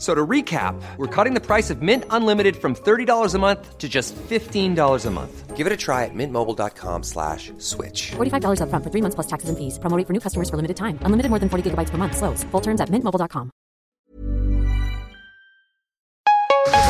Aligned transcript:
So 0.00 0.14
to 0.14 0.26
recap, 0.26 0.80
we're 0.96 1.14
cutting 1.14 1.34
the 1.34 1.44
price 1.44 1.68
of 1.68 1.82
Mint 1.82 2.04
Unlimited 2.08 2.56
from 2.56 2.74
$30 2.74 3.34
a 3.34 3.38
month 3.38 3.76
to 3.76 3.86
just 3.86 4.16
$15 4.16 5.06
a 5.06 5.10
month. 5.10 5.56
Give 5.56 5.66
it 5.66 5.72
a 5.74 5.76
try 5.76 6.06
at 6.06 6.14
mintmobile.com 6.14 7.02
slash 7.02 7.52
switch. 7.58 8.12
$45 8.16 8.60
upfront 8.64 8.82
for 8.82 8.90
three 8.90 9.02
months 9.02 9.14
plus 9.14 9.26
taxes 9.26 9.50
and 9.50 9.58
fees. 9.58 9.78
Promo 9.78 9.98
rate 9.98 10.06
for 10.06 10.14
new 10.14 10.20
customers 10.20 10.48
for 10.48 10.56
limited 10.56 10.78
time. 10.78 10.96
Unlimited 11.04 11.28
more 11.28 11.38
than 11.38 11.50
40 11.50 11.70
gigabytes 11.70 11.90
per 11.90 11.98
month. 11.98 12.16
Slows. 12.16 12.44
Full 12.44 12.62
terms 12.62 12.80
at 12.80 12.88
mintmobile.com. 12.88 13.50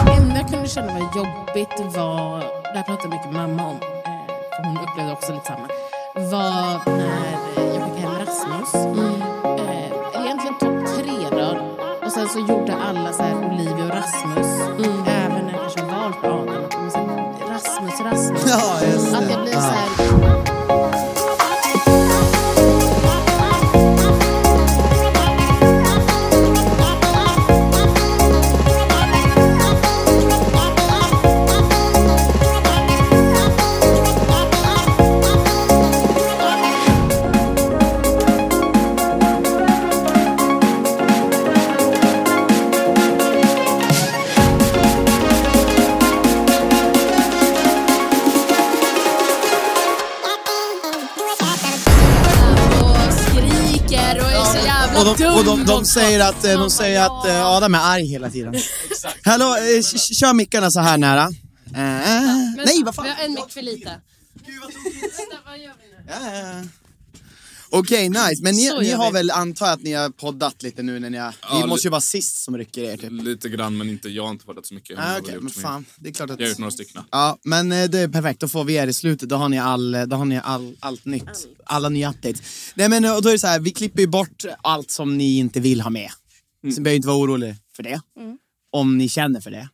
Det 0.07 0.13
enda 0.13 0.35
jag 0.35 0.49
kunde 0.49 0.69
känna 0.69 0.93
var 0.93 1.01
jobbigt 1.17 1.95
var, 1.97 2.41
det 2.41 2.79
här 2.79 2.83
pratade 2.83 3.09
mycket 3.09 3.33
mamma 3.33 3.67
om, 3.67 3.77
eh, 3.77 3.83
för 4.57 4.65
hon 4.65 4.79
upplevde 4.79 5.13
också 5.13 5.33
lite 5.33 5.47
samma, 5.47 5.69
var 6.15 6.97
när 6.97 7.33
jag 7.75 7.95
fick 7.95 8.05
hem 8.05 8.15
Rasmus. 8.19 8.75
Eh, 8.75 9.30
Och 12.11 12.15
sen 12.15 12.29
så 12.29 12.39
gjorde 12.41 12.75
alla 12.75 13.13
så 13.13 13.23
här 13.23 13.35
Olivia 13.35 13.85
och 13.85 13.91
Rasmus. 13.91 14.47
Även 15.07 15.47
när 15.47 15.53
jag 15.53 15.61
kanske 15.61 15.83
valt 15.83 16.25
Adam. 16.25 16.65
att 16.65 16.71
de 16.71 17.53
Rasmus, 17.53 18.01
Rasmus. 18.01 18.45
Ja. 18.49 19.19
Att 19.19 19.31
jag 19.31 19.43
blir 19.43 19.53
Ja. 19.53 19.61
så 19.61 19.71
här... 19.71 20.40
Och 55.01 55.17
de, 55.19 55.27
och 55.39 55.45
de, 55.45 55.65
de 55.65 55.85
säger 55.85 56.21
att, 56.29 56.45
eh, 56.45 56.59
de 56.59 56.71
säger 56.71 57.01
att 57.03 57.27
eh, 57.27 57.47
Adam 57.47 57.75
är 57.75 57.79
arg 57.79 58.07
hela 58.07 58.31
tiden. 58.31 58.55
Hallå, 59.25 59.57
eh, 59.57 59.83
k- 59.93 59.99
kör 59.99 60.33
mickarna 60.35 60.71
så 60.71 60.81
här 60.81 60.99
nära. 60.99 61.23
Eh, 61.23 62.55
nej, 62.67 62.83
vad 62.85 62.95
fan. 62.95 63.05
Vi 63.05 63.11
har 63.11 63.25
en 63.25 63.35
mick 63.35 63.51
för 63.51 63.63
lite. 63.63 63.91
Ja, 65.47 65.57
ja, 65.57 65.73
ja. 66.09 66.63
Okej, 67.73 68.09
nice. 68.09 68.43
Men 68.43 68.55
ni, 68.55 68.71
ni 68.81 68.91
har 68.91 69.13
väl, 69.13 69.31
antar 69.31 69.73
att 69.73 69.83
ni 69.83 69.93
har 69.93 70.11
poddat 70.11 70.63
lite 70.63 70.83
nu 70.83 70.99
när 70.99 71.11
ni 71.11 71.19
har, 71.19 71.35
Ja, 71.43 71.61
Ni 71.61 71.67
måste 71.67 71.87
ju 71.87 71.91
vara 71.91 72.01
sist 72.01 72.45
som 72.45 72.59
rycker 72.59 72.83
er 72.83 72.97
typ. 72.97 73.13
Lite 73.13 73.49
grann, 73.49 73.77
men 73.77 73.89
inte, 73.89 74.09
jag 74.09 74.23
har 74.23 74.31
inte 74.31 74.45
poddat 74.45 74.67
så 74.67 74.75
mycket. 74.75 74.99
Ah, 74.99 75.19
Okej, 75.19 75.35
gjort 75.35 75.43
men 75.43 75.53
fan. 75.53 75.85
Det 75.97 76.09
är 76.09 76.13
klart 76.13 76.31
att... 76.31 76.41
Jag 76.41 76.47
har 76.47 76.51
gjort 76.51 76.59
några 76.59 76.71
stycken. 76.71 77.03
Ja, 77.11 77.39
men 77.45 77.73
eh, 77.73 77.85
det 77.85 77.99
är 77.99 78.09
perfekt. 78.09 78.41
Då 78.41 78.49
får 78.49 78.65
vi 78.65 78.75
er 78.75 78.87
i 78.87 78.93
slutet. 78.93 79.29
Då 79.29 79.37
har 79.37 79.49
ni, 79.49 79.59
all, 79.59 79.97
då 80.07 80.17
har 80.17 80.25
ni 80.25 80.41
all, 80.45 80.77
allt 80.81 81.05
nytt. 81.05 81.49
Alla 81.65 81.89
nya 81.89 82.11
updates. 82.11 82.43
Nej 82.75 82.89
men 82.89 83.05
eh, 83.05 83.17
och 83.17 83.23
då 83.23 83.29
är 83.29 83.33
det 83.33 83.39
så 83.39 83.47
här, 83.47 83.61
vi 83.61 83.71
klipper 83.71 84.01
ju 84.01 84.07
bort 84.07 84.45
allt 84.63 84.91
som 84.91 85.19
ni 85.19 85.39
inte 85.39 85.61
vill 85.61 85.81
ha 85.81 85.91
med. 85.91 86.11
Mm. 86.63 86.75
Så 86.75 86.81
ni 86.81 86.85
behöver 86.85 86.97
inte 86.97 87.09
vara 87.09 87.19
oroliga 87.19 87.57
för 87.77 87.83
det. 87.83 88.01
Om 88.73 88.99
ni 88.99 89.09
känner 89.09 89.41
för 89.41 89.51
det. 89.51 89.69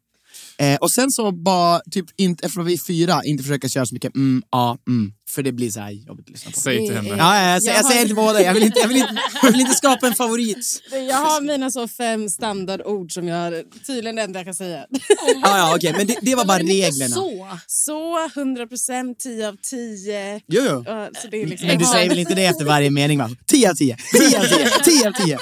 Eh, 0.58 0.76
och 0.76 0.90
sen 0.90 1.10
så 1.10 1.32
bara, 1.32 1.80
typ, 1.90 2.06
inte, 2.16 2.46
eftersom 2.46 2.64
vi 2.64 2.72
är 2.72 2.78
fyra, 2.86 3.20
inte 3.24 3.42
försöka 3.44 3.68
köra 3.68 3.86
så 3.86 3.94
mycket 3.94 4.14
mm, 4.16 4.42
ja, 4.50 4.78
mm. 4.88 5.12
För 5.30 5.42
det 5.42 5.52
blir 5.52 5.70
så 5.70 5.80
här 5.80 5.90
jobbigt 5.90 6.26
att 6.26 6.30
lyssna 6.32 6.50
på. 6.50 6.60
Säg 6.60 6.86
till 6.86 6.96
henne. 6.96 7.08
Ja, 7.08 7.16
ja, 7.16 7.50
jag, 7.52 7.62
säger- 7.62 7.74
jag 7.76 7.78
Jag 7.84 7.86
säger 7.90 8.00
har- 8.00 8.06
till 8.06 8.16
båda. 8.16 8.42
Jag 8.42 8.54
vill 8.54 8.62
inte, 8.62 8.78
jag 8.80 8.88
vill 8.88 8.96
inte, 8.96 9.14
jag 9.42 9.50
vill 9.52 9.60
inte 9.60 9.74
skapa 9.74 10.06
en 10.06 10.14
favorit. 10.14 10.82
Jag 11.08 11.16
har 11.16 11.40
mina 11.40 11.70
så 11.70 11.88
fem 11.88 12.28
standardord 12.28 13.12
som 13.12 13.28
jag 13.28 13.54
tydligen 13.86 14.16
det 14.16 14.22
enda 14.22 14.38
jag 14.38 14.46
kan 14.46 14.54
säga. 14.54 14.86
Ja, 15.42 15.58
ja, 15.58 15.74
okej, 15.76 15.94
men 15.96 16.06
det, 16.06 16.16
det 16.22 16.34
var 16.34 16.44
bara 16.44 16.58
reglerna. 16.58 17.14
Så, 17.14 17.48
så 17.66 18.26
100 18.36 18.66
procent, 18.66 19.18
10 19.18 19.48
av 19.48 19.56
10. 19.70 20.40
Jo, 20.48 20.62
jo. 20.70 20.82
Ja, 20.86 21.08
så 21.22 21.28
det 21.28 21.42
är 21.42 21.46
liksom, 21.46 21.68
Men 21.68 21.78
du 21.78 21.84
säger 21.84 22.08
väl 22.08 22.18
inte 22.18 22.34
det 22.34 22.44
efter 22.46 22.64
varje 22.64 22.90
mening 22.90 23.18
va? 23.18 23.30
10 23.46 23.70
av 23.70 23.74
10, 23.74 23.96
10 24.12 24.38
av 24.40 24.44
10, 24.44 24.68
10 24.84 25.08
av 25.08 25.12
10. 25.12 25.38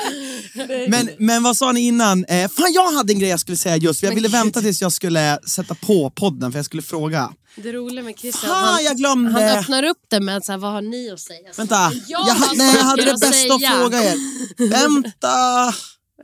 Men, 0.89 1.11
men 1.19 1.43
vad 1.43 1.57
sa 1.57 1.73
ni 1.73 1.81
innan? 1.81 2.25
Eh, 2.25 2.49
fan 2.51 2.73
jag 2.73 2.93
hade 2.93 3.13
en 3.13 3.19
grej 3.19 3.31
jag 3.31 3.41
skulle 3.41 3.57
säga 3.57 3.77
just, 3.77 4.01
för 4.01 4.07
jag 4.07 4.15
ville 4.15 4.29
vänta 4.29 4.61
tills 4.61 4.83
jag 4.83 4.93
skulle 4.93 5.39
sätta 5.47 5.75
på 5.75 6.11
podden 6.11 6.53
för 6.53 6.59
jag 6.59 6.67
skulle 6.67 6.83
fråga. 6.83 7.33
Det 7.57 7.73
roliga 7.73 8.05
med 8.05 8.19
Christian, 8.19 8.51
Fan, 8.51 8.65
han, 8.75 8.85
jag 8.85 8.97
glömde. 8.97 9.31
han 9.33 9.59
öppnar 9.59 9.83
upp 9.83 9.99
det 10.11 10.21
med 10.21 10.37
att 10.37 10.45
så 10.45 10.53
här, 10.53 10.59
vad 10.59 10.73
har 10.73 10.83
ni 10.83 11.11
att 11.11 11.21
säga? 11.21 11.51
Vänta, 11.57 11.93
Jag 12.09 12.29
jag, 12.29 12.37
nej, 12.57 12.77
jag 12.77 12.85
hade 12.85 13.05
det 13.05 13.13
bästa 13.13 13.55
att 13.55 13.61
säga. 13.61 13.71
fråga 13.79 14.03
er. 14.05 14.15
Vänta! 14.71 15.75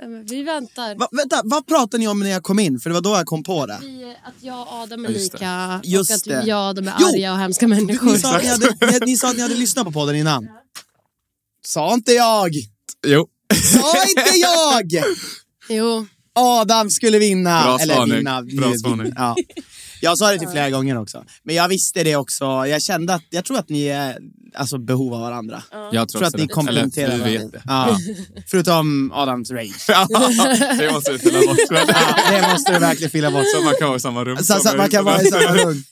Nej, 0.01 0.09
men 0.09 0.25
Vi 0.27 0.43
väntar. 0.43 0.95
Va, 0.95 1.09
vänta, 1.12 1.41
vad 1.45 1.67
pratade 1.67 1.99
ni 1.99 2.09
om 2.09 2.21
när 2.21 2.31
jag 2.31 2.43
kom 2.43 2.59
in? 2.59 2.81
För 2.81 2.91
det 2.91 2.95
var 2.95 3.01
då 3.01 3.11
jag 3.11 3.27
kom 3.27 3.43
på 3.43 3.67
det. 3.67 3.79
Vi, 3.81 4.05
att 4.25 4.35
jag 4.43 4.61
och 4.61 4.73
Adam 4.73 5.05
är 5.05 5.09
Just 5.09 5.33
det. 5.33 5.39
lika 5.39 5.81
Just 5.85 6.11
och 6.11 6.17
att 6.17 6.25
det. 6.25 6.43
jag 6.47 6.59
och 6.59 6.65
Adam 6.65 6.89
är 6.89 6.95
Jo! 7.01 7.07
arga 7.09 7.33
och 7.33 7.39
hemska 7.39 7.67
Ni 7.67 7.75
människor. 7.75 8.17
sa, 8.17 8.37
att 8.37 8.43
ni, 8.43 8.49
hade, 8.49 8.77
ni, 8.93 8.99
ni 9.07 9.17
sa 9.17 9.29
att 9.31 9.37
ni 9.37 9.43
hade 9.43 9.55
lyssnat 9.55 9.85
på 9.85 9.93
podden 9.93 10.17
innan. 10.17 10.49
Sa 11.67 11.95
inte 11.95 12.12
jag! 12.12 12.51
Jo. 13.07 13.27
Sa 13.55 13.94
inte 14.09 14.38
jag! 14.41 15.05
Jo, 15.69 16.06
Adam 16.34 16.91
skulle 16.91 17.19
vinna. 17.19 17.62
Bra 17.62 17.78
Eller 17.81 17.94
spaning. 17.94 18.16
vinna. 18.16 18.43
Bra 18.43 18.75
spaning. 18.75 19.12
Ja. 19.16 19.37
Jag 20.03 20.19
sa 20.19 20.31
det 20.33 20.38
till 20.38 20.49
flera 20.49 20.71
gånger 20.71 20.99
också. 20.99 21.25
Men 21.44 21.55
jag 21.55 21.69
visste 21.69 22.05
det 22.05 22.16
också. 22.16 22.44
Jag 22.44 22.83
kände 22.83 23.15
att, 23.15 23.22
jag 23.31 23.44
tror 23.44 23.59
att 23.59 23.69
ni 23.69 23.84
är 23.87 24.19
alltså, 24.55 24.78
behov 24.78 25.15
av 25.15 25.21
varandra. 25.21 25.62
Jag 25.72 25.94
Jag 25.94 26.09
tror, 26.09 26.19
tror 26.19 26.28
att 26.28 26.37
ni 26.37 26.49
komplementerar 26.49 27.09
varandra. 27.19 27.31
vet 27.31 27.53
det. 27.53 27.62
Ja. 27.65 27.99
Förutom 28.47 29.12
Adams 29.15 29.50
rage. 29.50 29.84
Ja, 29.88 30.06
det 30.78 30.93
måste 30.93 31.12
vi 31.12 31.19
fylla 31.19 31.41
bort. 31.41 31.59
Ja, 31.71 31.84
det 32.32 32.49
måste 32.53 32.72
du 32.72 32.78
verkligen 32.78 33.11
fylla 33.11 33.31
bort. 33.31 33.44
Så 33.56 33.62
man 33.65 33.75
kan 33.78 33.88
vara 33.88 33.97
i 33.97 34.00
samma 34.00 34.25
rum. 34.25 34.37
Så, 34.37 34.55
så, 34.55 34.77
man 34.77 34.91
kan 34.91 35.05
vara 35.05 35.22
i 35.22 35.27
samma 35.27 35.55
rum. 35.56 35.82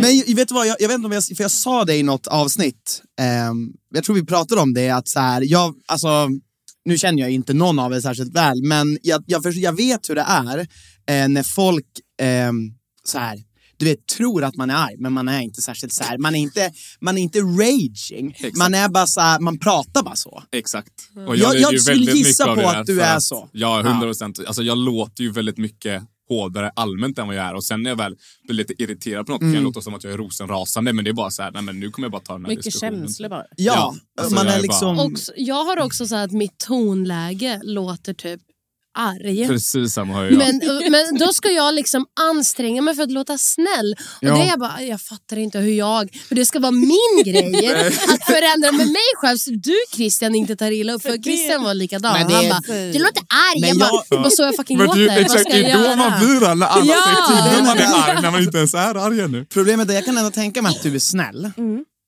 Men 0.00 0.36
vet 0.36 0.48
du 0.48 0.54
vad, 0.54 0.66
jag, 0.66 0.76
jag 0.80 0.88
vet 0.88 0.94
inte 0.94 1.06
om 1.06 1.12
jag, 1.12 1.24
för 1.24 1.42
jag 1.44 1.50
sa 1.50 1.84
det 1.84 1.96
i 1.96 2.02
något 2.02 2.26
avsnitt, 2.26 3.02
ehm, 3.20 3.68
jag 3.94 4.04
tror 4.04 4.16
vi 4.16 4.24
pratade 4.26 4.60
om 4.60 4.74
det, 4.74 4.90
att 4.90 5.08
så 5.08 5.20
här, 5.20 5.40
jag, 5.46 5.74
alltså, 5.86 6.28
nu 6.84 6.98
känner 6.98 7.22
jag 7.22 7.30
inte 7.30 7.54
någon 7.54 7.78
av 7.78 7.92
er 7.92 8.00
särskilt 8.00 8.34
väl, 8.36 8.62
men 8.62 8.98
jag, 9.02 9.24
jag, 9.26 9.42
förstår- 9.42 9.62
jag 9.62 9.76
vet 9.76 10.10
hur 10.10 10.14
det 10.14 10.20
är 10.28 10.58
eh, 10.58 11.28
när 11.28 11.42
folk, 11.42 11.86
ehm, 12.22 12.72
så 13.04 13.18
här, 13.18 13.38
du 13.76 13.84
vet, 13.84 14.06
tror 14.06 14.44
att 14.44 14.56
man 14.56 14.70
är 14.70 14.74
arg, 14.74 14.94
men 14.98 15.12
man 15.12 15.28
är 15.28 15.40
inte 15.40 15.62
särskilt 15.62 15.92
så 15.92 16.04
här, 16.04 16.18
man 16.18 16.34
är 16.34 16.38
inte, 16.38 16.72
man 17.00 17.18
är 17.18 17.22
inte 17.22 17.38
raging, 17.40 18.30
Exakt. 18.36 18.56
man 18.56 18.74
är 18.74 18.88
bara 18.88 19.06
så 19.06 19.20
här, 19.20 19.40
man 19.40 19.58
pratar 19.58 20.02
bara 20.02 20.16
så. 20.16 20.42
Exakt. 20.52 20.92
Och 21.26 21.36
Jag- 21.36 21.56
jag 21.60 21.72
ju 21.72 21.78
skulle 21.78 21.96
väldigt 21.96 22.14
gissa 22.26 22.54
på 22.54 22.68
att 22.68 22.86
du 22.86 23.00
är 23.02 23.20
så. 23.20 23.48
Ja, 23.52 23.80
100 23.80 24.00
procent. 24.06 24.38
Alltså, 24.46 24.62
jag 24.62 24.78
låter 24.78 25.22
ju 25.24 25.30
väldigt 25.32 25.58
mycket 25.58 26.02
hårdare 26.28 26.70
allmänt 26.76 27.18
än 27.18 27.26
vad 27.26 27.36
jag 27.36 27.44
är. 27.44 27.54
Och 27.54 27.64
sen 27.64 27.82
när 27.82 27.90
jag 27.90 27.96
väl 27.96 28.16
blir 28.46 28.56
lite 28.56 28.82
irriterad 28.82 29.26
på 29.26 29.32
något 29.32 29.40
Mm. 29.40 29.52
kan 29.52 29.62
jag 29.62 29.64
låta 29.64 29.80
som 29.80 29.94
att 29.94 30.04
jag 30.04 30.12
är 30.12 30.16
rosenrasande. 30.16 30.92
Men 30.92 31.04
det 31.04 31.10
är 31.10 31.12
bara 31.12 31.30
så 31.30 31.42
här, 31.42 31.50
nej 31.52 31.62
men 31.62 31.80
nu 31.80 31.90
kommer 31.90 32.06
jag 32.06 32.12
bara 32.12 32.22
ta 32.22 32.32
den 32.32 32.44
här 32.44 32.48
Mycket 32.48 32.64
diskussionen. 32.64 33.00
känslor 33.00 33.28
bara. 33.28 33.44
Ja, 33.56 33.74
Ja, 33.74 33.94
alltså, 34.22 34.34
man 34.34 34.46
jag 34.46 34.54
är 34.54 34.58
är 34.58 34.62
liksom... 34.62 34.98
och 34.98 35.12
s- 35.14 35.30
jag 35.36 35.64
har 35.64 35.80
också 35.80 36.06
så 36.06 36.14
här 36.16 36.24
att 36.24 36.32
mitt 36.32 36.58
tonläge 36.58 37.60
låter 37.64 38.14
typ 38.14 38.40
arg. 38.94 39.46
Precis 39.48 39.92
samma 39.92 40.14
har 40.14 40.24
jag. 40.24 40.32
Men, 40.38 40.60
men 40.90 41.18
då 41.18 41.32
ska 41.32 41.50
jag 41.50 41.74
liksom 41.74 42.06
anstränga 42.30 42.82
mig 42.82 42.94
för 42.94 43.02
att 43.02 43.10
låta 43.12 43.38
snäll. 43.38 43.94
Och 43.98 44.24
Ja. 44.28 44.34
det 44.34 44.42
är 44.42 44.46
jag 44.48 44.58
bara, 44.58 44.82
jag 44.82 45.00
fattar 45.00 45.36
inte 45.38 45.58
hur 45.58 45.72
jag... 45.72 46.08
För 46.28 46.34
det 46.34 46.46
ska 46.46 46.58
vara 46.60 46.70
min 46.72 47.22
grej 47.24 47.66
att 48.08 48.24
förändra 48.26 48.72
med 48.72 48.86
mig 48.86 49.10
själv 49.16 49.36
så 49.38 49.50
du 49.50 49.74
Christian 49.96 50.34
inte 50.34 50.56
tar 50.56 50.70
illa 50.70 50.92
upp. 50.92 51.02
För, 51.02 51.10
det- 51.10 51.22
Christian 51.22 51.62
var 51.64 51.74
likadan. 51.74 52.12
Men 52.18 52.28
det 52.28 52.34
Han 52.34 52.44
är- 52.44 52.50
bara, 52.50 52.92
du 52.92 52.98
låter 52.98 53.22
arg. 53.52 53.60
Men 53.60 53.68
Jag 53.68 53.78
bara, 53.78 53.90
jag- 54.10 54.22
vad 54.22 54.32
så 54.32 54.42
jag 54.42 54.56
fucking 54.56 54.78
Men 54.78 54.86
låter? 54.86 55.00
det 55.00 55.10
är 55.12 55.20
exakt 55.20 55.44
det 55.50 55.70
är 55.70 55.90
då 55.90 55.96
man 55.96 56.20
blir 56.20 56.40
det. 56.40 56.48
Alla 56.48 56.66
Ja. 56.84 56.96
säger 57.04 57.26
till 57.26 57.56
när 57.56 57.62
man 57.66 57.78
är 57.78 58.10
arg, 58.12 58.22
när 58.22 58.30
man 58.30 58.42
inte 58.42 58.58
ens 58.58 58.74
är 58.74 58.94
arg 58.94 59.20
ännu. 59.20 59.44
Problemet 59.44 59.90
är 59.90 59.94
jag 59.94 60.04
kan 60.04 60.18
ändå 60.18 60.30
tänka 60.30 60.62
mig 60.62 60.70
att 60.76 60.82
du 60.82 60.94
är 60.94 60.98
snäll. 60.98 61.50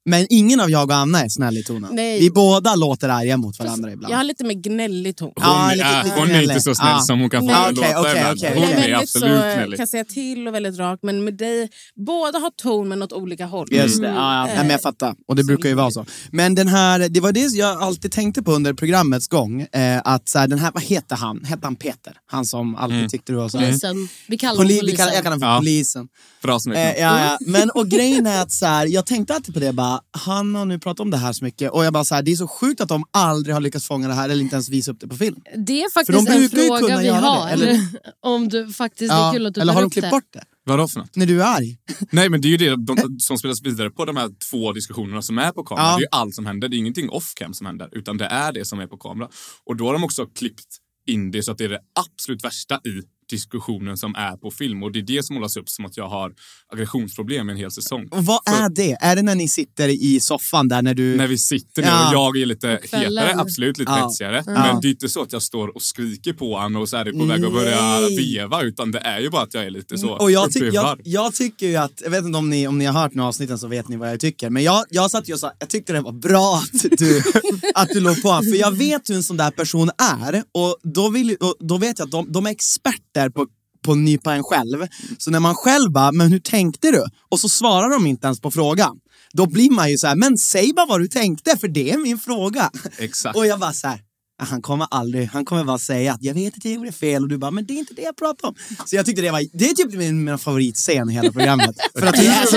Men 0.07 0.27
ingen 0.31 0.61
av 0.61 0.71
jag 0.71 0.91
och 0.91 0.97
Anna 0.97 1.21
är 1.25 1.29
snäll 1.29 1.57
i 1.59 1.65
tonen. 1.65 1.91
Nej. 1.95 2.21
Vi 2.21 2.31
båda 2.31 2.75
låter 2.75 3.09
arga 3.09 3.37
mot 3.37 3.59
varandra 3.59 3.93
ibland. 3.93 4.13
Jag 4.13 4.17
har 4.19 4.25
lite 4.25 4.45
mer 4.45 4.55
gnällig 4.55 5.17
ton. 5.17 5.33
Hon, 5.37 5.45
Ja, 5.45 5.73
är, 5.73 5.77
lite- 5.77 6.03
lite 6.05 6.21
hon 6.21 6.31
är 6.31 6.43
inte 6.43 6.61
så 6.61 6.75
snäll 6.75 6.89
Ja. 6.93 7.01
som 7.01 7.21
hon 7.21 7.31
kan 7.31 7.41
få 7.41 7.47
Nej. 7.47 7.73
det 7.75 7.81
okej, 7.81 7.91
ibland. 8.17 8.39
okej. 8.39 8.53
Hon 8.55 8.63
Jag 8.71 8.91
är 8.91 8.95
absolut 8.95 9.29
så, 9.41 9.43
gnällig. 9.57 9.77
kan 9.79 9.87
säga 9.87 10.05
till 10.05 10.49
och 10.49 10.55
väldigt 10.55 10.79
rak, 10.79 10.99
men 11.03 11.25
med 11.25 11.35
dig, 11.35 11.69
båda 12.07 12.39
har 12.39 12.51
ton 12.51 12.89
men 12.89 13.03
åt 13.03 13.13
olika 13.13 13.47
håll. 13.47 13.69
Just 13.71 14.01
det, 14.01 14.07
ja, 14.09 14.15
ja. 14.39 14.45
Nej, 14.47 14.57
men 14.57 14.71
jag 14.71 14.83
fattar. 14.83 15.15
Och 15.29 15.37
det 15.37 15.45
brukar 15.45 15.69
ju 15.69 15.75
vara 15.75 15.91
så. 15.91 16.07
Men 16.31 16.55
den 16.55 16.69
här, 16.69 17.09
det 17.09 17.21
var 17.21 17.33
det 17.33 17.41
jag 17.55 17.83
alltid 17.83 18.13
tänkte 18.13 18.43
på 18.43 18.53
under 18.53 18.73
programmets 18.75 19.29
gång. 19.29 19.61
Eh, 19.73 20.01
att 20.05 20.29
så 20.29 20.39
här, 20.39 20.49
den 20.49 20.59
här, 20.59 20.71
vad 20.75 20.83
heter 20.83 21.17
han? 21.17 21.45
Hette 21.45 21.67
han 21.67 21.77
Peter? 21.77 22.13
Han 22.27 22.45
som 22.47 22.77
alltid 22.77 23.09
tyckte 23.11 23.33
du 23.33 23.37
var 23.37 23.49
så 23.49 23.59
här. 23.59 23.67
Polisen. 23.67 24.09
Vi 24.29 24.39
kallar 24.39 24.53
honom 24.53 24.65
Poli, 24.67 24.75
vi 24.75 24.81
polisen. 24.81 24.97
kallar, 24.97 25.13
jag 25.13 25.23
kallar 25.23 25.37
honom 25.37 25.41
för 25.49 25.55
Ja. 25.55 25.59
polisen. 25.59 26.09
Bra 26.43 26.59
smeknamn. 26.61 26.89
Eh, 26.89 27.01
ja, 27.03 27.21
ja. 27.25 27.39
Men 27.41 27.71
och 27.71 27.89
grejen 27.91 28.27
är 28.27 28.43
att 28.43 28.53
så 28.53 28.67
här, 28.67 28.87
jag 28.87 29.07
tänkte 29.07 29.35
alltid 29.35 29.55
på 29.55 29.61
det, 29.61 29.73
bara, 29.73 29.96
han 30.11 30.55
har 30.55 30.65
nu 30.65 30.79
pratat 30.79 31.01
om 31.01 31.11
det 31.11 31.17
här 31.17 31.33
så 31.33 31.45
mycket 31.45 31.71
och 31.71 31.85
jag 31.85 31.93
bara 31.93 32.05
så 32.05 32.15
här, 32.15 32.23
det 32.23 32.33
är 32.33 32.37
så 32.37 32.49
sjukt 32.49 32.81
att 32.81 32.89
de 32.89 33.05
aldrig 33.11 33.55
har 33.55 33.61
lyckats 33.61 33.87
fånga 33.87 34.09
det 34.09 34.15
här 34.15 34.29
eller 34.29 34.43
inte 34.43 34.57
ens 34.57 34.69
visa 34.69 34.91
upp 34.91 35.01
det 35.01 35.09
på 35.09 35.17
film. 35.17 35.41
Det 35.67 35.83
är 35.83 35.91
faktiskt 35.91 36.19
en 36.19 36.49
fråga 36.51 36.99
vi 36.99 37.07
göra 37.07 37.21
det, 37.21 37.27
har. 37.27 37.49
eller? 37.51 37.81
Om 38.23 38.49
du 38.49 38.73
faktiskt, 38.73 39.11
det 39.11 39.17
är 39.17 39.27
Ja, 39.27 39.33
kul 39.33 39.47
att 39.47 39.55
du 39.55 39.61
eller 39.61 39.73
har 39.73 39.81
de 39.81 39.91
klippt 39.91 40.07
det. 40.07 40.11
bort 40.11 40.33
det? 40.33 40.45
Vadå 40.65 40.89
för 40.89 41.01
något? 41.01 41.17
När 41.17 41.27
du 41.27 41.43
är 41.43 41.47
arg? 41.57 41.79
Nej 42.13 42.29
men 42.29 42.41
det 42.41 42.49
är 42.49 42.51
ju 42.51 42.57
det 42.57 42.77
de, 42.77 43.19
som 43.21 43.39
spelas 43.39 43.63
vidare 43.63 43.91
på 43.91 44.05
de 44.05 44.17
här 44.17 44.31
två 44.51 44.73
diskussionerna 44.73 45.23
som 45.23 45.39
är 45.39 45.53
på 45.53 45.65
kamera. 45.65 45.85
Ja. 45.85 45.91
Det 45.91 45.99
är 45.99 46.01
ju 46.01 46.07
allt 46.11 46.35
som 46.35 46.47
händer. 46.47 46.69
Det 46.69 46.77
är 46.77 46.79
ingenting 46.79 47.09
off-cam 47.11 47.53
som 47.53 47.67
händer. 47.67 47.89
Utan 47.93 48.17
det 48.17 48.27
är 48.27 48.53
det 48.53 48.65
som 48.65 48.81
är 48.81 48.87
på 48.87 48.97
kamera. 48.97 49.29
Och 49.65 49.77
då 49.77 49.87
har 49.87 49.93
de 49.93 50.05
också 50.05 50.27
klippt 50.27 50.67
in 51.07 51.31
det 51.31 51.43
så 51.43 51.53
att 51.53 51.59
det 51.59 51.65
är 51.65 51.69
det 51.69 51.81
absolut 52.01 52.45
värsta 52.45 52.75
i 52.75 53.03
diskussionen 53.31 53.97
som 53.97 54.15
är 54.15 54.37
på 54.37 54.51
film. 54.51 54.83
Och 54.83 54.93
det 54.93 54.99
är 54.99 55.03
det 55.03 55.23
som 55.23 55.35
målas 55.35 55.57
upp 55.57 55.69
som 55.69 55.85
att 55.85 55.97
jag 55.97 56.09
har 56.09 56.33
aggressionsproblem 56.73 57.49
i 57.49 57.53
en 57.53 57.59
hel 57.59 57.71
säsong. 57.71 58.09
Och 58.11 58.25
vad 58.25 58.41
är 58.47 58.69
det? 58.69 58.97
Är 59.01 59.17
det 59.17 59.23
när 59.23 59.35
ni 59.35 59.49
sitter 59.49 59.89
i 59.89 60.21
soffan 60.21 60.69
där 60.69 60.83
när 60.83 60.95
du... 60.95 61.17
När 61.17 61.27
vi 61.27 61.39
sitter 61.39 61.83
ner 61.83 61.89
Ja. 61.89 62.09
och 62.09 62.15
jag 62.37 62.43
är 62.43 62.47
lite 62.47 62.69
hetare, 62.93 63.35
absolut 63.37 63.79
lite 63.79 63.93
Ja. 63.93 64.07
hetsigare. 64.07 64.43
Ja. 64.47 64.53
Men 64.53 64.81
det 64.81 64.89
är 64.89 64.91
inte 64.91 65.09
så 65.09 65.23
att 65.23 65.33
jag 65.33 65.43
står 65.43 65.77
och 65.77 65.83
skriker 65.83 66.33
på 66.33 66.57
honom 66.59 66.83
och 66.83 66.89
så 66.89 66.97
är 66.97 67.05
det 67.05 67.13
på 67.13 67.25
väg 67.25 67.45
att 67.45 67.53
börja 67.53 68.01
veva. 68.19 68.63
Utan 68.63 68.93
det 68.93 68.99
är 68.99 69.21
ju 69.21 69.31
bara 69.31 69.43
att 69.43 69.55
jag 69.55 69.65
är 69.65 69.71
lite 69.71 69.99
så 69.99 70.09
Och 70.11 70.31
jag, 70.31 70.49
uppe 70.49 70.59
i 70.59 70.63
ty- 70.63 70.71
jag, 70.75 71.01
jag 71.05 71.35
tycker 71.35 71.67
ju 71.67 71.77
att, 71.77 72.01
jag 72.05 72.11
vet 72.11 72.25
inte 72.25 72.39
om 72.39 72.51
ni, 72.51 72.67
om 72.69 72.79
ni 72.79 72.85
har 72.85 72.93
hört 73.03 73.15
några 73.15 73.29
avsnitten 73.29 73.59
så 73.59 73.69
vet 73.69 73.89
ni 73.89 73.97
vad 73.97 74.11
jag 74.11 74.21
tycker. 74.21 74.51
Men 74.51 74.63
jag, 74.63 74.85
jag 74.91 75.11
satt 75.11 75.29
ju 75.29 75.33
och 75.33 75.41
sa, 75.41 75.53
jag 75.59 75.69
tyckte 75.69 75.93
det 75.93 76.01
var 76.01 76.13
bra 76.13 76.63
att 76.75 76.99
du, 76.99 77.23
att 77.75 77.89
du 77.89 78.01
låg 78.01 78.23
på. 78.23 78.29
För 78.29 78.57
jag 78.61 78.71
vet 78.73 79.09
hur 79.11 79.15
en 79.17 79.23
sån 79.23 79.37
där 79.37 79.51
person 79.51 79.91
är. 80.23 80.43
Och 80.55 80.77
då, 80.83 81.09
vill, 81.09 81.37
och 81.41 81.55
då 81.61 81.79
vet 81.79 81.99
jag 81.99 82.07
att 82.07 82.13
de, 82.13 82.33
de 82.33 82.47
är 82.47 82.51
experter 82.51 83.16
på 83.31 83.47
på 83.87 83.93
att 83.93 83.99
nypa 83.99 84.35
en 84.35 84.43
själv. 84.43 84.87
Så 85.19 85.31
när 85.31 85.41
man 85.41 85.55
själv 85.55 85.93
bara, 85.93 86.13
men 86.13 86.33
hur 86.33 86.39
tänkte 86.39 86.91
du? 86.91 87.05
Och 87.29 87.41
så 87.41 87.49
svarar 87.49 87.91
de 87.91 88.07
inte 88.07 88.27
ens 88.27 88.41
på 88.41 88.51
frågan. 88.51 88.97
Då 89.33 89.47
blir 89.47 89.71
man 89.71 89.91
ju 89.91 89.99
så 89.99 90.07
här, 90.07 90.17
men 90.17 90.39
säg 90.39 90.73
bara 90.73 90.87
vad 90.87 91.01
du 91.01 91.09
tänkte 91.09 91.57
för 91.57 91.69
det 91.69 91.91
är 91.91 91.99
min 91.99 92.19
fråga. 92.19 92.71
Exakt. 92.99 93.37
Och 93.37 93.47
jag 93.47 93.61
bara 93.61 93.73
så 93.73 93.89
här, 93.89 94.01
han 94.39 94.63
kommer 94.63 94.87
aldrig, 94.91 95.27
han 95.29 95.45
kommer 95.45 95.65
bara 95.65 95.79
säga 95.79 96.13
att 96.13 96.23
jag 96.23 96.35
vet 96.35 96.57
att 96.57 96.65
jag 96.65 96.75
gjorde 96.75 96.93
fel 96.93 97.23
och 97.23 97.29
du 97.29 97.39
bara, 97.39 97.51
men 97.51 97.67
det 97.67 97.73
är 97.73 97.79
inte 97.79 97.95
det 97.95 98.03
jag 98.03 98.17
pratar 98.17 98.49
om. 98.49 98.55
Så 98.87 98.97
jag 98.97 99.07
tyckte 99.07 99.23
det 99.23 99.31
var, 99.31 99.43
det 99.53 99.71
är 99.71 99.75
typ 99.75 99.93
min, 99.95 100.25
min 100.25 100.39
favoritscen 100.39 101.11
i 101.11 101.13
hela 101.13 101.33
programmet. 101.33 101.77
För 101.99 102.07
att 102.07 102.15
Det 102.15 102.27
är 102.27 102.47
så, 102.47 102.57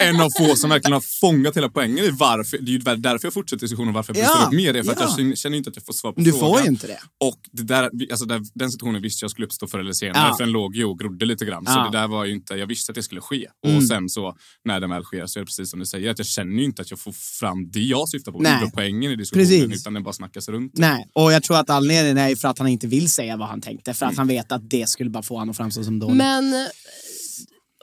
en, 0.00 0.14
en 0.14 0.20
av 0.20 0.30
få 0.38 0.56
som 0.56 0.70
verkligen 0.70 0.92
har 0.92 1.00
fångat 1.20 1.56
hela 1.56 1.68
poängen 1.68 2.04
i 2.04 2.10
varför. 2.10 2.58
Det 2.58 2.70
är 2.70 2.72
ju 2.72 2.78
därför 2.78 3.26
jag 3.26 3.34
fortsätter 3.34 3.60
diskussionen 3.60 3.94
varför 3.94 4.14
jag 4.14 4.24
Ja, 4.24 4.44
upp 4.46 4.52
mer. 4.52 4.72
Det 4.72 4.84
för 4.84 4.92
att 4.92 5.00
ja. 5.00 5.14
jag 5.18 5.38
känner- 5.38 5.56
inte 5.58 5.70
att 5.70 5.76
jag 5.76 5.86
får 5.86 5.92
svar 5.92 6.12
på 6.12 6.20
du 6.20 6.32
frågan. 6.32 6.50
får 6.50 6.60
ju 6.60 6.66
inte 6.68 6.86
det. 6.86 6.98
Och 7.20 7.38
det 7.52 7.62
där, 7.62 7.90
alltså 8.10 8.24
där, 8.26 8.42
den 8.54 8.70
situationen 8.70 9.02
visste 9.02 9.24
jag 9.24 9.30
skulle 9.30 9.46
uppstå 9.46 9.66
förr 9.66 9.78
eller 9.78 9.92
senare. 9.92 10.28
Ja. 10.28 10.36
För 10.36 10.44
den 10.44 10.52
låg 10.52 10.76
ju 10.76 10.84
och 10.84 10.98
grodde 10.98 11.26
lite 11.26 11.44
grann. 11.44 11.66
Så 11.66 11.72
Ja. 11.72 11.80
Mm. 11.80 11.92
det 11.92 11.98
där 11.98 12.08
var 12.08 12.24
ju 12.24 12.32
inte, 12.32 12.54
jag 12.54 12.66
visste 12.66 12.92
att 12.92 12.96
det 12.96 13.02
skulle 13.02 13.20
ske. 13.20 13.46
Och 13.76 13.84
sen 13.84 14.08
så, 14.08 14.36
när 14.64 14.80
den 14.80 14.90
väl 14.90 15.02
sker, 15.04 15.26
så 15.26 15.38
är 15.38 15.40
det 15.40 15.46
precis 15.46 15.70
som 15.70 15.80
du 15.80 15.86
säger. 15.86 16.10
Att 16.10 16.18
jag 16.18 16.26
känner 16.26 16.56
ju 16.58 16.64
inte 16.64 16.82
att 16.82 16.90
jag 16.90 17.00
får 17.00 17.12
fram 17.12 17.70
det 17.70 17.80
jag 17.80 18.08
syftar 18.08 18.32
på. 18.32 18.38
Nej. 18.40 18.54
Huvudpoängen 18.58 19.12
i 19.12 19.16
diskussionen. 19.16 19.46
Precis. 19.68 19.80
Utan 19.82 19.94
den 19.94 20.02
bara 20.02 20.12
snackas 20.14 20.48
runt. 20.48 20.72
Nej, 20.74 21.07
och 21.12 21.32
jag 21.32 21.42
tror 21.42 21.58
att 21.58 21.70
anledningen 21.70 22.18
är 22.18 22.36
för 22.36 22.48
att 22.48 22.58
han 22.58 22.68
inte 22.68 22.86
vill 22.86 23.10
säga 23.10 23.36
vad 23.36 23.48
han 23.48 23.60
tänkte. 23.60 23.94
För 23.94 24.06
att 24.06 24.16
han 24.16 24.28
vet 24.28 24.52
att 24.52 24.70
det 24.70 24.88
skulle 24.88 25.10
bara 25.10 25.22
få 25.22 25.34
honom 25.34 25.50
att 25.50 25.56
framstå 25.56 25.84
som 25.84 25.98
dålig. 25.98 26.16
Men 26.16 26.68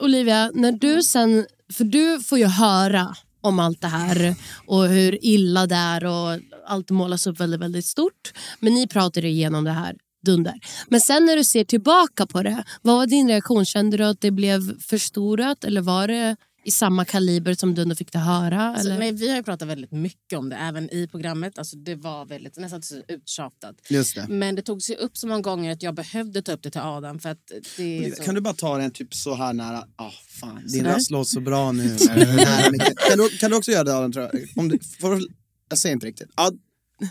Olivia, 0.02 0.50
när 0.54 0.72
du 0.72 1.02
sen, 1.02 1.46
för 1.72 1.84
du 1.84 2.20
får 2.20 2.38
ju 2.38 2.46
höra 2.46 3.14
om 3.40 3.58
allt 3.58 3.80
det 3.80 3.88
här 3.88 4.34
och 4.66 4.88
hur 4.88 5.24
illa 5.24 5.66
det 5.66 5.74
är 5.74 6.04
och 6.04 6.40
allt 6.66 6.90
målas 6.90 7.26
upp 7.26 7.40
väldigt, 7.40 7.60
väldigt 7.60 7.86
stort. 7.86 8.32
Men 8.60 8.74
ni 8.74 8.86
pratade 8.86 9.28
igenom 9.28 9.64
det 9.64 9.70
här 9.70 9.96
dunder. 10.26 10.54
Men 10.88 11.00
sen 11.00 11.24
när 11.24 11.36
du 11.36 11.44
ser 11.44 11.64
tillbaka 11.64 12.26
på 12.26 12.42
det, 12.42 12.64
vad 12.82 12.96
var 12.96 13.06
din 13.06 13.28
reaktion? 13.28 13.64
Kände 13.64 13.96
du 13.96 14.04
att 14.04 14.20
det 14.20 14.30
blev 14.30 14.80
förstorat 14.80 15.64
eller 15.64 15.80
var 15.80 16.08
det 16.08 16.36
i 16.66 16.70
samma 16.70 17.04
kaliber 17.04 17.54
som 17.54 17.74
du 17.74 17.82
ändå 17.82 17.94
fick 17.94 18.12
det 18.12 18.18
höra? 18.18 18.62
Alltså, 18.62 18.88
eller? 18.88 18.98
nej, 18.98 19.12
vi 19.12 19.28
har 19.28 19.36
ju 19.36 19.42
pratat 19.42 19.68
väldigt 19.68 19.92
mycket 19.92 20.38
om 20.38 20.48
det, 20.48 20.56
även 20.56 20.94
i 20.94 21.08
programmet. 21.08 21.58
Alltså, 21.58 21.76
det 21.76 21.94
var 21.94 22.26
väldigt, 22.26 22.56
nästan 22.56 22.82
uttjatat. 23.08 23.76
Just 23.88 24.14
det. 24.14 24.26
Men 24.28 24.54
det 24.54 24.62
togs 24.62 24.90
ju 24.90 24.94
upp 24.94 25.16
så 25.16 25.26
många 25.26 25.40
gånger 25.40 25.72
att 25.72 25.82
jag 25.82 25.94
behövde 25.94 26.42
ta 26.42 26.52
upp 26.52 26.62
det 26.62 26.70
till 26.70 26.80
Adam. 26.80 27.18
För 27.18 27.28
att 27.28 27.52
det 27.76 28.16
så... 28.16 28.22
Kan 28.22 28.34
du 28.34 28.40
bara 28.40 28.54
ta 28.54 28.78
den 28.78 28.90
typ 28.90 29.14
så 29.14 29.34
här 29.34 29.52
nära? 29.52 29.84
Ah, 29.96 30.10
fan, 30.40 30.66
din 30.66 30.84
röst 30.84 31.10
låter 31.10 31.30
så 31.30 31.40
bra 31.40 31.72
nu. 31.72 31.96
kan, 33.08 33.18
du, 33.18 33.38
kan 33.38 33.50
du 33.50 33.56
också 33.56 33.70
göra 33.70 33.84
det 33.84 33.96
Adam, 33.96 34.12
tror 34.12 34.24
jag? 34.24 34.48
Om 34.56 34.68
du, 34.68 34.78
får, 35.00 35.20
jag 35.68 35.78
ser 35.78 35.90
inte 35.90 36.06
riktigt. 36.06 36.30
Ja, 36.36 36.50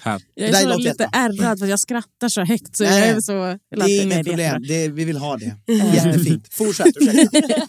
Här. 0.02 0.22
Jag 0.34 0.50
är 0.50 0.74
så 0.74 0.78
lite 0.78 1.10
ärrad 1.14 1.60
för 1.60 1.66
jag 1.66 1.80
skrattar 1.80 2.30
så 2.30 2.46
högt. 2.46 2.78
Så 2.78 2.84
Nej, 2.84 3.00
jag 3.00 3.18
är 3.18 3.22
så, 3.22 3.60
det 3.76 3.82
är 3.82 4.04
inget 4.04 4.28
problem. 4.28 4.64
Det, 4.68 4.88
vi 4.88 5.06
vill 5.06 5.18
ha 5.18 5.38
det. 5.38 5.56
Jättefint. 5.74 6.54
Fortsätt, 6.54 6.98
ursäkta. 7.02 7.42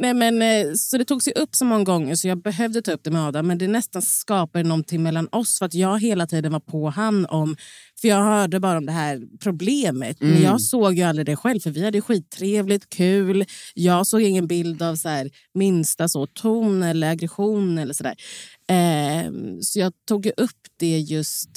Nej, 0.00 0.14
men, 0.14 0.42
eh, 0.42 0.72
så 0.74 0.98
det 0.98 1.04
togs 1.04 1.28
ju 1.28 1.32
upp 1.32 1.54
så 1.54 1.64
många 1.64 1.84
gånger 1.84 2.14
så 2.14 2.28
jag 2.28 2.42
behövde 2.42 2.82
ta 2.82 2.92
upp 2.92 3.04
det 3.04 3.10
med 3.10 3.26
Adam. 3.26 3.46
Men 3.46 3.58
det 3.58 3.68
nästan 3.68 4.02
skapade 4.02 4.68
någonting 4.68 5.02
mellan 5.02 5.28
oss 5.32 5.58
för 5.58 5.66
att 5.66 5.74
jag 5.74 6.00
hela 6.00 6.26
tiden 6.26 6.52
var 6.52 6.60
på 6.60 6.90
han 6.90 7.26
om... 7.26 7.56
För 8.00 8.08
jag 8.08 8.22
hörde 8.22 8.60
bara 8.60 8.78
om 8.78 8.86
det 8.86 8.92
här 8.92 9.22
problemet. 9.42 10.16
Men 10.20 10.42
jag 10.42 10.60
såg 10.60 10.94
ju 10.94 11.02
aldrig 11.02 11.26
det 11.26 11.36
själv 11.36 11.60
för 11.60 11.70
vi 11.70 11.84
hade 11.84 12.00
skittrevligt, 12.00 12.88
kul. 12.90 13.44
Jag 13.74 14.06
såg 14.06 14.22
ingen 14.22 14.46
bild 14.46 14.82
av 14.82 14.96
så 14.96 15.08
här, 15.08 15.30
minsta 15.54 16.08
så 16.08 16.26
ton 16.26 16.82
eller 16.82 17.10
aggression 17.10 17.78
eller 17.78 17.94
sådär. 17.94 18.14
Eh, 18.70 19.32
så 19.60 19.78
jag 19.78 19.92
tog 20.08 20.26
upp 20.26 20.60
det 20.78 20.98
just 20.98 21.50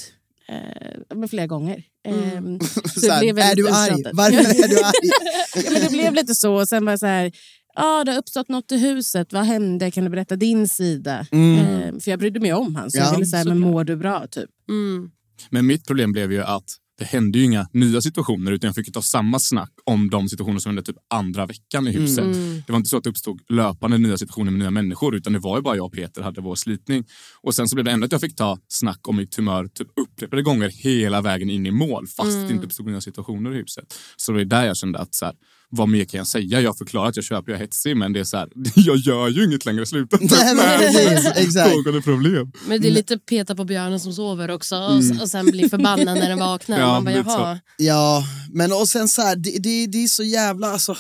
eh, 0.50 1.28
flera 1.30 1.48
gånger. 1.48 1.84
Eh, 2.08 2.14
så 2.94 3.00
Så 3.00 3.12
här, 3.12 3.24
är 3.24 3.56
du 3.56 3.70
arg? 3.70 4.04
Varför 4.14 4.64
är 4.64 4.68
du 4.68 4.80
arg? 4.84 5.10
Ja, 5.56 5.72
men 5.72 5.82
det 5.82 5.90
blev 5.92 6.14
lite 6.14 6.36
så. 6.36 6.54
Och 6.54 6.68
sen 6.68 6.86
var 6.86 6.98
så 6.98 7.06
här, 7.06 7.32
ja, 7.76 8.04
det 8.04 8.12
har 8.12 8.20
uppstått 8.20 8.50
något 8.50 8.72
i 8.72 8.78
huset. 8.78 9.34
Vad 9.34 9.44
hände? 9.44 9.92
Kan 9.92 10.04
du 10.04 10.10
berätta 10.10 10.36
din 10.36 10.68
sida? 10.68 11.20
Eh, 11.20 12.00
för 12.00 12.10
jag 12.10 12.20
brydde 12.20 12.40
mig 12.40 12.54
om 12.54 12.76
han. 12.76 12.92
Så 12.92 12.98
Ja, 12.98 13.04
jag 13.04 13.12
ville 13.12 13.26
säga, 13.26 13.46
men 13.46 13.60
mår 13.60 13.84
du 13.84 13.96
bra? 13.96 14.28
Typ. 14.28 14.50
Mm. 14.70 15.12
Men 15.50 15.66
mitt 15.66 15.88
problem 15.88 16.12
blev 16.12 16.32
ju 16.32 16.42
att 16.42 16.78
det 17.02 17.06
hände 17.06 17.40
ju 17.40 17.46
inga 17.46 17.68
nya 17.74 18.02
situationer 18.02 18.52
utan 18.52 18.68
jag 18.68 18.76
fick 18.76 18.88
ju 18.88 18.92
ta 18.92 19.02
samma 19.02 19.40
snack 19.40 19.72
om 19.86 20.10
de 20.10 20.30
situationer 20.30 20.60
som 20.60 20.70
hände 20.70 20.84
typ 20.84 20.96
andra 21.10 21.46
veckan 21.46 21.88
i 21.88 21.92
huset. 21.92 22.26
Det 22.68 22.72
var 22.72 22.78
inte 22.78 22.90
så 22.90 22.98
att 22.98 23.04
det 23.04 23.10
uppstod 23.10 23.42
löpande 23.50 23.98
nya 23.98 24.18
situationer 24.18 24.52
med 24.52 24.60
nya 24.60 24.72
människor 24.72 25.16
utan 25.16 25.34
det 25.34 25.40
var 25.40 25.58
ju 25.58 25.62
bara 25.62 25.76
jag 25.76 25.86
och 25.86 25.94
Peter 25.94 26.22
hade 26.22 26.42
vår 26.42 26.56
slitning. 26.56 27.04
Och 27.42 27.56
sen 27.56 27.68
så 27.68 27.76
blev 27.76 27.86
det 27.86 27.92
ändå 27.92 28.06
att 28.06 28.12
jag 28.12 28.22
fick 28.22 28.36
ta 28.36 28.60
snack 28.68 29.08
om 29.08 29.16
mitt 29.16 29.36
humör 29.36 29.68
typ 29.68 29.88
upprepade 30.02 30.42
gånger 30.42 30.70
hela 30.70 31.22
vägen 31.22 31.50
in 31.50 31.66
i 31.66 31.72
mål 31.72 32.08
fast 32.08 32.48
det 32.48 32.54
inte 32.54 32.66
uppstod 32.66 32.86
nya 32.86 33.02
situationer 33.02 33.54
i 33.54 33.58
huset. 33.58 33.94
Så 34.16 34.32
det 34.32 34.38
var 34.38 34.46
där 34.46 34.66
jag 34.66 34.78
kände 34.78 35.00
att 35.00 35.16
så 35.16 35.26
här, 35.26 35.36
vad 35.72 35.90
mer 35.90 36.06
kan 36.06 36.18
jag 36.18 36.28
säga? 36.28 36.62
Jag 36.62 36.78
förklarar 36.78 37.10
att 37.10 37.16
jag 37.16 37.26
köper, 37.26 37.52
jag 37.52 37.62
är 37.62 37.64
hetsig 37.66 37.98
men 37.98 38.14
det 38.14 38.20
är 38.20 38.24
så 38.24 38.38
här, 38.38 38.50
jag 38.76 38.98
gör 38.98 39.28
ju 39.28 39.46
inget 39.46 39.66
längre. 39.66 39.86
Sluta 39.86 40.18
Nej, 40.22 40.56
men 40.56 41.18
exakt. 41.36 42.04
problem. 42.04 42.52
Men 42.68 42.82
det 42.82 42.88
är 42.88 42.92
lite 42.92 43.18
peta 43.18 43.56
på 43.56 43.66
björnen 43.66 44.00
som 44.00 44.14
sover 44.14 44.52
också 44.52 44.76
och, 44.76 45.22
och 45.22 45.30
sen 45.30 45.46
blir 45.46 45.70
förbannad 45.70 46.18
när 46.18 46.30
den 46.30 46.40
vaknar. 46.40 46.80
Ja, 46.82 46.94
Man 46.94 47.04
bara, 47.04 47.16
jaha. 47.16 47.60
Ja, 47.78 48.24
men 48.54 48.72
och 48.72 48.88
sen 48.90 49.08
så 49.08 49.22
här, 49.22 49.36
det, 49.36 49.58
det, 49.60 49.88
det 49.88 50.04
är 50.04 50.08
så 50.08 50.24
jävla, 50.24 50.68
alltså. 50.68 50.96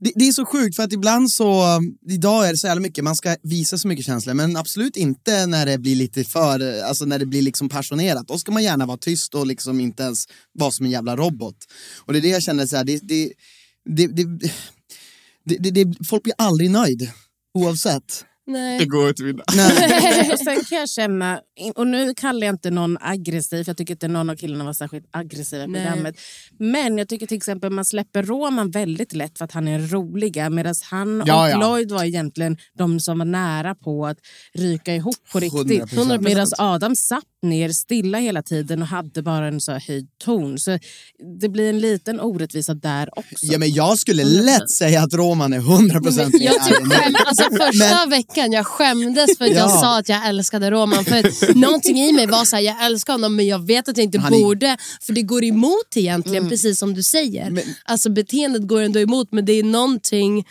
Det, 0.00 0.12
det 0.14 0.28
är 0.28 0.32
så 0.32 0.46
sjukt 0.46 0.76
för 0.76 0.82
att 0.82 0.92
ibland 0.92 1.30
så, 1.30 1.64
idag 2.10 2.48
är 2.48 2.52
det 2.52 2.58
så 2.58 2.66
jävla 2.66 2.80
mycket, 2.82 3.04
man 3.04 3.16
ska 3.16 3.36
visa 3.42 3.78
så 3.78 3.88
mycket 3.88 4.06
känslor 4.06 4.34
men 4.34 4.56
absolut 4.56 4.96
inte 4.96 5.46
när 5.46 5.66
det 5.66 5.78
blir 5.78 5.96
lite 5.96 6.24
för, 6.24 6.82
alltså 6.82 7.04
när 7.04 7.18
det 7.18 7.26
blir 7.26 7.42
liksom 7.42 7.68
passionerat. 7.68 8.28
Då 8.28 8.38
ska 8.38 8.52
man 8.52 8.62
gärna 8.62 8.86
vara 8.86 8.98
tyst 8.98 9.34
och 9.34 9.46
liksom 9.46 9.80
inte 9.80 10.02
ens 10.02 10.24
vara 10.54 10.70
som 10.70 10.86
en 10.86 10.92
jävla 10.92 11.16
robot. 11.16 11.56
Och 11.98 12.12
det 12.12 12.18
är 12.18 12.20
det 12.22 12.28
jag 12.28 12.42
känner 12.42 12.66
så 12.66 12.76
här, 12.76 12.84
det, 12.84 13.00
det, 13.02 13.32
det, 13.86 14.06
det, 14.06 15.58
det, 15.58 15.70
det, 15.70 16.06
folk 16.06 16.22
blir 16.22 16.34
aldrig 16.38 16.70
nöjd. 16.70 17.10
Oavsett. 17.54 18.24
Nej. 18.46 18.78
Det 18.78 18.84
går 18.86 19.08
inte 19.08 19.22
att 19.22 19.28
vinna. 19.28 19.42
Nej. 19.56 20.30
och 20.32 20.38
sen 20.38 20.64
kan 20.64 20.78
jag 20.78 20.88
känna, 20.88 21.40
och 21.74 21.86
nu 21.86 22.14
kallar 22.14 22.46
jag 22.46 22.54
inte 22.54 22.70
någon 22.70 22.98
aggressiv, 23.00 23.64
för 23.64 23.70
jag 23.70 23.76
tycker 23.76 23.94
inte 23.94 24.08
någon 24.08 24.30
av 24.30 24.36
killarna 24.36 24.64
var 24.64 24.72
särskilt 24.72 25.06
aggressiva 25.10 25.64
i 25.64 25.66
programmet. 25.66 26.16
Men 26.58 26.98
jag 26.98 27.08
tycker 27.08 27.26
till 27.26 27.36
exempel 27.36 27.70
man 27.70 27.84
släpper 27.84 28.22
Roman 28.22 28.70
väldigt 28.70 29.12
lätt 29.12 29.38
för 29.38 29.44
att 29.44 29.52
han 29.52 29.68
är 29.68 29.78
roliga 29.78 30.50
medan 30.50 30.74
han 30.90 31.22
Ja, 31.26 31.44
och 31.44 31.50
ja. 31.50 31.58
Lloyd 31.58 31.90
var 31.90 32.04
egentligen 32.04 32.56
de 32.78 33.00
som 33.00 33.18
var 33.18 33.26
nära 33.26 33.74
på 33.74 34.06
att 34.06 34.18
ryka 34.54 34.94
ihop 34.94 35.16
på 35.32 35.40
riktigt. 35.40 35.82
100%. 35.82 36.20
Medan 36.20 36.46
Adam 36.58 36.96
satt 36.96 37.24
ner 37.42 37.68
stilla 37.68 38.18
hela 38.18 38.42
tiden 38.42 38.82
och 38.82 38.88
hade 38.88 39.22
bara 39.22 39.48
en 39.48 39.60
så 39.60 39.72
här 39.72 39.84
höjd 39.88 40.08
ton. 40.24 40.58
Så 40.58 40.78
det 41.40 41.48
blir 41.48 41.68
en 41.68 41.80
liten 41.80 42.20
orättvisa 42.20 42.74
där 42.74 43.18
också. 43.18 43.46
Ja, 43.46 43.58
men 43.58 43.72
jag 43.72 43.98
skulle 43.98 44.24
lätt 44.24 44.70
säga 44.70 45.02
att 45.02 45.14
Roman 45.14 45.52
är 45.52 45.60
100% 45.60 46.32
mer 46.32 46.44
Jag 46.44 46.66
tycker 46.66 46.90
själv, 46.90 47.14
alltså 47.26 47.44
första 47.44 48.06
veckan 48.06 48.35
veckan. 48.36 48.52
Jag 48.52 48.66
skämdes 48.66 49.38
för 49.38 49.44
att 49.44 49.50
jag 49.50 49.58
Ja. 49.70 49.80
sa 49.80 49.98
att 49.98 50.08
jag 50.08 50.28
älskade 50.28 50.70
Roman. 50.70 51.04
För 51.04 51.16
att 51.16 51.54
någonting 51.56 51.98
i 51.98 52.12
mig 52.12 52.26
var 52.26 52.44
så 52.44 52.56
här, 52.56 52.62
jag 52.62 52.84
älskar 52.84 53.12
honom 53.12 53.36
men 53.36 53.46
jag 53.46 53.66
vet 53.66 53.88
att 53.88 53.96
jag 53.96 54.04
inte 54.04 54.18
är- 54.18 54.30
borde. 54.30 54.76
För 55.02 55.12
det 55.12 55.22
går 55.22 55.44
emot 55.44 55.96
egentligen, 55.96 56.48
precis 56.48 56.78
som 56.78 56.94
du 56.94 57.02
säger. 57.02 57.50
Men- 57.50 57.64
Alltså 57.84 58.10
beteendet 58.10 58.68
går 58.68 58.80
ändå 58.82 59.00
emot 59.00 59.28
men 59.32 59.44
det 59.44 59.52
är 59.52 59.62
någonting 59.62 60.44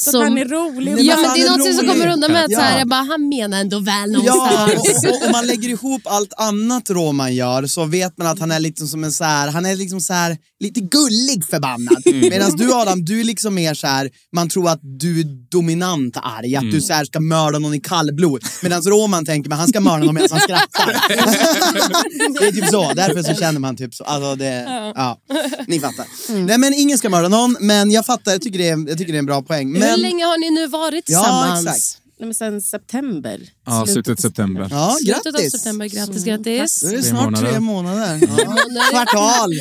Så 0.00 0.10
som... 0.10 0.20
han 0.22 0.38
är 0.38 0.44
rolig. 0.44 0.94
Ja 0.98 1.16
men 1.16 1.34
det 1.34 1.40
är 1.42 1.46
någonting 1.46 1.74
som 1.74 1.88
kommer 1.88 2.12
undan 2.12 2.32
med 2.32 2.44
att 2.44 2.52
så 2.52 2.60
här, 2.60 2.72
Ja. 2.72 2.78
jag 2.78 2.88
bara, 2.88 3.02
han 3.02 3.28
menar 3.28 3.60
ändå 3.60 3.78
väl 3.78 4.12
Ja, 4.24 4.34
någonstans. 4.34 5.04
och, 5.06 5.10
och, 5.10 5.26
om 5.26 5.32
man 5.32 5.46
lägger 5.46 5.68
ihop 5.68 6.02
allt 6.04 6.32
annat 6.36 6.90
Roman 6.90 7.34
gör 7.34 7.66
så 7.66 7.84
vet 7.84 8.18
man 8.18 8.26
att 8.26 8.38
han 8.38 8.50
är 8.50 8.60
liksom 8.60 8.88
som 8.88 9.04
en 9.04 9.12
så 9.12 9.24
här, 9.24 9.48
han 9.48 9.66
är 9.66 9.76
liksom 9.76 10.00
så 10.00 10.12
här, 10.12 10.36
lite 10.60 10.80
gullig 10.80 11.44
förbannad. 11.50 12.02
Medan 12.30 12.56
du 12.56 12.72
Adam, 12.74 13.04
du 13.04 13.20
är 13.20 13.24
liksom 13.24 13.54
mer 13.54 13.74
så 13.74 13.86
här, 13.86 14.10
man 14.34 14.48
tror 14.48 14.68
att 14.68 14.80
du 14.82 15.20
är 15.20 15.24
dominant 15.50 16.16
arg, 16.22 16.56
att 16.56 16.70
du 16.70 16.80
så 16.80 16.92
här 16.92 17.04
ska 17.04 17.20
mörda 17.20 17.58
någon 17.58 17.74
i 17.74 17.80
kallblod. 17.80 18.42
Medan 18.62 18.82
Roman 18.82 19.24
tänker 19.24 19.52
att 19.52 19.58
han 19.58 19.68
ska 19.68 19.80
mörda 19.80 20.04
någon 20.04 20.14
medan 20.14 20.28
han 20.32 20.40
skrattar. 20.40 20.86
det 22.40 22.46
är 22.46 22.52
typ 22.52 22.68
så, 22.68 22.92
därför 22.94 23.22
så 23.22 23.34
känner 23.40 23.60
man 23.60 23.76
typ 23.76 23.94
så. 23.94 24.04
Alltså 24.04 24.34
det, 24.36 24.64
ja. 24.96 25.18
Ni 25.66 25.80
fattar. 25.80 26.06
Nej 26.46 26.58
men 26.58 26.74
ingen 26.74 26.98
ska 26.98 27.10
mörda 27.10 27.28
någon, 27.28 27.56
men 27.60 27.90
jag 27.90 28.06
fattar, 28.06 28.32
jag 28.32 28.42
tycker 28.42 28.58
det 28.58 28.68
är, 28.68 28.88
jag 28.88 28.98
tycker 28.98 29.12
det 29.12 29.16
är 29.16 29.18
en 29.18 29.26
bra 29.26 29.42
poäng. 29.42 29.72
Hur 29.82 29.90
Men, 29.90 30.00
länge 30.00 30.24
har 30.24 30.38
ni 30.38 30.50
nu 30.50 30.66
varit 30.66 31.04
Ja, 31.08 31.18
tillsammans? 31.22 31.66
exakt. 31.66 31.98
Nej, 32.18 32.26
men 32.26 32.34
sen 32.34 32.62
september. 32.62 33.40
Ja, 33.66 33.86
slutet 33.86 34.20
september. 34.20 34.68
ja, 34.70 34.96
Slutet 35.00 35.26
av 35.26 35.32
grattis. 35.32 35.52
september, 35.52 35.86
grattis 35.86 36.24
grattis. 36.24 36.80
Då 36.80 36.88
är 36.88 36.92
det 36.92 36.98
Tre 37.02 37.10
snart 37.10 37.24
månader. 37.24 37.50
tre 37.50 37.60
månader. 37.60 38.20
Ja. 38.38 38.90
Kvartal. 38.90 39.52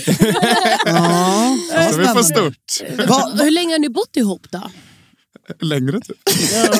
ja, 0.85 1.57
ja, 1.73 1.91
Så 1.91 1.97
vi 1.97 2.05
får 2.07 2.23
spännande. 2.23 2.23
stort. 2.23 3.07
Va, 3.09 3.31
Hur 3.43 3.51
länge 3.51 3.73
har 3.73 3.79
ni 3.79 3.89
bott 3.89 4.17
ihop 4.17 4.47
då? 4.51 4.71
Längre 5.59 5.99
typ. 6.01 6.17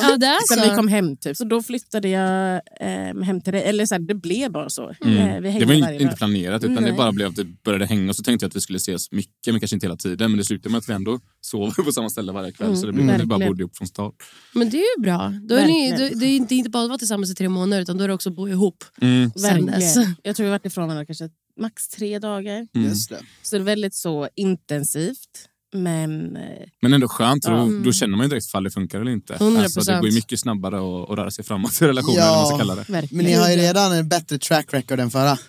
Ja, 0.02 0.16
det 0.16 0.26
är 0.26 0.54
Sen 0.54 0.70
vi 0.70 0.76
kom 0.76 0.88
hem 0.88 1.16
typ. 1.16 1.36
Så 1.36 1.44
då 1.44 1.62
flyttade 1.62 2.08
jag 2.08 2.54
eh, 2.80 3.22
hem 3.24 3.40
till 3.40 3.52
dig. 3.52 3.62
Eller 3.62 3.86
så 3.86 3.94
här, 3.94 4.00
det 4.02 4.14
blev 4.14 4.52
bara 4.52 4.70
så. 4.70 4.88
Eh, 4.90 4.96
vi 5.00 5.08
Mm. 5.08 5.44
hängde 5.44 5.58
Det 5.58 5.64
var 5.66 5.74
inte 5.92 6.04
dag. 6.04 6.16
planerat 6.16 6.64
utan 6.64 6.74
det 6.74 6.80
Nej. 6.80 6.92
bara 6.92 7.12
blev 7.12 7.28
att 7.28 7.36
det 7.36 7.44
började 7.44 7.86
hänga 7.86 8.08
och 8.10 8.16
så 8.16 8.22
tänkte 8.22 8.44
jag 8.44 8.48
att 8.50 8.56
vi 8.56 8.60
skulle 8.60 8.76
ses 8.76 9.12
mycket 9.12 9.46
men 9.52 9.60
kanske 9.60 9.76
inte 9.76 9.86
hela 9.86 9.96
tiden 9.96 10.30
men 10.30 10.38
det 10.38 10.44
slutade 10.44 10.70
med 10.72 10.78
att 10.78 10.88
vi 10.88 10.92
ändå 10.92 11.20
sov 11.40 11.70
på 11.84 11.92
samma 11.92 12.10
ställe 12.10 12.32
varje 12.32 12.52
kväll 12.52 12.76
så 12.76 12.86
det 12.86 12.92
blev 12.92 13.10
att 13.10 13.20
vi 13.20 13.26
bara 13.26 13.46
bodde 13.46 13.62
ihop 13.62 13.76
från 13.76 13.88
start. 13.88 14.14
Men 14.54 14.70
det 14.70 14.76
är 14.76 14.98
ju 14.98 15.02
bra. 15.02 15.32
Då 15.48 15.54
är 15.54 15.66
ni, 15.66 15.90
då, 15.90 16.18
det 16.18 16.26
är 16.26 16.36
inte, 16.36 16.54
inte 16.54 16.70
bara 16.70 16.82
att 16.82 16.88
vara 16.88 16.98
tillsammans 16.98 17.30
i 17.30 17.34
tre 17.34 17.48
månader 17.48 17.82
utan 17.82 17.98
då 17.98 18.04
är 18.04 18.08
det 18.08 18.14
också 18.14 18.28
att 18.30 18.36
bo 18.36 18.48
ihop. 18.48 18.84
Mm. 19.00 19.30
sen 19.36 19.66
dess. 19.66 19.96
Verkligen. 19.96 20.16
Jag 20.22 20.36
tror 20.36 20.44
vi 20.44 20.50
har 20.50 20.58
varit 20.58 20.66
ifrån 20.66 20.84
varandra 20.88 21.06
kanske 21.06 21.28
max 21.60 21.88
tre 21.88 22.18
dagar. 22.18 22.66
Mm. 22.74 22.88
Just 22.88 23.08
det. 23.10 23.18
Så 23.42 23.56
det 23.56 23.62
är 23.62 23.64
väldigt 23.64 23.94
så 23.94 24.28
intensivt. 24.36 25.48
Men 25.74 26.38
Men 26.82 26.92
ändå 26.92 27.08
skönt, 27.08 27.44
för 27.44 27.52
då, 27.52 27.58
Mm. 27.58 27.82
då 27.82 27.92
känner 27.92 28.16
man 28.16 28.24
ju 28.26 28.30
direkt 28.30 28.46
ifall 28.46 28.64
det 28.64 28.70
funkar 28.70 29.00
eller 29.00 29.10
inte. 29.12 29.34
100%. 29.34 29.62
Alltså, 29.62 29.80
det 29.80 29.98
går 29.98 30.08
ju 30.08 30.14
mycket 30.14 30.40
snabbare 30.40 30.76
att, 30.76 31.10
att 31.10 31.18
röra 31.18 31.30
sig 31.30 31.44
framåt 31.44 31.82
i 31.82 31.84
relationen 31.86 32.16
Ja. 32.16 32.22
eller 32.26 32.36
man 32.36 32.46
ska 32.46 32.58
kalla 32.58 32.74
det. 32.74 32.92
verkligen. 32.92 33.16
Men 33.16 33.26
ni 33.26 33.32
har 33.32 33.50
ju 33.50 33.56
redan 33.56 33.92
en 33.92 34.08
bättre 34.08 34.38
track 34.38 34.66
record 34.74 35.00
än 35.00 35.10
förra. 35.10 35.38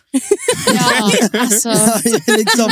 Ja, 0.76 1.12
alltså, 1.40 1.70
liksom 2.38 2.70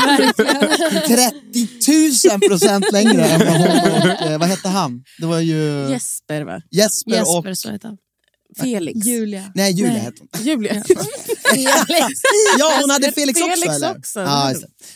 30 1.08 2.30
000 2.30 2.40
procent 2.50 2.92
längre 2.92 3.26
än 3.26 3.40
vad 3.40 3.58
hon 3.58 4.02
och, 4.12 4.22
eh, 4.22 4.40
vad 4.40 4.48
hette 4.50 4.68
han? 4.70 5.04
Det 5.20 5.26
var 5.26 5.40
ju 5.40 5.88
Jesper 5.90 6.42
va? 6.42 6.62
Jesper, 6.72 7.22
och... 7.22 7.36
Jesper 7.36 7.54
så 7.54 7.72
heter 7.72 7.88
han. 7.88 7.98
Felix. 8.60 9.06
Julia. 9.06 9.52
Nej, 9.56 9.72
Julia 9.74 9.92
hette 10.00 10.18
hon. 10.32 10.46
Julia. 10.48 10.84
Ja, 12.60 12.78
hon 12.82 12.90
hade 12.90 13.12
Felix, 13.12 13.40
Felix 13.40 13.60
också 13.62 13.72
eller? 13.76 13.98
också. 13.98 14.20
Ja. 14.20 14.54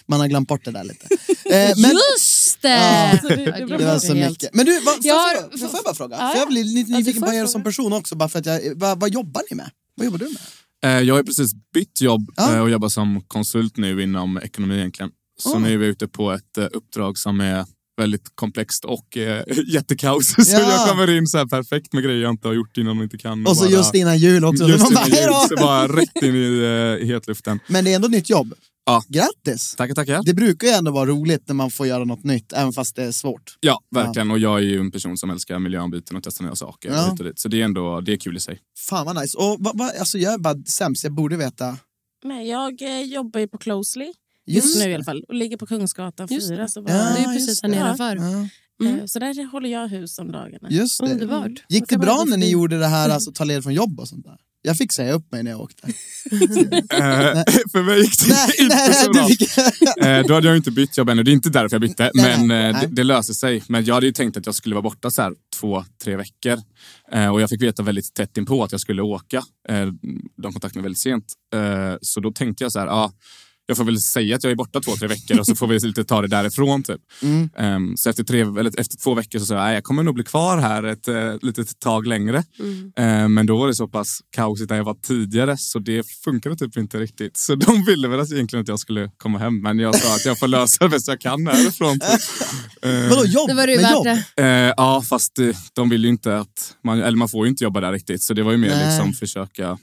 Man 0.08 0.20
har 0.20 0.28
glömt 0.28 0.48
bort 0.48 0.66
det 0.66 0.72
där 0.72 0.84
lite. 0.84 1.08
Eh, 1.46 1.74
men, 1.82 1.92
Just 1.92 2.62
det! 2.62 2.70
Ja, 2.70 3.20
Jag 3.24 3.38
det 3.38 3.62
glömde 3.66 3.86
var 3.86 4.00
så 4.00 4.14
helt. 4.14 4.30
mycket. 4.30 4.54
Men 4.54 4.66
du, 4.66 4.80
vad, 4.80 4.96
får, 4.96 5.06
Jag 5.06 5.16
jag, 5.36 5.42
har- 5.42 5.50
får, 5.52 5.58
får 5.68 5.70
jag 5.78 5.84
bara 5.84 5.96
fråga? 5.96 6.18
Ja, 6.20 6.32
För 6.32 6.40
jag 6.40 6.48
blir 6.48 6.64
lite 6.64 6.92
nyfiken 6.92 7.22
på 7.22 7.34
er 7.34 7.46
som 7.46 7.64
person 7.64 7.94
också, 7.94 8.16
bara 8.16 8.30
för 8.30 8.40
att 8.40 8.46
jag, 8.46 8.62
vad, 8.76 9.00
vad 9.00 9.10
jobbar 9.10 9.42
ni 9.52 9.56
med? 9.56 9.70
Vad 9.96 10.06
jobbar 10.06 10.18
du 10.20 10.26
med? 10.26 10.98
Eh, 10.98 11.04
Jag 11.08 11.16
har 11.16 11.24
precis 11.24 11.52
bytt 11.74 12.02
jobb 12.02 12.32
Ja. 12.36 12.54
eh, 12.56 12.62
och 12.62 12.70
jobbar 12.70 12.90
som 12.90 13.22
konsult 13.28 13.78
nu 13.78 14.04
inom 14.04 14.38
ekonomi 14.38 14.76
egentligen. 14.78 15.12
Så 15.42 15.54
Oh. 15.54 15.62
nu 15.62 15.74
är 15.74 15.78
vi 15.78 15.86
ute 15.86 16.08
på 16.08 16.32
ett 16.32 16.58
uppdrag 16.72 17.18
som 17.18 17.40
är 17.42 17.66
väldigt 17.98 18.36
komplext 18.36 18.86
och 18.86 19.18
eh, 19.18 19.44
jättekaos. 19.68 20.28
Så 20.46 20.52
Ja. 20.52 20.60
jag 20.60 20.90
kommer 20.90 21.18
in 21.18 21.28
så 21.28 21.38
här 21.38 21.46
perfekt 21.46 21.94
med 21.94 22.04
grejer 22.04 22.22
jag 22.22 22.32
inte 22.32 22.48
har 22.48 22.56
gjort 22.56 22.78
innan 22.78 22.98
och 22.98 23.04
inte 23.04 23.18
kan. 23.18 23.48
Och 23.48 23.58
så 23.58 23.64
bara- 23.64 23.72
just 23.72 23.96
innan 23.96 24.18
jul 24.18 24.46
också. 24.46 24.64
Just 24.68 24.84
Man 24.94 25.08
innan 25.08 25.22
jul, 25.24 25.34
så 25.50 25.56
bara 25.56 25.88
rätt 25.88 26.24
in 26.24 26.36
i, 26.36 26.98
eh, 27.02 27.08
hetluften. 27.08 27.60
Men 27.68 27.86
det 27.86 27.92
är 27.92 27.96
ändå 27.96 28.06
ett 28.06 28.12
nytt 28.12 28.30
jobb. 28.30 28.54
Ja. 28.88 29.04
Grattis! 29.08 29.75
Tackar, 29.75 29.96
tackar. 29.96 30.22
Det 30.25 30.34
brukar 30.34 30.68
ju 30.68 30.74
ändå 30.74 30.92
vara 30.92 31.06
roligt 31.06 31.48
när 31.48 31.56
man 31.56 31.72
får 31.72 31.88
göra 31.88 32.04
något 32.06 32.24
nytt, 32.24 32.54
även 32.54 32.74
fast 32.74 32.96
det 32.96 33.04
är 33.04 33.12
svårt. 33.12 33.58
Ja, 33.60 33.80
verkligen. 33.96 34.32
Och 34.32 34.40
jag 34.40 34.58
är 34.60 34.64
ju 34.64 34.80
en 34.80 34.92
person 34.92 35.18
som 35.18 35.30
älskar 35.30 35.60
miljöombyten 35.60 36.18
och 36.18 36.24
testa 36.24 36.44
nya 36.44 36.56
saker. 36.56 36.90
Ja. 36.92 37.12
och 37.12 37.24
dit. 37.24 37.40
Så 37.40 37.48
det 37.50 37.62
är 37.62 37.66
ändå 37.66 38.02
det 38.02 38.14
är 38.14 38.18
kul 38.18 38.38
i 38.38 38.40
sig. 38.40 38.60
Fan 38.90 39.06
vad 39.06 39.22
nice. 39.22 39.38
Och 39.38 39.58
vad, 39.60 39.78
vad, 39.78 39.96
alltså 39.96 40.18
jag 40.18 40.34
är 40.34 40.38
bara 40.38 40.56
sämst, 40.68 41.04
jag 41.04 41.14
borde 41.14 41.38
veta. 41.38 41.78
Men 42.25 42.46
jag 42.48 42.82
eh, 42.82 43.02
jobbar 43.02 43.40
ju 43.40 43.48
på 43.48 43.58
Closely. 43.58 44.14
Just 44.48 44.66
Just 44.75 44.86
nu 44.86 44.92
i 44.92 44.96
alla 44.96 45.04
fall. 45.04 45.24
Och 45.28 45.36
ligger 45.36 45.58
på 45.58 45.66
Kungsgatan 45.66 46.28
Just 46.30 46.50
4. 46.50 46.62
det. 46.62 46.70
Så, 46.70 46.80
Ja, 46.80 46.84
bara, 46.84 47.14
Det 47.14 47.20
är 47.20 47.34
precis 47.34 47.62
här 47.64 47.70
nedanför. 47.70 48.16
Ja, 48.16 48.48
Mm. 48.82 49.00
eh, 49.00 49.06
så 49.06 49.20
där 49.20 49.52
håller 49.52 49.70
jag 49.70 49.88
hus 49.88 50.20
om 50.20 50.32
dagarna. 50.32 50.68
just 50.72 51.00
det. 51.00 51.12
Underbart. 51.12 51.52
Gick 51.70 51.90
det 51.90 51.98
bra 51.98 52.24
när 52.28 52.38
ni 52.38 52.50
gjorde 52.50 52.80
det 52.80 52.88
här, 52.88 53.10
alltså 53.10 53.32
ta 53.36 53.44
led 53.44 53.64
från 53.64 53.74
jobb 53.74 54.00
och 54.00 54.08
sånt 54.08 54.25
där? 54.25 54.38
Jag 54.62 54.78
fick 54.78 54.92
säga 54.92 55.14
upp 55.14 55.32
mig 55.32 55.44
när 55.44 55.52
jag 55.52 55.62
åkte. 55.62 55.88
Eh, 56.32 57.44
för 57.72 57.84
mig 57.84 58.00
gick 58.02 58.20
det 58.20 58.34
nej, 58.34 58.50
inte 58.60 58.75
nej, 58.75 58.94
så 58.94 59.12
bra. 59.12 59.28
fick... 59.28 59.42
Eh, 60.06 60.25
då 60.28 60.34
hade 60.34 60.48
jag 60.48 60.58
inte 60.58 60.72
bytt 60.72 60.98
jobb 60.98 61.10
ännu. 61.10 61.24
Det 61.24 61.32
är 61.32 61.34
inte 61.34 61.50
därför 61.50 61.75
jag 61.75 61.82
bytte. 61.82 62.12
Nej, 62.14 62.38
men 62.38 62.48
nej. 62.48 62.74
det, 62.82 62.96
det 62.96 63.04
löser 63.04 63.34
sig. 63.34 63.64
Men 63.68 63.86
jag 63.86 63.94
hade 63.94 64.06
ju 64.06 64.12
tänkt 64.12 64.38
att 64.38 64.46
jag 64.46 64.56
skulle 64.56 64.75
vara 64.75 64.82
borta 64.84 65.12
så 65.12 65.22
här 65.22 65.34
två, 65.60 65.86
tre 66.04 66.16
veckor. 66.16 66.62
Och 67.34 67.42
jag 67.42 67.50
fick 67.50 67.62
veta 67.62 67.84
väldigt 67.84 68.14
tätt 68.14 68.38
inpå 68.38 68.64
att 68.64 68.72
jag 68.72 68.82
skulle 68.82 69.02
åka. 69.02 69.44
De 70.38 70.54
kontaktade 70.54 70.75
mig 70.80 70.84
väldigt 70.84 71.00
sent. 71.02 71.25
Så 72.02 72.20
då 72.20 72.32
tänkte 72.32 72.64
jag 72.64 72.72
så 72.72 72.80
här, 72.80 72.88
ja, 72.88 73.14
jag 73.68 73.78
får 73.78 73.84
väl 73.84 74.02
säga 74.02 74.36
att 74.36 74.44
jag 74.44 74.52
är 74.52 74.56
borta 74.56 74.82
två, 74.82 74.92
tre 74.96 75.08
veckor 75.08 75.40
och 75.40 75.46
så 75.46 75.56
får 75.56 75.68
vi 75.68 75.80
lite 75.80 76.04
ta 76.04 76.22
det 76.22 76.28
därifrån. 76.28 76.84
Typ. 76.84 77.02
Mm. 77.22 77.50
Ehm, 77.58 77.98
så 77.98 78.10
efter, 78.10 78.24
tre, 78.24 78.42
eller 78.42 78.80
efter 78.80 78.98
två 78.98 79.14
veckor 79.14 79.40
så 79.40 79.46
sa 79.46 79.56
jag, 79.56 79.64
"Nej, 79.64 79.74
jag 79.74 79.84
kommer 79.84 80.04
nog 80.04 80.16
bli 80.16 80.24
kvar 80.24 80.58
här 80.58 80.84
ett 80.84 81.08
uh, 81.08 81.36
litet 81.42 81.80
tag 81.80 82.08
längre. 82.08 82.44
Mm. 82.60 82.92
Eh, 82.98 83.28
men 83.30 83.46
då 83.46 83.58
var 83.58 83.68
det 83.68 83.76
så 83.76 83.88
pass 83.88 84.20
kaosigt 84.36 84.70
där 84.70 84.76
jag 84.76 84.84
var 84.84 84.94
tidigare 85.08 85.58
så 85.58 85.80
det 85.80 86.04
funkade 86.24 86.56
typ 86.56 86.78
inte 86.78 86.98
riktigt. 87.00 87.38
Så 87.38 87.56
de 87.56 87.84
ville 87.86 88.08
väl 88.08 88.20
att 88.20 88.32
egentligen 88.32 88.62
att 88.62 88.68
jag 88.68 88.80
skulle 88.80 89.12
komma 89.18 89.38
hem 89.40 89.62
men 89.62 89.80
jag 89.80 89.96
sa 89.96 90.16
att 90.16 90.26
jag 90.26 90.40
får 90.40 90.48
lösa 90.48 90.84
det 90.84 90.90
bäst 90.90 91.08
jag 91.08 91.22
kan 91.22 91.48
härifrån. 91.48 92.00
Typ. 92.00 92.22
Eh, 92.82 93.10
Vadå 93.10 93.26
jobb? 93.26 93.48
Det 93.48 93.54
var 93.54 93.68
Med 93.68 93.78
värt 93.78 93.92
jobb? 93.92 94.04
det. 94.36 94.44
eh, 94.44 94.74
ja 94.78 95.02
fast 95.02 95.40
eh, 95.40 95.50
de 95.74 95.90
vill 95.90 96.04
ju 96.04 96.10
inte 96.10 96.38
att 96.38 96.76
man, 96.84 97.02
eller 97.02 97.18
man 97.18 97.30
får 97.30 97.46
ju 97.46 97.50
inte 97.50 97.64
jobba 97.64 97.82
där 97.82 97.92
riktigt 97.92 98.22
så 98.24 98.34
det 98.34 98.44
var 98.44 98.52
ju 98.52 98.58
mer 98.58 98.70
Nej. 98.70 98.86
liksom 98.88 99.14
försöka 99.14 99.78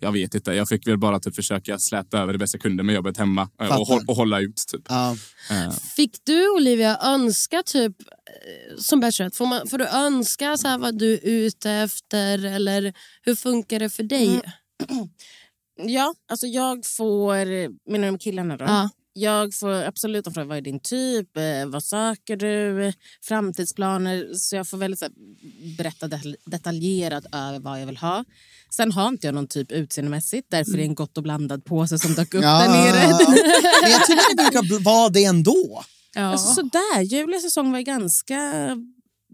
jag 0.00 0.12
vet 0.12 0.34
inte, 0.34 0.52
jag 0.52 0.68
fick 0.68 0.86
väl 0.86 0.98
bara 0.98 1.20
typ 1.20 1.34
försöka 1.34 1.78
släta 1.78 2.18
över 2.18 2.32
det 2.32 2.38
bästa 2.38 2.56
jag 2.56 2.62
kunde 2.62 2.82
med 2.82 2.94
jobbet 2.94 3.16
hemma 3.16 3.48
eh, 3.60 3.80
och, 3.80 4.08
och 4.08 4.16
hålla 4.16 4.40
ut. 4.40 4.64
Typ. 4.72 4.82
Ja. 4.88 5.16
Eh, 5.50 5.70
Fick 5.70 6.24
du 6.24 6.50
Olivia 6.50 6.98
önska 7.02 7.62
typ 7.62 8.00
eh, 8.00 8.76
som 8.78 9.00
bachelorette, 9.00 9.36
får, 9.36 9.46
man, 9.46 9.68
får 9.68 9.78
du 9.78 9.86
önska 9.86 10.56
så 10.56 10.68
här 10.68 10.78
vad 10.78 10.98
du 10.98 11.12
är 11.12 11.20
ute 11.22 11.70
efter 11.70 12.44
eller 12.44 12.94
hur 13.22 13.34
funkar 13.34 13.78
det 13.78 13.90
för 13.90 14.02
dig? 14.02 14.40
Ja, 15.78 16.14
alltså 16.28 16.46
jag 16.46 16.86
får... 16.86 17.36
Menar 17.90 18.06
du 18.06 18.10
med 18.10 18.20
killarna 18.20 18.56
då? 18.56 18.64
Ja. 18.64 18.90
Jag 19.18 19.54
får 19.54 19.72
absolut 19.72 20.24
de 20.24 20.34
frågar 20.34 20.46
vad 20.48 20.56
är 20.56 20.60
din 20.62 20.80
typ, 20.80 21.36
eh, 21.36 21.66
vad 21.66 21.84
söker 21.84 22.36
du, 22.36 22.92
framtidsplaner. 23.24 24.34
Så 24.34 24.56
jag 24.56 24.68
får 24.68 24.78
väldigt 24.78 24.98
så 24.98 25.04
här, 25.04 25.12
berätta 25.76 26.08
det- 26.08 26.36
detaljerat 26.44 27.24
över 27.32 27.58
vad 27.58 27.80
jag 27.80 27.86
vill 27.86 27.96
ha. 27.96 28.24
Sen 28.70 28.92
har 28.92 29.08
inte 29.08 29.26
jag 29.26 29.34
någon 29.34 29.46
typ 29.48 29.72
utseendemässigt, 29.72 30.46
därför 30.50 30.72
är 30.72 30.76
det 30.76 30.82
en 30.82 30.94
gott 30.94 31.16
och 31.16 31.22
blandad 31.22 31.64
påse 31.64 31.98
som 31.98 32.14
dök 32.14 32.34
upp 32.34 32.42
Ja, 32.42 32.58
där 32.58 32.68
nere. 32.68 33.08
Men 33.82 33.90
jag 33.90 34.06
tycker 34.06 34.36
det 34.36 34.42
brukar 34.42 34.82
vara 34.84 35.08
det 35.08 35.24
ändå. 35.24 35.84
Alltså, 36.16 36.54
sådär, 36.54 37.00
Julias 37.02 37.42
säsong 37.42 37.72
var 37.72 37.80
ganska 37.80 38.42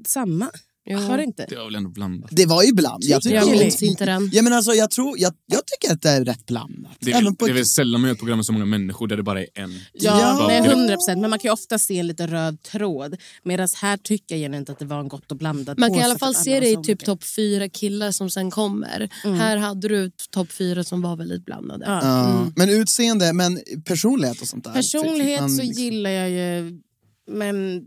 samma. 0.06 0.50
Jo. 0.84 0.98
Har 0.98 1.16
det 1.16 1.24
inte? 1.24 1.46
det 1.48 1.56
var 1.56 1.64
väl 1.64 1.74
ändå 1.74 1.90
blandat. 1.90 2.30
Det 2.32 2.46
var 2.46 2.62
ju 2.62 2.72
bland. 2.72 3.04
Jag, 3.04 3.22
tycker 3.22 3.36
Jag 3.36 3.50
minns 3.50 3.82
inte 3.82 4.04
den. 4.04 4.30
Ja, 4.32 4.42
men 4.42 4.52
alltså, 4.52 4.72
jag, 4.72 4.90
tror, 4.90 5.18
jag, 5.18 5.32
jag 5.46 5.60
tycker 5.66 5.94
att 5.94 6.02
det 6.02 6.08
är 6.10 6.24
rätt 6.24 6.46
blandat. 6.46 6.92
Det 7.00 7.12
är, 7.12 7.22
väl- 7.22 7.34
på- 7.36 7.46
det 7.46 7.52
är 7.52 7.54
väl 7.54 7.66
sällan 7.66 8.00
man 8.00 8.08
gör 8.08 8.12
ett 8.14 8.18
program 8.18 8.38
med 8.38 8.46
så 8.46 8.52
många 8.52 8.64
människor 8.64 9.06
där 9.08 9.16
det 9.16 9.22
bara 9.22 9.40
är 9.40 9.46
en. 9.54 9.70
Ja, 9.92 10.36
Ja. 10.40 10.44
nej, 10.48 10.58
100 10.58 10.94
procent. 10.94 11.20
Men 11.20 11.30
man 11.30 11.38
kan 11.38 11.48
ju 11.48 11.52
ofta 11.52 11.78
se 11.78 11.98
en 11.98 12.06
lite 12.06 12.26
röd 12.26 12.62
tråd. 12.62 13.16
Medan 13.44 13.68
här 13.82 13.96
tycker 13.96 14.36
jag 14.36 14.54
inte 14.54 14.72
att 14.72 14.78
det 14.78 14.84
var 14.84 15.00
en 15.00 15.08
gott 15.08 15.30
och 15.30 15.36
blandat 15.36 15.78
Man 15.78 15.90
kan 15.90 15.98
i 16.00 16.02
alla 16.04 16.18
fall 16.18 16.34
se 16.34 16.60
det 16.60 16.68
i 16.70 16.76
typ 16.76 17.04
topp 17.04 17.24
fyra 17.24 17.68
killar 17.68 18.10
som 18.12 18.30
sen 18.30 18.50
kommer. 18.50 19.08
Här 19.22 19.56
hade 19.56 19.88
du 19.88 20.10
topp 20.30 20.52
fyra 20.52 20.84
som 20.84 21.02
var 21.02 21.16
väldigt 21.16 21.44
blandade. 21.44 21.84
Ja. 21.86 22.00
Ja. 22.02 22.52
Men 22.56 22.70
utseende, 22.70 23.32
men 23.32 23.60
personlighet 23.84 24.40
och 24.40 24.48
sånt 24.48 24.64
där. 24.64 24.72
Personlighet 24.72 25.40
Man 25.40 25.50
så 25.50 25.62
liksom- 25.62 25.82
gillar 25.82 26.10
jag 26.10 26.30
ju... 26.30 26.80
Men 27.30 27.82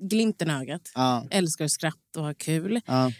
glimten 0.00 0.50
i 0.50 0.52
ögat. 0.52 0.82
Ja. 0.94 1.26
Älskar 1.30 1.64
att 1.64 1.70
skratta 1.70 2.18
och 2.18 2.24
ha 2.24 2.34
kul. 2.34 2.80
Ja. 2.86 3.12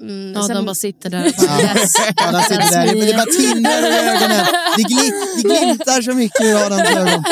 Mm, 0.00 0.32
Ja, 0.32 0.46
sen- 0.46 0.56
de 0.56 0.66
bara 0.66 0.74
sitter 0.74 1.10
där 1.10 1.26
och 1.26 1.32
Ja. 1.36 1.60
yes. 1.62 1.92
Ja, 2.16 2.32
där 2.32 2.40
sitter 2.40 2.86
där. 2.86 3.06
Det 3.06 3.12
bara 3.16 3.26
tindrar 3.26 3.82
i 3.82 4.08
ögonen. 4.08 4.46
Det, 4.76 4.82
gli, 4.82 5.10
det 5.36 5.42
glimtar 5.48 6.02
så 6.02 6.12
mycket 6.14 6.40
i 6.44 6.52
Adams 6.52 6.88
ögon. 6.96 7.24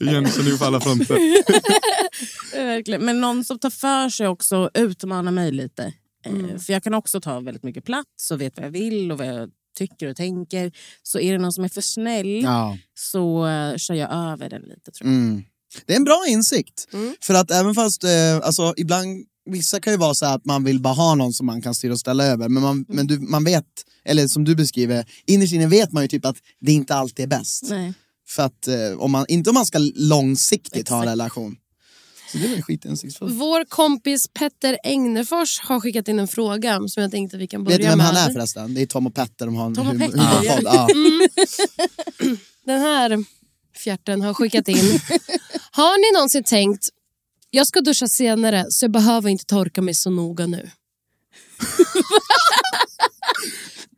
Igenkänner 0.00 0.50
ju 0.50 0.58
på 0.58 0.64
alla 0.64 0.80
fronter. 0.80 1.16
Verkligen. 2.56 3.04
Men 3.04 3.20
någon 3.20 3.44
som 3.44 3.58
tar 3.58 3.70
för 3.70 4.08
sig 4.08 4.28
också 4.28 4.56
och 4.56 4.70
utmanar 4.74 5.32
mig 5.32 5.52
lite. 5.52 5.92
Eh, 6.26 6.58
För 6.58 6.72
jag 6.72 6.82
kan 6.82 6.94
också 6.94 7.20
ta 7.20 7.40
väldigt 7.40 7.62
mycket 7.62 7.84
plats 7.84 8.30
och 8.32 8.40
vet 8.40 8.56
vad 8.56 8.66
jag 8.66 8.70
vill 8.70 9.12
och 9.12 9.18
vad 9.18 9.26
jag 9.26 9.50
tycker 9.78 10.06
och 10.08 10.16
tänker. 10.16 10.72
Så 11.02 11.18
är 11.18 11.32
det 11.32 11.38
någon 11.38 11.52
som 11.52 11.64
är 11.64 11.68
för 11.68 11.80
snäll 11.80 12.42
Ja. 12.42 12.78
så 12.94 13.46
eh, 13.46 13.76
kör 13.76 13.94
jag 13.94 14.12
över 14.12 14.48
den 14.50 14.62
lite 14.62 14.90
tror 14.90 15.10
jag. 15.10 15.18
Mm. 15.18 15.42
Det 15.86 15.92
är 15.92 15.96
en 15.96 16.04
bra 16.04 16.24
insikt. 16.28 16.88
Mm. 16.92 17.14
För 17.20 17.34
att 17.34 17.50
även 17.50 17.74
fast, 17.74 18.04
eh, 18.04 18.36
alltså 18.42 18.74
ibland, 18.76 19.24
vissa 19.50 19.80
kan 19.80 19.92
ju 19.92 19.96
vara 19.96 20.14
så 20.14 20.26
att 20.26 20.44
man 20.44 20.64
vill 20.64 20.80
bara 20.80 20.94
ha 20.94 21.14
någon 21.14 21.32
som 21.32 21.46
man 21.46 21.62
kan 21.62 21.74
styra 21.74 21.92
och 21.92 22.00
ställa 22.00 22.24
över. 22.24 22.48
Men 22.48 22.62
man, 22.62 22.84
men 22.88 23.06
du, 23.06 23.18
man 23.18 23.44
vet, 23.44 23.64
eller 24.04 24.28
som 24.28 24.44
du 24.44 24.54
beskriver, 24.54 25.04
innerst 25.26 25.52
inne 25.52 25.66
vet 25.66 25.92
man 25.92 26.02
ju 26.04 26.08
typ 26.08 26.24
att 26.24 26.36
det 26.60 26.72
inte 26.72 26.94
alltid 26.94 27.22
är 27.22 27.26
bäst. 27.26 27.62
Nej. 27.70 27.94
För 28.28 28.42
att, 28.42 28.68
eh, 28.68 28.98
om 28.98 29.10
man, 29.12 29.24
inte 29.28 29.50
om 29.50 29.54
man 29.54 29.66
ska 29.66 29.78
långsiktigt 29.94 30.88
ha 30.88 30.96
en 30.96 31.02
Exakt. 31.02 31.12
relation. 31.12 31.56
Så 32.32 32.38
det 32.38 32.44
är 32.44 32.48
väl 32.48 32.62
skitinsiktsfullt. 32.62 33.34
Vår 33.34 33.64
kompis 33.64 34.28
Petter 34.28 34.78
Egnefors 34.84 35.60
har 35.60 35.80
skickat 35.80 36.08
in 36.08 36.18
en 36.18 36.28
fråga 36.28 36.88
som 36.88 37.02
jag 37.02 37.10
tänkte 37.10 37.36
vi 37.36 37.46
kan 37.46 37.64
börja 37.64 37.76
Vet 37.76 37.84
du 37.84 37.88
vem 37.90 37.98
med. 37.98 38.06
han 38.06 38.16
är 38.30 38.32
förresten? 38.32 38.74
Det 38.74 38.82
är 38.82 38.86
Tom 38.86 39.06
och 39.06 39.14
Petter, 39.14 39.46
de 39.46 39.54
har 39.54 39.66
en 39.66 39.74
Tom 39.74 39.88
och 39.88 39.98
Petter. 39.98 40.60
Ja. 40.64 40.88
Den 42.66 42.80
här 42.80 43.24
fjärten 43.82 44.22
har 44.22 44.34
skickat 44.34 44.68
in. 44.68 45.00
har 45.72 45.98
ni 46.12 46.16
någonsin 46.18 46.44
tänkt 46.44 46.88
jag 47.54 47.66
ska 47.66 47.80
duscha 47.80 48.06
senare 48.08 48.64
så 48.68 48.84
jag 48.84 48.92
behöver 48.92 49.28
inte 49.30 49.44
torka 49.44 49.82
mig 49.82 49.94
så 49.94 50.10
noga 50.10 50.46
nu. 50.46 50.70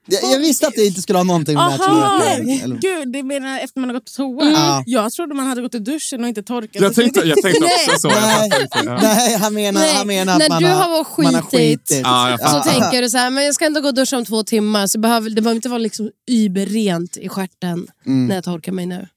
Jag, 0.07 0.33
jag 0.33 0.39
visste 0.39 0.67
att 0.67 0.75
det 0.75 0.85
inte 0.87 1.03
skulle 1.03 1.19
ha 1.19 1.25
någonting 1.25 1.55
med 1.55 1.65
det 1.65 1.71
här 1.71 1.75
att 1.75 1.89
Aha! 1.89 2.25
göra. 2.25 2.39
Nej. 2.45 2.61
Eller- 2.65 2.77
Gud, 2.77 3.13
det 3.13 3.23
menar 3.23 3.59
efter 3.61 3.81
man 3.81 3.91
har 3.91 3.95
gått 3.95 4.05
på 4.05 4.11
toa. 4.11 4.51
Ja. 4.51 4.83
Jag 4.87 5.13
trodde 5.13 5.35
man 5.35 5.47
hade 5.47 5.63
gått 5.63 5.75
i 5.75 5.79
duschen 5.79 6.23
och 6.23 6.29
inte 6.29 6.43
torkat. 6.43 6.83
Jag 6.83 6.95
tänkte, 6.95 7.21
jag 7.21 7.43
tänkte 7.43 7.65
också 7.65 7.99
så. 8.01 8.09
Nej. 8.09 8.51
Ja. 8.85 8.99
Nej, 9.03 9.37
han 9.37 9.55
menar, 9.55 9.81
Nej, 9.81 9.95
han 9.95 10.07
menar 10.07 10.33
att 10.33 10.39
när 10.39 10.49
man, 10.49 10.63
du 10.63 10.69
har, 10.69 10.75
har 11.05 11.23
man 11.23 11.35
har 11.35 11.43
skitit, 11.43 11.89
skitit. 11.89 12.01
Ja, 12.05 12.31
jag 12.31 12.41
Så 12.41 12.47
fattar. 12.47 12.73
tänker 12.73 13.03
du 13.03 13.11
så 13.11 13.19
här, 13.19 13.31
men 13.31 13.45
jag 13.45 13.55
ska 13.55 13.67
ändå 13.67 13.81
gå 13.81 13.89
och 13.89 13.95
duscha 13.95 14.17
om 14.17 14.25
två 14.25 14.43
timmar 14.45 14.87
så 14.87 14.99
behöver, 14.99 15.31
det 15.31 15.43
behöver 15.43 15.57
inte 15.57 15.69
vara 15.69 15.79
liksom 15.79 16.11
überrent 16.31 17.17
i 17.17 17.29
stjärten 17.29 17.87
Mm. 18.07 18.27
när 18.27 18.35
jag 18.35 18.45
torkar 18.45 18.73
mig 18.73 18.87
nu. 18.87 19.09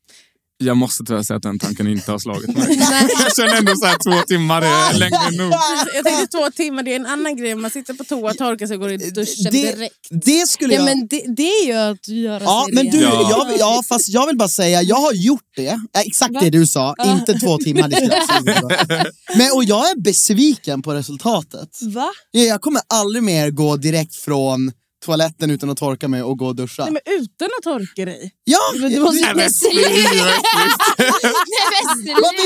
Jag 0.64 0.78
måste 0.78 1.04
tyvärr 1.04 1.24
säga 1.24 1.38
att 1.38 1.44
den 1.44 1.60
tanken 1.60 1.88
inte 1.88 2.12
har 2.12 2.20
slagit 2.20 2.58
mig. 2.58 2.78
Jag 3.24 3.36
känner 3.36 3.58
ändå 3.58 3.76
så 3.76 3.86
här 3.86 3.98
två 4.04 4.24
timmar 4.28 4.62
är 4.62 4.94
längre 5.00 5.32
nog. 5.44 5.54
Jag 5.96 6.06
tänkte 6.06 6.38
två 6.38 6.50
timmar, 6.52 6.84
det 6.84 6.92
är 6.92 6.96
en 6.96 7.06
annan 7.06 7.36
grej. 7.36 7.56
Man 7.56 7.72
sitter 7.72 7.94
på 7.94 8.04
toa, 8.04 8.34
torkar 8.34 8.68
sig 8.68 8.74
och 8.76 8.82
går 8.82 8.92
i 8.92 8.98
duschen 8.98 9.44
Det, 9.44 9.50
direkt. 9.50 9.96
det 10.10 10.48
skulle 10.50 10.74
Ja, 10.74 10.80
jag... 10.80 10.86
men 10.98 11.08
det, 11.08 11.24
det 11.38 11.44
är 11.50 11.66
ju 11.68 11.74
att 11.74 12.08
göra 12.08 12.44
Ja, 12.44 12.66
sig 12.66 12.76
men 12.76 12.92
du, 12.92 13.02
Ja. 13.02 13.28
jag, 13.30 13.46
vill- 13.46 13.60
ja, 13.60 13.82
fast 13.90 14.10
jag 14.10 14.28
vill 14.28 14.38
bara 14.38 14.50
säga, 14.50 14.82
jag 14.82 14.96
har 14.96 15.14
gjort 15.14 15.42
det. 15.56 15.80
Ja, 15.94 16.02
Exakt 16.02 16.34
det 16.42 16.50
du 16.50 16.68
sa, 16.68 16.96
inte 17.06 17.34
två 17.34 17.58
timmar. 17.58 17.90
Det 17.90 19.12
men, 19.38 19.52
och 19.54 19.64
jag 19.64 19.90
är 19.90 20.02
besviken 20.02 20.82
på 20.82 20.94
resultatet. 20.94 21.70
Va? 21.82 22.10
Jag 22.32 22.62
kommer 22.62 22.82
aldrig 22.94 23.24
mer 23.24 23.50
gå 23.52 23.76
direkt 23.78 24.16
från 24.16 24.72
toaletten 25.06 25.52
utan 25.52 25.70
att 25.70 25.78
torka 25.78 26.08
mig 26.08 26.24
och 26.24 26.38
gå 26.38 26.48
och 26.48 26.56
duscha. 26.56 26.84
Nej, 26.84 26.92
men 26.94 27.02
utan 27.20 27.50
att 27.58 27.64
torka 27.64 28.06
dig. 28.06 28.32
ja, 28.44 28.60
Men 28.80 28.92
du 28.92 29.00
måste 29.00 29.30
du- 29.30 29.36
men 29.36 29.52
sluta! 29.52 29.88
Nej 29.88 30.04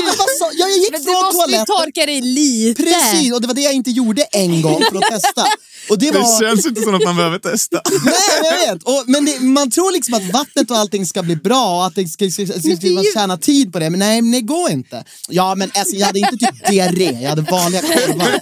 men 0.06 0.14
sa- 0.38 0.50
jag 0.58 0.70
gick 0.70 0.90
Men 0.92 1.00
du 1.00 1.06
från 1.12 1.22
måste 1.24 1.38
ju 1.38 1.42
toaletten. 1.56 1.66
torka 1.66 2.06
dig 2.06 2.20
lite. 2.20 2.82
Precis, 2.82 3.32
och 3.32 3.40
det 3.40 3.46
var 3.46 3.54
det 3.54 3.60
jag 3.60 3.72
inte 3.72 3.90
gjorde 3.90 4.22
en 4.22 4.62
gång 4.62 4.82
för 4.90 4.96
att 4.96 5.02
testa. 5.10 5.46
Och 5.90 5.98
det 5.98 6.10
Det 6.10 6.18
var... 6.18 6.40
känns 6.40 6.66
inte 6.66 6.80
som 6.80 6.94
att 6.94 7.04
man 7.04 7.16
behöver 7.16 7.38
testa. 7.38 7.82
Nej, 8.04 8.14
men 8.42 8.60
jag 8.66 8.74
vet. 8.74 8.82
Och, 8.82 9.04
men 9.06 9.24
det, 9.24 9.40
man 9.40 9.70
tror 9.70 9.92
liksom 9.92 10.14
att 10.14 10.32
vattnet 10.32 10.70
och 10.70 10.76
allting 10.76 11.06
ska 11.06 11.22
bli 11.22 11.36
bra 11.36 11.76
och 11.76 11.86
att 11.86 11.94
det 11.94 12.08
ska, 12.08 12.30
ska, 12.30 12.46
ska, 12.46 12.60
ska, 12.60 12.76
ska 12.76 12.88
man 12.90 13.04
tjäna 13.14 13.36
tid 13.36 13.72
på 13.72 13.78
det. 13.78 13.90
Men 13.90 13.98
nej, 13.98 14.22
men 14.22 14.32
det 14.32 14.40
går 14.40 14.70
inte. 14.70 15.04
Ja, 15.28 15.54
men 15.54 15.70
alltså, 15.74 15.96
jag 15.96 16.06
hade 16.06 16.18
inte 16.18 16.36
typ 16.36 16.66
diarré, 16.70 17.18
jag 17.22 17.30
hade 17.30 17.42
vanliga 17.42 17.80
korvar. 17.82 18.40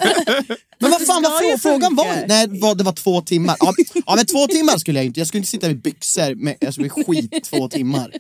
Men 0.83 0.91
vad 0.91 1.07
fan 1.07 1.23
ju 1.23 1.29
frå- 1.29 1.59
frågan 1.59 1.95
var? 1.95 2.25
Nej, 2.29 2.47
vad- 2.61 2.79
det 2.79 2.85
var 2.85 2.93
två 2.93 3.21
timmar. 3.21 3.57
Ja, 3.61 3.75
men- 3.77 4.03
ja, 4.07 4.17
men 4.17 4.27
två 4.27 4.47
timmar 4.47 4.79
skulle 4.79 4.99
jag 4.99 5.07
inte. 5.07 5.21
Jag 5.21 5.27
skulle 5.27 5.39
inte 5.39 5.51
sitta 5.51 5.71
i 5.71 5.75
byxor 5.75 6.35
med, 6.35 6.57
alltså, 6.67 6.81
med 6.81 6.93
skit 6.93 7.45
två 7.45 7.69
timmar. 7.69 8.13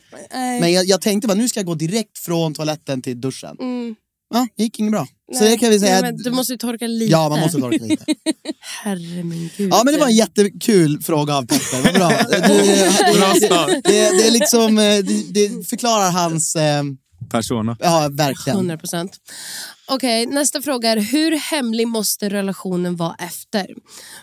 Men 0.60 0.72
jag, 0.72 0.84
jag 0.86 1.00
tänkte 1.00 1.28
bara, 1.28 1.34
nu 1.34 1.48
ska 1.48 1.60
jag 1.60 1.66
gå 1.66 1.74
direkt 1.74 2.18
från 2.18 2.54
toaletten 2.54 3.02
till 3.02 3.20
duschen. 3.20 3.56
Ja, 4.30 4.48
det 4.56 4.62
gick 4.62 4.78
inget 4.78 4.92
bra. 4.92 5.06
Så 5.38 5.44
det 5.44 5.58
kan 5.58 5.70
vi 5.70 5.80
säga. 5.80 5.92
Nej, 6.00 6.12
men 6.12 6.22
du 6.22 6.30
måste 6.30 6.52
ju 6.52 6.56
torka 6.56 6.86
lite. 6.86 7.12
Ja, 7.12 7.28
man 7.28 7.40
måste 7.40 7.58
torka 7.60 7.84
lite. 7.84 8.04
Herre 8.84 9.24
min 9.24 9.50
gud. 9.56 9.68
Ja 9.72 9.82
men 9.84 9.94
det 9.94 10.00
var 10.00 10.06
en 10.06 10.16
jättekul 10.16 11.02
fråga 11.02 11.36
av 11.36 11.46
Petter, 11.46 11.82
vad 11.82 11.94
bra. 11.94 12.08
Det, 12.30 12.38
det, 12.40 13.18
Bra 13.18 13.32
det, 13.34 13.46
start. 13.46 13.68
det, 13.68 13.80
det, 13.90 14.26
är 14.26 14.30
liksom, 14.30 14.78
eh, 14.78 14.98
det, 14.98 15.32
det 15.48 15.68
förklarar 15.68 16.10
hans, 16.10 16.56
eh, 16.56 16.82
Persona. 17.30 17.76
ja 17.80 18.08
verkligen. 18.12 18.56
100 18.56 18.78
procent. 18.78 19.16
Okej, 19.88 20.26
nästa 20.26 20.62
fråga 20.62 20.90
är 20.90 20.96
hur 20.96 21.36
hemlig 21.36 21.88
måste 21.88 22.28
relationen 22.28 22.96
vara 22.96 23.16
efter? 23.18 23.66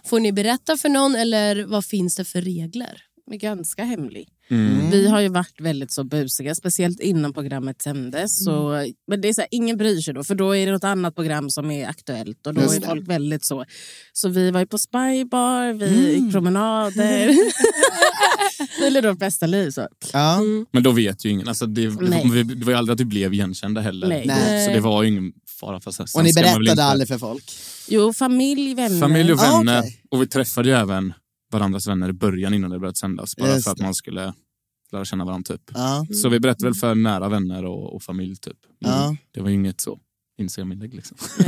Får 0.05 0.19
ni 0.19 0.31
berätta 0.31 0.77
för 0.77 0.89
någon 0.89 1.15
eller 1.15 1.63
vad 1.63 1.85
finns 1.85 2.15
det 2.15 2.25
för 2.25 2.41
regler? 2.41 3.01
Ganska 3.31 3.83
hemlig. 3.83 4.27
Mm. 4.49 4.89
Vi 4.91 5.07
har 5.07 5.19
ju 5.21 5.27
varit 5.29 5.61
väldigt 5.61 5.91
så 5.93 6.03
busiga, 6.03 6.55
speciellt 6.55 6.99
innan 6.99 7.33
programmet 7.33 7.81
sändes. 7.81 8.43
Så, 8.45 8.85
men 9.07 9.21
det 9.21 9.27
är 9.29 9.33
så 9.33 9.41
här, 9.41 9.47
ingen 9.51 9.77
bryr 9.77 10.01
sig 10.01 10.13
då, 10.13 10.23
för 10.23 10.35
då 10.35 10.55
är 10.55 10.65
det 10.65 10.71
något 10.71 10.83
annat 10.83 11.15
program 11.15 11.49
som 11.49 11.71
är 11.71 11.87
aktuellt 11.87 12.47
och 12.47 12.53
då 12.53 12.61
Just 12.61 12.75
är 12.75 12.79
det. 12.79 12.87
folk 12.87 13.09
väldigt 13.09 13.45
så. 13.45 13.65
Så 14.13 14.29
vi 14.29 14.51
var 14.51 14.59
ju 14.59 14.65
på 14.65 14.77
spybar, 14.77 15.73
vi 15.73 16.13
gick 16.13 16.31
promenader. 16.31 17.27
vi 18.81 18.89
levde 18.89 19.09
vårt 19.09 19.19
bästa 19.19 19.45
liv. 19.47 19.71
Så. 19.71 19.87
Ja. 20.13 20.39
Men 20.71 20.83
då 20.83 20.91
vet 20.91 21.25
ju 21.25 21.29
ingen. 21.29 21.47
Alltså 21.47 21.65
det, 21.65 21.89
Nej. 22.01 22.43
det, 22.43 22.65
var 22.65 22.71
ju 22.71 22.77
aldrig 22.77 22.93
att 22.93 22.99
vi 22.99 23.05
blev 23.05 23.33
igenkända 23.33 23.81
heller. 23.81 24.07
Nej. 24.07 24.23
Nej. 24.27 24.65
Så 24.67 24.73
det 24.73 24.79
var 24.79 25.03
ju 25.03 25.09
ingen 25.09 25.31
fara 25.59 25.79
för. 25.79 25.91
Och 26.15 26.23
ni 26.23 26.33
berättade 26.33 26.69
inte- 26.69 26.83
aldrig 26.83 27.07
för 27.07 27.17
folk? 27.17 27.43
Jo, 27.87 28.13
familj, 28.13 28.73
vänner. 28.75 28.99
Familj 28.99 29.33
och 29.33 29.39
Ah, 29.39 29.57
vänner. 29.57 29.79
okej. 29.79 30.01
Och 30.11 30.21
vi 30.21 30.27
träffade 30.27 30.69
ju 30.69 30.75
även 30.75 31.13
varandras 31.51 31.87
vänner 31.87 32.09
i 32.09 32.13
början 32.13 32.53
innan 32.53 32.69
det 32.71 32.79
började 32.79 32.97
sändas. 32.97 33.35
Bara 33.35 33.49
Just 33.53 33.63
för 33.63 33.71
att 33.71 33.77
det. 33.77 33.83
man 33.83 33.95
skulle 33.95 34.33
lära 34.91 35.05
känna 35.05 35.25
varandra 35.25 35.53
typ. 35.57 35.71
Ja. 35.73 36.05
Så 36.13 36.29
vi 36.29 36.39
berättade 36.39 36.65
väl 36.65 36.73
för 36.73 36.95
nära 36.95 37.29
vänner 37.29 37.65
och, 37.65 37.95
och 37.95 38.03
familj 38.03 38.35
typ. 38.35 38.57
Ja. 38.79 39.15
Det 39.31 39.41
var 39.41 39.49
ju 39.49 39.55
inget 39.55 39.81
så 39.81 39.99
Instagram-inlägg 40.39 40.93
liksom. 40.93 41.17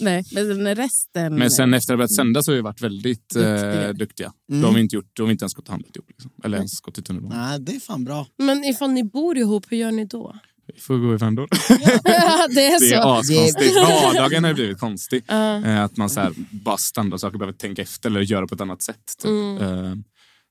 Nej. 0.00 0.24
Men 0.32 0.74
resten... 0.74 1.34
Men 1.34 1.50
sen 1.50 1.74
efter 1.74 1.92
det 1.92 1.96
börjat 1.96 2.14
sändas 2.14 2.44
så 2.44 2.50
har 2.52 2.56
vi 2.56 2.62
varit 2.62 2.80
väldigt 2.82 3.36
eh, 3.36 3.42
Duktiga. 3.42 3.92
duktiga. 3.92 4.32
Mm. 4.50 4.62
Då 4.62 4.68
har 4.68 4.74
vi 4.74 4.80
inte 4.80 4.96
gjort, 4.96 5.10
då 5.12 5.22
har 5.22 5.26
vi 5.26 5.32
inte 5.32 5.42
ens 5.42 5.54
gått 5.54 5.68
och 5.68 5.72
handlat 5.72 5.96
ihop. 5.96 6.08
Liksom. 6.10 6.30
Eller 6.44 6.56
ens 6.56 6.80
gått 6.80 6.94
till 6.94 7.04
tunnelbanan. 7.04 7.38
Nej, 7.38 7.60
det 7.60 7.72
är 7.76 7.80
fan 7.80 8.04
bra. 8.04 8.26
Men 8.36 8.64
ifall 8.64 8.90
ni 8.90 9.04
bor 9.04 9.38
ihop, 9.38 9.66
hur 9.72 9.76
gör 9.76 9.90
ni 9.92 10.04
då? 10.04 10.36
Vi 10.74 10.80
får 10.80 10.98
gå 10.98 11.14
i 11.14 11.16
vändor. 11.16 11.48
Ja, 12.04 12.46
det 12.54 12.66
är 12.66 12.80
Det 12.80 12.94
är 12.94 13.02
så. 13.02 13.08
askonstigt. 13.08 13.74
Vardagen 13.76 14.44
har 14.44 14.54
blivit 14.54 14.78
konstig. 14.78 15.24
Eh, 15.28 15.82
Att 15.84 15.96
man 15.96 16.10
så 16.10 16.20
här, 16.20 16.32
bara 16.50 16.76
standardsaker 16.76 17.38
behöver 17.38 17.58
tänka 17.58 17.82
efter 17.82 18.10
eller 18.10 18.20
göra 18.20 18.46
på 18.46 18.54
ett 18.54 18.60
annat 18.60 18.82
sätt. 18.82 18.96
Typ. 19.22 19.24
Mm. 19.30 19.84
Eh, 19.84 19.94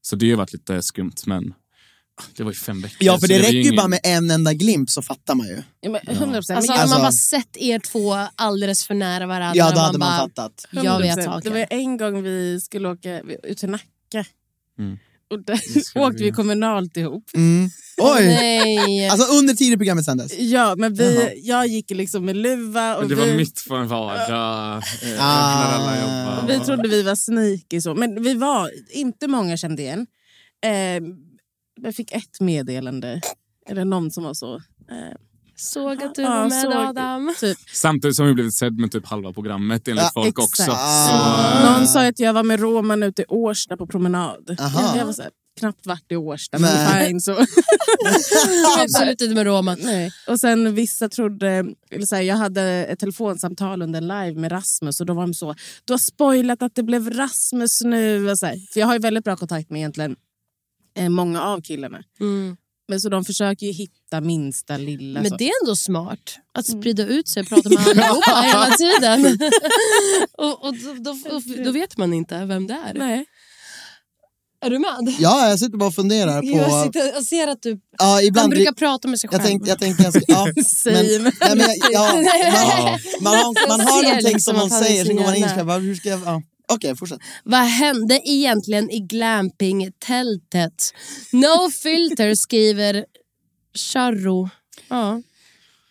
Så 0.01 0.15
det 0.15 0.25
har 0.25 0.29
ju 0.29 0.35
varit 0.35 0.53
lite 0.53 0.81
skumt 0.81 1.13
men 1.25 1.53
ah, 2.21 2.23
det 2.37 2.43
var 2.43 2.51
ju 2.51 2.55
fem 2.57 2.81
veckor. 2.81 2.97
Ja, 2.99 3.19
för 3.19 3.27
det 3.27 3.33
var 3.33 3.39
räcker 3.39 3.53
ju 3.53 3.61
ingen- 3.61 3.75
bara 3.75 3.87
med 3.87 3.99
en 4.03 4.31
enda 4.31 4.53
glimt 4.53 4.91
så 4.91 5.01
fattar 5.01 5.35
man 5.35 5.47
ju. 5.47 5.63
Ja, 5.81 5.89
men 5.89 6.01
100 6.15 6.37
procent. 6.37 6.57
Alltså, 6.57 6.71
men 6.71 6.79
hade 6.79 6.89
man 6.91 7.05
Alltså- 7.05 7.35
bara 7.35 7.41
sett 7.41 7.57
er 7.57 7.79
två 7.79 8.15
alldeles 8.35 8.85
för 8.87 8.93
nära 8.93 9.25
varandra. 9.27 9.53
Ja, 9.55 9.71
då 9.75 9.79
hade 9.79 9.97
bara, 9.99 10.09
man 10.09 10.29
fattat. 10.29 10.65
Jag 10.71 10.99
vet 11.01 11.17
100%. 11.17 11.23
saker. 11.25 11.49
Det 11.49 11.55
var 11.59 11.67
en 11.69 11.97
gång 11.97 12.23
vi 12.23 12.61
skulle 12.61 12.89
åka 12.89 13.19
ut 13.43 13.57
till 13.57 13.69
Nacka. 13.69 14.25
Mm. 14.79 14.97
Och 15.29 15.43
där 15.43 15.59
åkte 15.95 16.23
vi 16.23 16.31
kommunalt 16.31 16.97
ihop. 16.97 17.23
Mm. 17.35 17.69
Oj! 17.97 18.25
Nej. 18.25 19.09
Alltså 19.09 19.33
under 19.33 19.53
tiden 19.53 19.79
programmet 19.79 20.05
sändes? 20.05 20.39
Ja, 20.39 20.75
men 20.77 20.93
vi, 20.93 21.15
Jaha. 21.15 21.31
jag 21.35 21.67
gick 21.67 21.89
liksom 21.89 22.25
med 22.25 22.37
luva 22.37 22.95
och 22.95 23.01
Men 23.01 23.09
det 23.09 23.15
var 23.15 23.25
vi, 23.25 23.37
mitt 23.37 23.65
på 23.67 23.75
en 23.75 23.87
vardag. 23.87 24.27
Ah. 24.29 24.81
När 25.03 25.17
alla 25.17 26.01
jobbade. 26.01 26.53
vi 26.53 26.65
trodde 26.65 26.89
vi 26.89 27.03
var 27.03 27.15
sneaky. 27.15 27.81
Så. 27.81 27.95
Men 27.95 28.23
vi 28.23 28.33
var 28.33 28.71
inte 28.89 29.27
många 29.27 29.57
kände 29.57 29.81
igen. 29.81 30.07
Eh, 30.65 31.03
jag 31.81 31.95
fick 31.95 32.11
ett 32.11 32.39
meddelande. 32.39 33.21
Eller 33.69 33.85
någon 33.85 34.11
som 34.11 34.23
var 34.23 34.33
så. 34.33 34.55
Eh, 34.55 35.15
Såg 35.59 36.03
att 36.03 36.15
du 36.15 36.21
Ja, 36.21 36.29
var 36.29 36.43
med 36.49 36.61
såg- 36.61 36.73
Adam. 36.73 37.33
typ. 37.39 37.57
Samtidigt 37.73 38.15
som 38.15 38.25
vi 38.27 38.33
blivit 38.33 38.53
sedd 38.55 38.79
med 38.79 38.91
typ 38.91 39.05
halva 39.07 39.33
programmet 39.33 39.87
enligt 39.87 40.03
Ja, 40.03 40.11
folk 40.13 40.27
exakt. 40.27 40.43
också. 40.49 40.63
Så, 40.63 40.71
Ah. 40.71 41.71
Någon 41.77 41.87
sa 41.87 42.07
att 42.07 42.19
jag 42.19 42.33
var 42.33 42.43
med 42.43 42.59
Roman 42.59 43.03
ute 43.03 43.21
i 43.21 43.25
Årsta 43.27 43.77
på 43.77 43.87
promenad. 43.87 44.55
Aha. 44.59 44.97
Jag 44.97 45.05
var 45.05 45.13
så 45.13 45.21
här, 45.21 45.31
knappt 45.59 45.85
varit 45.87 46.11
i 46.11 46.15
Årsta, 46.15 46.57
Nej. 46.57 46.71
men 46.89 47.07
fine. 47.07 47.21
Så. 47.21 47.31
Absolut 48.79 49.21
inte 49.21 49.35
med 49.35 49.45
Roman. 49.45 49.77
Nej. 49.83 50.11
Och 50.27 50.39
sen 50.39 50.75
vissa 50.75 51.09
trodde, 51.09 51.47
eller 51.91 52.05
så 52.05 52.15
här, 52.15 52.21
jag 52.21 52.35
hade 52.35 52.61
ett 52.63 52.99
telefonsamtal 52.99 53.81
under 53.81 54.01
live 54.01 54.33
med 54.41 54.51
Rasmus 54.51 54.99
och 54.99 55.05
då 55.05 55.13
var 55.13 55.21
de 55.21 55.33
så, 55.33 55.55
du 55.85 55.93
har 55.93 55.97
spoilat 55.97 56.61
att 56.61 56.75
det 56.75 56.83
blev 56.83 57.09
Rasmus 57.09 57.81
nu. 57.81 58.29
Och 58.31 58.39
så 58.39 58.45
här. 58.45 58.55
För 58.73 58.79
jag 58.79 58.87
har 58.87 58.93
ju 58.93 58.99
väldigt 58.99 59.23
bra 59.23 59.35
kontakt 59.35 59.69
med 59.69 59.79
egentligen 59.79 60.15
eh, 60.97 61.09
många 61.09 61.41
av 61.41 61.61
killarna. 61.61 61.99
Mm. 62.19 62.57
Men 62.87 63.01
så 63.01 63.09
de 63.09 63.25
försöker 63.25 63.65
ju 63.65 63.71
hitta 63.71 64.21
minsta 64.21 64.77
lilla. 64.77 65.21
Men 65.21 65.29
så. 65.29 65.37
det 65.37 65.49
är 65.49 65.53
ändå 65.63 65.75
smart 65.75 66.37
att 66.53 66.67
sprida 66.67 67.05
ut 67.05 67.27
sig 67.27 67.41
och 67.41 67.49
prata 67.49 67.69
med 67.69 67.79
allihopa 67.79 68.41
hela 68.45 68.69
tiden. 68.77 69.39
och 70.37 70.65
och 70.65 70.73
då, 70.73 70.93
då, 70.93 71.41
då, 71.63 71.71
vet 71.71 71.97
man 71.97 72.13
inte 72.13 72.45
vem 72.45 72.67
det 72.67 72.73
är. 72.73 72.93
Nej. 72.93 73.25
Är 74.65 74.69
du 74.69 74.79
med? 74.79 75.15
Ja, 75.19 75.49
jag 75.49 75.59
sitter 75.59 75.77
bara 75.77 75.87
och 75.87 75.95
funderar 75.95 76.41
på... 76.41 76.47
Jag, 76.47 76.85
sitter, 76.85 77.13
jag 77.13 77.23
ser 77.23 77.47
att 77.47 77.61
du... 77.61 77.79
Ja, 77.97 78.05
Han 78.05 78.23
ibland... 78.23 78.49
brukar 78.49 78.71
prata 78.71 79.07
med 79.07 79.19
sig 79.19 79.29
själv. 79.29 79.41
Jag 79.41 79.49
tänkte, 79.49 79.69
jag 79.69 79.79
tänkte 79.79 80.03
jag 80.03 80.13
ska, 80.13 80.23
ja, 80.27 80.45
men, 80.85 80.93
nej, 80.93 81.19
men, 81.55 81.69
ja, 81.91 82.13
man, 83.21 83.33
man, 83.33 83.35
har, 83.35 83.67
man 83.67 83.79
har 83.79 84.03
någonting 84.03 84.33
liksom 84.33 84.39
som 84.39 84.55
man 84.55 84.71
han 84.71 84.83
säger, 84.83 85.05
sen 85.05 85.15
går 85.15 85.23
man 85.23 85.35
in 85.35 85.43
och 85.43 85.49
ska, 85.49 85.65
bara, 85.65 85.77
hur 85.77 85.95
ska 85.95 86.09
jag, 86.09 86.19
ja. 86.25 86.41
Okej, 86.73 86.95
fortsätt. 86.95 87.19
Vad 87.43 87.59
hände 87.59 88.21
egentligen 88.25 88.89
i 88.91 88.99
glamping-tältet? 88.99 90.93
No 91.31 91.69
filter 91.83 92.35
skriver 92.35 93.05
Charro. 93.77 94.49
Ja. 94.87 95.21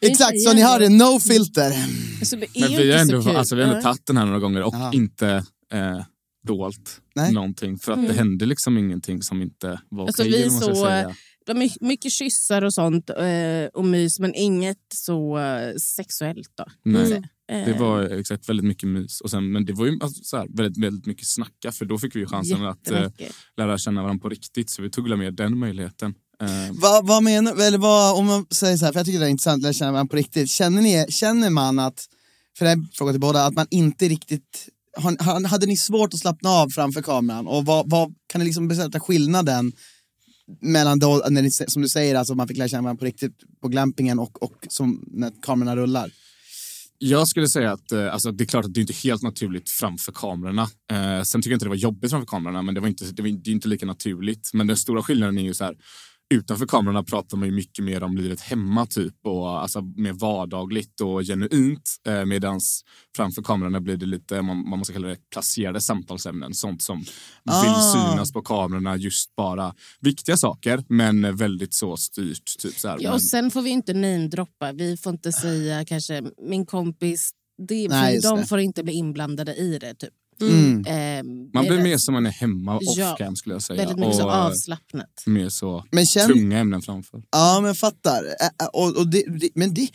Exakt, 0.01 0.43
så 0.43 0.53
ni 0.53 0.63
hörde, 0.63 0.89
no 0.89 1.21
filter. 1.21 1.73
Alltså, 2.21 2.37
det 2.37 2.47
Men 2.61 2.73
ju 2.73 2.79
vi 2.79 2.93
har 2.93 3.03
inte 3.03 3.17
ändå, 3.17 3.39
alltså, 3.39 3.57
vi 3.57 3.63
ändå 3.63 3.81
tagit 3.83 4.07
den 4.07 4.17
här 4.17 4.27
några 4.27 4.39
gånger 4.39 4.63
och 4.63 4.75
Aha. 4.75 4.93
inte 4.93 5.45
eh, 5.73 6.03
dolt 6.47 7.01
Nej. 7.15 7.33
någonting. 7.33 7.79
För 7.79 7.93
att 7.93 8.09
det 8.09 8.15
hände 8.15 8.47
liksom 8.47 8.79
ingenting 8.79 9.23
som 9.23 9.43
inte 9.43 9.81
var 9.89 10.07
Alltså, 10.07 10.23
okej. 10.23 10.51
säga. 10.51 11.15
My- 11.55 11.71
mycket 11.81 12.13
kyssar 12.13 12.63
och 12.63 12.75
sånt 12.75 13.11
eh, 13.11 13.67
och 13.75 13.85
mys, 13.85 14.19
men 14.21 14.35
inget 14.35 14.79
så 14.95 15.39
eh, 15.39 15.75
sexuellt. 15.75 16.51
Då. 16.57 16.65
Nej. 16.85 17.23
Eh, 17.53 17.65
Det 17.65 17.73
var 17.73 18.03
exakt 18.03 18.49
väldigt 18.49 18.67
mycket 18.67 18.89
mys. 18.89 19.21
Och 19.21 19.31
sen, 19.31 19.53
men 19.53 19.65
det 19.65 19.73
var 19.73 19.87
ju 19.87 19.99
alltså, 20.03 20.25
så 20.25 20.37
här, 20.37 20.47
väldigt, 20.57 20.85
väldigt 20.85 21.07
mycket 21.07 21.27
snacka 21.27 21.73
för 21.73 21.85
då 21.85 21.99
fick 21.99 22.17
vi 22.17 22.21
ju 22.21 22.27
chansen 22.27 22.65
att 22.67 22.91
eh, 22.91 23.09
lära 23.57 23.79
känna 23.79 24.03
varandra 24.03 24.23
på 24.23 24.29
riktigt. 24.29 24.71
Så 24.71 24.83
vi 24.83 24.91
tog 24.91 25.19
med 25.19 25.35
den 25.35 25.59
möjligheten. 25.59 26.15
Eh, 26.43 26.49
Vad, 26.73 27.07
vad 27.07 27.23
menar, 27.23 27.67
eller 27.67 27.79
vad, 27.79 28.19
om 28.19 28.27
man 28.27 28.47
säger 28.51 28.77
så 28.77 28.85
här, 28.85 28.93
för 28.93 28.99
jag 29.01 29.07
tycker 29.07 29.21
det 29.21 29.27
är 29.27 29.31
intressant, 29.31 29.67
att 29.67 29.77
känna 29.77 29.93
varandra 29.93 30.11
på 30.11 30.17
riktigt. 30.17 30.51
Känner, 30.51 30.83
ni, 30.83 31.07
känner 31.09 31.51
man 31.51 31.79
att, 31.79 32.05
för 32.59 32.65
det 32.65 32.71
är 32.71 32.77
en 32.77 32.89
fråga 32.93 33.13
till 33.13 33.21
båda, 33.21 33.47
att 33.47 33.55
man 33.55 33.67
inte 33.71 34.09
riktigt, 34.09 34.69
har, 34.97 35.47
hade 35.49 35.67
ni 35.67 35.77
svårt 35.77 36.15
att 36.15 36.21
slappna 36.21 36.51
av 36.51 36.69
framför 36.69 37.03
kameran? 37.03 37.47
Och 37.47 37.65
vad, 37.65 37.91
vad 37.91 38.15
kan 38.27 38.39
ni 38.39 38.45
liksom 38.45 38.69
berätta 38.69 39.01
skillnaden 39.01 39.73
mellan 40.63 40.99
då, 40.99 41.25
när 41.31 41.43
ni, 41.43 41.51
som 41.51 41.83
du 41.83 41.89
säger, 41.89 42.15
alltså 42.15 42.35
man 42.35 42.49
fick 42.49 42.57
lära 42.59 42.69
känna 42.69 42.83
varandra 42.83 42.99
på 42.99 43.05
riktigt 43.05 43.33
på 43.63 43.69
glampingen 43.69 44.19
och, 44.19 44.43
och 44.43 44.67
som 44.69 45.05
när 45.07 45.33
kamerorna 45.43 45.77
rullar? 45.77 46.11
Jag 46.99 47.29
skulle 47.29 47.49
säga 47.49 47.73
att 47.73 47.93
eh, 47.93 48.13
alltså, 48.13 48.33
det 48.33 48.45
är 48.45 48.47
klart 48.47 48.65
att 48.65 48.75
det 48.75 48.81
inte 48.81 48.93
är 48.93 49.05
helt 49.05 49.23
naturligt 49.23 49.71
framför 49.71 50.13
kamerorna. 50.13 50.63
Eh, 50.93 51.23
sen 51.23 51.43
tycker 51.43 51.51
jag 51.51 51.57
inte 51.57 51.65
det 51.65 51.71
var 51.71 51.77
jobbigt 51.77 52.11
framför 52.11 52.27
kamerorna, 52.27 52.63
men 52.63 52.75
det, 52.75 52.81
var 52.81 52.89
inte, 52.89 53.05
det, 53.05 53.23
var, 53.23 53.29
det 53.29 53.51
är 53.51 53.53
inte 53.53 53.69
lika 53.69 53.87
naturligt. 53.87 54.51
Men 54.53 54.67
den 54.67 54.77
stora 54.77 55.03
skillnaden 55.03 55.39
är 55.39 55.43
ju 55.43 55.55
så 55.55 55.65
här, 55.65 55.77
utanför 56.35 56.67
kamerorna 56.67 57.03
pratar 57.03 57.37
man 57.37 57.49
ju 57.49 57.55
mycket 57.55 57.85
mer 57.85 58.03
om 58.03 58.17
livet 58.17 58.41
hemma 58.41 58.87
typ 58.87 59.15
och 59.25 59.63
alltså 59.63 59.81
mer 59.81 60.13
vardagligt 60.13 61.01
och 61.01 61.23
genuint. 61.23 61.97
Eh, 62.07 62.25
medans 62.25 62.85
framför 63.17 63.43
kamerorna 63.43 63.81
blir 63.81 63.97
det 63.97 64.07
lite, 64.07 64.43
man, 64.43 64.69
man 64.69 64.79
måste 64.79 64.93
kalla 64.93 65.09
det 65.09 65.17
placerade 65.33 65.81
samtalsämnen. 65.81 66.55
Sånt 66.55 66.83
som 66.83 66.99
vill 66.99 67.07
Ah. 67.55 67.93
synas 68.13 68.33
på 68.33 68.43
kamerorna, 68.43 68.97
just 68.97 69.37
bara 69.37 69.75
viktiga 70.01 70.37
saker, 70.37 70.85
men 70.89 71.37
väldigt 71.37 71.75
så 71.75 71.97
styrt. 71.97 72.59
Typ 72.59 72.75
så 72.79 72.89
här. 72.89 72.99
Ja, 73.01 73.13
och 73.15 73.23
sen 73.23 73.51
får 73.51 73.63
vi 73.63 73.71
inte 73.71 73.93
namedroppa. 73.95 74.73
Vi 74.73 74.97
får 74.97 75.13
inte 75.13 75.33
säga 75.33 75.85
kanske 75.85 76.23
min 76.49 76.67
kompis. 76.67 77.31
Det, 77.69 77.89
Nej, 77.89 78.21
de 78.21 78.37
det. 78.41 78.47
får 78.47 78.59
inte 78.61 78.83
bli 78.85 78.93
inblandade 78.93 79.55
i 79.55 79.79
det. 79.79 79.95
Typ. 79.95 80.13
Mm. 80.41 80.85
Ehm, 80.87 81.51
Man 81.55 81.65
blir 81.67 81.83
mer 81.83 81.99
som 81.99 82.15
man 82.15 82.27
är 82.27 82.31
hemma 82.31 82.79
Ja, 82.81 83.15
off-cam 83.15 83.35
skulle 83.37 83.55
jag 83.55 83.63
säga. 83.63 83.77
Väldigt 83.81 83.99
mycket 83.99 84.17
så 84.17 84.25
Och, 84.25 84.33
eh, 84.33 84.47
avslappnat. 84.47 85.23
mer 85.27 85.49
så 85.49 85.85
Men 85.93 86.07
känn, 86.07 86.29
tunga 86.29 86.59
ämnen 86.59 86.83
framför. 86.83 87.23
Ja, 87.33 87.59
men 87.61 87.67
jag 87.69 87.79
fattar. 87.79 88.25
Och, 88.73 88.97
och 88.97 89.07
det, 89.09 89.25
det, 89.41 89.49
men 89.55 89.75
det... 89.75 89.89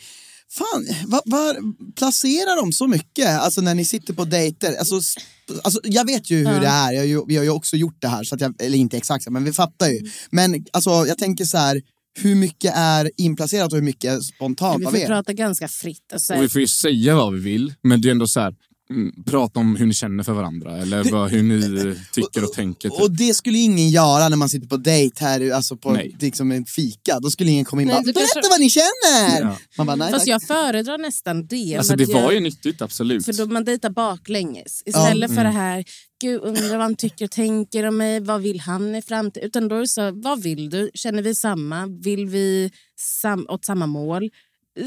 Fan, 0.50 0.86
vad 1.06 1.20
var, 1.24 1.56
placerar 1.94 2.56
de 2.62 2.72
så 2.72 2.86
mycket? 2.86 3.28
Alltså 3.28 3.60
när 3.60 3.74
ni 3.74 3.84
sitter 3.84 4.14
på 4.14 4.24
dejter? 4.24 4.76
Alltså, 4.78 4.94
alltså, 5.64 5.80
jag 5.84 6.06
vet 6.06 6.30
ju 6.30 6.36
hur 6.36 6.60
det 6.60 6.66
är, 6.66 6.92
jag, 6.92 7.28
vi 7.28 7.36
har 7.36 7.44
ju 7.44 7.50
också 7.50 7.76
gjort 7.76 7.96
det 7.98 8.08
här, 8.08 8.24
så 8.24 8.34
att 8.34 8.40
jag, 8.40 8.62
eller 8.62 8.78
inte 8.78 8.96
exakt, 8.96 9.28
men 9.30 9.44
vi 9.44 9.52
fattar 9.52 9.88
ju. 9.88 10.00
Men 10.30 10.64
alltså, 10.72 10.90
jag 10.90 11.18
tänker 11.18 11.44
så 11.44 11.58
här, 11.58 11.82
hur 12.20 12.34
mycket 12.34 12.72
är 12.76 13.10
inplacerat 13.16 13.72
och 13.72 13.78
hur 13.78 13.84
mycket 13.84 14.12
är 14.12 14.20
spontant 14.20 14.80
Vi 14.80 14.84
får 14.84 15.06
prata 15.06 15.32
ganska 15.32 15.68
fritt. 15.68 16.12
Alltså, 16.12 16.34
Och 16.34 16.42
vi 16.42 16.48
får 16.48 16.60
ju 16.60 16.66
säga 16.66 17.14
vad 17.16 17.32
vi 17.34 17.40
vill, 17.40 17.74
men 17.82 18.00
det 18.00 18.08
är 18.08 18.10
ändå 18.10 18.26
så 18.26 18.40
här, 18.40 18.54
prata 19.26 19.60
om 19.60 19.76
hur 19.76 19.86
ni 19.86 19.94
känner 19.94 20.22
för 20.24 20.32
varandra 20.32 20.76
eller 20.76 21.04
vad, 21.12 21.30
hur 21.30 21.42
ni 21.42 21.94
tycker 22.12 22.44
och 22.44 22.52
tänker. 22.52 22.88
Typ. 22.88 23.00
Och 23.00 23.10
det 23.10 23.34
skulle 23.34 23.58
ingen 23.58 23.88
göra 23.90 24.28
när 24.28 24.36
man 24.36 24.48
sitter 24.48 24.66
på 24.68 24.76
dejt 24.76 25.24
här, 25.24 25.50
alltså 25.50 25.76
på 25.76 25.92
Nej. 25.92 26.16
liksom 26.20 26.52
en 26.52 26.64
fika. 26.64 27.20
Då 27.20 27.30
skulle 27.30 27.50
ingen 27.50 27.64
komma 27.64 27.82
in 27.82 27.88
och 27.90 27.94
bara, 27.94 28.02
berätta 28.02 28.20
kanske- 28.34 28.50
vad 28.50 28.60
ni 28.60 28.70
känner! 28.70 29.40
Ja. 29.40 29.56
Man 29.78 29.86
bara, 29.86 29.96
nej, 29.96 30.12
Fast 30.12 30.26
jag 30.26 30.42
föredrar 30.42 30.98
nästan 30.98 31.46
det. 31.46 31.76
Alltså 31.76 31.96
det 31.96 32.04
jag- 32.08 32.22
var 32.22 32.32
ju 32.32 32.40
nyttigt, 32.40 32.82
absolut. 32.82 33.24
För 33.24 33.32
då 33.32 33.46
man 33.46 33.64
dejtar 33.64 33.90
baklänges. 33.90 34.82
Istället 34.86 35.30
Mm. 35.30 35.36
för 35.36 35.44
det 35.44 35.50
här, 35.58 35.84
gud 36.20 36.40
undrar 36.42 36.68
vad 36.70 36.80
han 36.80 36.96
tycker 36.96 37.24
och 37.24 37.30
tänker 37.30 37.84
om 37.86 37.96
mig, 37.96 38.20
vad 38.20 38.42
vill 38.42 38.60
han 38.60 38.94
i 38.94 39.02
framtiden? 39.02 39.46
Utan 39.46 39.68
då 39.68 39.76
är 39.76 39.80
det 39.80 39.88
så, 39.88 40.10
vad 40.10 40.42
vill 40.42 40.70
du? 40.70 40.90
Känner 40.94 41.22
vi 41.22 41.34
samma? 41.34 41.86
Vill 41.86 42.26
vi 42.26 42.70
sam 43.00 43.46
åt 43.48 43.64
samma 43.64 43.86
mål? 43.86 44.30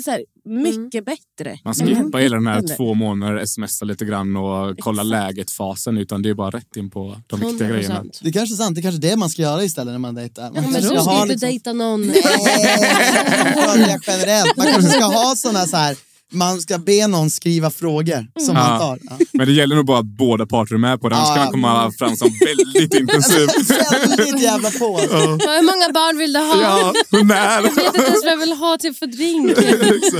Så 0.03 0.11
här, 0.11 0.23
mycket 0.45 1.05
bättre. 1.05 1.59
Man 1.63 1.73
skippar 1.73 2.19
hela 2.19 2.35
den 2.35 2.47
här 2.47 2.75
två 2.77 2.93
månader, 2.93 3.45
smsa 3.45 3.85
lite 3.85 4.05
grann 4.05 4.35
och 4.35 4.75
kolla 4.79 5.03
läget-fasen. 5.03 5.97
Utan 5.97 6.21
det 6.21 6.29
är 6.29 6.33
bara 6.33 6.49
rätt 6.49 6.75
in 6.75 6.89
på 6.89 7.21
de 7.27 7.39
viktiga 7.39 7.67
100%. 7.67 7.71
grejerna. 7.71 8.03
Det 8.21 8.29
är 8.29 8.33
kanske 8.33 8.53
är 8.53 8.57
sant, 8.57 8.75
det 8.75 8.81
är 8.81 8.83
kanske 8.83 9.07
är 9.07 9.11
det 9.11 9.15
man 9.17 9.29
ska 9.29 9.41
göra 9.41 9.63
istället 9.63 9.91
när 9.91 9.99
man 9.99 10.15
dejtar. 10.15 10.43
Man 10.43 10.53
Ja, 10.55 10.61
men 10.61 10.81
du 10.81 10.87
ska 10.87 10.97
inte 10.99 11.25
liksom- 11.25 11.49
dejta 11.49 11.73
någon. 11.73 12.01
Nej, 12.07 12.15
generellt. 14.07 14.57
Man 14.57 14.67
kanske 14.67 14.91
ska 14.91 15.05
ha 15.05 15.35
såna 15.35 15.65
så 15.65 15.77
här, 15.77 15.95
man 16.31 16.61
ska 16.61 16.77
be 16.77 17.07
någon 17.07 17.29
skriva 17.29 17.69
frågor 17.71 18.27
som 18.45 18.53
man 18.53 18.71
Ja. 18.71 18.79
tar. 18.79 18.99
Ja. 19.01 19.17
Men 19.33 19.47
det 19.47 19.53
gäller 19.53 19.75
nog 19.75 19.85
bara 19.85 19.99
att 19.99 20.05
båda 20.05 20.45
parter 20.45 20.75
är 20.75 20.79
med 20.79 21.01
på 21.01 21.09
det. 21.09 21.15
Annars 21.15 21.29
Ja, 21.29 21.35
kan 21.35 21.45
ja. 21.45 21.57
man 21.57 21.79
komma 21.79 21.91
fram 21.99 22.15
som 22.15 22.29
väldigt 22.45 22.93
intensiv. 22.99 23.47
Väldigt 23.91 24.41
jävla 24.41 24.71
på. 24.71 24.97
alltså. 24.97 25.17
Hur 25.17 25.61
många 25.61 25.93
barn 25.93 26.17
vill 26.17 26.33
du 26.33 26.39
ha? 26.39 26.61
Ja, 26.61 26.93
när? 27.23 27.55
Jag 27.55 27.61
vet 27.61 27.77
inte 27.87 28.01
ens 28.01 28.23
vad 28.23 28.31
jag 28.31 28.37
vill 28.37 28.53
ha 28.53 28.77
till 28.77 28.93
för 28.95 29.07
drink. 29.07 29.57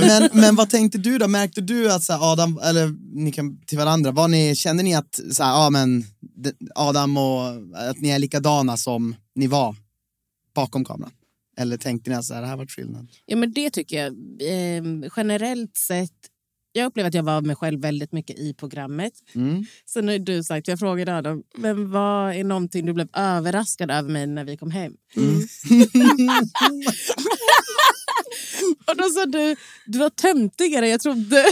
Men, 0.00 0.40
men 0.42 0.56
vad 0.56 0.70
tänkte 0.70 0.98
du 0.98 1.18
då? 1.18 1.28
Märkte 1.28 1.60
du 1.60 1.92
att 1.92 2.02
så 2.02 2.12
här, 2.12 2.32
Adam, 2.32 2.60
eller 2.64 2.94
ni 3.24 3.32
kan 3.32 3.58
till 3.66 3.78
varandra, 3.78 4.10
var 4.10 4.28
ni, 4.28 4.56
kände 4.56 4.82
ni 4.82 4.94
att 4.94 5.20
så 5.32 5.42
här, 5.42 5.50
ja, 5.50 5.70
men, 5.70 6.04
Adam 6.74 7.16
och 7.16 7.46
att 7.90 8.00
ni 8.00 8.08
är 8.08 8.18
likadana 8.18 8.76
som 8.76 9.16
ni 9.34 9.46
var 9.46 9.76
bakom 10.54 10.84
kameran? 10.84 11.10
Eller 11.58 11.76
tänkte 11.76 12.10
ni 12.10 12.16
att 12.16 12.24
så 12.24 12.34
här, 12.34 12.40
det 12.40 12.46
här 12.46 12.56
var 12.56 12.66
skillnad? 12.66 13.08
Ja, 13.26 13.36
men 13.36 13.52
det 13.52 13.70
tycker 13.70 13.96
jag. 13.96 14.12
Eh, 14.40 14.84
generellt 15.16 15.76
sett, 15.76 16.12
jag 16.72 16.86
upplever 16.86 17.08
att 17.08 17.14
jag 17.14 17.22
var 17.22 17.40
mig 17.40 17.56
själv 17.56 17.80
väldigt 17.80 18.12
mycket 18.12 18.38
i 18.38 18.54
programmet. 18.54 19.12
Mm. 19.34 19.64
Sen 19.86 20.08
har 20.08 20.18
du 20.18 20.44
sagt, 20.44 20.68
jag 20.68 20.78
frågade 20.78 21.16
Adam, 21.16 21.42
men 21.56 21.90
vad 21.90 22.34
är 22.34 22.44
någonting 22.44 22.86
du 22.86 22.92
blev 22.92 23.08
överraskad 23.12 23.90
över 23.90 24.10
mig 24.10 24.26
när 24.26 24.44
vi 24.44 24.56
kom 24.56 24.70
hem? 24.70 24.92
Och 28.86 28.96
då 28.96 29.08
sa 29.08 29.26
du, 29.26 29.56
du 29.86 29.98
var 29.98 30.10
töntigare 30.10 30.84
än 30.84 30.90
jag 30.90 31.00
trodde. 31.00 31.36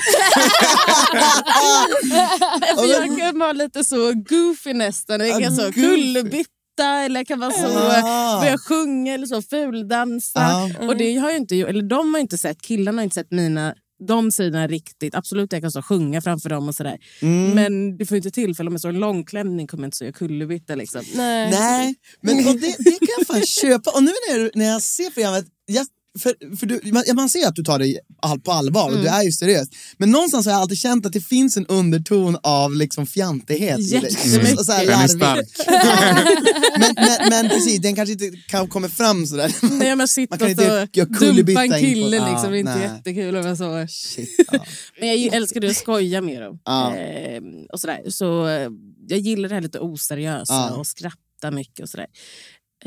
Jag 2.88 3.18
kan 3.18 3.38
vara 3.38 3.52
lite 3.52 3.84
så 3.84 4.12
goofy 4.12 4.72
nästan. 4.72 5.20
Jag 5.20 5.52
så 5.52 5.72
kullerbytta 5.72 6.53
eller 6.82 7.20
jag 7.20 7.26
kan 7.26 7.40
vara 7.40 7.50
så, 7.50 7.66
Ah. 8.06 8.40
börja 8.40 8.58
sjunga 8.58 9.14
eller 9.14 9.26
så, 9.26 9.42
fuldansa. 9.42 10.40
Ah. 10.40 10.86
Och 10.88 10.96
det 10.96 11.16
har 11.16 11.30
jag 11.30 11.36
inte, 11.36 11.56
eller 11.56 11.82
de 11.82 12.14
har 12.14 12.20
inte 12.20 12.38
sett, 12.38 12.62
killarna 12.62 12.98
har 12.98 13.04
inte 13.04 13.14
sett 13.14 13.30
mina 13.30 13.74
de 14.06 14.32
sidorna 14.32 14.66
riktigt. 14.66 15.14
Absolut 15.14 15.52
jag 15.52 15.62
kan 15.62 15.70
stå 15.70 15.78
och 15.80 15.86
sjunga 15.86 16.20
framför 16.20 16.48
dem 16.50 16.68
och 16.68 16.74
sådär. 16.74 16.98
Mm. 17.22 17.50
Men 17.50 17.96
det 17.96 18.06
får 18.06 18.16
inte 18.16 18.30
tillfälle 18.30 18.68
om 18.68 18.74
jag 18.74 18.80
står 18.80 18.88
en 18.88 18.98
långklänning 18.98 19.66
kommer 19.66 19.82
jag 19.82 19.86
inte 19.86 19.96
så 19.96 20.04
jag 20.04 20.14
kullerbytta 20.14 20.74
liksom. 20.74 21.02
Nej. 21.14 21.50
Nej, 21.50 21.94
men 22.20 22.38
och 22.48 22.54
det, 22.54 22.76
det 22.78 22.90
kan 22.90 23.08
jag 23.18 23.26
fan 23.26 23.42
köpa. 23.46 23.90
Och 23.90 24.02
nu 24.02 24.10
när, 24.30 24.50
när 24.54 24.64
jag 24.64 24.82
ser 24.82 25.10
programmet, 25.10 25.44
jag, 25.66 25.86
för, 26.18 26.56
för 26.56 26.66
du, 26.66 26.80
man, 26.92 27.04
man 27.14 27.28
ser 27.28 27.46
att 27.48 27.54
du 27.56 27.62
tar 27.62 27.78
det 27.78 27.98
all, 28.22 28.40
på 28.40 28.52
allvar 28.52 28.90
och 28.90 28.98
du 28.98 29.06
är 29.08 29.22
ju 29.22 29.32
seriös. 29.32 29.68
Men 29.98 30.10
någonstans 30.10 30.46
har 30.46 30.52
jag 30.52 30.60
alltid 30.60 30.78
känt 30.78 31.06
att 31.06 31.12
det 31.12 31.20
finns 31.20 31.56
en 31.56 31.66
underton 31.66 32.36
av 32.42 32.74
liksom 32.74 33.06
fjantighet. 33.06 33.78
i 33.80 33.82
det. 33.82 33.94
Jättemycket. 34.08 34.58
Så- 34.58 34.64
så 34.64 34.72
här 34.72 34.86
Den 34.86 35.00
är 35.00 35.16
larvigt. 35.18 35.50
stark. 35.50 35.68
men, 36.78 36.94
men, 36.96 37.28
men 37.30 37.48
precis, 37.48 37.80
den 37.82 37.94
kanske 37.96 38.12
inte 38.12 38.30
kan, 38.48 38.68
kommer 38.68 38.88
fram 38.88 39.26
sådär. 39.26 39.54
Nej, 39.62 39.88
jag 39.88 39.98
Man 39.98 40.08
sitter 40.08 40.36
kan 40.36 40.50
inte 40.50 40.62
så 40.62 40.68
göra 40.68 40.86
kullerbytta 41.18 41.60
dumpa 41.60 41.76
en 41.76 41.84
in 41.84 41.94
på- 41.94 42.00
kille 42.00 42.16
Ja, 42.16 42.30
liksom. 42.32 42.50
Det 42.50 42.56
är 42.56 42.60
inte 42.60 42.74
nej. 42.76 42.90
jättekul. 42.96 43.32
Men, 43.42 43.56
så. 43.56 43.86
Shit, 43.88 44.30
ja. 44.52 44.64
men 45.00 45.08
jag 45.08 45.34
älskar 45.34 45.60
det 45.60 45.70
att 45.70 45.76
skoja 45.76 46.20
med 46.20 46.42
dem. 46.42 46.58
Ja. 46.64 46.96
Ehm, 46.96 47.44
och 47.72 47.80
sådär. 47.80 48.00
Så 48.10 48.46
eh, 48.48 48.68
jag 49.08 49.18
gillar 49.18 49.48
det 49.48 49.54
här 49.54 49.62
lite 49.62 49.78
oseriösa 49.80 50.74
och 50.74 50.86
skratta 50.86 51.50
mycket 51.52 51.80
och 51.82 51.88
sådär. 51.88 52.06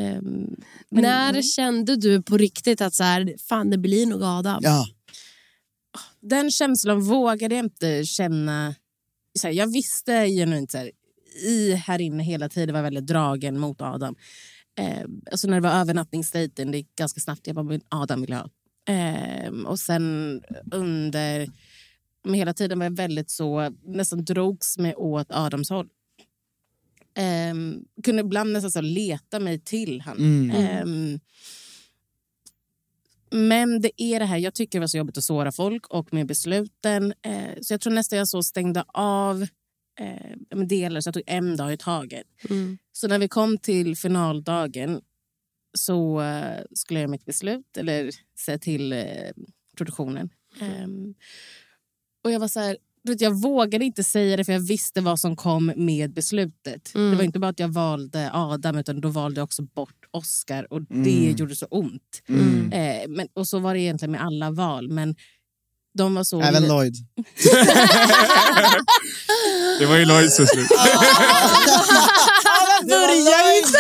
Men- 0.04 0.56
När 0.90 1.42
kände 1.42 1.96
du 1.96 2.22
på 2.22 2.38
riktigt 2.38 2.82
att 2.82 2.94
så 2.94 3.04
här, 3.04 3.36
fan 3.50 3.70
det 3.70 3.78
blir 3.78 4.06
nog 4.06 4.24
Adam? 4.24 4.60
ja. 4.64 4.86
den 6.22 6.52
känslan 6.52 7.02
vågade 7.02 7.56
jag 7.56 7.66
inte 7.66 8.06
känna. 8.06 8.76
Så 9.40 9.48
här, 9.48 9.54
jag 9.54 9.72
visste 9.72 10.28
genuint 10.28 10.72
så 10.72 10.78
här, 10.78 10.92
i 11.44 11.74
här 11.74 12.02
inne 12.02 12.24
hela 12.24 12.50
tiden 12.50 12.74
var 12.74 12.80
jag 12.80 12.84
väldigt 12.84 13.08
dragen 13.08 13.60
mot 13.60 13.82
Adam. 13.82 14.16
Eh, 14.80 15.06
alltså 15.32 15.48
när 15.48 15.56
det 15.56 15.62
var 15.70 15.80
övernattningsdejten, 15.80 16.72
det 16.72 16.78
gick 16.78 16.96
ganska 16.96 17.20
snabbt. 17.20 17.48
Jag 17.48 17.56
bara, 17.56 17.64
men 17.66 17.82
Adam 17.90 18.22
vill 18.22 18.30
jag 18.30 18.38
ha. 18.38 18.50
Eh, 18.96 19.52
och 19.66 19.80
sen 19.80 20.42
under... 20.72 21.48
Men 22.24 22.34
hela 22.34 22.54
tiden 22.54 22.80
var 22.80 22.86
jag 22.86 22.96
väldigt 22.96 23.30
så, 23.32 23.72
nästan 23.86 24.26
drogs 24.26 24.78
med 24.78 24.96
åt 24.98 25.28
Adams 25.30 25.70
håll. 25.70 25.88
Ehm, 27.18 27.84
kunde 28.04 28.22
ibland 28.22 28.52
nästan 28.52 28.72
så 28.72 28.82
leta 28.82 29.40
mig 29.40 29.60
till 29.60 30.02
han. 30.02 30.18
Mm. 30.18 30.52
Ehm, 30.52 31.20
men 33.32 33.82
det 33.82 34.02
är 34.04 34.20
det 34.20 34.26
här, 34.26 34.38
jag 34.38 34.54
tycker 34.54 34.80
det 34.80 34.84
var 34.84 34.88
så 34.88 34.98
jobbigt 34.98 35.18
att 35.18 35.24
såra 35.24 35.52
folk 35.52 35.88
och 35.88 36.14
med 36.14 36.28
besluten. 36.28 37.14
Eh, 37.22 37.62
så 37.62 37.74
jag 37.74 37.82
tror 37.82 37.94
nästan 37.94 38.20
jag 38.20 38.28
så 38.28 38.44
stängde 38.44 38.84
av 38.94 39.48
eh, 40.00 40.60
delar 40.66 41.02
så 41.02 41.08
jag 41.08 41.14
tog 41.14 41.24
en 41.26 41.58
dag 41.58 41.74
i 41.74 41.78
taget. 41.78 42.28
Mm. 42.50 42.78
Så 42.92 43.08
när 43.08 43.20
vi 43.20 43.28
kom 43.28 43.58
till 43.58 43.98
finaldagen 43.98 45.02
så 45.78 46.22
eh, 46.22 46.64
skulle 46.72 47.00
jag 47.00 47.02
göra 47.02 47.12
mitt 47.12 47.26
beslut 47.26 47.78
eller 47.78 48.12
säga 48.40 48.60
till 48.60 48.94
eh, 48.94 49.32
produktionen. 49.78 50.30
Ehm, 50.62 51.16
och 52.24 52.32
jag 52.32 52.40
var 52.40 52.48
så 52.48 52.60
här, 52.60 52.78
vet, 53.12 53.22
jag 53.22 53.42
vågade 53.42 53.86
inte 53.86 54.04
säga 54.04 54.38
det 54.38 54.46
för 54.46 54.54
jag 54.54 54.60
visste 54.60 55.02
vad 55.02 55.20
som 55.20 55.36
kom 55.36 55.74
med 55.76 56.14
beslutet. 56.14 56.96
Mm. 56.96 57.12
Det 57.12 57.18
var 57.18 57.24
inte 57.24 57.40
bara 57.40 57.52
att 57.52 57.60
jag 57.60 57.68
valde 57.68 58.30
Adam 58.34 58.78
utan 58.78 59.02
då 59.02 59.10
valde 59.10 59.40
jag 59.40 59.46
också 59.46 59.62
bort 59.62 60.06
Oscar 60.12 60.74
och 60.74 60.82
det 60.82 61.36
gjorde 61.38 61.56
så 61.56 61.66
ont. 61.66 62.22
Mm. 62.30 62.72
Eh, 62.72 63.08
men, 63.08 63.28
och 63.34 63.48
så 63.48 63.60
var 63.60 63.74
det 63.74 63.80
egentligen 63.80 64.12
med 64.12 64.24
alla 64.24 64.52
val. 64.52 64.90
Men 64.90 65.16
de 65.98 66.16
var 66.16 66.24
så... 66.24 66.42
Även 66.42 66.68
Lloyd. 66.68 66.96
Det 69.80 69.86
var 69.86 69.98
ju 69.98 70.06
Lloyds 70.06 70.38
beslut. 70.38 70.70
Börja 72.84 73.58
inte! 73.58 73.78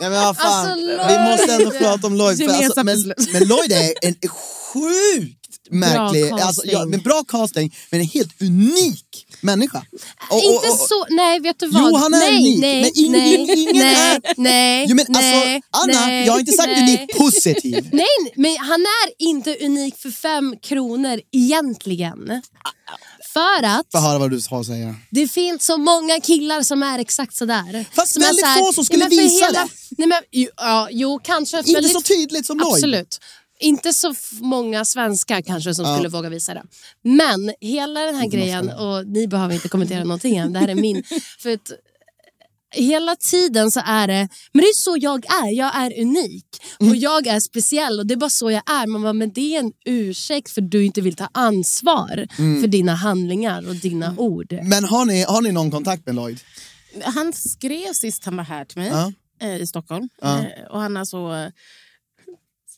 Ja, 0.00 0.10
men 0.10 0.12
vad 0.12 0.36
fan. 0.36 0.66
Alltså, 0.66 0.86
Lloyd. 0.86 1.06
Vi 1.08 1.18
måste 1.18 1.52
ändå 1.54 1.70
prata 1.70 2.06
om 2.06 2.14
Lloyd. 2.14 2.38
För 2.38 2.48
alltså, 2.48 2.84
men, 2.84 3.14
men 3.32 3.48
Lloyd 3.48 3.72
är 3.72 3.92
en 4.02 4.14
sjukt 4.28 5.39
märklig, 5.70 6.22
casting. 6.30 6.46
alltså, 6.46 6.62
ja, 6.64 6.84
men 6.86 7.00
bra 7.00 7.24
casting, 7.28 7.74
men 7.90 8.00
en 8.00 8.06
helt 8.06 8.42
unik 8.42 9.26
människa. 9.40 9.82
Och- 10.30 10.36
och- 10.36 10.42
Inte 10.42 10.68
och- 10.68 10.78
så, 10.78 11.06
nej 11.10 11.40
vet 11.40 11.58
du 11.60 11.66
vad? 11.66 11.90
Jo, 11.92 11.96
han 11.96 12.14
är 12.14 12.18
nej, 12.18 12.38
unik, 12.38 12.60
nej, 12.60 12.82
men 12.82 12.90
ingen- 12.94 13.12
nej, 13.12 13.58
ingen 13.62 13.76
nej, 13.76 13.94
är- 13.94 14.34
nej, 14.36 14.86
Jo, 14.88 14.96
men 14.96 15.06
nej, 15.08 15.54
alltså, 15.54 15.68
Anna, 15.82 16.06
nej, 16.06 16.26
jag 16.26 16.32
har 16.32 16.40
inte 16.40 16.52
sagt 16.52 16.68
nej. 16.68 16.82
unik 16.82 17.16
positiv. 17.18 17.88
Nej, 17.92 18.32
men 18.36 18.56
han 18.56 18.80
är 18.80 19.28
inte 19.28 19.56
unik 19.60 19.96
för 19.98 20.10
fem 20.10 20.54
kronor 20.62 21.20
egentligen. 21.32 22.42
För 23.32 23.62
att 23.62 23.86
Få 23.92 23.98
höra 23.98 24.18
vad 24.18 24.30
du 24.30 24.40
har 24.50 24.60
att 24.60 24.66
säga. 24.66 24.94
det 25.10 25.28
finns 25.28 25.64
så 25.66 25.78
många 25.78 26.20
killar 26.20 26.62
som 26.62 26.82
är 26.82 26.98
exakt 26.98 27.36
sådär. 27.36 27.84
Fast 27.94 28.12
som 28.12 28.22
är 28.22 28.26
väldigt 28.26 28.44
här- 28.44 28.58
få 28.66 28.72
som 28.72 28.84
skulle 28.84 29.08
visa 29.08 29.44
hela, 29.46 29.62
det. 29.62 29.68
Nej, 29.98 30.08
men, 30.08 30.18
ja, 30.56 30.88
jo, 30.90 31.20
kanske. 31.24 31.58
Inte 31.58 31.72
väldigt- 31.72 31.92
så 31.92 32.00
tydligt 32.00 32.46
som 32.46 32.58
Lloyd. 32.58 32.72
Absolut. 32.74 33.20
Inte 33.60 33.92
så 33.92 34.14
många 34.40 34.84
svenskar 34.84 35.42
kanske 35.42 35.74
som 35.74 35.94
skulle 35.96 36.08
våga 36.08 36.28
visa 36.28 36.54
det. 36.54 36.62
Men 37.02 37.52
hela 37.60 38.00
den 38.00 38.14
här 38.14 38.26
grejen, 38.26 38.70
och 38.70 39.06
ni 39.06 39.26
behöver 39.28 39.54
inte 39.54 39.68
kommentera 39.68 40.04
någonting 40.04 40.36
än, 40.36 40.52
det 40.52 40.58
här 40.58 40.68
är 40.68 40.74
min. 40.74 41.02
För 41.38 41.52
att, 41.52 41.70
hela 42.74 43.16
tiden 43.16 43.70
så 43.70 43.80
är 43.84 44.06
det, 44.06 44.28
men 44.52 44.60
det 44.62 44.66
är 44.68 44.74
så 44.76 44.96
jag 45.00 45.24
är, 45.26 45.50
jag 45.52 45.76
är 45.76 46.00
unik. 46.00 46.46
Och 46.78 46.96
jag 46.96 47.26
är 47.26 47.40
speciell 47.40 47.98
och 47.98 48.06
det 48.06 48.14
är 48.14 48.16
bara 48.16 48.30
så 48.30 48.50
jag 48.50 48.70
är. 48.70 48.86
Man 48.86 49.02
bara, 49.02 49.12
men 49.12 49.32
det 49.32 49.56
är 49.56 49.60
en 49.60 49.72
ursäkt 49.84 50.50
för 50.50 50.62
att 50.62 50.70
du 50.70 50.84
inte 50.84 51.00
vill 51.00 51.16
ta 51.16 51.28
ansvar 51.32 52.26
för 52.60 52.66
dina 52.66 52.94
handlingar 52.94 53.68
och 53.68 53.74
dina 53.76 54.14
ord. 54.16 54.58
Men 54.62 54.84
har 54.84 55.04
ni, 55.04 55.22
har 55.22 55.42
ni 55.42 55.52
någon 55.52 55.70
kontakt 55.70 56.06
med 56.06 56.14
Lloyd? 56.14 56.40
Han 57.04 57.32
skrev 57.32 57.92
sist 57.92 58.24
han 58.24 58.36
var 58.36 58.44
här 58.44 58.64
till 58.64 58.78
mig 58.78 58.88
Ja. 58.88 59.12
eh, 59.42 59.56
i 59.56 59.66
Stockholm. 59.66 60.08
Ja. 60.22 60.38
Eh, 60.38 60.64
och 60.70 60.80
han 60.80 60.96
har 60.96 61.04
så... 61.04 61.50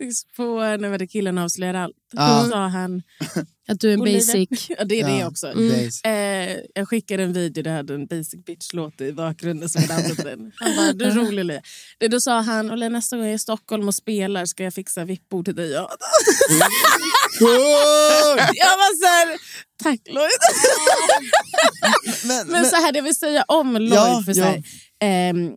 eh, 0.02 0.08
Sist 0.08 0.36
på 0.36 0.62
eh, 0.62 0.78
när 0.78 0.98
det 0.98 1.06
killen 1.06 1.38
avslöjar 1.38 1.74
allt. 1.74 1.96
Ja. 2.12 2.42
Då 2.44 2.50
sa 2.50 2.66
han... 2.66 3.02
Att 3.68 3.80
du 3.80 3.88
är 3.88 3.92
en 3.94 4.00
basic. 4.00 4.66
Ja, 4.78 4.84
det 4.84 5.00
är 5.00 5.06
det 5.06 5.18
Ja, 5.18 5.28
också. 5.28 5.46
base. 5.46 6.08
Eh, 6.08 6.58
jag 6.74 6.88
skickade 6.88 7.22
en 7.22 7.32
video 7.32 7.62
där 7.62 7.70
jag 7.70 7.76
hade 7.76 7.94
en 7.94 8.06
basic 8.06 8.44
bitch-låt 8.44 9.00
i 9.00 9.12
bakgrunden 9.12 9.68
som 9.68 9.82
dansade 9.86 10.30
den. 10.30 10.52
Han 10.56 10.76
bara, 10.76 10.92
du 10.92 11.04
är 11.04 11.10
rolig. 11.10 11.60
Det 11.98 12.08
Då 12.08 12.20
sa 12.20 12.40
han, 12.40 12.70
Olle, 12.70 12.88
nästa 12.88 13.16
gång 13.16 13.24
jag 13.24 13.30
är 13.30 13.36
i 13.36 13.38
Stockholm 13.38 13.88
och 13.88 13.94
spelar 13.94 14.46
ska 14.46 14.64
jag 14.64 14.74
fixa 14.74 15.04
vippbord 15.04 15.44
till 15.44 15.54
dig. 15.54 15.70
Ja. 15.70 15.90
Jag 18.54 18.76
var 18.76 18.96
så 19.00 19.06
här, 19.06 19.38
tack 19.82 20.00
Lloyd. 20.08 20.30
Men, 22.24 22.46
Men 22.48 22.64
så 22.64 22.76
här, 22.76 22.92
det 22.92 23.00
vill 23.00 23.14
säga 23.16 23.44
om 23.48 23.72
Lloyd. 23.72 23.92
Ja, 23.92 24.22
för 24.26 24.34
så 24.34 24.42
här, 24.42 24.62
ehm, 25.02 25.52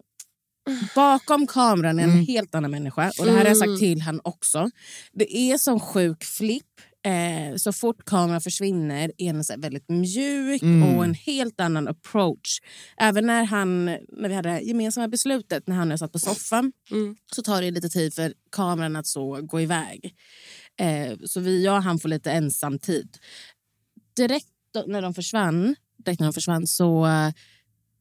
bakom 0.95 1.47
kameran 1.47 1.99
är 1.99 2.03
en 2.03 2.25
helt 2.25 2.55
annan 2.55 2.71
människa. 2.71 3.11
Och 3.19 3.25
det 3.25 3.31
här 3.31 3.37
har 3.37 3.45
jag 3.45 3.57
sagt 3.57 3.79
till 3.79 4.01
han 4.01 4.21
också. 4.23 4.69
Det 5.13 5.37
är 5.37 5.57
som 5.57 5.79
sjuk 5.79 6.23
flipp. 6.23 6.63
Eh, 7.05 7.55
så 7.55 7.73
fort 7.73 8.05
kameran 8.05 8.41
försvinner 8.41 9.11
är 9.17 9.33
den 9.33 9.43
så 9.43 9.53
väldigt 9.57 9.89
mjuk 9.89 10.61
och 10.61 11.03
en 11.03 11.13
helt 11.13 11.59
annan 11.59 11.87
approach. 11.87 12.59
Även 12.97 13.25
när, 13.25 13.43
han, 13.43 13.85
när 13.85 14.29
vi 14.29 14.35
hade 14.35 14.49
det 14.49 14.61
gemensamma 14.61 15.07
beslutet, 15.07 15.67
när 15.67 15.75
han 15.75 15.87
och 15.87 15.91
jag 15.91 15.99
satt 15.99 16.11
på 16.11 16.19
soffan 16.19 16.71
så 17.35 17.41
tar 17.41 17.61
det 17.61 17.71
lite 17.71 17.89
tid 17.89 18.13
för 18.13 18.33
kameran 18.51 18.95
att 18.95 19.07
så 19.07 19.41
gå 19.41 19.61
iväg. 19.61 20.15
Eh, 20.79 21.17
så 21.25 21.39
vi, 21.39 21.63
jag 21.63 21.77
och 21.77 21.83
han 21.83 21.99
får 21.99 22.09
lite 22.09 22.31
ensamtid. 22.31 23.17
Direkt 24.15 24.47
då, 24.73 24.83
när 24.87 25.01
de 25.01 25.13
försvann, 25.13 25.75
direkt 25.97 26.19
när 26.19 26.27
de 26.27 26.33
försvann 26.33 26.67
så 26.67 27.07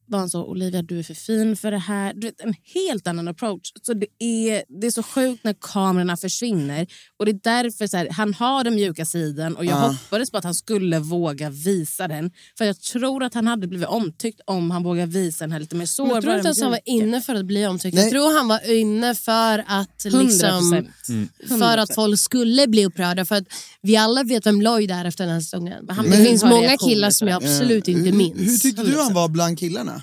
var 0.07 0.19
han 0.19 0.29
så 0.29 0.45
Olivia 0.45 0.81
du 0.81 0.99
är 0.99 1.03
för 1.03 1.13
fin 1.13 1.55
för 1.55 1.71
det 1.71 1.77
här. 1.77 2.13
Du 2.13 2.27
vet, 2.27 2.41
en 2.41 2.55
helt 2.73 3.07
annan 3.07 3.27
approach. 3.27 3.71
Så 3.81 3.93
det, 3.93 4.07
är, 4.19 4.63
det 4.81 4.87
är 4.87 4.91
så 4.91 5.03
sjukt 5.03 5.43
när 5.43 5.55
kamerorna 5.61 6.17
försvinner. 6.17 6.87
Och 7.19 7.25
det 7.25 7.31
är 7.31 7.63
därför 7.63 7.87
så 7.87 7.97
här, 7.97 8.07
Han 8.11 8.33
har 8.33 8.63
den 8.63 8.75
mjuka 8.75 9.05
sidan 9.05 9.55
och 9.55 9.65
jag 9.65 9.71
Ja. 9.71 9.87
hoppades 9.87 10.31
på 10.31 10.37
att 10.37 10.43
han 10.43 10.53
skulle 10.55 10.99
våga 10.99 11.49
visa 11.49 12.07
den. 12.07 12.31
För 12.57 12.65
jag 12.65 12.81
tror 12.81 13.23
att 13.23 13.33
han 13.33 13.47
hade 13.47 13.67
blivit 13.67 13.87
omtyckt 13.87 14.41
om 14.45 14.71
han 14.71 14.83
vågade 14.83 15.11
visa 15.11 15.43
den 15.43 15.51
här 15.51 15.59
lite 15.59 15.75
mer 15.75 15.79
Men 15.79 15.87
sårbara. 15.87 16.15
jag 16.15 16.23
tror 16.23 16.35
inte 16.35 16.47
ens 16.47 16.61
han 16.61 16.71
var 16.71 16.79
inne 16.85 17.21
för 17.21 17.35
att 17.35 17.45
bli 17.45 17.65
omtyckt. 17.67 17.95
Nej. 17.95 18.03
Jag 18.03 18.11
tror 18.11 18.37
han 18.37 18.47
var 18.47 18.71
inne 18.71 19.15
för 19.15 19.63
att, 19.67 20.03
liksom, 20.05 20.73
100%. 21.07 21.57
för 21.59 21.77
att 21.77 21.95
folk 21.95 22.19
skulle 22.19 22.67
bli 22.67 22.85
upprörda. 22.85 23.25
För 23.25 23.35
att 23.35 23.45
vi 23.81 23.97
alla 23.97 24.23
vet 24.23 24.45
vem 24.45 24.61
Lloyd 24.61 24.91
är 24.91 25.05
efter 25.05 25.23
den 25.23 25.33
här 25.33 25.41
säsongen. 25.41 25.85
han 25.89 26.05
det 26.09 26.25
finns 26.25 26.43
många 26.43 26.77
killar 26.77 27.09
som 27.09 27.27
jag 27.27 27.43
absolut 27.43 27.87
inte 27.87 28.09
hur, 28.09 28.17
minns. 28.17 28.39
Hur 28.53 28.57
tyckte 28.57 28.83
du 28.83 29.01
han 29.01 29.13
var 29.13 29.27
bland 29.29 29.59
killarna? 29.59 30.01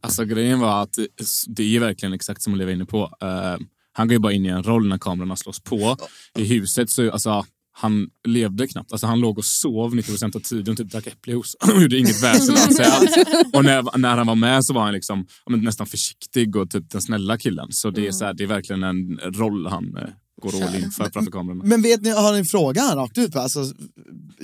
Alltså 0.00 0.24
grejen 0.24 0.60
var 0.60 0.82
att 0.82 0.98
det 1.46 1.76
är 1.76 1.80
verkligen 1.80 2.12
exakt 2.12 2.42
som 2.42 2.52
Olivia 2.52 2.70
är 2.72 2.76
inne 2.76 2.84
på. 2.84 3.02
Eh, 3.20 3.56
han 3.96 4.08
går 4.08 4.12
ju 4.12 4.18
bara 4.18 4.32
in 4.32 4.46
i 4.46 4.48
en 4.48 4.62
roll 4.62 4.88
när 4.88 4.98
kamerorna 4.98 5.36
slås 5.36 5.60
på. 5.60 5.96
I 6.38 6.44
huset 6.44 6.90
så, 6.90 7.10
alltså, 7.10 7.44
han 7.72 8.08
levde 8.26 8.66
knappt. 8.66 8.92
Alltså, 8.92 9.06
han 9.06 9.20
låg 9.20 9.38
och 9.38 9.44
sov 9.44 9.94
90% 9.94 10.36
av 10.36 10.40
tiden 10.40 10.76
typ 10.76 10.90
drack 10.90 11.06
äppeljuice. 11.06 11.54
och 11.74 11.82
gjorde 11.82 11.98
inget 11.98 12.22
väsen 12.22 12.54
av 12.54 12.72
sig 12.72 12.84
alls. 12.84 13.16
Och 13.52 13.64
när, 13.64 13.98
när 13.98 14.16
han 14.16 14.26
var 14.26 14.34
med 14.34 14.64
så 14.64 14.74
var 14.74 14.82
han 14.82 14.92
liksom, 14.92 15.26
nästan 15.46 15.86
försiktig 15.86 16.56
och 16.56 16.70
typ 16.70 16.90
den 16.90 17.02
snälla 17.02 17.38
killen. 17.38 17.66
Så 17.70 17.90
det 17.90 18.06
är, 18.06 18.12
så 18.12 18.24
här, 18.24 18.34
det 18.34 18.44
är 18.44 18.48
verkligen 18.48 18.82
en 18.82 19.18
roll 19.18 19.66
han 19.66 19.98
in 20.54 20.90
för 20.90 21.10
framför 21.10 21.30
kamerorna. 21.32 21.64
Men 21.64 21.82
vet 21.82 22.02
ni, 22.02 22.10
har 22.10 22.32
ni 22.32 22.38
en 22.38 22.44
fråga 22.44 22.82
rakt 22.96 23.18
ut 23.18 23.32
på? 23.32 23.38
Alltså, 23.40 23.64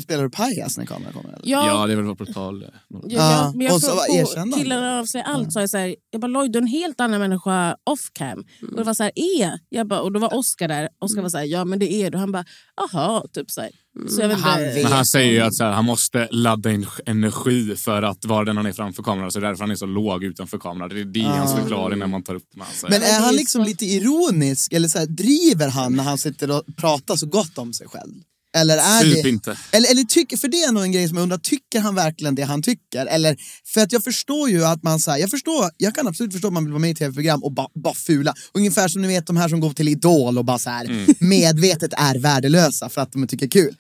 spelar 0.02 0.22
du 0.22 0.30
pajas 0.30 0.78
när 0.78 0.86
kameran 0.86 1.12
kommer? 1.12 1.28
Eller? 1.28 1.40
Ja, 1.44 1.66
Ja, 1.66 1.86
det 1.86 1.92
är 1.92 1.96
väl 1.96 2.16
på 2.16 2.26
tal. 2.26 2.62
eh, 2.62 2.68
Ja, 2.88 3.00
Ja, 3.08 3.32
jag, 3.44 3.56
men 3.56 3.66
jag 3.66 3.74
och 3.74 3.80
så 3.80 3.94
var 3.94 4.52
killarna 4.58 4.98
av 4.98 5.04
sig 5.04 5.22
allt. 5.26 5.52
Så 5.52 5.60
jag, 5.60 5.70
så 5.70 5.78
här, 5.78 5.94
jag 6.10 6.20
bara, 6.20 6.26
Lloyd, 6.26 6.52
du 6.52 6.58
är 6.58 6.62
en 6.62 6.68
helt 6.68 7.00
annan 7.00 7.20
människa 7.20 7.76
off 7.90 8.00
cam. 8.12 8.38
Och 8.70 8.76
det 8.76 8.82
var 8.84 8.94
så 8.94 9.02
här, 9.02 9.12
är? 9.14 9.58
Jag 9.68 9.86
bara, 9.88 10.00
och 10.00 10.12
då 10.12 10.20
var 10.20 10.34
Oscar 10.38 10.68
där. 10.68 10.88
Oscar 11.00 11.22
var 11.22 11.28
så 11.28 11.38
här, 11.38 11.44
ja 11.44 11.64
men 11.64 11.78
det 11.78 11.92
är 11.92 12.10
du. 12.10 12.18
Han 12.18 12.32
bara, 12.32 12.44
aha, 12.84 13.26
typ 13.32 13.50
så 13.50 13.60
här. 13.60 13.70
Så 14.08 14.20
jag 14.20 14.28
vet 14.28 14.36
inte. 14.36 14.48
Han 14.48 14.60
vet. 14.60 14.82
Men 14.82 14.92
han 14.92 15.06
säger 15.06 15.32
ju 15.32 15.40
att 15.40 15.54
så 15.54 15.64
här, 15.64 15.72
han 15.72 15.84
måste 15.84 16.28
ladda 16.30 16.70
in 16.70 16.86
energi 17.06 17.76
för 17.76 18.02
att 18.02 18.24
vara 18.24 18.44
den 18.44 18.56
han 18.56 18.66
är 18.66 18.72
framför 18.72 19.02
kameran. 19.02 19.30
Så 19.30 19.40
därför 19.40 19.60
han 19.64 19.70
är 19.70 19.74
så 19.74 19.86
låg 19.86 20.24
utanför 20.24 20.58
kameran. 20.58 20.88
Det 20.88 21.00
är, 21.00 21.04
det 21.04 21.20
är 21.20 21.24
hans 21.24 21.54
förklaring 21.54 21.98
när 21.98 22.06
man 22.06 22.22
tar 22.22 22.34
upp 22.34 22.56
med 22.56 22.66
hans. 22.66 22.84
Men 22.88 23.02
är 23.02 23.20
han 23.20 23.34
liksom 23.34 23.62
lite 23.62 23.84
ironisk 23.84 24.72
eller 24.72 24.88
så 24.88 24.98
här, 24.98 25.06
driver 25.06 25.68
han 25.68 25.96
när 25.96 26.04
han 26.04 26.18
sitter 26.18 26.50
och 26.50 26.62
pratar 26.76 27.16
så 27.16 27.26
gott 27.26 27.58
om 27.58 27.72
sig 27.72 27.88
själv? 27.88 28.14
Eller 28.56 28.76
är 28.78 29.02
Typ 29.02 29.22
det... 29.22 29.28
inte. 29.28 29.58
Eller, 29.70 29.90
eller 29.90 30.02
tycker, 30.04 30.36
för 30.36 30.48
det 30.48 30.56
är 30.62 30.72
nog 30.72 30.82
en 30.82 30.92
grej 30.92 31.08
som 31.08 31.16
jag 31.16 31.22
undrar, 31.22 31.38
tycker 31.38 31.80
han 31.80 31.94
verkligen 31.94 32.34
det 32.34 32.42
han 32.42 32.62
tycker? 32.62 33.06
Eller, 33.06 33.36
för 33.66 33.80
att 33.80 33.92
jag 33.92 34.04
förstår 34.04 34.50
ju 34.50 34.64
att 34.64 34.82
man, 34.82 35.00
här, 35.06 35.18
jag 35.18 35.30
förstår, 35.30 35.70
jag 35.76 35.94
kan 35.94 36.06
absolut 36.08 36.32
förstå 36.32 36.46
att 36.48 36.52
man 36.52 36.64
vill 36.64 36.72
vara 36.72 36.80
med 36.80 36.90
i 36.90 36.94
tv-program 36.94 37.42
och 37.42 37.52
bara 37.52 37.68
ba 37.74 37.94
fula. 37.94 38.34
Ungefär 38.54 38.88
som 38.88 39.02
ni 39.02 39.08
vet 39.08 39.26
de 39.26 39.36
här 39.36 39.48
som 39.48 39.60
går 39.60 39.72
till 39.72 39.88
Idol 39.88 40.38
och 40.38 40.44
bara 40.44 40.58
så 40.58 40.70
här, 40.70 40.84
Mm. 40.84 41.14
medvetet 41.20 41.92
är 41.96 42.18
värdelösa 42.18 42.88
för 42.88 43.00
att 43.00 43.12
de 43.12 43.26
tycker 43.26 43.48
kul. 43.48 43.76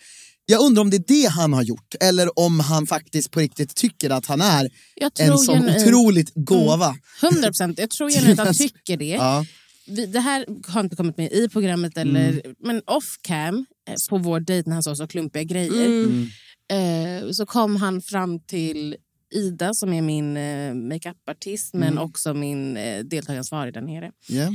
Jag 0.46 0.60
undrar 0.60 0.80
om 0.82 0.90
det 0.90 0.96
är 0.96 1.04
det 1.22 1.28
han 1.28 1.52
har 1.52 1.62
gjort, 1.62 1.94
eller 2.00 2.38
om 2.38 2.60
han 2.60 2.86
faktiskt 2.86 3.30
på 3.30 3.40
riktigt 3.40 3.74
tycker 3.74 4.10
att 4.10 4.26
han 4.26 4.40
är 4.40 4.68
en 5.18 5.38
sån 5.38 5.56
genuint- 5.58 5.82
otroligt 5.86 6.32
gåva. 6.34 6.96
100 7.22 7.48
procent. 7.48 7.78
Jag 7.78 7.90
tror 7.90 8.10
genuint 8.10 8.40
att 8.40 8.46
han 8.46 8.54
tycker 8.68 8.96
det. 8.96 9.04
Ja. 9.06 9.44
Vi, 9.86 10.06
det 10.06 10.20
här 10.20 10.46
har 10.68 10.80
inte 10.80 10.96
kommit 10.96 11.16
med 11.16 11.32
i 11.32 11.48
programmet, 11.48 11.96
eller, 11.98 12.54
men 12.58 12.82
off 12.86 13.18
cam 13.22 13.66
eh, 13.88 13.94
på 14.10 14.18
vår 14.18 14.40
dejt 14.40 14.68
när 14.68 14.74
han 14.74 14.82
sa 14.82 14.94
så 14.94 15.06
klumpiga 15.06 15.42
grejer. 15.42 16.08
Eh, 16.72 17.30
så 17.30 17.46
kom 17.46 17.76
han 17.76 18.02
fram 18.02 18.40
till 18.40 18.96
Ida 19.34 19.74
som 19.74 19.92
är 19.92 20.02
min 20.02 20.36
eh, 20.36 20.74
makeupartist 20.74 21.74
men 21.74 21.98
också 21.98 22.34
min 22.34 22.76
eh, 22.76 23.04
deltagaransvarig 23.04 23.74
där 23.74 23.80
nere. 23.80 24.12
Yeah. 24.28 24.52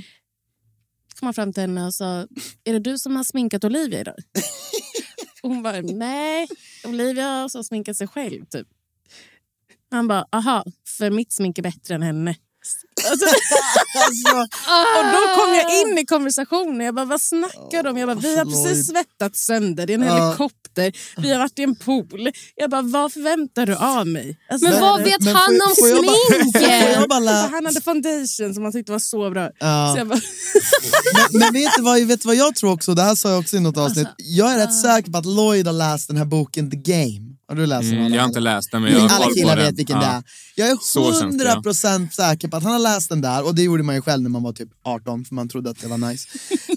kom 1.19 1.25
han 1.25 1.33
fram 1.33 1.53
till 1.53 1.61
henne 1.61 1.85
och 1.85 1.93
sa 1.93 2.27
är 2.63 2.73
det 2.73 2.79
du 2.79 2.97
som 2.97 3.15
har 3.15 3.23
sminkat 3.23 3.63
Olivia 3.63 3.99
idag? 3.99 4.15
Hon 5.41 5.63
bara 5.63 5.81
nej, 5.81 6.47
Olivia 6.85 7.27
har 7.27 7.49
så 7.49 7.63
sminkat 7.63 7.97
sig 7.97 8.07
själv. 8.07 8.45
Typ. 8.45 8.67
Han 9.91 10.07
bara, 10.07 10.25
aha, 10.31 10.63
för 10.97 11.09
mitt 11.09 11.33
smink 11.33 11.57
är 11.57 11.63
bättre 11.63 11.95
än 11.95 12.01
henne. 12.01 12.35
Alltså, 13.09 13.25
Alltså, 14.05 14.37
och 14.97 15.05
då 15.13 15.41
kom 15.41 15.55
jag 15.55 15.81
in 15.81 15.97
i 15.97 16.05
konversationen. 16.05 16.85
Jag 16.85 16.95
bara, 16.95 17.05
vad 17.05 17.21
snackar 17.21 17.83
de? 17.83 17.97
Jag 17.97 18.07
bara, 18.09 18.19
vi 18.19 18.37
har 18.37 18.45
precis 18.45 18.87
svettat 18.87 19.35
sönder. 19.35 19.87
Det 19.87 19.93
är 19.93 19.97
en 19.97 20.03
helikopter. 20.03 20.93
Vi 21.17 21.31
har 21.31 21.39
varit 21.39 21.59
i 21.59 21.63
en 21.63 21.75
pool. 21.75 22.29
Jag 22.55 22.69
bara, 22.69 22.81
vad 22.81 23.13
förväntar 23.13 23.65
du 23.65 23.75
av 23.75 24.07
mig? 24.07 24.37
Alltså, 24.49 24.69
Men 24.69 24.81
vad 24.81 25.03
vet 25.03 25.21
men 25.21 25.35
han 25.35 25.61
om 25.61 25.75
sminket? 25.75 26.55
han 27.51 27.65
hade 27.65 27.81
foundation 27.81 28.53
som 28.53 28.63
han 28.63 28.71
tyckte 28.71 28.91
var 28.91 28.99
så 28.99 29.29
bra. 29.29 29.49
Ja. 29.59 29.91
Så 29.93 29.99
jag 29.99 30.07
bara, 30.07 30.19
Men, 31.31 31.39
men 31.39 31.53
vet, 31.53 31.71
du 31.77 31.81
vad, 31.81 32.01
vet 32.01 32.21
du 32.21 32.27
vad 32.27 32.35
jag 32.35 32.55
tror 32.55 32.71
också, 32.71 32.93
det 32.93 33.01
här 33.01 33.15
sa 33.15 33.29
jag 33.29 33.39
också 33.39 33.57
i 33.57 33.59
något 33.59 33.77
avsnitt. 33.77 34.07
Jag 34.17 34.53
är 34.53 34.57
rätt 34.57 34.81
säker 34.81 35.11
på 35.11 35.17
att 35.17 35.25
Lloyd 35.25 35.67
har 35.67 35.73
läst 35.73 36.07
den 36.07 36.17
här 36.17 36.25
boken 36.25 36.71
The 36.71 36.77
Game. 36.77 37.26
Har 37.47 37.55
du 37.55 37.65
läst 37.65 37.89
den? 37.89 37.99
Mm, 37.99 38.13
jag 38.13 38.21
har 38.21 38.27
inte 38.27 38.39
läst 38.39 38.71
den 38.71 38.81
men 38.81 38.91
jag 38.93 38.99
har 38.99 39.09
Alla 39.15 39.33
killar 39.33 39.55
den. 39.55 39.65
vet 39.65 39.79
vilken 39.79 39.95
Ja. 39.95 40.01
det 40.01 40.07
är. 40.07 40.23
Jag 40.55 40.67
är 40.69 41.21
hundra 41.21 41.61
procent 41.61 42.13
säker 42.13 42.47
på 42.47 42.57
att 42.57 42.63
han 42.63 42.71
har 42.71 42.79
läst 42.79 43.09
den 43.09 43.21
där 43.21 43.45
och 43.45 43.55
det 43.55 43.61
gjorde 43.61 43.83
man 43.83 43.95
ju 43.95 44.01
själv 44.01 44.23
när 44.23 44.29
man 44.29 44.43
var 44.43 44.53
typ 44.53 44.69
18 44.83 45.25
för 45.25 45.35
man 45.35 45.49
trodde 45.49 45.69
att 45.69 45.81
det 45.81 45.87
var 45.87 45.97
nice. 45.97 46.27